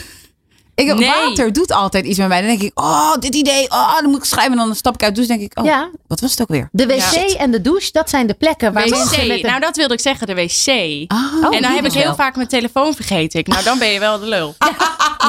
Ik, 0.75 0.95
Nee. 0.95 1.09
Water 1.09 1.53
doet 1.53 1.73
altijd 1.73 2.05
iets 2.05 2.19
met 2.19 2.29
mij. 2.29 2.39
Dan 2.41 2.49
denk 2.49 2.63
ik, 2.63 2.81
oh, 2.81 3.15
dit 3.21 3.35
idee, 3.35 3.71
oh, 3.71 3.95
dan 4.01 4.11
moet 4.11 4.19
ik 4.19 4.25
schrijven. 4.25 4.53
En 4.59 4.67
dan 4.67 4.75
stap 4.75 4.95
ik 4.95 5.03
uit 5.03 5.15
de 5.15 5.21
douche 5.21 5.39
denk 5.39 5.53
ik, 5.53 5.59
oh, 5.59 5.65
Ja, 5.65 5.91
wat 6.07 6.21
was 6.21 6.31
het 6.31 6.41
ook 6.41 6.49
weer? 6.49 6.69
de 6.73 6.87
wc 6.87 7.31
en 7.39 7.51
de 7.51 7.61
douche, 7.61 7.89
dat 7.93 8.11
zijn 8.11 8.27
de 8.27 8.35
plekken 8.35 8.73
waar 8.73 8.89
mensen 8.89 9.27
met 9.29 9.43
Nou, 9.43 9.61
dat 9.61 9.77
wilde 9.77 9.95
ik 9.95 10.01
zeggen, 10.01 10.27
de 10.27 10.35
wc. 10.35 10.67
Oh, 10.67 11.45
en 11.45 11.51
dan 11.51 11.51
die 11.61 11.71
heb 11.71 11.85
ik 11.85 11.93
heel 11.93 12.03
wel. 12.03 12.15
vaak 12.15 12.37
mijn 12.37 12.49
telefoon 12.49 12.95
vergeten. 12.95 13.41
Ik, 13.41 13.47
nou, 13.47 13.65
dan 13.65 13.79
ben 13.79 13.89
je 13.89 13.99
wel 13.99 14.19
de 14.19 14.27
lul. 14.27 14.55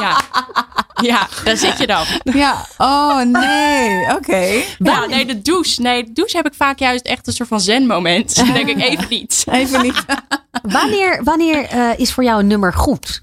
ja 0.00 0.20
daar 1.44 1.56
zit 1.56 1.78
je 1.78 1.86
dan. 1.86 2.04
Ja, 2.34 2.66
oh 2.78 3.20
nee, 3.20 4.16
oké. 4.16 4.62
Ja, 4.78 5.06
nee, 5.06 5.26
de 5.26 5.42
douche. 5.42 5.82
Nee, 5.82 6.04
de 6.04 6.12
douche 6.12 6.36
heb 6.36 6.46
ik 6.46 6.54
vaak 6.54 6.78
juist 6.78 7.06
echt 7.06 7.26
een 7.26 7.32
soort 7.32 7.48
van 7.48 7.60
zen-moment. 7.60 8.36
Dan 8.36 8.52
denk 8.52 8.68
ik 8.68 8.80
even 8.80 9.06
niet. 9.08 9.44
Even 9.50 9.82
niet. 9.82 10.04
Wanneer, 10.62 11.24
wanneer 11.24 11.64
eh, 11.64 11.90
is 11.96 12.12
voor 12.12 12.24
jou 12.24 12.40
een 12.40 12.46
nummer 12.46 12.72
goed? 12.72 13.22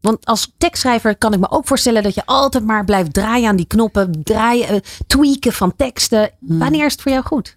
Want 0.00 0.26
als 0.26 0.52
tekstschrijver 0.58 1.16
kan 1.16 1.32
ik 1.32 1.40
me 1.40 1.50
ook 1.50 1.66
voorstellen 1.66 2.02
dat 2.02 2.14
je 2.14 2.22
altijd 2.24 2.64
maar 2.64 2.84
blijft 2.84 3.14
draaien 3.14 3.48
aan 3.48 3.56
die 3.56 3.66
knoppen, 3.66 4.20
draaien, 4.24 4.68
eh, 4.68 4.76
tweaken 5.06 5.52
van 5.52 5.76
teksten. 5.76 6.30
Hmm. 6.46 6.58
Wanneer 6.58 6.86
is 6.86 6.92
het 6.92 7.02
voor 7.02 7.12
jou 7.12 7.24
goed? 7.24 7.56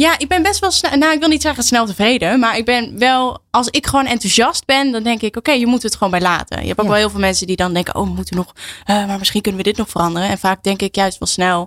Ja, 0.00 0.18
ik 0.18 0.28
ben 0.28 0.42
best 0.42 0.60
wel 0.60 0.70
snel. 0.70 0.96
Nou, 0.96 1.12
ik 1.12 1.18
wil 1.20 1.28
niet 1.28 1.42
zeggen 1.42 1.62
snel 1.64 1.86
tevreden. 1.86 2.38
Maar 2.38 2.56
ik 2.56 2.64
ben 2.64 2.98
wel. 2.98 3.38
Als 3.50 3.68
ik 3.68 3.86
gewoon 3.86 4.06
enthousiast 4.06 4.64
ben, 4.66 4.92
dan 4.92 5.02
denk 5.02 5.20
ik: 5.22 5.36
oké, 5.36 5.50
je 5.52 5.66
moet 5.66 5.82
het 5.82 5.94
gewoon 5.94 6.10
bij 6.10 6.20
laten. 6.20 6.60
Je 6.60 6.66
hebt 6.66 6.78
ook 6.78 6.84
Ja. 6.84 6.90
wel 6.92 7.00
heel 7.00 7.10
veel 7.10 7.20
mensen 7.20 7.46
die 7.46 7.56
dan 7.56 7.72
denken: 7.72 7.94
oh, 7.94 8.06
we 8.06 8.14
moeten 8.14 8.36
nog. 8.36 8.52
eh, 8.84 9.06
maar 9.06 9.18
misschien 9.18 9.40
kunnen 9.42 9.60
we 9.60 9.66
dit 9.68 9.76
nog 9.76 9.88
veranderen. 9.88 10.28
En 10.28 10.38
vaak 10.38 10.62
denk 10.62 10.82
ik 10.82 10.94
juist 10.94 11.18
wel 11.18 11.28
snel: 11.28 11.58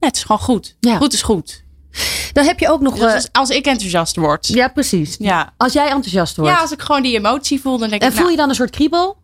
nee, 0.00 0.10
het 0.10 0.16
is 0.16 0.22
gewoon 0.22 0.40
goed. 0.40 0.76
Ja. 0.80 0.96
Goed 0.96 1.12
is 1.12 1.22
goed. 1.22 1.64
Dan 2.32 2.44
heb 2.44 2.58
je 2.58 2.68
ook 2.70 2.80
nog. 2.80 2.98
Dus 2.98 3.12
eh, 3.24 3.30
als, 3.32 3.48
ik 3.50 3.66
enthousiast 3.66 4.16
word. 4.16 4.46
ja, 4.48 4.68
precies. 4.68 5.16
Ja. 5.18 5.52
Als 5.56 5.72
jij 5.72 5.84
enthousiast 5.88 6.36
wordt. 6.36 6.52
Ja, 6.52 6.60
als 6.60 6.72
ik 6.72 6.80
gewoon 6.80 7.02
die 7.02 7.16
emotie 7.16 7.60
voel, 7.60 7.78
dan 7.78 7.88
denk 7.90 8.02
en 8.02 8.08
ik. 8.08 8.12
voel 8.14 8.20
nou, 8.22 8.32
je 8.34 8.40
dan 8.40 8.48
een 8.48 8.54
soort 8.54 8.70
kriebel? 8.70 9.16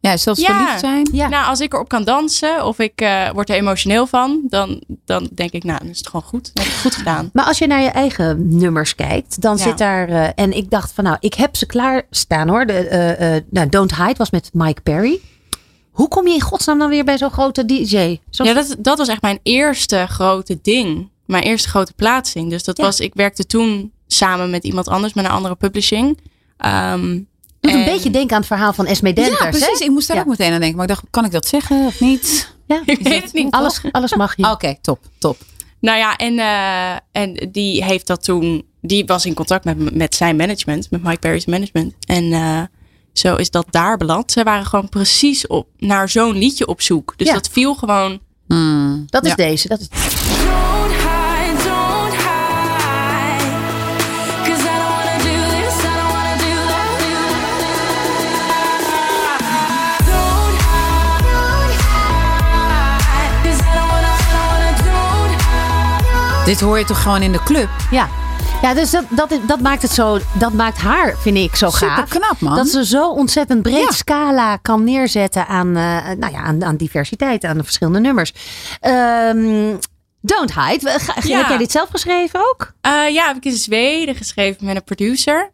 Ja, 0.00 0.16
zelfs 0.16 0.40
Ja. 0.40 0.46
verliefd 0.56 0.80
zijn. 0.80 1.08
Ja. 1.12 1.28
Nou, 1.28 1.46
als 1.46 1.60
ik 1.60 1.72
erop 1.72 1.88
kan 1.88 2.04
dansen 2.04 2.64
of 2.66 2.78
ik 2.78 3.00
eh, 3.00 3.30
word 3.30 3.50
er 3.50 3.56
emotioneel 3.56 4.06
van, 4.06 4.40
dan, 4.48 4.82
dan 5.04 5.28
denk 5.34 5.50
ik, 5.52 5.64
nou, 5.64 5.78
dan 5.78 5.88
is 5.88 5.98
het 5.98 6.06
gewoon 6.08 6.26
goed. 6.26 6.50
Dan 6.54 6.64
heb 6.64 6.72
ik 6.72 6.78
goed 6.80 6.94
gedaan. 6.94 7.30
Maar 7.32 7.44
als 7.44 7.58
je 7.58 7.66
naar 7.66 7.80
je 7.82 7.88
eigen 7.88 8.56
nummers 8.58 8.94
kijkt, 8.94 9.40
dan 9.40 9.56
Ja. 9.56 9.62
zit 9.62 9.78
daar. 9.78 10.08
eh, 10.08 10.28
en 10.34 10.56
ik 10.56 10.70
dacht 10.70 10.92
van 10.92 11.04
nou, 11.04 11.16
ik 11.20 11.34
heb 11.34 11.56
ze 11.56 11.66
klaar 11.66 12.02
staan 12.10 12.48
hoor. 12.48 12.66
De, 12.66 12.72
eh, 12.72 13.36
eh, 13.36 13.42
nou, 13.50 13.68
Don't 13.68 13.96
Hide 13.96 14.14
was 14.16 14.30
met 14.30 14.50
Mike 14.52 14.80
Perry. 14.80 15.20
Hoe 15.90 16.08
kom 16.08 16.26
je 16.28 16.34
in 16.34 16.40
godsnaam 16.40 16.78
dan 16.78 16.88
weer 16.88 17.04
bij 17.04 17.18
zo'n 17.18 17.30
grote 17.30 17.64
DJ? 17.64 18.18
Zo 18.30 18.44
Ja, 18.44 18.52
dat, 18.54 18.76
dat 18.78 18.98
was 18.98 19.08
echt 19.08 19.22
mijn 19.22 19.38
eerste 19.42 20.06
grote 20.08 20.58
ding. 20.62 21.08
Mijn 21.26 21.42
eerste 21.42 21.68
grote 21.68 21.92
plaatsing. 21.92 22.50
Dus 22.50 22.64
dat 22.64 22.76
Ja. 22.76 22.84
was, 22.84 23.00
ik 23.00 23.14
werkte 23.14 23.46
toen 23.46 23.92
samen 24.06 24.50
met 24.50 24.64
iemand 24.64 24.88
anders, 24.88 25.12
met 25.14 25.24
een 25.24 25.30
andere 25.30 25.54
publishing. 25.54 26.18
Ehm, 26.56 27.18
doet 27.60 27.72
een 27.72 27.78
en- 27.78 27.84
beetje 27.92 28.10
denken 28.10 28.30
aan 28.34 28.38
het 28.38 28.46
verhaal 28.46 28.72
van 28.72 28.86
Esme 28.86 29.12
Denters. 29.12 29.38
Ja, 29.38 29.48
precies. 29.48 29.78
hè? 29.78 29.84
Ik 29.84 29.90
moest 29.90 30.08
daar 30.08 30.16
Ja. 30.16 30.22
ook 30.22 30.28
meteen 30.28 30.52
aan 30.52 30.58
denken. 30.60 30.76
Maar 30.76 30.88
ik 30.88 30.94
dacht, 30.94 31.04
kan 31.10 31.24
ik 31.24 31.30
dat 31.32 31.46
zeggen 31.46 31.86
of 31.86 32.00
niet? 32.00 32.54
Ja. 32.66 32.82
Ik 32.84 33.00
weet 33.02 33.22
het 33.22 33.32
niet. 33.32 33.50
Alles, 33.50 33.80
alles 33.92 34.14
mag 34.14 34.36
je. 34.36 34.50
Oké, 34.50 34.74
top, 34.80 34.98
top. 35.18 35.38
Nou 35.80 35.98
ja, 35.98 36.16
en, 36.16 36.38
eh, 36.38 37.22
en 37.22 37.48
die 37.52 37.84
heeft 37.84 38.06
dat 38.06 38.24
toen. 38.24 38.64
Die 38.82 39.04
was 39.06 39.26
in 39.26 39.34
contact 39.34 39.64
met, 39.64 39.94
met 39.94 40.14
zijn 40.14 40.36
management, 40.36 40.90
met 40.90 41.02
Mike 41.02 41.18
Perry's 41.18 41.44
management. 41.46 41.94
En 42.06 42.32
eh, 42.32 42.62
zo 43.12 43.36
is 43.36 43.50
dat 43.50 43.66
daar 43.70 43.96
beland. 43.96 44.32
Ze 44.32 44.42
waren 44.42 44.66
gewoon 44.66 44.88
precies 44.88 45.46
op, 45.46 45.66
naar 45.78 46.08
zo'n 46.08 46.36
liedje 46.38 46.66
op 46.66 46.80
zoek. 46.82 47.14
Dus 47.16 47.26
Ja. 47.26 47.32
dat 47.34 47.48
viel 47.52 47.74
gewoon. 47.74 48.20
Hmm. 48.46 49.04
Dat 49.06 49.22
is 49.24 49.30
Ja. 49.30 49.36
deze. 49.36 49.68
Dat 49.68 49.80
is... 49.80 49.88
Dit 66.50 66.60
hoor 66.60 66.78
je 66.78 66.84
toch 66.84 67.02
gewoon 67.02 67.22
in 67.22 67.32
de 67.32 67.42
club? 67.42 67.68
Ja. 67.90 68.08
Ja, 68.62 68.74
dus 68.74 68.90
dat, 68.90 69.04
dat, 69.10 69.30
is- 69.30 69.38
dat 69.46 69.60
maakt 69.60 69.82
het 69.82 69.90
zo. 69.90 70.18
Dat 70.38 70.52
maakt 70.52 70.78
haar, 70.78 71.14
vind 71.18 71.36
ik, 71.36 71.56
zo 71.56 71.70
Super 71.70 71.88
gaaf. 71.88 72.08
knap, 72.08 72.40
man. 72.40 72.56
Dat 72.56 72.68
ze 72.68 72.84
zo 72.86 73.10
ontzettend 73.10 73.62
breed 73.62 73.82
Ja. 73.84 73.90
scala 73.90 74.56
kan 74.56 74.84
neerzetten 74.84 75.46
aan, 75.46 75.66
eh, 75.76 76.08
nou 76.18 76.32
ja, 76.32 76.42
aan, 76.42 76.64
aan 76.64 76.76
diversiteit, 76.76 77.44
aan 77.44 77.56
de 77.56 77.64
verschillende 77.64 78.00
nummers. 78.00 78.32
Ehm, 78.80 79.76
Don't 80.20 80.54
Hide. 80.54 80.98
Ga- 80.98 81.14
Ja. 81.22 81.36
Heb 81.38 81.48
jij 81.48 81.58
dit 81.58 81.70
zelf 81.70 81.88
geschreven 81.90 82.40
ook? 82.40 82.72
Eh, 82.80 83.08
ja, 83.12 83.26
heb 83.26 83.36
ik 83.36 83.44
in 83.44 83.56
Zweden 83.56 84.14
geschreven 84.14 84.64
met 84.66 84.76
een 84.76 84.84
producer. 84.84 85.50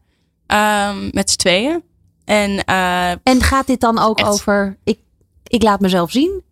Ehm, 0.47 1.09
met 1.13 1.31
z'n 1.31 1.37
tweeën. 1.37 1.83
En 2.25 2.65
eh, 2.65 3.11
En 3.11 3.43
gaat 3.43 3.67
dit 3.67 3.81
dan 3.81 3.99
ook 3.99 4.19
Echt. 4.19 4.29
over. 4.29 4.77
Ik, 4.85 4.99
ik 5.43 5.63
laat 5.63 5.81
mezelf 5.81 6.11
zien? 6.11 6.43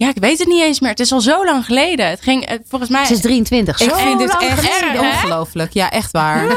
Ja, 0.00 0.08
ik 0.08 0.16
weet 0.16 0.38
het 0.38 0.48
niet 0.48 0.62
eens 0.62 0.80
meer. 0.80 0.90
Het 0.90 1.00
is 1.00 1.12
al 1.12 1.20
zo 1.20 1.44
lang 1.44 1.64
geleden. 1.64 2.08
Het 2.08 2.20
ging 2.20 2.58
volgens 2.68 2.90
mij. 2.90 3.04
Ze 3.04 3.12
is 3.12 3.20
23. 3.20 3.80
Ik 3.80 3.90
vind 3.94 4.18
dit 4.18 4.28
lang 4.28 4.42
echt 4.42 4.98
ongelooflijk. 4.98 5.72
Ja, 5.72 5.90
echt 5.90 6.10
waar. 6.10 6.50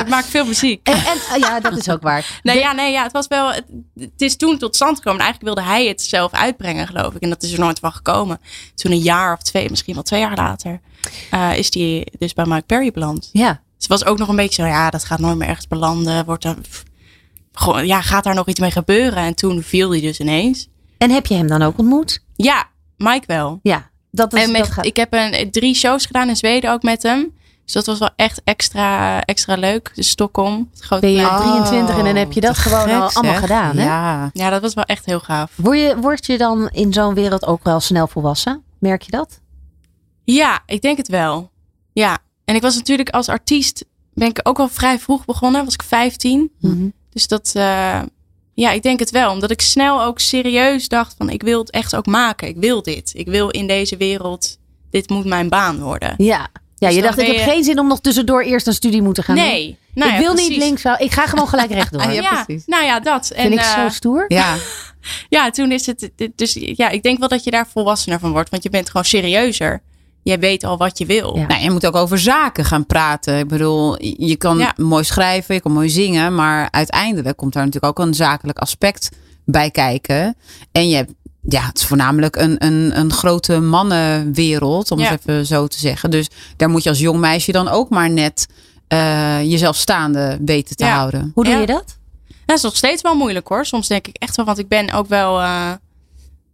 Ik 0.00 0.08
maak 0.08 0.24
veel 0.24 0.44
muziek. 0.44 0.88
En, 0.88 0.94
en, 0.94 1.18
oh 1.32 1.38
ja, 1.38 1.60
dat 1.60 1.76
is 1.76 1.88
ook 1.90 2.02
waar. 2.02 2.40
Nee, 2.42 2.54
De- 2.54 2.60
ja, 2.60 2.72
nee, 2.72 2.92
ja, 2.92 3.02
het 3.02 3.12
was 3.12 3.26
wel. 3.26 3.52
Het, 3.52 3.64
het 3.98 4.10
is 4.20 4.36
toen 4.36 4.58
tot 4.58 4.74
stand 4.74 4.96
gekomen. 4.96 5.20
En 5.20 5.24
Eigenlijk 5.26 5.54
wilde 5.54 5.70
hij 5.70 5.86
het 5.86 6.02
zelf 6.02 6.32
uitbrengen, 6.32 6.86
geloof 6.86 7.14
ik. 7.14 7.20
En 7.22 7.28
dat 7.28 7.42
is 7.42 7.52
er 7.52 7.58
nooit 7.58 7.78
van 7.78 7.92
gekomen. 7.92 8.40
Toen 8.74 8.92
een 8.92 8.98
jaar 8.98 9.32
of 9.34 9.42
twee, 9.42 9.70
misschien 9.70 9.94
wel 9.94 10.02
twee 10.02 10.20
jaar 10.20 10.36
later, 10.36 10.80
eh, 11.30 11.56
is 11.56 11.70
die 11.70 12.12
dus 12.18 12.32
bij 12.34 12.44
Mike 12.46 12.66
Perry 12.66 12.90
beland. 12.90 13.28
ja. 13.32 13.62
Het 13.76 13.86
was 13.90 14.04
ook 14.04 14.18
nog 14.18 14.28
een 14.28 14.36
beetje 14.36 14.62
zo, 14.62 14.68
ja, 14.68 14.90
dat 14.90 15.04
gaat 15.04 15.18
nooit 15.18 15.36
meer 15.36 15.48
ergens 15.48 15.66
belanden. 15.68 16.24
Wordt 16.24 16.44
er, 16.44 16.60
pff, 16.60 16.82
gewoon, 17.52 17.86
ja, 17.86 18.00
gaat 18.02 18.24
daar 18.24 18.34
nog 18.34 18.46
iets 18.48 18.60
mee 18.60 18.70
gebeuren? 18.70 19.18
En 19.22 19.34
toen 19.34 19.62
viel 19.62 19.90
hij 19.90 20.00
dus 20.00 20.20
ineens. 20.20 20.68
En 20.98 21.10
heb 21.10 21.26
je 21.26 21.34
hem 21.34 21.46
dan 21.46 21.62
ook 21.62 21.78
ontmoet? 21.78 22.24
Ja, 22.36 22.70
Mike 23.02 23.26
wel. 23.26 23.58
Ja. 23.62 23.90
Dat 24.10 24.32
is, 24.32 24.42
en 24.44 24.50
met- 24.52 24.60
dat 24.60 24.70
gaat- 24.70 24.86
ik 24.86 24.96
heb 24.96 25.12
een, 25.12 25.50
drie 25.50 25.74
shows 25.74 26.06
gedaan 26.06 26.28
in 26.28 26.36
Zweden 26.36 26.72
ook 26.72 26.82
met 26.82 27.02
hem. 27.02 27.32
Dus 27.64 27.72
dat 27.72 27.86
was 27.86 27.98
wel 27.98 28.10
echt 28.16 28.40
extra, 28.44 29.20
extra 29.24 29.54
leuk. 29.56 29.90
Dus 29.94 30.08
Stockholm, 30.08 30.68
het 30.70 30.80
grote 30.80 31.00
Ben 31.00 31.10
je 31.10 31.16
plein. 31.26 31.36
23 31.40 31.98
en 31.98 32.04
dan 32.04 32.16
heb 32.16 32.32
je 32.32 32.40
dat 32.40 32.54
te 32.54 32.60
gewoon 32.60 32.80
gek, 32.80 32.92
al 32.94 33.00
allemaal 33.12 33.32
zeg. 33.32 33.40
gedaan, 33.40 33.76
hè? 33.76 33.84
Ja. 33.84 34.30
Ja, 34.32 34.50
dat 34.50 34.60
was 34.62 34.74
wel 34.74 34.84
echt 34.84 35.06
heel 35.06 35.20
gaaf. 35.20 35.52
Word 35.56 35.78
je, 35.78 35.96
word 36.00 36.26
je 36.26 36.38
dan 36.38 36.68
in 36.68 36.92
zo'n 36.92 37.14
wereld 37.14 37.46
ook 37.46 37.64
wel 37.64 37.80
snel 37.80 38.06
volwassen? 38.06 38.62
Merk 38.78 39.02
je 39.02 39.10
dat? 39.10 39.40
Ja, 40.24 40.62
ik 40.66 40.82
denk 40.82 40.96
het 40.96 41.08
wel. 41.08 41.50
Ja. 41.92 42.18
En 42.44 42.54
ik 42.54 42.62
was 42.62 42.74
natuurlijk 42.76 43.10
als 43.10 43.28
artiest, 43.28 43.84
ben 44.14 44.28
ik 44.28 44.40
ook 44.42 44.58
al 44.58 44.68
vrij 44.68 44.98
vroeg 44.98 45.24
begonnen. 45.24 45.64
Was 45.64 45.74
ik 45.74 45.82
15. 45.82 46.50
Mhm. 46.60 46.88
Dus 47.10 47.28
dat, 47.28 47.52
eh, 47.54 48.00
ja, 48.54 48.70
ik 48.70 48.82
denk 48.82 48.98
het 48.98 49.10
wel. 49.10 49.30
Omdat 49.30 49.50
ik 49.50 49.60
snel 49.60 50.02
ook 50.02 50.18
serieus 50.18 50.88
dacht 50.88 51.14
van, 51.18 51.30
ik 51.30 51.42
wil 51.42 51.60
het 51.60 51.70
echt 51.70 51.96
ook 51.96 52.06
maken. 52.06 52.48
Ik 52.48 52.56
wil 52.56 52.82
dit. 52.82 53.10
Ik 53.14 53.26
wil 53.26 53.48
in 53.48 53.66
deze 53.66 53.96
wereld, 53.96 54.58
dit 54.90 55.08
moet 55.08 55.24
mijn 55.24 55.48
baan 55.48 55.80
worden. 55.80 56.14
Ja. 56.16 56.48
Ja, 56.76 56.88
Dus 56.88 56.96
je 56.96 57.02
dacht, 57.02 57.18
ik 57.18 57.26
heb 57.26 57.48
geen 57.48 57.64
zin 57.64 57.78
om 57.78 57.86
nog 57.86 58.00
tussendoor 58.00 58.42
eerst 58.42 58.66
een 58.66 58.72
studie 58.72 59.02
moeten 59.02 59.24
gaan 59.24 59.36
doen. 59.36 59.44
Nee. 59.44 59.78
Nou 59.94 60.10
ik 60.10 60.16
ja, 60.16 60.22
wil 60.22 60.34
niet 60.34 60.56
links, 60.56 60.82
wel. 60.82 60.94
ik 60.98 61.12
ga 61.12 61.26
gewoon 61.26 61.48
gelijk 61.48 61.70
rechtdoor. 61.70 62.02
Vind 62.02 62.14
ja. 62.22 62.44
precies. 62.44 62.66
Nou 62.66 62.84
ja, 62.84 63.00
dat. 63.00 63.30
En, 63.30 63.52
ik 63.52 63.58
eh, 63.58 63.82
zo 63.82 63.88
stoer. 63.88 64.24
Ja. 64.38 64.56
ja, 65.28 65.50
toen 65.50 65.72
is 65.72 65.86
het, 65.86 66.10
dus 66.34 66.56
ja, 66.60 66.88
ik 66.88 67.02
denk 67.02 67.18
wel 67.18 67.28
dat 67.28 67.44
je 67.44 67.50
daar 67.50 67.66
volwassener 67.72 68.18
van 68.18 68.32
wordt. 68.32 68.50
Want 68.50 68.62
je 68.62 68.70
bent 68.70 68.86
gewoon 68.86 69.04
serieuzer. 69.04 69.82
Jij 70.22 70.38
weet 70.38 70.64
al 70.64 70.76
wat 70.76 70.98
je 70.98 71.06
wil. 71.06 71.36
Ja. 71.38 71.46
Nou, 71.46 71.62
je 71.62 71.70
moet 71.70 71.86
ook 71.86 71.96
over 71.96 72.18
zaken 72.18 72.64
gaan 72.64 72.86
praten. 72.86 73.38
Ik 73.38 73.48
bedoel, 73.48 74.02
je 74.02 74.36
kan 74.36 74.58
Ja. 74.58 74.72
mooi 74.76 75.04
schrijven, 75.04 75.54
je 75.54 75.60
kan 75.60 75.72
mooi 75.72 75.88
zingen, 75.88 76.34
maar 76.34 76.68
uiteindelijk 76.70 77.36
komt 77.36 77.52
daar 77.52 77.64
natuurlijk 77.64 77.98
ook 77.98 78.06
een 78.06 78.14
zakelijk 78.14 78.58
aspect 78.58 79.08
bij 79.44 79.70
kijken. 79.70 80.36
En 80.72 80.88
je 80.88 80.96
hebt, 80.96 81.12
ja, 81.40 81.62
het 81.66 81.78
is 81.78 81.84
voornamelijk 81.84 82.36
een, 82.36 82.64
een, 82.64 82.98
een 82.98 83.12
grote 83.12 83.60
mannenwereld, 83.60 84.90
om 84.90 84.98
Ja. 84.98 85.10
het 85.10 85.20
even 85.20 85.46
zo 85.46 85.66
te 85.66 85.78
zeggen. 85.78 86.10
Dus 86.10 86.28
daar 86.56 86.68
moet 86.68 86.82
je 86.82 86.88
als 86.88 86.98
jong 86.98 87.18
meisje 87.20 87.52
dan 87.52 87.68
ook 87.68 87.88
maar 87.90 88.10
net 88.10 88.46
eh, 88.88 89.42
jezelf 89.42 89.76
staande 89.76 90.38
weten 90.44 90.76
te 90.76 90.84
Ja. 90.84 90.94
houden. 90.96 91.30
Hoe 91.34 91.44
doe 91.44 91.52
Ja. 91.52 91.60
je 91.60 91.66
dat? 91.66 91.98
Dat 92.46 92.56
is 92.56 92.62
nog 92.62 92.76
steeds 92.76 93.02
wel 93.02 93.14
moeilijk 93.14 93.48
hoor. 93.48 93.66
Soms 93.66 93.88
denk 93.88 94.06
ik 94.06 94.16
echt 94.18 94.36
wel, 94.36 94.44
want 94.44 94.58
ik 94.58 94.68
ben 94.68 94.92
ook 94.92 95.08
wel 95.08 95.40
eh, 95.40 95.70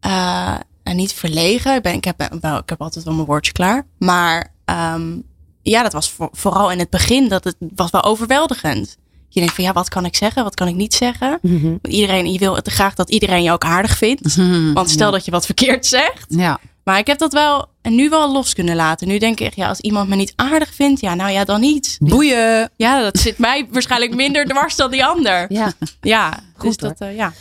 eh, 0.00 0.54
niet 0.94 1.12
verlegen. 1.12 1.74
Ik, 1.74 1.82
ben, 1.82 1.94
ik, 1.94 2.04
heb, 2.04 2.36
wel, 2.40 2.56
ik 2.58 2.68
heb 2.68 2.80
altijd 2.82 3.04
wel 3.04 3.14
mijn 3.14 3.26
woordje 3.26 3.52
klaar. 3.52 3.86
Maar 3.98 4.52
ehm, 4.64 5.16
ja, 5.62 5.82
dat 5.82 5.92
was 5.92 6.10
voor- 6.10 6.28
vooral 6.32 6.70
in 6.70 6.78
het 6.78 6.90
begin, 6.90 7.28
dat 7.28 7.44
het 7.44 7.56
was 7.74 7.90
wel 7.90 8.02
overweldigend. 8.04 8.96
Je 9.28 9.40
denkt 9.40 9.54
van 9.54 9.64
ja, 9.64 9.72
wat 9.72 9.88
kan 9.88 10.04
ik 10.04 10.16
zeggen? 10.16 10.42
Wat 10.44 10.54
kan 10.54 10.68
ik 10.68 10.74
niet 10.74 10.94
zeggen? 10.94 11.38
Mhm. 11.42 11.76
Iedereen, 11.82 12.32
je 12.32 12.38
wil 12.38 12.54
het 12.56 12.68
graag 12.68 12.94
dat 12.94 13.10
iedereen 13.10 13.42
je 13.42 13.52
ook 13.52 13.64
aardig 13.64 13.96
vindt. 13.96 14.36
Want 14.74 14.90
stel 14.90 15.10
dat 15.10 15.24
je 15.24 15.30
wat 15.30 15.44
verkeerd 15.46 15.86
zegt. 15.86 16.24
Ja. 16.28 16.58
Maar 16.84 16.98
ik 16.98 17.06
heb 17.06 17.18
dat 17.18 17.32
wel 17.32 17.66
en 17.82 17.94
nu 17.94 18.08
wel 18.08 18.32
los 18.32 18.54
kunnen 18.54 18.76
laten. 18.76 19.08
Nu 19.08 19.18
denk 19.18 19.40
ik 19.40 19.54
ja, 19.54 19.68
als 19.68 19.80
iemand 19.80 20.08
me 20.08 20.16
niet 20.16 20.32
aardig 20.36 20.74
vindt, 20.74 21.00
ja, 21.00 21.14
nou 21.14 21.30
ja, 21.30 21.44
dan 21.44 21.60
niet. 21.60 21.96
Boeien. 22.00 22.70
Ja, 22.76 23.02
dat 23.02 23.18
zit 23.18 23.38
mij 23.38 23.66
waarschijnlijk 23.70 24.14
minder 24.14 24.44
dwars 24.46 24.76
dan 24.76 24.90
die 24.90 25.04
ander. 25.04 25.46
Ja. 25.52 25.72
Ja, 26.00 26.40
Goed, 26.56 26.78
dus 26.80 26.88
dat, 26.88 27.00
eh, 27.00 27.16
ja. 27.16 27.32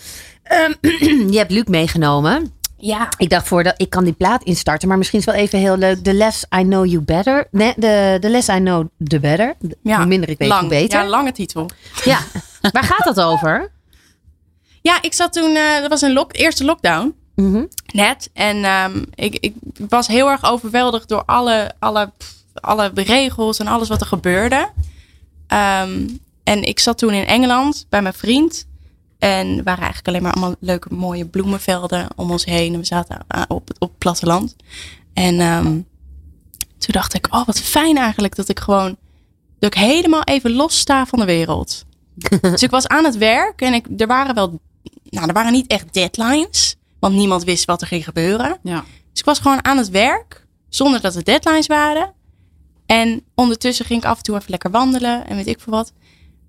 Je 1.32 1.38
hebt 1.38 1.52
Luc 1.52 1.64
meegenomen. 1.66 2.52
Ja. 2.78 3.10
Ik 3.18 3.30
dacht 3.30 3.48
voor 3.48 3.64
dat 3.64 3.74
ik 3.78 3.90
kan 3.90 4.04
die 4.04 4.14
plaat 4.14 4.44
instarten, 4.44 4.88
maar 4.88 4.98
misschien 4.98 5.20
is 5.20 5.26
wel 5.26 5.36
even 5.36 5.60
heel 5.60 5.78
leuk. 5.78 6.04
The 6.04 6.14
less 6.14 6.46
I 6.60 6.62
know 6.62 6.86
you 6.86 7.02
better. 7.02 7.48
Nee, 7.52 7.74
the, 7.80 8.18
the 8.22 8.30
less 8.30 8.48
I 8.48 8.58
know 8.60 8.88
the 9.08 9.20
better. 9.20 9.56
Ja, 9.82 9.98
Hoe 9.98 10.06
minder 10.06 10.30
ik 10.30 10.38
weet, 10.38 10.48
lang. 10.48 10.62
hoe 10.62 10.70
beter. 10.70 11.00
Ja, 11.00 11.08
lange 11.08 11.32
titel. 11.32 11.70
Ja. 12.04 12.20
Waar 12.72 12.84
gaat 12.84 13.16
dat 13.16 13.22
over? 13.22 13.72
Ja, 14.82 15.02
ik 15.02 15.14
zat 15.14 15.34
toen, 15.34 15.56
eh, 15.56 15.80
dat 15.80 15.90
was 15.90 16.02
een 16.02 16.14
lock, 16.14 16.36
eerste 16.36 16.64
lockdown. 16.66 17.16
Mhm. 17.36 17.64
Net. 17.94 18.30
En 18.34 18.64
ehm, 18.64 19.04
ik, 19.16 19.36
ik 19.40 19.54
was 19.90 20.08
heel 20.08 20.30
erg 20.30 20.44
overweldigd 20.52 21.10
door 21.10 21.24
alle, 21.26 21.72
alle, 21.80 22.12
pff, 22.18 22.34
alle 22.54 22.92
regels 22.94 23.60
en 23.60 23.68
alles 23.68 23.88
wat 23.88 24.02
er 24.02 24.08
gebeurde. 24.08 24.70
Ehm, 25.48 26.08
en 26.44 26.64
ik 26.64 26.80
zat 26.80 26.98
toen 26.98 27.14
in 27.14 27.26
Engeland 27.28 27.86
bij 27.90 28.02
mijn 28.02 28.14
vriend. 28.14 28.66
En 29.20 29.48
er 29.48 29.64
waren 29.64 29.84
eigenlijk 29.84 30.08
alleen 30.08 30.22
maar 30.22 30.32
allemaal 30.34 30.56
leuke 30.60 30.94
mooie 30.94 31.26
bloemenvelden 31.26 32.08
om 32.16 32.32
ons 32.32 32.46
heen. 32.46 32.74
En 32.74 32.80
we 32.80 32.86
zaten 32.86 33.20
aan- 33.28 33.46
op, 33.50 33.68
het- 33.68 33.80
op 33.80 33.90
het 33.90 33.98
platteland. 33.98 34.56
En 35.14 35.40
ehm, 35.40 35.66
toen 36.78 36.94
dacht 36.94 37.14
ik, 37.14 37.28
oh 37.30 37.46
wat 37.46 37.60
fijn 37.60 37.98
eigenlijk 37.98 38.36
dat 38.36 38.50
ik 38.50 38.60
gewoon, 38.60 38.98
dat 39.60 39.76
ik 39.76 39.82
helemaal 39.82 40.24
even 40.24 40.52
los 40.52 40.80
sta 40.80 41.06
van 41.06 41.20
de 41.20 41.26
wereld. 41.26 41.86
dus 42.42 42.64
ik 42.64 42.70
was 42.70 42.88
aan 42.88 43.04
het 43.06 43.18
werk 43.18 43.62
en 43.62 43.74
ik, 43.74 43.86
er 43.98 44.08
waren 44.08 44.36
wel, 44.36 44.60
nou 45.10 45.28
er 45.28 45.34
waren 45.34 45.52
niet 45.52 45.68
echt 45.68 45.94
deadlines. 45.94 46.76
Want 47.00 47.16
niemand 47.16 47.44
wist 47.44 47.66
wat 47.66 47.82
er 47.82 47.88
ging 47.88 48.04
gebeuren. 48.04 48.58
Ja. 48.64 48.84
Dus 49.12 49.20
ik 49.20 49.26
was 49.26 49.40
gewoon 49.40 49.66
aan 49.66 49.78
het 49.78 49.90
werk, 49.90 50.46
zonder 50.70 51.02
dat 51.02 51.16
er 51.16 51.24
deadlines 51.24 51.68
waren. 51.68 52.14
En 52.86 53.24
ondertussen 53.36 53.86
ging 53.86 54.02
ik 54.04 54.08
af 54.10 54.18
en 54.18 54.24
toe 54.24 54.36
even 54.36 54.50
lekker 54.50 54.72
wandelen 54.72 55.28
en 55.28 55.36
weet 55.36 55.48
ik 55.48 55.60
veel 55.60 55.74
wat. 55.74 55.94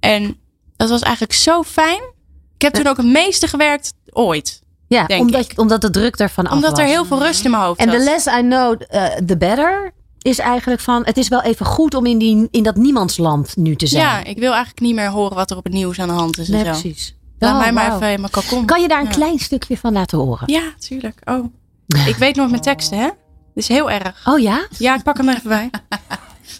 En 0.00 0.36
dat 0.76 0.88
was 0.88 1.00
eigenlijk 1.02 1.32
zo 1.32 1.62
fijn. 1.62 2.00
Ik 2.58 2.64
heb 2.64 2.74
toen 2.74 2.86
ook 2.86 2.96
het 2.96 3.06
meeste 3.06 3.46
gewerkt 3.48 3.94
ooit. 4.10 4.62
Ja, 4.86 5.06
omdat, 5.18 5.50
ik. 5.50 5.58
omdat 5.58 5.80
de 5.80 5.90
druk 5.90 6.16
ervan 6.16 6.46
af 6.46 6.52
Omdat 6.54 6.78
er 6.78 6.84
heel 6.84 7.04
veel 7.04 7.18
rust 7.22 7.44
in 7.44 7.50
mijn 7.50 7.62
hoofd 7.62 7.80
En 7.80 7.90
the 7.90 7.98
less 7.98 8.26
I 8.26 8.40
know, 8.40 8.80
uh, 8.90 9.04
the 9.06 9.36
better. 9.36 9.92
Is 10.18 10.38
eigenlijk 10.38 10.80
van, 10.80 11.04
het 11.04 11.16
is 11.16 11.28
wel 11.28 11.42
even 11.42 11.66
goed 11.66 11.94
om 11.94 12.06
in, 12.06 12.18
die, 12.18 12.48
in 12.50 12.62
dat 12.62 12.76
niemandsland 12.76 13.56
nu 13.56 13.76
te 13.76 13.86
zijn. 13.86 14.02
Ja, 14.02 14.24
ik 14.24 14.38
wil 14.38 14.50
eigenlijk 14.50 14.80
niet 14.80 14.94
meer 14.94 15.08
horen 15.08 15.36
wat 15.36 15.50
er 15.50 15.56
op 15.56 15.64
het 15.64 15.72
nieuws 15.72 15.98
aan 15.98 16.08
de 16.08 16.14
hand 16.14 16.38
is. 16.38 16.48
nee, 16.48 16.64
en 16.64 16.74
zo. 16.74 16.80
precies. 16.80 17.14
Laat 17.38 17.52
Oh, 17.52 17.58
mij 17.60 17.72
maar 17.72 17.94
even 17.94 18.10
in 18.12 18.20
mijn. 18.20 18.64
Kan 18.64 18.82
je 18.82 18.88
daar 18.88 18.98
een 19.00 19.04
Ja. 19.04 19.10
klein 19.10 19.38
stukje 19.38 19.76
van 19.76 19.92
laten 19.92 20.18
horen? 20.18 20.52
Ja, 20.52 20.62
tuurlijk. 20.78 21.20
Oh. 21.24 21.44
Ik 22.06 22.16
weet 22.16 22.36
nooit 22.36 22.50
mijn 22.50 22.62
teksten, 22.62 22.98
hè? 22.98 23.04
Dat 23.04 23.14
is 23.54 23.68
heel 23.68 23.90
erg. 23.90 24.26
Oh 24.26 24.38
ja? 24.38 24.66
Ja, 24.78 24.94
ik 24.94 25.02
pak 25.02 25.16
hem 25.16 25.28
er 25.28 25.36
even 25.36 25.48
bij. 25.48 25.70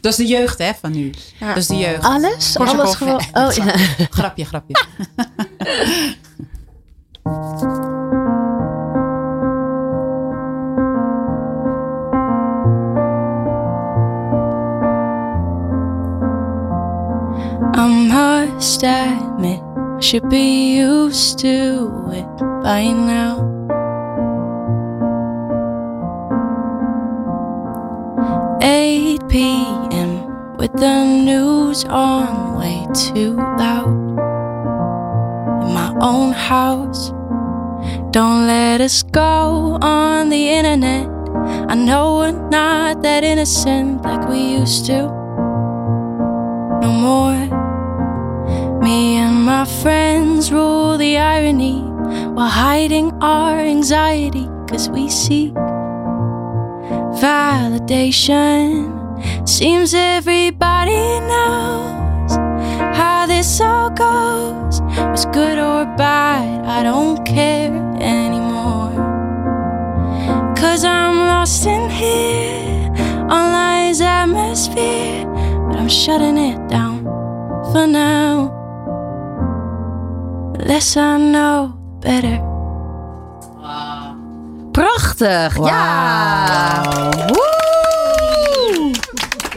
Dat 0.01 0.13
is 0.13 0.19
de 0.19 0.27
jeugd 0.27 0.59
hè, 0.59 0.71
van 0.81 0.93
nu. 0.93 1.15
Ja. 1.41 1.47
Dat 1.47 1.57
is 1.57 1.67
de 1.67 1.77
jeugd. 1.77 2.05
Alles? 2.05 2.53
Korsakoff. 2.55 2.81
Alles 2.81 2.95
gewoon. 2.95 3.23
Oh 3.33 3.53
ja. 3.53 3.75
Grapje, 4.11 4.45
grapje. 4.45 4.75
I 17.75 17.87
must 18.09 18.83
admit, 18.83 19.61
I 19.99 20.01
should 20.01 20.29
be 20.29 20.79
used 20.79 21.39
to 21.39 22.11
it 22.11 22.37
by 22.63 22.93
now. 22.93 23.49
8 28.61 29.29
p.m. 29.29 29.78
with 30.59 30.73
the 30.73 31.05
news 31.05 31.85
on 31.85 32.59
way 32.59 32.85
too 32.93 33.35
loud. 33.37 33.87
In 35.63 35.73
my 35.73 35.95
own 36.01 36.33
house. 36.33 37.13
Don't 38.11 38.47
let 38.49 38.81
us 38.81 39.05
go 39.05 39.79
on 39.81 40.31
the 40.31 40.49
internet. 40.49 41.07
I 41.69 41.75
know 41.77 42.17
we're 42.17 42.33
not 42.33 43.03
that 43.03 43.23
innocent 43.23 44.03
like 44.03 44.29
we 44.29 44.41
used 44.59 44.87
to. 44.87 45.03
No 46.83 46.91
more. 46.91 47.39
Me 48.83 49.17
and 49.17 49.45
my 49.45 49.65
friends 49.65 50.51
rule 50.51 50.97
the 50.99 51.19
irony 51.19 51.83
while 52.35 52.49
hiding 52.49 53.13
our 53.23 53.61
anxiety 53.61 54.49
because 54.65 54.89
we 54.91 55.09
seek 55.09 55.55
validation. 57.23 58.98
Seems 59.45 59.95
everybody 59.95 61.21
knows 61.21 62.33
how 62.97 63.27
this 63.27 63.61
all 63.61 63.91
goes. 63.91 64.81
Was 65.11 65.27
good 65.27 65.59
or 65.59 65.85
bad, 65.97 66.65
I 66.65 66.83
don't 66.83 67.25
care 67.25 67.73
anymore. 68.01 68.93
Cause 70.57 70.85
I'm 70.85 71.19
lost 71.19 71.67
in 71.67 71.91
here, 71.91 72.91
on 73.31 73.53
life's 73.53 74.01
atmosphere. 74.01 75.25
But 75.69 75.79
I'm 75.79 75.89
shutting 75.89 76.39
it 76.39 76.69
down 76.69 77.05
for 77.73 77.87
now. 77.87 78.55
The 80.57 80.65
less 80.65 80.97
I 80.97 81.19
know, 81.19 81.79
the 82.01 82.09
better. 82.09 82.49
Prachtig. 84.73 85.57
Ja. 85.57 86.83
Woe! 87.29 87.58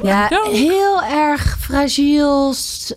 Ja, 0.03 0.27
heel 0.51 1.01
erg 1.03 1.57
fragiel. 1.59 2.53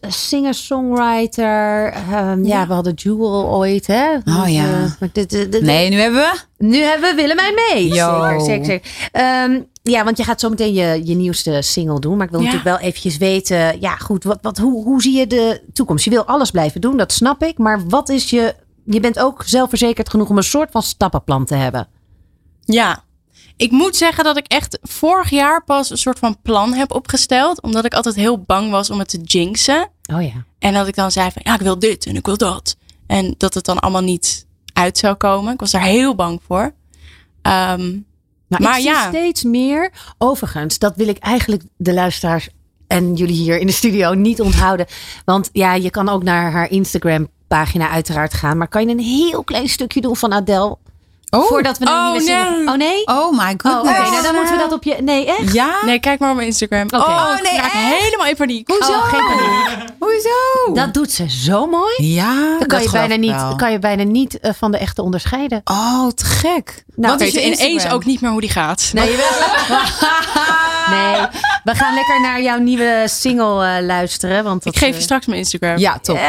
Singer-songwriter. 0.09 1.93
Ehm, 1.93 2.45
ja. 2.45 2.67
we 2.67 2.73
hadden 2.73 2.93
Jewel 2.95 3.47
ooit, 3.49 3.87
hè? 3.87 4.15
Oh, 4.15 4.45
ja. 4.47 4.65
Eh, 4.65 4.71
maar 5.01 5.09
dit- 5.13 5.31
dit- 5.31 5.53
dit- 5.53 5.63
Nee, 5.63 5.89
nu 5.91 5.97
hebben 5.97 6.21
we. 6.21 6.39
Nu 6.67 6.79
hebben 6.79 7.11
we 7.11 7.17
Willemijn 7.23 7.55
mee. 7.55 7.89
Yo. 7.89 8.23
Zeker, 8.23 8.41
zeker, 8.41 8.65
zeker. 8.65 8.91
Ehm, 9.13 9.61
ja, 9.83 10.05
want 10.05 10.17
je 10.17 10.25
gaat 10.25 10.41
zo 10.41 10.49
meteen 10.49 10.73
je, 10.75 11.01
je 11.05 11.15
nieuwste 11.15 11.63
single 11.63 12.01
doen. 12.01 12.17
Maar 12.17 12.25
ik 12.27 12.31
wil 12.33 12.41
Ja. 12.41 12.47
natuurlijk 12.47 12.77
wel 12.79 12.89
eventjes 12.89 13.17
weten... 13.17 13.81
Ja, 13.81 13.97
goed, 13.97 14.25
wat, 14.25 14.39
wat, 14.43 14.59
hoe, 14.59 14.85
hoe 14.85 15.03
zie 15.03 15.19
je 15.19 15.27
de 15.27 15.61
toekomst? 15.73 16.05
Je 16.05 16.11
wil 16.11 16.25
alles 16.25 16.51
blijven 16.51 16.81
doen, 16.81 16.97
dat 16.97 17.13
snap 17.13 17.43
ik. 17.43 17.59
Maar 17.59 17.89
wat 17.89 18.09
is 18.09 18.31
je... 18.31 18.55
Je 18.87 19.01
bent 19.01 19.19
ook 19.19 19.43
zelfverzekerd 19.47 20.11
genoeg 20.11 20.29
om 20.29 20.37
een 20.37 20.43
soort 20.43 20.71
van 20.71 20.83
stappenplan 20.83 21.45
te 21.45 21.55
hebben. 21.55 21.89
Ja. 22.61 23.03
Ik 23.57 23.71
moet 23.71 23.97
zeggen 23.97 24.25
dat 24.25 24.37
ik 24.37 24.47
echt 24.47 24.79
vorig 24.83 25.31
jaar 25.31 25.65
pas 25.65 25.91
een 25.91 25.99
soort 25.99 26.19
van 26.19 26.37
plan 26.43 26.73
heb 26.73 26.93
opgesteld. 26.95 27.63
Omdat 27.63 27.85
ik 27.85 27.95
altijd 27.95 28.15
heel 28.15 28.39
bang 28.39 28.71
was 28.71 28.91
om 28.91 28.99
het 28.99 29.09
te 29.09 29.21
jinxen. 29.21 29.91
Oh 30.15 30.23
ja. 30.23 30.45
En 30.59 30.73
dat 30.75 30.89
ik 30.89 30.95
dan 30.95 31.11
zei 31.11 31.31
van 31.31 31.43
ja, 31.45 31.55
ik 31.55 31.61
wil 31.61 31.79
dit 31.79 32.07
en 32.07 32.17
ik 32.17 32.27
wil 32.27 32.37
dat. 32.37 32.77
En 33.07 33.35
dat 33.39 33.55
het 33.55 33.65
dan 33.65 33.79
allemaal 33.79 34.03
niet 34.03 34.47
uit 34.73 34.99
zou 34.99 35.15
komen. 35.15 35.53
Ik 35.53 35.61
was 35.61 35.71
daar 35.71 35.83
heel 35.83 36.15
bang 36.15 36.41
voor. 36.47 36.75
Ehm, 37.43 37.99
Nou, 38.49 38.63
Maar 38.63 38.77
ik 38.77 38.83
zie 38.83 38.93
ja. 38.93 39.09
steeds 39.09 39.43
meer. 39.43 39.93
Overigens, 40.19 40.79
dat 40.79 40.97
wil 40.97 41.09
ik 41.09 41.19
eigenlijk 41.19 41.63
de 41.77 41.95
luisteraars 41.95 42.49
en 42.87 43.15
jullie 43.15 43.37
hier 43.37 43.59
in 43.59 43.67
de 43.67 43.73
studio 43.73 44.15
niet 44.15 44.41
onthouden. 44.41 44.87
Want 45.25 45.49
ja, 45.53 45.75
je 45.75 45.91
kan 45.91 46.09
ook 46.09 46.23
naar 46.23 46.53
haar 46.53 46.71
Instagram 46.71 47.29
pagina 47.49 47.89
uiteraard 47.89 48.35
gaan. 48.35 48.59
Maar 48.59 48.69
kan 48.69 48.89
je 48.89 48.95
een 48.95 49.01
heel 49.01 49.45
klein 49.45 49.69
stukje 49.69 50.01
doen 50.01 50.17
van 50.17 50.33
Adele? 50.33 50.79
Oh, 51.31 51.47
Voordat 51.47 51.79
we 51.79 51.85
naar 51.85 51.95
Oh, 52.07 52.11
nieuwe 52.19 52.33
nee. 52.33 52.69
Oh 52.69 52.75
nee? 52.75 53.07
oh 53.07 53.31
my 53.31 53.55
Oh, 53.63 53.79
oké. 53.79 53.89
goodness. 53.89 54.11
Nou, 54.11 54.23
dan 54.23 54.35
moeten 54.35 54.55
we 54.55 54.61
dat 54.63 54.73
op 54.73 54.83
je... 54.85 54.97
Nee, 55.03 55.27
echt? 55.27 55.53
Ja? 55.53 55.75
nee, 55.85 55.99
kijk 56.01 56.19
maar 56.19 56.29
op 56.31 56.35
mijn 56.37 56.47
Instagram. 56.49 56.83
Oké. 56.87 56.97
Oh, 56.97 57.03
Oh, 57.35 57.41
nee, 57.43 57.57
raak 57.57 57.71
helemaal 57.73 58.27
in 58.27 58.37
paniek. 58.37 58.71
Oh, 58.71 59.05
geen 59.05 59.21
paniek. 59.21 59.89
Hoezo? 59.99 60.75
Dat 60.75 60.95
doet 60.95 61.11
ze 61.13 61.31
zo 61.31 61.67
mooi. 61.67 61.95
ja, 62.13 62.59
Dan 62.59 62.67
kan, 62.67 62.83
je 62.83 62.91
bijna, 62.91 63.15
ik 63.15 63.21
niet, 63.21 63.31
wel. 63.35 63.57
kan 63.57 63.73
je 63.73 63.79
bijna 63.79 64.03
niet 64.03 64.39
van 64.41 64.71
de 64.73 64.79
echte 64.79 65.03
onderscheiden. 65.03 65.61
Oh, 65.65 66.09
te 66.09 66.25
gek. 66.25 66.85
Nou, 66.97 67.13
Wat 67.13 67.21
Ik 67.21 67.27
is 67.27 67.33
je 67.33 67.41
weet 67.49 67.59
ineens 67.59 67.89
ook 67.91 68.05
niet 68.05 68.21
meer 68.21 68.31
hoe 68.31 68.41
die 68.41 68.51
gaat. 68.51 68.91
Nee, 68.93 69.11
je 69.11 69.17
nee, 70.91 71.27
we 71.65 71.75
gaan 71.75 71.95
lekker 71.95 72.21
naar 72.21 72.43
jouw 72.43 72.59
nieuwe 72.59 73.03
single 73.07 73.67
eh, 73.77 73.85
luisteren. 73.85 74.45
Want 74.45 74.63
dat, 74.63 74.73
ik 74.75 74.79
geef 74.79 74.89
eh, 74.91 74.97
je 74.97 75.03
straks 75.03 75.27
mijn 75.27 75.39
Instagram. 75.39 75.79
Ja, 75.79 75.99
top. 75.99 76.19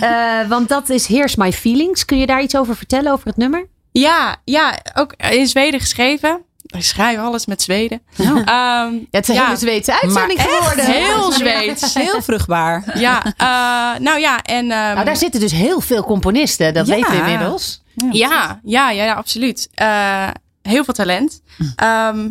Eh, 0.00 0.48
want 0.48 0.68
dat 0.68 0.88
is 0.88 1.06
Here's 1.06 1.36
My 1.36 1.52
Feelings. 1.52 2.04
Kun 2.04 2.18
je 2.18 2.26
daar 2.26 2.42
iets 2.42 2.56
over 2.56 2.76
vertellen, 2.76 3.12
over 3.12 3.26
het 3.26 3.36
nummer? 3.36 3.66
Ja, 3.92 4.36
ja, 4.44 4.78
ook 4.94 5.12
in 5.16 5.46
Zweden 5.46 5.80
geschreven. 5.80 6.40
Ik 6.66 6.82
schrijf 6.84 7.18
alles 7.18 7.46
met 7.46 7.62
Zweden. 7.62 8.02
Ehm, 8.16 8.26
Ja, 8.46 8.90
het 9.10 9.22
is 9.22 9.28
een 9.28 9.34
Ja. 9.34 9.44
hele 9.44 9.56
Zweedse 9.56 9.92
uitzending 10.00 10.38
Maar 10.38 10.46
echt 10.46 10.56
geworden. 10.56 10.84
heel 10.86 11.32
Zweeds. 11.42 11.94
Heel 11.94 12.22
vruchtbaar. 12.22 12.98
Ja, 12.98 13.24
eh, 13.24 14.00
nou 14.00 14.20
ja, 14.20 14.42
en 14.42 14.70
ehm, 14.70 14.94
Nou, 14.94 15.04
daar 15.04 15.16
zitten 15.16 15.40
dus 15.40 15.52
heel 15.52 15.80
veel 15.80 16.02
componisten. 16.04 16.74
Dat 16.74 16.86
Ja. 16.86 16.94
weten 16.94 17.10
we 17.10 17.16
inmiddels. 17.16 17.82
ja, 18.10 18.60
ja, 18.64 18.90
ja, 18.90 19.04
ja, 19.04 19.12
absoluut. 19.14 19.68
Eh, 19.74 20.28
heel 20.62 20.84
veel 20.84 20.94
talent. 20.94 21.40
Ehm, 21.76 22.28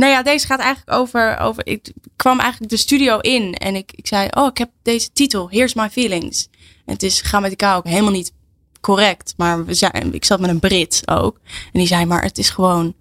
nou 0.00 0.12
ja, 0.12 0.22
deze 0.22 0.46
gaat 0.46 0.60
eigenlijk 0.60 0.98
over, 0.98 1.38
over. 1.38 1.66
Ik 1.66 1.92
kwam 2.16 2.40
eigenlijk 2.40 2.70
de 2.70 2.78
studio 2.78 3.18
in 3.18 3.54
en 3.54 3.74
ik, 3.74 3.92
ik 3.94 4.06
zei: 4.06 4.28
Oh, 4.30 4.46
ik 4.46 4.58
heb 4.58 4.70
deze 4.82 5.12
titel, 5.12 5.50
Here's 5.50 5.74
My 5.74 5.90
Feelings. 5.90 6.48
En 6.84 6.92
het 6.92 7.02
is 7.02 7.20
grammaticaal 7.20 7.76
ook 7.76 7.86
helemaal 7.86 8.10
niet 8.10 8.32
correct. 8.80 9.34
Maar 9.36 9.64
we 9.64 9.74
zijn, 9.74 10.14
ik 10.14 10.24
zat 10.24 10.40
met 10.40 10.50
een 10.50 10.58
Brit 10.58 11.02
ook. 11.04 11.40
En 11.44 11.78
die 11.78 11.86
zei: 11.86 12.04
Maar 12.04 12.22
het 12.22 12.38
is 12.38 12.50
gewoon, 12.50 12.94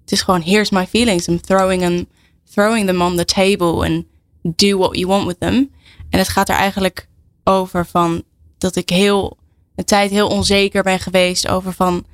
het 0.00 0.12
is 0.12 0.22
gewoon 0.22 0.42
Here's 0.42 0.70
My 0.70 0.86
Feelings. 0.86 1.26
I'm 1.26 1.40
throwing 1.40 1.82
them, 1.82 2.06
throwing 2.50 2.86
them 2.86 3.02
on 3.02 3.16
the 3.16 3.24
table 3.24 3.86
and 3.86 4.04
do 4.56 4.78
what 4.78 4.96
you 4.96 5.06
want 5.06 5.26
with 5.26 5.40
them. 5.40 5.70
En 6.10 6.18
het 6.18 6.28
gaat 6.28 6.48
er 6.48 6.54
eigenlijk 6.54 7.08
over 7.44 7.86
van 7.86 8.22
dat 8.58 8.76
ik 8.76 8.88
heel 8.88 9.36
een 9.76 9.84
tijd 9.84 10.10
heel 10.10 10.28
onzeker 10.28 10.82
ben 10.82 10.98
geweest 10.98 11.48
over 11.48 11.72
van 11.72 12.04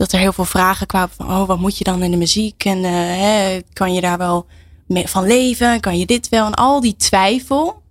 dat 0.00 0.12
er 0.12 0.18
heel 0.18 0.32
veel 0.32 0.44
vragen 0.44 0.86
kwamen 0.86 1.10
van 1.16 1.26
oh 1.30 1.46
wat 1.46 1.58
moet 1.58 1.78
je 1.78 1.84
dan 1.84 2.02
in 2.02 2.10
de 2.10 2.16
muziek? 2.16 2.64
En 2.64 2.84
eh, 2.84 2.92
hè, 2.92 3.60
kan 3.72 3.94
je 3.94 4.00
daar 4.00 4.18
wel 4.18 4.46
mee 4.86 5.08
van 5.08 5.26
leven? 5.26 5.80
Kan 5.80 5.98
je 5.98 6.06
dit 6.06 6.28
wel? 6.28 6.46
En 6.46 6.54
al 6.54 6.80
die 6.80 6.96
twijfel 6.96 7.82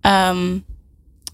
Ehm, 0.00 0.58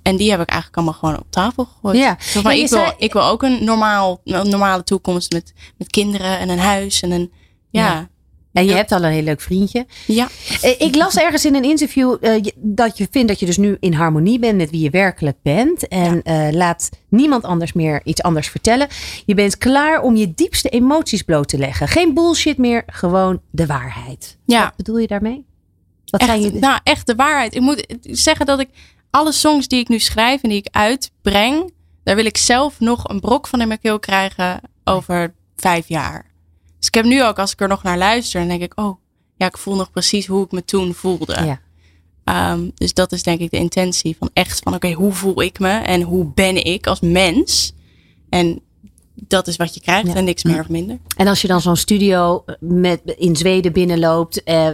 en 0.03 0.17
die 0.17 0.31
heb 0.31 0.41
ik 0.41 0.49
eigenlijk 0.49 0.77
allemaal 0.77 0.99
gewoon 1.01 1.19
op 1.19 1.31
tafel 1.31 1.65
gegooid. 1.65 1.97
Ja. 1.97 2.17
Zo 2.21 2.41
van, 2.41 2.51
Ja, 2.51 2.57
je 2.57 2.63
ik, 2.65 2.71
wil, 2.71 2.79
zei- 2.79 2.95
ik 2.99 3.13
wil 3.13 3.23
ook 3.25 3.43
een, 3.43 3.65
normaal, 3.65 4.21
een 4.25 4.49
normale 4.49 4.85
toekomst 4.85 5.33
met, 5.33 5.53
met 5.77 5.91
kinderen 5.91 6.39
en 6.39 6.49
een 6.49 6.59
huis 6.59 7.03
en 7.03 7.11
een 7.11 7.33
ja, 7.71 8.09
En 8.57 8.65
je 8.67 8.73
hebt 8.75 8.93
al 8.93 9.05
een 9.05 9.11
heel 9.13 9.23
leuk 9.23 9.41
vriendje. 9.41 9.87
ja. 10.07 10.29
Eh, 10.63 10.81
Ik 10.81 10.95
las 10.95 11.17
ergens 11.17 11.45
in 11.45 11.55
een 11.55 11.65
interview 11.65 12.17
eh, 12.21 12.45
dat 12.57 12.99
je 12.99 13.09
vindt 13.11 13.29
dat 13.29 13.41
je 13.41 13.47
dus 13.47 13.57
nu 13.57 13.77
in 13.81 13.93
harmonie 13.93 14.39
bent 14.39 14.57
met 14.57 14.71
wie 14.71 14.81
je 14.81 14.91
werkelijk 14.91 15.37
bent. 15.43 15.89
En 15.89 16.23
eh, 16.23 16.49
laat 16.51 16.91
niemand 17.09 17.45
anders 17.45 17.73
meer 17.73 18.01
iets 18.05 18.23
anders 18.23 18.49
vertellen. 18.49 18.89
Je 19.27 19.35
bent 19.35 19.59
klaar 19.59 20.03
om 20.03 20.17
je 20.17 20.35
diepste 20.35 20.69
emoties 20.69 21.23
bloot 21.23 21.49
te 21.49 21.59
leggen. 21.59 21.89
Geen 21.89 22.15
bullshit 22.15 22.59
meer, 22.59 22.83
gewoon 22.87 23.41
de 23.51 23.67
waarheid. 23.67 24.37
ja. 24.45 24.63
Wat 24.65 24.77
bedoel 24.77 24.99
je 24.99 25.07
daarmee? 25.07 25.45
Wat 26.07 26.21
echt, 26.21 26.31
zijn 26.31 26.43
je... 26.43 26.53
nou, 26.53 26.81
echt 26.83 27.07
de 27.07 27.15
waarheid. 27.15 27.55
Ik 27.55 27.61
moet 27.61 27.87
zeggen 28.01 28.47
dat 28.47 28.61
ik 28.61 28.69
alle 29.11 29.33
songs 29.33 29.69
die 29.69 29.81
ik 29.81 29.89
nu 29.89 29.99
schrijf 29.99 30.43
en 30.43 30.49
die 30.49 30.59
ik 30.59 30.69
uitbreng, 30.71 31.73
daar 32.03 32.17
wil 32.17 32.25
ik 32.27 32.37
zelf 32.37 32.81
nog 32.81 33.09
een 33.09 33.21
brok 33.21 33.47
van 33.47 33.61
in 33.61 33.69
mijn 33.69 33.81
keel 33.81 33.99
krijgen 33.99 34.61
over 34.85 35.35
vijf 35.57 35.89
jaar. 35.89 36.35
Ik 36.97 37.03
heb 37.03 37.11
nu 37.11 37.25
ook, 37.25 37.39
als 37.39 37.53
ik 37.53 37.61
er 37.61 37.69
nog 37.69 37.83
naar 37.83 37.99
luister, 37.99 38.41
dan 38.41 38.49
denk 38.49 38.63
ik, 38.63 38.81
oh, 38.81 38.97
ja, 39.37 39.47
ik 39.47 39.59
voel 39.59 39.77
nog 39.77 39.91
precies 39.91 40.27
hoe 40.27 40.45
ik 40.45 40.53
me 40.53 40.65
toen 40.65 40.95
voelde. 40.95 41.45
Ja. 41.45 41.61
Ehm, 42.25 42.71
dus 42.75 42.95
dat 42.95 43.13
is 43.13 43.23
denk 43.23 43.41
ik 43.41 43.51
de 43.51 43.57
intentie 43.57 44.17
van 44.19 44.31
echt 44.33 44.59
van, 44.59 44.75
oké, 44.75 44.93
hoe 44.93 45.13
voel 45.13 45.43
ik 45.43 45.59
me 45.59 45.69
en 45.69 46.03
hoe 46.03 46.33
ben 46.35 46.65
ik 46.65 46.87
als 46.87 47.01
mens? 47.01 47.73
En 48.29 48.61
dat 49.15 49.47
is 49.47 49.57
wat 49.57 49.75
je 49.75 49.81
krijgt 49.81 50.07
Ja. 50.07 50.15
en 50.15 50.25
niks 50.25 50.45
meer 50.45 50.61
of 50.61 50.69
minder. 50.69 50.99
En 51.17 51.27
als 51.27 51.41
je 51.43 51.49
dan 51.49 51.61
zo'n 51.61 51.77
studio 51.77 52.45
met, 52.61 53.01
in 53.05 53.37
Zweden 53.37 53.73
binnenloopt, 53.73 54.43
eh, 54.43 54.69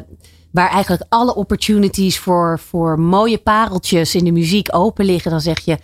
waar 0.51 0.71
eigenlijk 0.71 1.05
alle 1.09 1.35
opportunities 1.35 2.19
voor, 2.19 2.59
voor 2.59 3.01
mooie 3.01 3.39
pareltjes 3.39 4.15
in 4.15 4.25
de 4.25 4.33
muziek 4.33 4.69
open 4.75 5.05
liggen, 5.05 5.31
dan 5.31 5.41
zeg 5.41 5.61
je: 5.61 5.79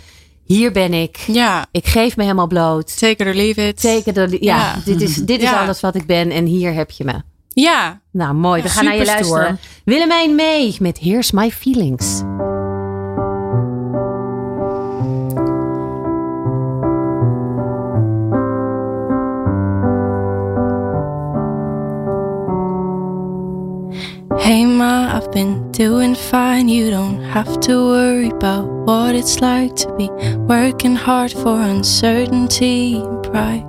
Hier 0.49 0.73
ben 0.73 0.93
ik. 0.95 1.17
Ja, 1.17 1.67
Ik 1.71 1.87
geef 1.87 2.17
me 2.17 2.23
helemaal 2.23 2.47
bloot. 2.47 2.99
take 2.99 3.13
it 3.23 3.27
or 3.27 3.35
leave 3.35 3.67
it. 3.69 3.81
De, 3.81 4.37
ja, 4.41 4.57
Ja. 4.57 4.75
dit 4.85 5.01
is, 5.01 5.15
dit 5.15 5.43
is 5.43 5.51
Ja. 5.51 5.63
alles 5.63 5.81
wat 5.81 5.95
ik 5.95 6.07
ben 6.07 6.31
en 6.31 6.45
hier 6.47 6.73
heb 6.75 6.91
je 6.91 7.05
me. 7.05 7.15
Ja, 7.49 8.01
Nou, 8.13 8.35
mooi. 8.35 8.63
We 8.63 8.69
gaan 8.69 8.85
naar 8.85 8.97
je 8.97 9.05
luisteren. 9.05 9.59
Willemijn 9.85 10.35
mee 10.35 10.77
met 10.81 10.99
Here's 10.99 11.31
My 11.31 11.51
Feelings. 11.51 12.23
Hey 24.41 24.65
ma, 24.65 25.17
I've 25.17 25.31
been 25.33 25.71
doing 25.73 26.15
fine. 26.15 26.69
You 26.69 26.91
don't 26.91 27.21
have 27.21 27.59
to 27.61 27.85
worry 27.85 28.31
about 28.31 28.67
what 28.87 29.17
it's 29.17 29.41
like 29.41 29.75
to 29.77 29.93
be 29.97 30.09
working 30.47 30.95
hard 30.95 31.33
for 31.33 31.61
uncertainty 31.61 32.95
and 32.95 33.23
pride. 33.25 33.65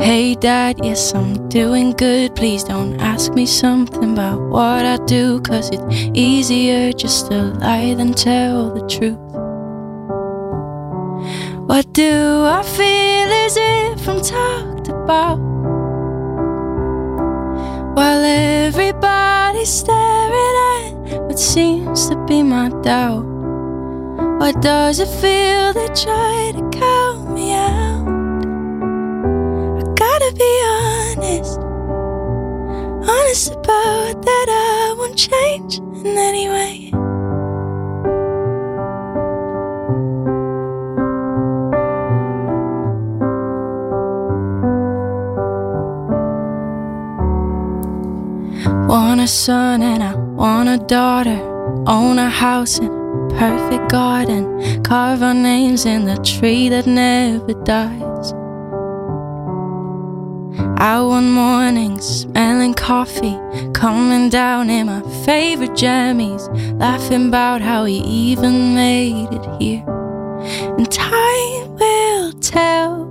Hey 0.00 0.34
dad, 0.34 0.80
yes, 0.82 1.14
I'm 1.14 1.48
doing 1.50 1.90
good. 1.92 2.34
Please 2.34 2.64
don't 2.64 2.98
ask 2.98 3.32
me 3.34 3.44
something 3.44 4.12
about 4.12 4.40
what 4.40 4.86
I 4.86 4.96
do, 5.04 5.40
cause 5.42 5.68
it's 5.70 5.84
easier 6.14 6.90
just 6.92 7.30
to 7.30 7.52
lie 7.60 7.94
than 7.94 8.14
tell 8.14 8.72
the 8.74 8.86
truth. 8.88 9.18
What 11.68 11.92
do 11.92 12.44
I 12.46 12.62
feel 12.62 13.28
as 13.44 13.56
if 13.56 14.08
I'm 14.08 14.22
talked 14.22 14.88
about? 14.88 15.51
While 17.94 18.24
everybody's 18.24 19.68
staring 19.68 21.12
at 21.12 21.20
what 21.20 21.38
seems 21.38 22.08
to 22.08 22.16
be 22.24 22.42
my 22.42 22.70
doubt. 22.80 23.26
Why 24.40 24.52
does 24.52 24.98
it 24.98 25.08
feel 25.08 25.72
they 25.74 25.88
try 25.88 26.52
to 26.56 26.70
count 26.70 27.30
me 27.32 27.52
out? 27.52 28.08
I 29.78 29.82
gotta 29.94 30.34
be 30.34 30.52
honest, 30.72 31.58
honest 33.08 33.52
about 33.52 34.22
that 34.22 34.46
I 34.48 34.94
won't 34.96 35.18
change 35.18 35.78
in 35.78 36.16
any 36.16 36.48
way. 36.48 36.91
A 49.22 49.26
son 49.28 49.82
and 49.84 50.02
I 50.02 50.16
want 50.16 50.68
a 50.68 50.78
daughter. 50.78 51.40
Own 51.86 52.18
a 52.18 52.28
house 52.28 52.78
and 52.78 52.88
a 52.88 53.36
perfect 53.36 53.88
garden. 53.88 54.82
Carve 54.82 55.22
our 55.22 55.32
names 55.32 55.86
in 55.86 56.06
the 56.06 56.16
tree 56.16 56.68
that 56.70 56.86
never 56.86 57.54
dies. 57.62 58.32
Out 60.80 61.06
one 61.06 61.30
morning, 61.30 62.00
smelling 62.00 62.74
coffee, 62.74 63.38
coming 63.72 64.28
down 64.28 64.68
in 64.68 64.86
my 64.86 65.02
favorite 65.24 65.76
jammies, 65.82 66.44
laughing 66.80 67.28
about 67.28 67.60
how 67.60 67.84
he 67.84 67.98
even 67.98 68.74
made 68.74 69.28
it 69.30 69.46
here. 69.60 69.84
And 70.76 70.90
time 70.90 71.76
will 71.76 72.32
tell 72.40 73.04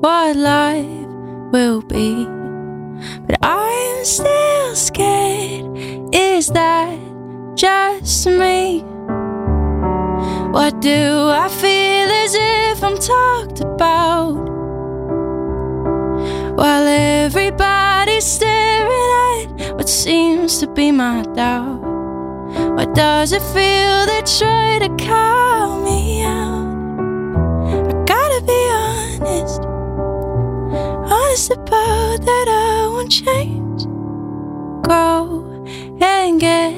what 0.00 0.34
life 0.34 1.06
will 1.52 1.82
be. 1.82 2.24
But 3.26 3.38
I'm 3.42 4.04
still. 4.04 4.31
Is 6.42 6.48
that 6.48 6.98
just 7.54 8.26
me? 8.26 8.80
What 10.50 10.80
do 10.80 11.28
I 11.30 11.48
feel 11.48 12.08
as 12.24 12.34
if 12.34 12.82
I'm 12.82 12.98
talked 12.98 13.60
about? 13.60 14.50
While 16.56 16.88
everybody's 16.88 18.24
staring 18.24 19.52
at 19.60 19.76
what 19.76 19.88
seems 19.88 20.58
to 20.58 20.66
be 20.66 20.90
my 20.90 21.22
doubt. 21.32 21.80
Why 22.74 22.86
does 22.86 23.30
it 23.30 23.42
feel 23.54 24.06
they 24.06 24.22
try 24.26 24.80
to 24.82 24.88
call 24.96 25.80
me 25.84 26.24
out? 26.24 26.66
I 27.88 28.04
gotta 28.04 28.42
be 28.44 28.60
honest 28.82 29.60
honest 31.06 31.52
about 31.52 32.18
that 32.26 32.46
I 32.48 32.88
won't 32.88 33.12
change. 33.12 33.84
Grow 34.84 35.51
and 36.00 36.40
get 36.40 36.72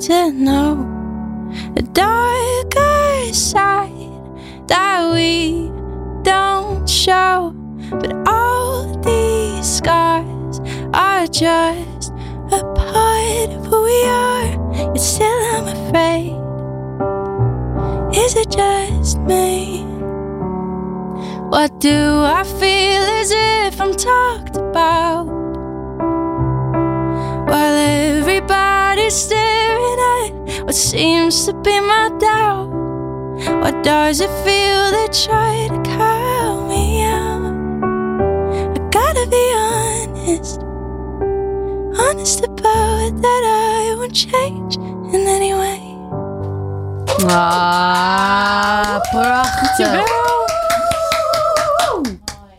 to 0.00 0.32
know 0.32 0.76
the 1.74 1.82
darker 1.82 3.32
side 3.32 4.68
that 4.68 5.12
we 5.12 5.70
don't 6.22 6.88
show. 6.88 7.54
But 7.90 8.12
all 8.28 8.98
these 9.00 9.66
scars 9.78 10.60
are 10.92 11.26
just 11.26 12.12
a 12.52 12.62
part 12.74 13.50
of 13.50 13.66
who 13.66 13.82
we 13.84 14.04
are. 14.04 14.44
Yet 14.74 14.98
still, 14.98 15.26
I'm 15.54 15.68
afraid. 15.68 16.36
Is 18.16 18.36
it 18.36 18.50
just 18.50 19.18
me? 19.20 19.82
What 21.48 21.78
do 21.80 21.90
I 21.90 22.42
feel 22.44 23.02
as 23.20 23.30
if 23.32 23.80
I'm 23.80 23.94
talked 23.94 24.56
about? 24.56 25.45
Everybody's 28.96 29.14
staring 29.14 29.98
at 30.56 30.64
what 30.64 30.74
seems 30.74 31.44
to 31.46 31.52
be 31.62 31.80
my 31.80 32.10
doubt. 32.18 32.68
What 33.60 33.84
does 33.84 34.20
it 34.20 34.30
feel 34.44 34.90
they 34.90 35.08
try 35.12 35.68
to 35.68 35.82
count 35.82 36.68
me 36.68 37.04
out? 37.04 37.52
I 38.74 38.88
gotta 38.90 39.26
be 39.28 39.44
honest, 39.54 40.60
honest 42.00 42.44
about 42.44 43.20
that 43.20 43.42
I 43.44 43.94
won't 43.96 44.14
change 44.14 44.76
in 44.76 45.26
any 45.28 45.52
way. 45.52 45.82
Ah, 47.28 49.00
prachtig. 49.12 50.45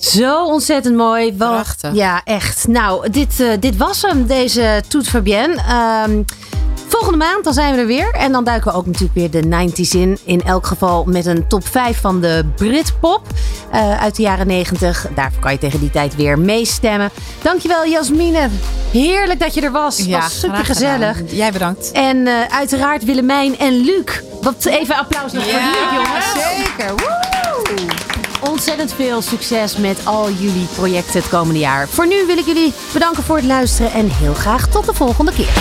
Zo 0.08 0.46
ontzettend 0.46 0.96
mooi. 0.96 1.38
Wat- 1.38 1.50
Prachtig. 1.50 1.94
Ja, 1.94 2.22
echt. 2.24 2.68
Nou, 2.68 3.10
dit, 3.10 3.40
eh, 3.40 3.48
dit 3.60 3.78
was 3.78 4.02
hem, 4.02 4.26
deze 4.28 4.84
Toet 4.88 5.08
Fabienne. 5.10 5.56
Ehm, 5.56 6.22
volgende 6.88 7.18
maand 7.18 7.44
dan 7.44 7.54
zijn 7.54 7.74
we 7.76 7.80
er 7.82 7.88
weer. 7.88 8.12
En 8.12 8.32
dan 8.32 8.44
duiken 8.44 8.72
we 8.72 8.78
ook 8.78 8.86
natuurlijk 8.86 9.14
weer 9.14 9.32
de 9.32 9.48
90s 9.48 9.94
in. 9.94 10.18
In 10.24 10.42
elk 10.44 10.66
geval 10.68 11.04
met 11.06 11.26
een 11.26 11.48
top 11.48 11.68
5 11.68 12.02
van 12.02 12.22
de 12.22 12.46
Britpop 12.56 13.22
eh, 13.72 14.00
uit 14.02 14.16
de 14.16 14.22
jaren 14.22 14.48
90. 14.48 15.08
Daarvoor 15.16 15.42
kan 15.42 15.52
je 15.52 15.58
tegen 15.58 15.80
die 15.80 15.90
tijd 15.90 16.16
weer 16.16 16.40
meestemmen. 16.40 17.10
Dankjewel 17.42 17.88
Jasmine. 17.88 18.50
Heerlijk 18.92 19.40
dat 19.40 19.54
je 19.54 19.62
er 19.62 19.72
was. 19.72 19.98
Het 19.98 20.10
was 20.10 20.40
super 20.40 20.66
gezellig. 20.66 21.18
Jij 21.26 21.52
bedankt. 21.52 21.92
En 21.92 22.28
eh, 22.28 22.34
uiteraard 22.50 23.04
Willemijn 23.06 23.58
en 23.60 23.74
Luc. 23.74 24.22
Wat 24.42 24.66
even 24.66 24.96
applaus 24.96 25.32
nog 25.32 25.44
voor 25.44 25.60
Luc, 25.60 25.92
jongens. 25.92 26.26
zeker. 26.34 26.96
Woe! 26.96 27.17
Ontzettend 28.50 28.94
veel 28.94 29.22
succes 29.22 29.78
met 29.78 30.06
al 30.06 30.32
jullie 30.32 30.68
projecten 30.76 31.20
het 31.20 31.30
komende 31.30 31.60
jaar. 31.60 31.88
Voor 31.88 32.08
nu 32.08 32.26
wil 32.26 32.38
ik 32.38 32.46
jullie 32.46 32.74
bedanken 32.94 33.24
voor 33.24 33.36
het 33.36 33.46
luisteren 33.46 33.92
en 33.92 34.10
heel 34.10 34.34
graag 34.34 34.68
tot 34.68 34.86
de 34.86 34.94
volgende 34.94 35.32
keer. 35.32 35.54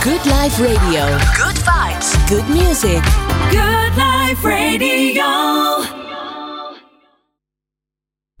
Good 0.00 0.24
Life 0.24 0.66
Radio. 0.66 1.04
Good 1.18 1.58
vibes. 1.58 2.12
Good 2.28 2.48
music. 2.48 3.02
Good 3.50 3.96
Life 3.96 4.48
Radio. 4.48 6.05